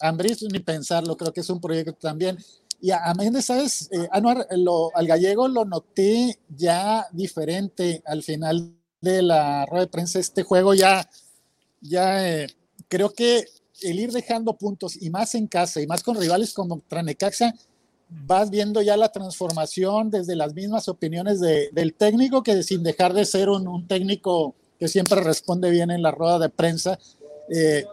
Ambriz, 0.00 0.42
ni 0.42 0.60
pensarlo, 0.60 1.16
creo 1.16 1.32
que 1.32 1.40
es 1.40 1.50
un 1.50 1.60
proyecto 1.60 1.92
también. 1.94 2.38
Y 2.80 2.90
a, 2.90 3.04
a 3.04 3.14
Méndez, 3.14 3.46
¿sabes? 3.46 3.88
Eh, 3.90 4.06
Anuar, 4.12 4.46
lo- 4.52 4.94
al 4.94 5.06
gallego 5.06 5.48
lo 5.48 5.64
noté 5.64 6.38
ya 6.56 7.06
diferente 7.12 8.02
al 8.06 8.22
final 8.22 8.74
de 9.00 9.22
la 9.22 9.66
rueda 9.66 9.86
de 9.86 9.90
prensa. 9.90 10.18
Este 10.20 10.42
juego 10.42 10.74
ya, 10.74 11.08
ya 11.80 12.28
eh, 12.42 12.46
creo 12.88 13.12
que 13.12 13.44
el 13.82 13.98
ir 13.98 14.12
dejando 14.12 14.56
puntos 14.56 15.00
y 15.00 15.10
más 15.10 15.34
en 15.34 15.46
casa 15.48 15.80
y 15.80 15.86
más 15.86 16.02
con 16.02 16.16
rivales 16.20 16.52
como 16.54 16.80
Tranecaxa, 16.86 17.54
vas 18.08 18.50
viendo 18.50 18.82
ya 18.82 18.96
la 18.96 19.10
transformación 19.10 20.10
desde 20.10 20.36
las 20.36 20.54
mismas 20.54 20.88
opiniones 20.88 21.40
de- 21.40 21.70
del 21.72 21.94
técnico 21.94 22.42
que 22.42 22.62
sin 22.62 22.82
dejar 22.82 23.12
de 23.12 23.24
ser 23.24 23.48
un, 23.48 23.66
un 23.66 23.86
técnico 23.88 24.54
que 24.78 24.88
siempre 24.88 25.20
responde 25.20 25.70
bien 25.70 25.90
en 25.90 26.02
la 26.02 26.10
rueda 26.10 26.38
de 26.38 26.48
prensa, 26.48 26.98
eh, 27.48 27.84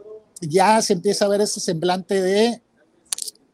ya 0.41 0.81
se 0.81 0.93
empieza 0.93 1.25
a 1.25 1.29
ver 1.29 1.41
ese 1.41 1.59
semblante 1.59 2.21
de 2.21 2.61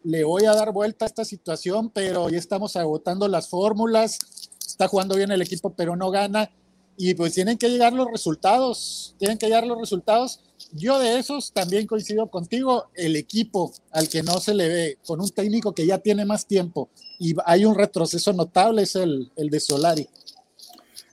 le 0.03 0.23
voy 0.23 0.45
a 0.45 0.53
dar 0.53 0.71
vuelta 0.71 1.05
a 1.05 1.07
esta 1.07 1.25
situación, 1.25 1.89
pero 1.89 2.29
ya 2.29 2.37
estamos 2.37 2.75
agotando 2.75 3.27
las 3.27 3.49
fórmulas, 3.49 4.17
está 4.65 4.87
jugando 4.87 5.15
bien 5.15 5.31
el 5.31 5.41
equipo, 5.41 5.71
pero 5.71 5.95
no 5.95 6.09
gana, 6.09 6.49
y 6.97 7.13
pues 7.13 7.33
tienen 7.33 7.57
que 7.57 7.69
llegar 7.69 7.93
los 7.93 8.07
resultados, 8.09 9.15
tienen 9.17 9.37
que 9.37 9.45
llegar 9.47 9.67
los 9.67 9.77
resultados. 9.77 10.41
Yo 10.71 10.99
de 10.99 11.17
esos 11.17 11.51
también 11.51 11.87
coincido 11.87 12.27
contigo, 12.27 12.89
el 12.93 13.15
equipo 13.15 13.73
al 13.91 14.07
que 14.07 14.21
no 14.21 14.39
se 14.39 14.53
le 14.53 14.67
ve, 14.67 14.97
con 15.05 15.19
un 15.19 15.29
técnico 15.29 15.73
que 15.73 15.85
ya 15.85 15.97
tiene 15.97 16.25
más 16.25 16.45
tiempo, 16.45 16.89
y 17.17 17.35
hay 17.45 17.65
un 17.65 17.75
retroceso 17.75 18.33
notable, 18.33 18.83
es 18.83 18.95
el, 18.95 19.31
el 19.35 19.49
de 19.49 19.59
Solari. 19.59 20.07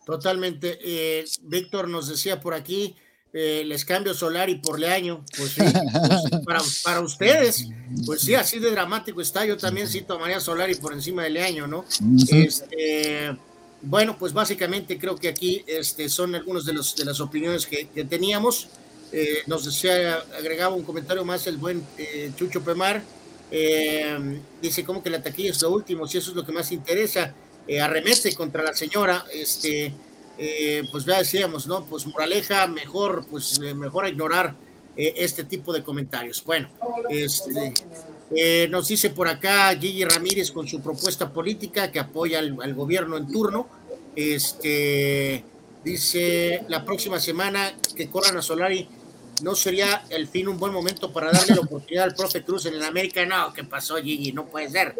Totalmente. 0.04 0.78
Eh, 0.82 1.24
Víctor 1.42 1.88
nos 1.88 2.08
decía 2.08 2.40
por 2.40 2.54
aquí, 2.54 2.94
eh, 3.32 3.64
les 3.66 3.84
cambio 3.84 4.14
Solari 4.14 4.54
por 4.54 4.78
Leaño. 4.78 5.24
Pues 5.36 5.50
sí, 5.50 5.60
pues, 5.60 6.42
para, 6.44 6.60
para 6.84 7.00
ustedes, 7.00 7.66
pues 8.04 8.20
sí, 8.20 8.34
así 8.34 8.60
de 8.60 8.70
dramático 8.70 9.20
está. 9.20 9.44
Yo 9.44 9.56
también 9.56 9.88
cito 9.88 10.14
a 10.14 10.18
María 10.18 10.38
Solari 10.38 10.76
por 10.76 10.92
encima 10.92 11.24
de 11.24 11.30
Leaño, 11.30 11.66
¿no? 11.66 11.84
Este, 12.30 13.36
bueno, 13.82 14.16
pues 14.16 14.32
básicamente 14.32 14.96
creo 14.96 15.16
que 15.16 15.28
aquí 15.28 15.64
este, 15.66 16.08
son 16.08 16.34
algunos 16.34 16.64
de, 16.64 16.74
los, 16.74 16.94
de 16.94 17.04
las 17.04 17.20
opiniones 17.20 17.66
que, 17.66 17.88
que 17.88 18.04
teníamos. 18.04 18.68
Eh, 19.18 19.44
nos 19.46 19.64
decía, 19.64 20.22
agregaba 20.38 20.74
un 20.74 20.82
comentario 20.82 21.24
más 21.24 21.46
el 21.46 21.56
buen 21.56 21.82
eh, 21.96 22.30
Chucho 22.36 22.62
Pemar. 22.62 23.02
Eh, 23.50 24.42
dice 24.60 24.84
como 24.84 25.02
que 25.02 25.08
la 25.08 25.22
taquilla 25.22 25.52
es 25.52 25.62
lo 25.62 25.70
último, 25.70 26.06
si 26.06 26.18
eso 26.18 26.32
es 26.32 26.36
lo 26.36 26.44
que 26.44 26.52
más 26.52 26.70
interesa. 26.70 27.34
Eh, 27.66 27.80
arremete 27.80 28.34
contra 28.34 28.62
la 28.62 28.74
señora, 28.74 29.24
este, 29.32 29.90
pues 30.92 31.06
ya 31.06 31.16
decíamos, 31.16 31.66
¿no? 31.66 31.86
Pues 31.86 32.06
moraleja, 32.06 32.66
mejor, 32.66 33.24
pues 33.30 33.58
mejor 33.58 34.06
ignorar 34.06 34.54
este 34.94 35.44
tipo 35.44 35.72
de 35.72 35.82
comentarios. 35.82 36.44
Bueno, 36.44 36.68
este, 37.08 37.72
nos 38.68 38.86
dice 38.86 39.08
por 39.10 39.28
acá 39.28 39.74
Gigi 39.80 40.04
Ramírez 40.04 40.50
con 40.50 40.68
su 40.68 40.82
propuesta 40.82 41.32
política 41.32 41.90
que 41.90 42.00
apoya 42.00 42.38
al, 42.38 42.54
al 42.62 42.74
gobierno 42.74 43.16
en 43.16 43.32
turno. 43.32 43.66
Este 44.14 45.42
dice 45.82 46.64
la 46.68 46.84
próxima 46.84 47.18
semana 47.18 47.74
que 47.96 48.10
corran 48.10 48.36
a 48.36 48.42
Solari. 48.42 48.86
¿No 49.42 49.54
sería 49.54 50.04
el 50.08 50.28
fin 50.28 50.48
un 50.48 50.58
buen 50.58 50.72
momento 50.72 51.12
para 51.12 51.30
darle 51.30 51.54
la 51.56 51.60
oportunidad 51.60 52.04
al 52.04 52.14
profe 52.14 52.42
Cruz 52.42 52.66
en 52.66 52.74
el 52.74 52.82
América? 52.82 53.24
No, 53.26 53.52
¿qué 53.52 53.64
pasó, 53.64 53.96
Gigi? 53.96 54.32
No 54.32 54.46
puede 54.46 54.70
ser. 54.70 54.94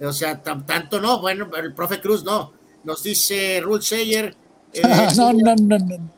O 0.00 0.12
sea, 0.12 0.40
tan- 0.42 0.64
tanto 0.64 1.00
no. 1.00 1.20
Bueno, 1.20 1.50
el 1.56 1.74
profe 1.74 2.00
Cruz 2.00 2.22
no. 2.24 2.52
Nos 2.84 3.02
dice 3.02 3.60
Ruth 3.62 3.82
Sayer. 3.82 4.34
eh, 4.72 4.82
no, 5.16 5.32
no, 5.32 5.54
no, 5.56 5.78
no. 5.78 6.10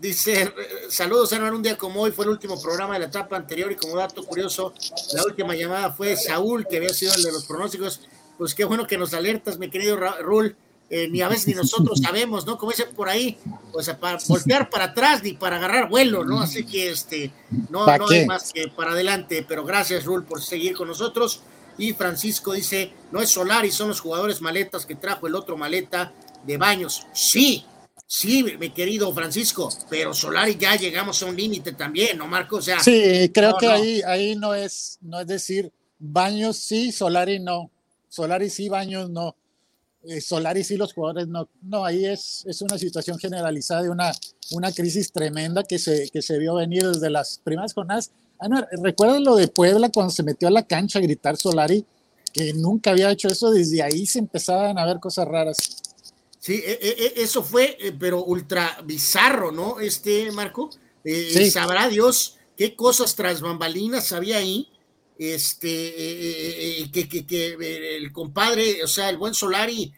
Dice, 0.00 0.42
eh, 0.44 0.52
saludos, 0.88 1.32
Anuar, 1.34 1.52
un 1.52 1.62
día 1.62 1.76
como 1.76 2.00
hoy 2.00 2.10
fue 2.10 2.24
el 2.24 2.30
último 2.30 2.60
programa 2.62 2.94
de 2.94 3.00
la 3.00 3.06
etapa 3.06 3.36
anterior 3.36 3.70
y 3.70 3.76
como 3.76 3.96
dato 3.96 4.24
curioso, 4.24 4.72
la 5.12 5.24
última 5.24 5.54
llamada 5.54 5.92
fue 5.92 6.16
Saúl, 6.16 6.66
que 6.66 6.78
había 6.78 6.94
sido 6.94 7.12
el 7.14 7.22
de 7.22 7.32
los 7.32 7.44
pronósticos. 7.44 8.00
Pues 8.38 8.54
qué 8.54 8.64
bueno 8.64 8.86
que 8.86 8.96
nos 8.96 9.12
alertas, 9.12 9.58
mi 9.58 9.68
querido 9.68 9.98
Rul. 10.22 10.56
Eh, 10.92 11.08
ni 11.08 11.22
a 11.22 11.28
veces 11.28 11.46
ni 11.46 11.54
nosotros 11.54 12.00
sabemos, 12.04 12.44
¿no? 12.44 12.58
Como 12.58 12.72
dicen 12.72 12.88
por 12.94 13.08
ahí, 13.08 13.38
o 13.72 13.82
sea, 13.82 13.98
para 13.98 14.18
voltear 14.26 14.68
para 14.68 14.86
atrás 14.86 15.22
ni 15.22 15.34
para 15.34 15.56
agarrar 15.56 15.88
vuelo, 15.88 16.24
¿no? 16.24 16.40
Así 16.40 16.66
que 16.66 16.90
este, 16.90 17.30
no, 17.70 17.86
¿Pa 17.86 17.96
no 17.96 18.08
hay 18.08 18.26
más 18.26 18.52
que 18.52 18.68
para 18.68 18.92
adelante, 18.92 19.44
pero 19.48 19.64
gracias, 19.64 20.04
Rul, 20.04 20.24
por 20.24 20.42
seguir 20.42 20.74
con 20.74 20.88
nosotros. 20.88 21.42
Y 21.78 21.92
Francisco 21.94 22.52
dice, 22.52 22.92
no 23.12 23.20
es 23.22 23.30
Solari, 23.30 23.70
son 23.70 23.88
los 23.88 24.00
jugadores 24.00 24.42
maletas 24.42 24.84
que 24.84 24.96
trajo 24.96 25.28
el 25.28 25.34
otro 25.34 25.56
maleta 25.56 26.12
de 26.44 26.56
baños. 26.58 27.06
Sí, 27.14 27.64
Sí, 28.12 28.42
mi 28.42 28.70
querido 28.70 29.14
Francisco, 29.14 29.68
pero 29.88 30.12
Solari 30.12 30.56
ya 30.56 30.74
llegamos 30.74 31.22
a 31.22 31.26
un 31.26 31.36
límite 31.36 31.74
también, 31.74 32.18
¿no, 32.18 32.26
Marco? 32.26 32.56
O 32.56 32.60
sea, 32.60 32.80
Sí, 32.80 33.30
creo 33.32 33.52
no, 33.52 33.58
que 33.58 33.66
no. 33.66 33.72
ahí, 33.72 34.02
ahí 34.04 34.34
no 34.34 34.52
es, 34.52 34.98
no 35.00 35.20
es 35.20 35.28
decir, 35.28 35.72
Baños 35.96 36.56
sí, 36.56 36.90
Solari 36.90 37.38
no. 37.38 37.70
Solari 38.08 38.50
sí, 38.50 38.68
Baños 38.68 39.08
no. 39.10 39.36
Eh, 40.02 40.20
Solari 40.20 40.64
sí, 40.64 40.76
los 40.76 40.92
jugadores 40.92 41.28
no. 41.28 41.48
No, 41.62 41.84
ahí 41.84 42.06
es, 42.06 42.44
es 42.46 42.62
una 42.62 42.78
situación 42.78 43.18
generalizada 43.18 43.82
de 43.82 43.90
una, 43.90 44.12
una 44.52 44.72
crisis 44.72 45.12
tremenda 45.12 45.64
que 45.64 45.78
se, 45.78 46.08
que 46.10 46.22
se 46.22 46.38
vio 46.38 46.54
venir 46.54 46.86
desde 46.86 47.10
las 47.10 47.40
primeras 47.44 47.74
jornadas. 47.74 48.10
Ah, 48.38 48.48
no, 48.48 48.64
¿recuerdas 48.82 49.20
lo 49.20 49.36
de 49.36 49.48
Puebla 49.48 49.90
cuando 49.90 50.10
se 50.10 50.22
metió 50.22 50.48
a 50.48 50.50
la 50.50 50.66
cancha 50.66 50.98
a 50.98 51.02
gritar 51.02 51.36
Solari? 51.36 51.84
Que 52.32 52.54
nunca 52.54 52.90
había 52.90 53.10
hecho 53.10 53.28
eso, 53.28 53.50
desde 53.50 53.82
ahí 53.82 54.06
se 54.06 54.20
empezaban 54.20 54.78
a 54.78 54.86
ver 54.86 55.00
cosas 55.00 55.26
raras. 55.28 55.58
Sí, 56.38 56.62
e, 56.64 56.78
e, 56.80 57.22
eso 57.22 57.42
fue, 57.42 57.76
eh, 57.78 57.92
pero 57.98 58.24
ultra 58.24 58.78
bizarro, 58.84 59.52
¿no? 59.52 59.80
Este, 59.80 60.32
Marco. 60.32 60.70
Eh, 61.04 61.50
sabrá 61.50 61.88
Dios 61.88 62.36
qué 62.56 62.74
cosas 62.74 63.14
tras 63.14 63.40
bambalinas 63.40 64.12
había 64.12 64.38
ahí. 64.38 64.68
Este, 65.22 66.88
que, 66.90 67.06
que, 67.06 67.26
que, 67.26 67.96
el 67.98 68.10
compadre, 68.10 68.82
o 68.82 68.86
sea, 68.86 69.10
el 69.10 69.18
buen 69.18 69.34
Solari, 69.34 69.92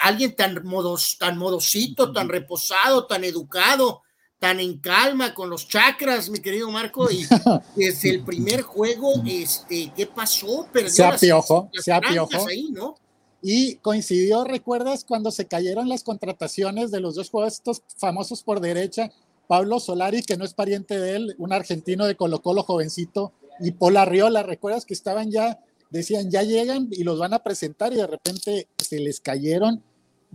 alguien 0.00 0.34
tan 0.34 0.64
modos, 0.64 1.16
tan 1.18 1.36
modosito, 1.36 2.14
tan 2.14 2.30
reposado, 2.30 3.06
tan 3.06 3.24
educado, 3.24 4.02
tan 4.38 4.58
en 4.58 4.78
calma 4.78 5.34
con 5.34 5.50
los 5.50 5.68
chakras, 5.68 6.30
mi 6.30 6.38
querido 6.38 6.70
Marco, 6.70 7.10
y 7.10 7.26
desde 7.76 8.08
el 8.08 8.24
primer 8.24 8.62
juego, 8.62 9.22
este, 9.26 9.92
¿qué 9.94 10.06
pasó? 10.06 10.66
Perdió 10.72 10.90
se 10.90 11.04
apiojo, 11.04 11.70
se 11.74 11.92
apiojo. 11.92 12.46
Ahí, 12.48 12.70
¿no? 12.70 12.94
Y 13.42 13.76
coincidió, 13.76 14.44
¿recuerdas 14.44 15.04
cuando 15.04 15.30
se 15.30 15.46
cayeron 15.46 15.90
las 15.90 16.04
contrataciones 16.04 16.90
de 16.90 17.00
los 17.00 17.14
dos 17.16 17.28
jugadores 17.28 17.54
estos 17.58 17.82
famosos 17.98 18.42
por 18.42 18.60
derecha? 18.60 19.10
Pablo 19.46 19.78
Solari, 19.78 20.22
que 20.22 20.38
no 20.38 20.44
es 20.44 20.54
pariente 20.54 20.98
de 20.98 21.16
él, 21.16 21.34
un 21.38 21.52
argentino 21.52 22.06
de 22.06 22.16
Colo 22.16 22.42
Colo 22.42 22.62
jovencito, 22.62 23.32
y 23.60 23.72
Pola 23.72 24.04
Riola, 24.04 24.42
¿recuerdas 24.42 24.84
que 24.84 24.94
estaban 24.94 25.30
ya, 25.30 25.58
decían, 25.90 26.30
ya 26.30 26.42
llegan 26.42 26.88
y 26.90 27.04
los 27.04 27.18
van 27.18 27.34
a 27.34 27.42
presentar 27.42 27.92
y 27.92 27.96
de 27.96 28.06
repente 28.06 28.68
se 28.78 28.98
les 29.00 29.20
cayeron? 29.20 29.82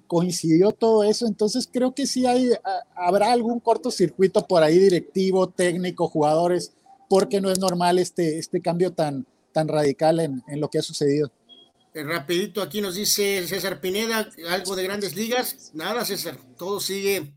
Coincidió 0.08 0.72
todo 0.72 1.04
eso, 1.04 1.28
entonces 1.28 1.70
creo 1.72 1.94
que 1.94 2.08
sí 2.08 2.26
hay, 2.26 2.50
habrá 2.96 3.32
algún 3.32 3.60
cortocircuito 3.60 4.48
por 4.48 4.64
ahí, 4.64 4.78
directivo, 4.80 5.48
técnico, 5.50 6.08
jugadores, 6.08 6.74
porque 7.10 7.40
no 7.42 7.52
es 7.52 7.60
normal 7.60 8.00
este, 8.00 8.40
este 8.40 8.62
cambio 8.62 8.92
tan, 8.92 9.26
tan 9.52 9.68
radical 9.68 10.20
en, 10.20 10.44
en 10.48 10.60
lo 10.60 10.70
que 10.70 10.80
ha 10.80 10.82
sucedido. 10.82 11.32
Eh, 11.94 12.04
rapidito 12.04 12.62
aquí 12.62 12.82
nos 12.82 12.96
dice 12.96 13.46
César 13.46 13.80
Pineda, 13.80 14.28
algo 14.50 14.76
de 14.76 14.84
grandes 14.84 15.16
ligas. 15.16 15.72
Nada, 15.74 16.04
César, 16.04 16.38
todo 16.58 16.80
sigue, 16.80 17.36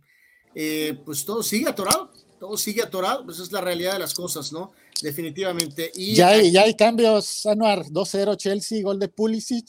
eh, 0.54 0.98
pues 1.04 1.26
todo 1.26 1.42
sigue 1.42 1.68
atorado, 1.68 2.10
todo 2.40 2.56
sigue 2.56 2.82
atorado, 2.82 3.26
pues 3.26 3.38
es 3.38 3.52
la 3.52 3.60
realidad 3.60 3.92
de 3.92 3.98
las 3.98 4.14
cosas, 4.14 4.52
¿no? 4.52 4.72
Definitivamente. 5.02 5.90
Y 5.94 6.14
ya, 6.14 6.28
hay, 6.28 6.50
ya 6.50 6.62
hay 6.62 6.74
cambios, 6.74 7.44
Anuar, 7.46 7.84
2-0 7.86 8.36
Chelsea, 8.36 8.82
gol 8.82 8.98
de 8.98 9.08
Pulisic. 9.08 9.66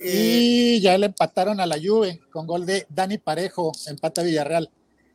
y 0.00 0.76
eh, 0.76 0.80
ya 0.80 0.98
le 0.98 1.06
empataron 1.06 1.60
a 1.60 1.66
la 1.66 1.76
Juve 1.82 2.20
con 2.30 2.46
gol 2.46 2.66
de 2.66 2.86
Dani 2.88 3.18
Parejo, 3.18 3.72
empata 3.86 4.22
Villarreal. 4.22 4.70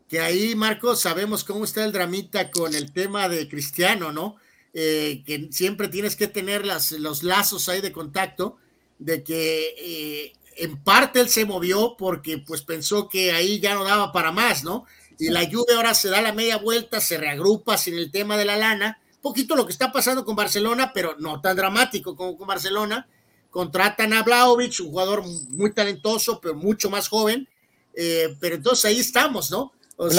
Que 0.07 0.21
ahí, 0.21 0.55
Marcos, 0.55 1.01
sabemos 1.01 1.43
cómo 1.43 1.65
está 1.65 1.83
el 1.83 1.91
dramita 1.91 2.49
con 2.49 2.73
el 2.73 2.91
tema 2.91 3.29
de 3.29 3.47
Cristiano, 3.47 4.11
¿no? 4.11 4.37
Eh, 4.73 5.23
que 5.25 5.49
siempre 5.51 5.87
tienes 5.87 6.15
que 6.15 6.27
tener 6.27 6.65
las, 6.65 6.91
los 6.93 7.23
lazos 7.23 7.69
ahí 7.69 7.81
de 7.81 7.91
contacto, 7.91 8.57
de 8.97 9.23
que 9.23 9.75
eh, 9.77 10.33
en 10.57 10.83
parte 10.83 11.19
él 11.19 11.29
se 11.29 11.45
movió 11.45 11.95
porque 11.97 12.37
pues 12.39 12.61
pensó 12.61 13.07
que 13.07 13.31
ahí 13.31 13.59
ya 13.59 13.73
no 13.73 13.83
daba 13.83 14.11
para 14.11 14.31
más, 14.31 14.63
¿no? 14.63 14.85
Y 15.19 15.29
la 15.29 15.43
lluvia 15.43 15.75
ahora 15.75 15.93
se 15.93 16.09
da 16.09 16.21
la 16.21 16.33
media 16.33 16.57
vuelta, 16.57 17.01
se 17.01 17.17
reagrupa 17.17 17.77
sin 17.77 17.95
el 17.95 18.09
tema 18.09 18.37
de 18.37 18.45
la 18.45 18.55
lana, 18.55 18.99
poquito 19.21 19.55
lo 19.55 19.65
que 19.65 19.73
está 19.73 19.91
pasando 19.91 20.23
con 20.23 20.35
Barcelona, 20.35 20.91
pero 20.93 21.17
no 21.19 21.41
tan 21.41 21.57
dramático 21.57 22.15
como 22.15 22.37
con 22.37 22.47
Barcelona. 22.47 23.07
Contratan 23.49 24.13
a 24.13 24.23
Blaovic, 24.23 24.79
un 24.79 24.87
jugador 24.87 25.23
muy 25.49 25.73
talentoso, 25.73 26.39
pero 26.39 26.55
mucho 26.55 26.89
más 26.89 27.09
joven, 27.09 27.47
eh, 27.93 28.35
pero 28.39 28.55
entonces 28.55 28.85
ahí 28.85 28.99
estamos, 28.99 29.51
¿no? 29.51 29.73
O 29.97 30.09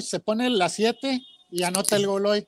se 0.00 0.20
pone 0.20 0.48
la 0.48 0.70
7 0.70 1.22
y 1.50 1.62
anota 1.62 1.96
el 1.96 2.06
gol 2.06 2.24
hoy. 2.24 2.46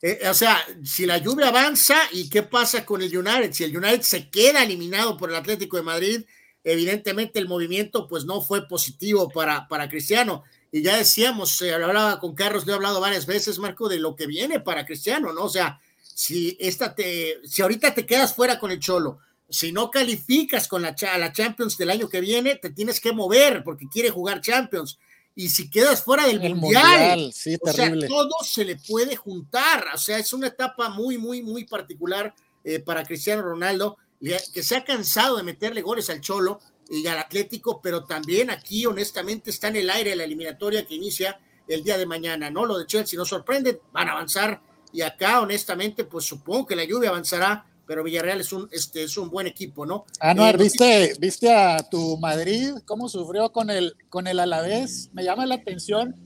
Eh, 0.00 0.20
o 0.28 0.34
sea, 0.34 0.58
si 0.84 1.04
la 1.04 1.18
lluvia 1.18 1.48
avanza, 1.48 1.96
¿y 2.12 2.30
qué 2.30 2.42
pasa 2.42 2.86
con 2.86 3.02
el 3.02 3.16
United? 3.16 3.52
Si 3.52 3.64
el 3.64 3.76
United 3.76 4.02
se 4.02 4.30
queda 4.30 4.62
eliminado 4.62 5.16
por 5.16 5.28
el 5.28 5.36
Atlético 5.36 5.76
de 5.76 5.82
Madrid, 5.82 6.24
evidentemente 6.64 7.38
el 7.38 7.48
movimiento 7.48 8.06
pues 8.06 8.24
no 8.24 8.40
fue 8.40 8.66
positivo 8.68 9.28
para, 9.28 9.68
para 9.68 9.88
Cristiano. 9.88 10.44
Y 10.72 10.82
ya 10.82 10.96
decíamos, 10.96 11.56
se 11.56 11.72
hablaba 11.72 12.18
con 12.18 12.34
Carlos, 12.34 12.66
le 12.66 12.72
he 12.72 12.74
hablado 12.74 13.00
varias 13.00 13.26
veces, 13.26 13.58
Marco, 13.58 13.88
de 13.88 13.98
lo 13.98 14.16
que 14.16 14.26
viene 14.26 14.60
para 14.60 14.84
Cristiano, 14.84 15.32
¿no? 15.32 15.44
O 15.44 15.48
sea, 15.48 15.80
si, 16.02 16.56
esta 16.60 16.94
te, 16.94 17.40
si 17.44 17.62
ahorita 17.62 17.94
te 17.94 18.06
quedas 18.06 18.34
fuera 18.34 18.58
con 18.58 18.70
el 18.70 18.80
Cholo, 18.80 19.18
si 19.48 19.72
no 19.72 19.90
calificas 19.90 20.66
con 20.66 20.82
la, 20.82 20.94
la 21.18 21.32
Champions 21.32 21.78
del 21.78 21.90
año 21.90 22.08
que 22.08 22.20
viene, 22.20 22.56
te 22.56 22.70
tienes 22.70 23.00
que 23.00 23.12
mover 23.12 23.62
porque 23.62 23.86
quiere 23.88 24.10
jugar 24.10 24.40
Champions. 24.40 24.98
Y 25.34 25.50
si 25.50 25.68
quedas 25.70 26.02
fuera 26.02 26.26
del 26.26 26.54
mundial, 26.54 27.28
o 27.28 27.72
sea, 27.72 27.92
todo 28.08 28.32
se 28.42 28.64
le 28.64 28.76
puede 28.76 29.16
juntar, 29.16 29.84
o 29.94 29.98
sea, 29.98 30.18
es 30.18 30.32
una 30.32 30.46
etapa 30.46 30.88
muy, 30.88 31.18
muy, 31.18 31.42
muy 31.42 31.64
particular 31.64 32.34
eh, 32.64 32.80
para 32.80 33.04
Cristiano 33.04 33.42
Ronaldo, 33.42 33.98
que 34.18 34.62
se 34.62 34.76
ha 34.76 34.84
cansado 34.84 35.36
de 35.36 35.42
meterle 35.42 35.82
goles 35.82 36.08
al 36.08 36.22
Cholo 36.22 36.58
y 36.88 37.06
al 37.06 37.18
Atlético, 37.18 37.80
pero 37.82 38.04
también 38.04 38.50
aquí, 38.50 38.86
honestamente, 38.86 39.50
está 39.50 39.68
en 39.68 39.76
el 39.76 39.90
aire 39.90 40.16
la 40.16 40.24
eliminatoria 40.24 40.86
que 40.86 40.94
inicia 40.94 41.40
el 41.66 41.82
día 41.82 41.98
de 41.98 42.06
mañana, 42.06 42.50
¿no? 42.50 42.64
Lo 42.64 42.78
de 42.78 42.86
Chelsea 42.86 43.18
no 43.18 43.24
sorprende, 43.24 43.80
van 43.92 44.08
a 44.08 44.12
avanzar, 44.12 44.60
y 44.92 45.02
acá, 45.02 45.40
honestamente, 45.40 46.04
pues 46.04 46.24
supongo 46.24 46.66
que 46.66 46.76
la 46.76 46.84
lluvia 46.84 47.10
avanzará 47.10 47.66
pero 47.86 48.02
Villarreal 48.02 48.40
es 48.40 48.52
un, 48.52 48.68
este, 48.72 49.04
es 49.04 49.16
un 49.16 49.30
buen 49.30 49.46
equipo, 49.46 49.86
¿no? 49.86 50.04
Anuar, 50.20 50.56
eh, 50.56 50.58
¿viste, 50.58 51.14
¿viste 51.20 51.54
a 51.54 51.78
tu 51.88 52.18
Madrid 52.18 52.72
cómo 52.84 53.08
sufrió 53.08 53.52
con 53.52 53.70
el, 53.70 53.94
con 54.08 54.26
el 54.26 54.40
Alavés? 54.40 55.10
Me 55.12 55.24
llama 55.24 55.46
la 55.46 55.54
atención, 55.54 56.16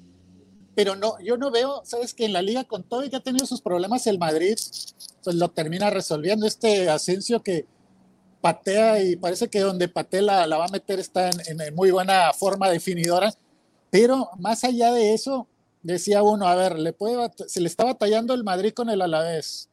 pero 0.74 0.96
no, 0.96 1.20
yo 1.20 1.36
no 1.36 1.50
veo, 1.50 1.82
sabes 1.84 2.14
que 2.14 2.24
en 2.24 2.32
la 2.32 2.42
liga 2.42 2.64
con 2.64 2.82
todo 2.82 3.04
y 3.04 3.10
que 3.10 3.16
ha 3.16 3.20
tenido 3.20 3.46
sus 3.46 3.60
problemas 3.60 4.06
el 4.06 4.18
Madrid, 4.18 4.56
pues 5.22 5.36
lo 5.36 5.50
termina 5.50 5.90
resolviendo 5.90 6.46
este 6.46 6.88
Asensio 6.88 7.42
que 7.42 7.66
patea 8.40 9.02
y 9.02 9.16
parece 9.16 9.48
que 9.48 9.60
donde 9.60 9.88
patea 9.88 10.22
la, 10.22 10.46
la 10.46 10.58
va 10.58 10.66
a 10.66 10.72
meter 10.72 10.98
está 10.98 11.30
en, 11.30 11.60
en, 11.60 11.74
muy 11.74 11.90
buena 11.90 12.32
forma 12.32 12.68
definidora, 12.68 13.32
pero 13.90 14.30
más 14.38 14.64
allá 14.64 14.92
de 14.92 15.14
eso, 15.14 15.46
decía 15.82 16.22
uno, 16.22 16.46
a 16.46 16.54
ver, 16.54 16.78
le 16.78 16.92
puede, 16.92 17.30
se 17.46 17.60
le 17.60 17.68
está 17.68 17.84
batallando 17.84 18.34
el 18.34 18.44
Madrid 18.44 18.72
con 18.72 18.90
el 18.90 19.02
Alavés 19.02 19.70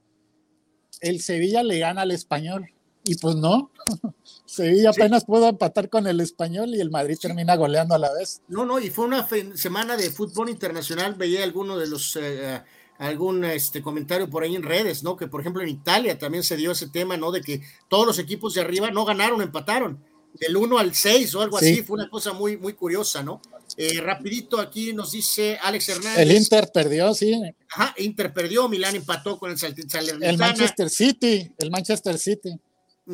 el 1.02 1.22
Sevilla 1.22 1.64
le 1.64 1.80
gana 1.80 2.02
al 2.02 2.12
español. 2.12 2.68
Y 3.04 3.16
pues 3.16 3.36
no, 3.36 3.72
Sevilla 4.46 4.90
apenas 4.90 5.24
pudo 5.24 5.48
empatar 5.48 5.90
con 5.90 6.08
el 6.08 6.20
español 6.20 6.76
y 6.76 6.82
el 6.82 6.92
Madrid 6.92 7.18
termina 7.20 7.56
goleando 7.56 7.96
a 7.96 8.00
la 8.00 8.12
vez. 8.12 8.42
No, 8.50 8.66
no, 8.66 8.80
y 8.80 8.90
fue 8.90 9.06
una 9.06 9.26
semana 9.56 9.96
de 9.96 10.12
fútbol 10.12 10.50
internacional, 10.50 11.16
veía 11.16 11.44
alguno 11.44 11.78
de 11.78 11.88
los, 11.88 12.18
eh, 12.18 12.62
algún 12.98 13.46
este, 13.46 13.82
comentario 13.82 14.30
por 14.30 14.44
ahí 14.44 14.56
en 14.56 14.64
redes, 14.64 15.04
¿no? 15.04 15.18
Que 15.18 15.28
por 15.28 15.42
ejemplo 15.42 15.62
en 15.62 15.70
Italia 15.70 16.18
también 16.18 16.44
se 16.44 16.58
dio 16.58 16.72
ese 16.72 16.90
tema, 16.90 17.18
¿no? 17.18 17.32
De 17.32 17.42
que 17.42 17.62
todos 17.88 18.06
los 18.06 18.20
equipos 18.20 18.54
de 18.54 18.62
arriba 18.62 18.92
no 18.92 19.06
ganaron, 19.06 19.42
empataron, 19.42 20.04
del 20.40 20.58
1 20.58 20.78
al 20.78 20.94
6 20.94 21.36
o 21.36 21.42
algo 21.42 21.58
así, 21.58 21.84
fue 21.84 21.96
una 21.96 22.10
cosa 22.10 22.34
muy, 22.34 22.58
muy 22.58 22.74
curiosa, 22.74 23.24
¿no? 23.24 23.42
Eh, 23.76 24.00
rapidito 24.02 24.60
aquí 24.60 24.94
nos 24.94 25.12
dice 25.12 25.58
Alex 25.62 25.90
Hernández. 25.90 26.20
El 26.20 26.32
Inter 26.32 26.72
perdió, 26.74 27.14
sí. 27.14 27.40
Ajá, 27.70 27.94
Inter 27.98 28.34
perdió, 28.34 28.68
Milán 28.70 28.96
empató 28.96 29.38
con 29.38 29.52
el 29.52 29.58
Salernitana. 29.58 30.30
El 30.30 30.38
Manchester 30.38 30.90
City, 30.90 31.52
el 31.58 31.70
Manchester 31.70 32.18
City. 32.18 32.60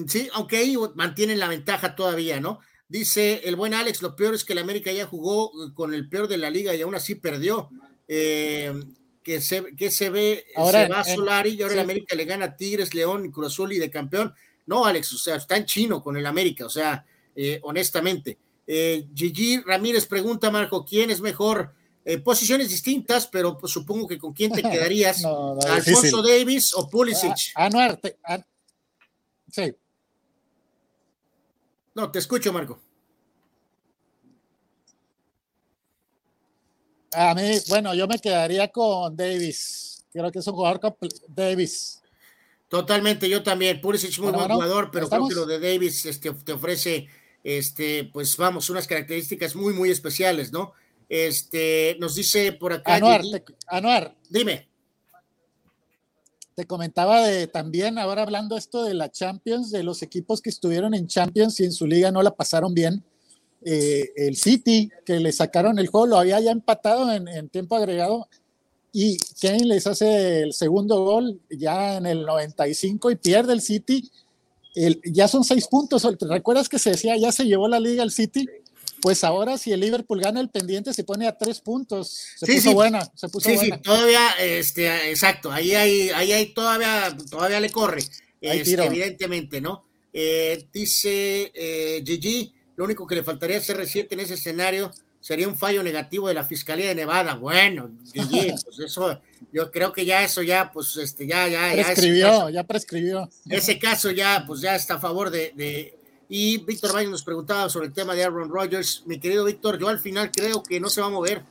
Sí, 0.08 0.30
aunque 0.34 0.58
ahí 0.58 0.76
mantienen 0.96 1.40
la 1.40 1.48
ventaja 1.48 1.96
todavía, 1.96 2.40
¿no? 2.40 2.60
Dice 2.88 3.42
el 3.46 3.56
buen 3.56 3.74
Alex, 3.74 4.02
lo 4.02 4.16
peor 4.16 4.36
es 4.36 4.44
que 4.44 4.54
el 4.54 4.60
América 4.60 4.92
ya 4.92 5.06
jugó 5.06 5.52
con 5.74 5.94
el 5.94 6.10
peor 6.10 6.28
de 6.28 6.38
la 6.38 6.50
liga 6.50 6.76
y 6.76 6.82
aún 6.82 6.96
así 6.96 7.16
perdió. 7.16 7.70
Eh, 8.08 8.74
que, 9.24 9.42
se, 9.42 9.76
que 9.76 9.90
se 9.90 10.10
ve, 10.10 10.46
ahora, 10.56 10.84
se 10.84 10.90
va 10.92 11.00
a 11.00 11.04
Solari 11.04 11.52
y 11.52 11.62
ahora 11.62 11.76
el 11.76 11.80
América 11.80 12.16
le 12.16 12.26
gana 12.26 12.46
a 12.46 12.56
Tigres, 12.56 12.94
León 12.94 13.26
y 13.26 13.32
Cruz 13.32 13.48
Azul 13.48 13.74
y 13.74 13.80
de 13.80 13.90
campeón. 13.90 14.34
No, 14.66 14.86
Alex, 14.86 15.14
o 15.14 15.18
sea, 15.18 15.36
está 15.38 15.58
en 15.58 15.66
chino 15.66 16.02
con 16.02 16.18
el 16.18 16.26
América, 16.26 16.66
o 16.66 16.70
sea, 16.70 17.06
eh, 17.36 17.60
honestamente. 17.64 18.38
Eh, 18.66 19.08
Gigi 19.14 19.62
Ramírez 19.62 20.06
pregunta, 20.06 20.52
Marco, 20.52 20.86
¿quién 20.86 21.12
es 21.12 21.22
mejor? 21.22 21.74
Eh, 22.06 22.18
posiciones 22.20 22.70
distintas, 22.70 23.28
pero 23.28 23.58
pues, 23.58 23.72
supongo 23.72 24.08
que 24.08 24.18
con 24.18 24.34
quién 24.34 24.52
te 24.52 24.62
quedarías, 24.62 25.24
Alfonso 25.26 26.22
Davis 26.22 26.74
o 26.76 26.90
Pulisic. 26.90 27.54
Ah, 27.56 27.66
Anuar, 27.66 28.00
sí. 29.52 29.74
No, 31.96 32.12
te 32.12 32.20
escucho, 32.20 32.52
Marco. 32.52 32.82
A 37.16 37.36
mí, 37.36 37.42
bueno, 37.70 37.94
yo 37.94 38.08
me 38.08 38.20
quedaría 38.20 38.68
con 38.68 39.16
Davis. 39.16 40.06
Creo 40.12 40.32
que 40.32 40.40
es 40.40 40.48
un 40.48 40.54
jugador 40.54 40.80
Davis. 41.28 42.02
Totalmente, 42.68 43.30
yo 43.30 43.44
también. 43.44 43.82
Pulisic 43.82 44.18
muy 44.20 44.32
buen 44.32 44.50
jugador, 44.50 44.90
pero 44.92 45.08
creo 45.08 45.28
que 45.28 45.36
lo 45.36 45.46
de 45.46 45.60
Davis 45.60 46.06
este, 46.06 46.32
te 46.34 46.54
ofrece 46.54 47.08
este, 47.44 48.06
pues 48.06 48.38
vamos, 48.38 48.70
unas 48.70 48.88
características 48.88 49.56
muy, 49.56 49.74
muy 49.74 49.92
especiales, 49.92 50.52
¿no? 50.52 50.74
Este, 51.10 51.98
nos 52.00 52.16
dice 52.16 52.54
por 52.54 52.74
acá. 52.74 52.96
Anuar, 53.68 54.16
dime. 54.30 54.70
Te 56.56 56.66
comentaba 56.66 57.22
de 57.28 57.48
también, 57.48 57.98
ahora 57.98 58.22
hablando 58.22 58.56
esto 58.56 58.84
de 58.84 58.94
la 58.94 59.12
Champions, 59.12 59.72
de 59.72 59.84
los 59.84 60.02
equipos 60.04 60.42
que 60.42 60.52
estuvieron 60.52 60.94
en 60.94 61.08
Champions 61.08 61.60
y 61.60 61.66
en 61.66 61.72
su 61.72 61.88
liga 61.88 62.12
no 62.12 62.22
la 62.22 62.36
pasaron 62.36 62.74
bien. 62.74 63.04
Eh, 63.66 64.12
el 64.16 64.36
City, 64.36 64.90
que 65.06 65.20
le 65.20 65.32
sacaron 65.32 65.80
el 65.80 65.88
juego, 65.88 66.08
lo 66.08 66.18
había 66.18 66.40
ya 66.40 66.52
empatado 66.52 67.12
en, 67.12 67.28
en 67.28 67.50
tiempo 67.50 67.76
agregado 67.76 68.28
y 68.92 69.18
Kane 69.42 69.66
les 69.66 69.88
hace 69.88 70.42
el 70.42 70.54
segundo 70.54 71.04
gol 71.04 71.40
ya 71.50 71.98
en 71.98 72.06
el 72.06 72.26
95 72.26 73.12
y 73.12 73.16
pierde 73.16 73.54
el 73.54 73.62
City 73.62 74.12
el, 74.76 75.02
ya 75.06 75.28
son 75.28 75.44
seis 75.44 75.68
puntos. 75.68 76.08
¿Recuerdas 76.22 76.70
que 76.70 76.80
se 76.80 76.92
decía 76.92 77.18
ya 77.18 77.32
se 77.32 77.46
llevó 77.46 77.68
la 77.68 77.80
liga 77.80 78.04
al 78.04 78.12
City? 78.12 78.48
Pues 79.02 79.24
ahora 79.24 79.58
si 79.58 79.72
el 79.72 79.82
Liverpool 79.82 80.22
gana 80.22 80.40
el 80.40 80.50
pendiente 80.50 80.94
se 80.94 81.04
pone 81.04 81.28
a 81.28 81.38
tres 81.38 81.60
puntos. 81.60 82.26
Se 82.38 82.46
puso 82.46 82.74
buena, 82.74 83.12
se 83.16 83.28
puso 83.28 83.50
sí, 83.50 83.56
buena. 83.56 83.76
Sí, 83.76 83.82
todavía, 83.82 84.30
este, 84.40 85.10
exacto, 85.10 85.52
ahí 85.52 85.76
hay, 85.76 86.10
ahí 86.12 86.32
hay 86.32 86.54
todavía, 86.54 87.16
todavía 87.30 87.60
le 87.60 87.70
corre, 87.70 88.02
este, 88.40 88.86
evidentemente, 88.86 89.60
¿no? 89.60 89.86
Eh, 90.14 90.68
dice 90.72 91.52
eh, 91.54 92.02
Gigi, 92.06 92.54
lo 92.76 92.86
único 92.86 93.06
que 93.08 93.16
le 93.16 93.24
faltaría 93.24 93.58
a 93.58 93.62
CR7 93.62 94.08
en 94.12 94.20
ese 94.20 94.34
escenario 94.36 94.92
sería 95.20 95.48
un 95.48 95.58
fallo 95.58 95.84
negativo 95.84 96.28
de 96.28 96.34
la 96.34 96.44
Fiscalía 96.44 96.88
de 96.88 96.96
Nevada. 96.96 97.36
Bueno, 97.36 97.92
Gigi, 98.12 98.54
pues 98.66 98.80
eso, 98.80 99.22
yo 99.52 99.72
creo 99.72 99.94
que 99.94 100.06
ya 100.06 100.24
eso 100.24 100.42
ya, 100.42 100.72
pues 100.72 100.98
este, 100.98 101.28
ya, 101.28 101.48
ya, 101.48 101.72
prescribió, 101.72 102.50
ya, 102.50 102.64
prescribió. 102.64 103.30
Ese 103.50 103.80
caso 103.80 104.12
ya, 104.12 104.44
pues 104.46 104.62
ya 104.62 104.76
está 104.76 104.96
a 104.96 105.00
favor 105.00 105.30
de 105.30 105.98
y 106.36 106.58
Víctor 106.58 106.96
Valle 106.96 107.10
nos 107.10 107.24
preguntaba 107.24 107.70
sobre 107.70 107.86
el 107.86 107.94
tema 107.94 108.16
de 108.16 108.24
Aaron 108.24 108.50
Rodgers. 108.50 109.04
Mi 109.06 109.20
querido 109.20 109.46
Víctor, 109.46 109.78
yo 109.78 109.88
al 109.88 110.00
final 110.00 110.32
creo 110.32 110.64
que 110.64 110.80
no 110.80 110.90
se 110.90 111.00
va 111.00 111.06
a 111.06 111.12
mover. 111.12 111.44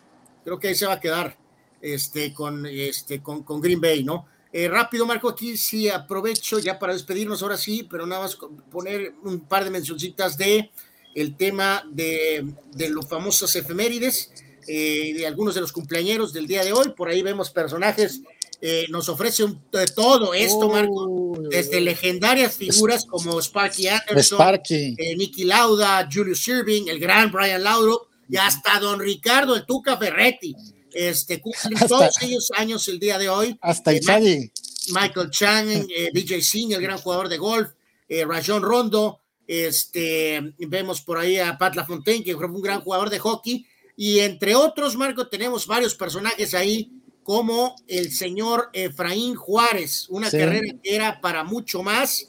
Creo 0.45 0.59
que 0.59 0.67
ahí 0.67 0.75
se 0.75 0.87
va 0.87 0.95
a 0.95 1.01
quedar 1.01 1.37
este, 1.81 2.35
con, 2.35 2.67
este, 2.67 3.23
con, 3.23 3.45
con 3.45 3.61
Green 3.61 3.81
Bay, 3.81 4.03
¿no? 4.03 4.27
Eh, 4.53 4.67
rápido, 4.67 5.07
Marco, 5.07 5.29
aquí 5.29 5.57
sí 5.57 5.89
aprovecho 5.89 6.59
ya 6.59 6.81
para 6.81 6.95
despedirnos 6.95 7.43
ahora 7.43 7.57
sí, 7.57 7.87
pero 7.89 8.09
nada 8.09 8.23
más 8.23 8.37
poner 8.73 9.15
un 9.23 9.41
par 9.43 9.63
de 9.63 9.71
mencioncitas 9.71 10.37
de 10.37 10.71
el 11.15 11.37
tema 11.37 11.85
de, 11.91 12.47
de 12.73 12.89
los 12.89 13.09
famosos 13.09 13.55
efemérides, 13.57 14.33
eh, 14.67 15.13
de 15.15 15.27
algunos 15.27 15.55
de 15.55 15.61
los 15.61 15.73
cumpleaños 15.73 16.33
del 16.33 16.47
día 16.47 16.65
de 16.65 16.73
hoy. 16.73 16.91
Por 16.97 17.09
ahí 17.09 17.23
vemos 17.23 17.51
personajes 17.51 18.23
eh, 18.65 18.87
nos 18.91 19.09
ofrece 19.09 19.43
un, 19.43 19.61
de 19.73 19.87
todo 19.87 20.33
esto, 20.35 20.69
Marco, 20.69 21.35
desde 21.51 21.81
legendarias 21.81 22.55
figuras 22.55 23.05
como 23.05 23.43
Sparky 23.43 23.89
Anderson, 23.89 24.61
eh, 24.71 25.17
Nicky 25.17 25.43
Lauda, 25.43 26.09
Julius 26.11 26.47
Irving, 26.47 26.85
el 26.87 27.01
gran 27.01 27.33
Brian 27.33 27.65
Laudrup, 27.65 28.03
y 28.29 28.37
hasta 28.37 28.79
don 28.79 29.01
Ricardo 29.01 29.57
el 29.57 29.67
Tuca 29.67 29.97
Ferretti. 29.97 30.55
Este, 30.93 31.41
cumplen 31.41 31.77
todos 31.89 32.23
ellos 32.23 32.53
años 32.57 32.87
el 32.87 33.01
día 33.01 33.19
de 33.19 33.29
hoy. 33.29 33.59
Hasta 33.61 33.93
eh, 33.93 34.53
Michael 34.91 35.31
Chang, 35.31 35.67
DJ 36.15 36.41
Singh, 36.41 36.73
el 36.73 36.83
gran 36.83 36.99
jugador 36.99 37.29
de 37.29 37.39
golf, 37.39 37.71
Rajon 38.09 38.63
Rondo, 38.63 39.22
este, 39.47 40.55
vemos 40.59 41.01
por 41.01 41.19
ahí 41.19 41.39
a 41.39 41.59
Pat 41.59 41.75
LaFontaine, 41.75 42.25
que 42.25 42.37
fue 42.37 42.47
un 42.47 42.63
gran 42.63 42.81
jugador 42.81 43.11
de 43.11 43.19
hockey, 43.19 43.67
y 43.97 44.21
entre 44.21 44.55
otros, 44.55 44.97
Marco, 44.97 45.29
tenemos 45.29 45.67
varios 45.67 45.95
personajes 45.95 46.55
ahí 46.55 46.91
como 47.23 47.77
el 47.87 48.13
señor 48.13 48.71
Efraín 48.73 49.35
Juárez, 49.35 50.07
una 50.09 50.31
carrera 50.31 50.75
que 50.83 50.95
era 50.95 51.21
para 51.21 51.45
mucho 51.45 51.83
más. 51.83 52.29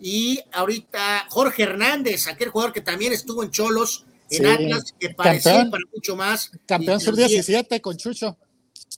Y 0.00 0.40
ahorita 0.52 1.26
Jorge 1.30 1.62
Hernández, 1.62 2.26
aquel 2.26 2.50
jugador 2.50 2.74
que 2.74 2.82
también 2.82 3.12
estuvo 3.12 3.42
en 3.42 3.50
Cholos, 3.50 4.04
en 4.28 4.46
Atlas, 4.46 4.94
que 4.98 5.10
parecía 5.10 5.68
para 5.70 5.84
mucho 5.92 6.16
más. 6.16 6.50
Campeón 6.66 7.00
sub-17 7.00 7.80
con 7.80 7.96
Chucho. 7.96 8.36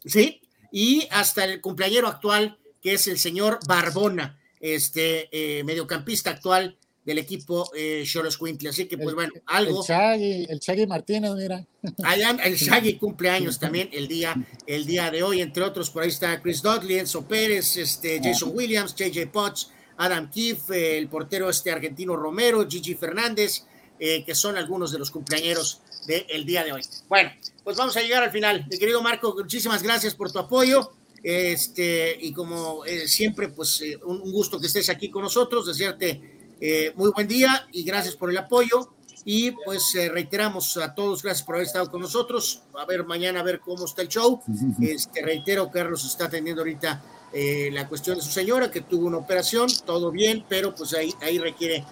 Sí, 0.04 0.40
y 0.72 1.06
hasta 1.10 1.44
el 1.44 1.60
cumpleañero 1.60 2.08
actual, 2.08 2.58
que 2.80 2.94
es 2.94 3.06
el 3.06 3.18
señor 3.18 3.60
Barbona, 3.68 4.40
este 4.58 5.28
eh, 5.30 5.62
mediocampista 5.64 6.30
actual 6.30 6.76
del 7.06 7.18
equipo 7.18 7.70
eh, 7.74 8.04
Quintly. 8.38 8.68
Así 8.68 8.86
que, 8.86 8.98
pues 8.98 9.14
bueno, 9.14 9.32
algo. 9.46 9.84
El 9.88 10.46
el 10.50 10.60
Chagui 10.60 10.86
Martínez, 10.86 11.30
mira. 11.36 11.64
el 12.44 12.56
Shaggy 12.56 12.98
cumpleaños 12.98 13.60
también 13.60 13.88
el 13.92 14.08
día, 14.08 14.34
el 14.66 14.84
día 14.84 15.10
de 15.12 15.22
hoy, 15.22 15.40
entre 15.40 15.62
otros, 15.62 15.88
por 15.88 16.02
ahí 16.02 16.08
está 16.08 16.42
Chris 16.42 16.60
Dudley, 16.60 16.98
Enzo 16.98 17.26
Pérez, 17.26 17.76
este, 17.76 18.20
Jason 18.22 18.50
Williams, 18.52 18.94
JJ 18.96 19.28
Potts, 19.32 19.70
Adam 19.96 20.28
Keefe, 20.28 20.76
eh, 20.76 20.98
el 20.98 21.08
portero 21.08 21.48
este 21.48 21.70
argentino 21.70 22.16
Romero, 22.16 22.66
Gigi 22.68 22.96
Fernández, 22.96 23.64
eh, 24.00 24.24
que 24.24 24.34
son 24.34 24.56
algunos 24.56 24.90
de 24.90 24.98
los 24.98 25.12
cumpleaños 25.12 25.80
del 26.08 26.44
día 26.44 26.64
de 26.64 26.72
hoy. 26.72 26.82
Bueno, 27.08 27.30
pues 27.62 27.76
vamos 27.76 27.96
a 27.96 28.00
llegar 28.00 28.24
al 28.24 28.32
final. 28.32 28.66
Mi 28.68 28.78
querido 28.78 29.00
Marco, 29.00 29.32
muchísimas 29.38 29.82
gracias 29.82 30.14
por 30.14 30.32
tu 30.32 30.40
apoyo. 30.40 30.92
Este, 31.22 32.16
y 32.20 32.32
como 32.32 32.82
siempre, 33.06 33.48
pues 33.48 33.82
un, 34.04 34.30
gusto 34.30 34.60
que 34.60 34.68
estés 34.68 34.88
aquí 34.90 35.10
con 35.10 35.22
nosotros, 35.22 35.66
desearte 35.66 36.35
eh, 36.60 36.92
muy 36.96 37.10
buen 37.10 37.28
día 37.28 37.66
y 37.72 37.84
gracias 37.84 38.16
por 38.16 38.30
el 38.30 38.38
apoyo. 38.38 38.92
Y 39.24 39.50
pues 39.50 39.92
eh, 39.96 40.08
reiteramos 40.08 40.76
a 40.76 40.94
todos, 40.94 41.22
gracias 41.22 41.44
por 41.44 41.56
haber 41.56 41.66
estado 41.66 41.90
con 41.90 42.00
nosotros. 42.00 42.62
A 42.78 42.84
ver 42.84 43.04
mañana, 43.04 43.40
a 43.40 43.42
ver 43.42 43.60
cómo 43.60 43.84
está 43.84 44.02
el 44.02 44.08
show. 44.08 44.40
Este, 44.80 45.22
reitero, 45.22 45.70
Carlos 45.70 46.04
está 46.04 46.26
atendiendo 46.26 46.62
ahorita 46.62 47.02
eh, 47.32 47.70
la 47.72 47.88
cuestión 47.88 48.16
de 48.16 48.22
su 48.22 48.30
señora, 48.30 48.70
que 48.70 48.82
tuvo 48.82 49.06
una 49.06 49.18
operación, 49.18 49.68
todo 49.84 50.10
bien, 50.12 50.44
pero 50.48 50.74
pues 50.74 50.94
ahí, 50.94 51.12
ahí 51.20 51.38
requiere 51.38 51.84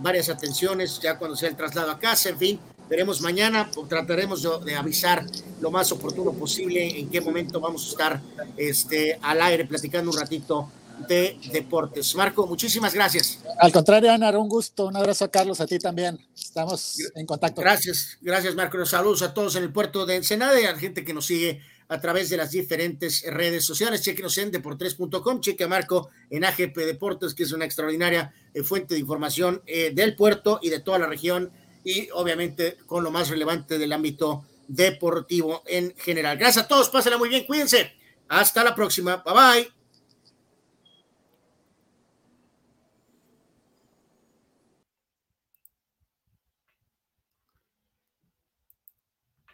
varias 0.00 0.28
atenciones 0.28 0.98
ya 0.98 1.16
cuando 1.16 1.36
sea 1.36 1.48
el 1.48 1.54
traslado 1.54 1.92
a 1.92 1.98
casa, 2.00 2.30
en 2.30 2.38
fin. 2.38 2.60
Veremos 2.88 3.20
mañana, 3.20 3.70
trataremos 3.88 4.42
de, 4.64 4.74
avisar 4.74 5.24
lo 5.60 5.70
más 5.70 5.92
oportuno 5.92 6.32
posible 6.32 6.98
en 6.98 7.08
qué 7.08 7.20
momento 7.20 7.60
vamos 7.60 7.86
a 7.86 7.90
estar 7.90 8.20
este, 8.56 9.16
al 9.22 9.40
aire 9.42 9.64
platicando 9.64 10.10
un 10.10 10.16
ratito 10.16 10.68
de 11.08 11.38
deportes. 11.52 12.14
Marco, 12.14 12.46
muchísimas 12.46 12.94
gracias. 12.94 13.38
Al 13.58 13.72
contrario, 13.72 14.12
Ana, 14.12 14.30
un 14.38 14.48
gusto. 14.48 14.86
Un 14.86 14.96
abrazo 14.96 15.24
a 15.24 15.30
Carlos, 15.30 15.60
a 15.60 15.66
ti 15.66 15.78
también. 15.78 16.18
Estamos 16.34 16.96
en 17.14 17.26
contacto. 17.26 17.60
Gracias, 17.60 18.18
gracias, 18.20 18.54
Marco. 18.54 18.84
saludos 18.86 19.22
a 19.22 19.34
todos 19.34 19.56
en 19.56 19.64
el 19.64 19.72
puerto 19.72 20.06
de 20.06 20.16
Ensenada 20.16 20.60
y 20.60 20.64
a 20.64 20.72
la 20.72 20.78
gente 20.78 21.04
que 21.04 21.14
nos 21.14 21.26
sigue 21.26 21.60
a 21.88 22.00
través 22.00 22.30
de 22.30 22.36
las 22.36 22.52
diferentes 22.52 23.24
redes 23.26 23.64
sociales. 23.64 24.02
Chequenos 24.02 24.38
en 24.38 24.50
deportes.com, 24.50 25.40
cheque 25.40 25.64
a 25.64 25.68
Marco 25.68 26.10
en 26.30 26.44
AGP 26.44 26.76
Deportes, 26.76 27.34
que 27.34 27.42
es 27.42 27.52
una 27.52 27.64
extraordinaria 27.64 28.32
eh, 28.54 28.62
fuente 28.62 28.94
de 28.94 29.00
información 29.00 29.62
eh, 29.66 29.90
del 29.92 30.14
puerto 30.14 30.60
y 30.62 30.70
de 30.70 30.80
toda 30.80 31.00
la 31.00 31.06
región 31.06 31.50
y 31.84 32.08
obviamente 32.10 32.76
con 32.86 33.02
lo 33.02 33.10
más 33.10 33.28
relevante 33.28 33.78
del 33.78 33.92
ámbito 33.92 34.44
deportivo 34.68 35.62
en 35.66 35.94
general. 35.96 36.38
Gracias 36.38 36.64
a 36.64 36.68
todos, 36.68 36.88
pásenla 36.88 37.18
muy 37.18 37.28
bien, 37.28 37.44
cuídense. 37.44 37.92
Hasta 38.28 38.62
la 38.62 38.74
próxima. 38.74 39.16
Bye 39.26 39.34
bye. 39.34 39.79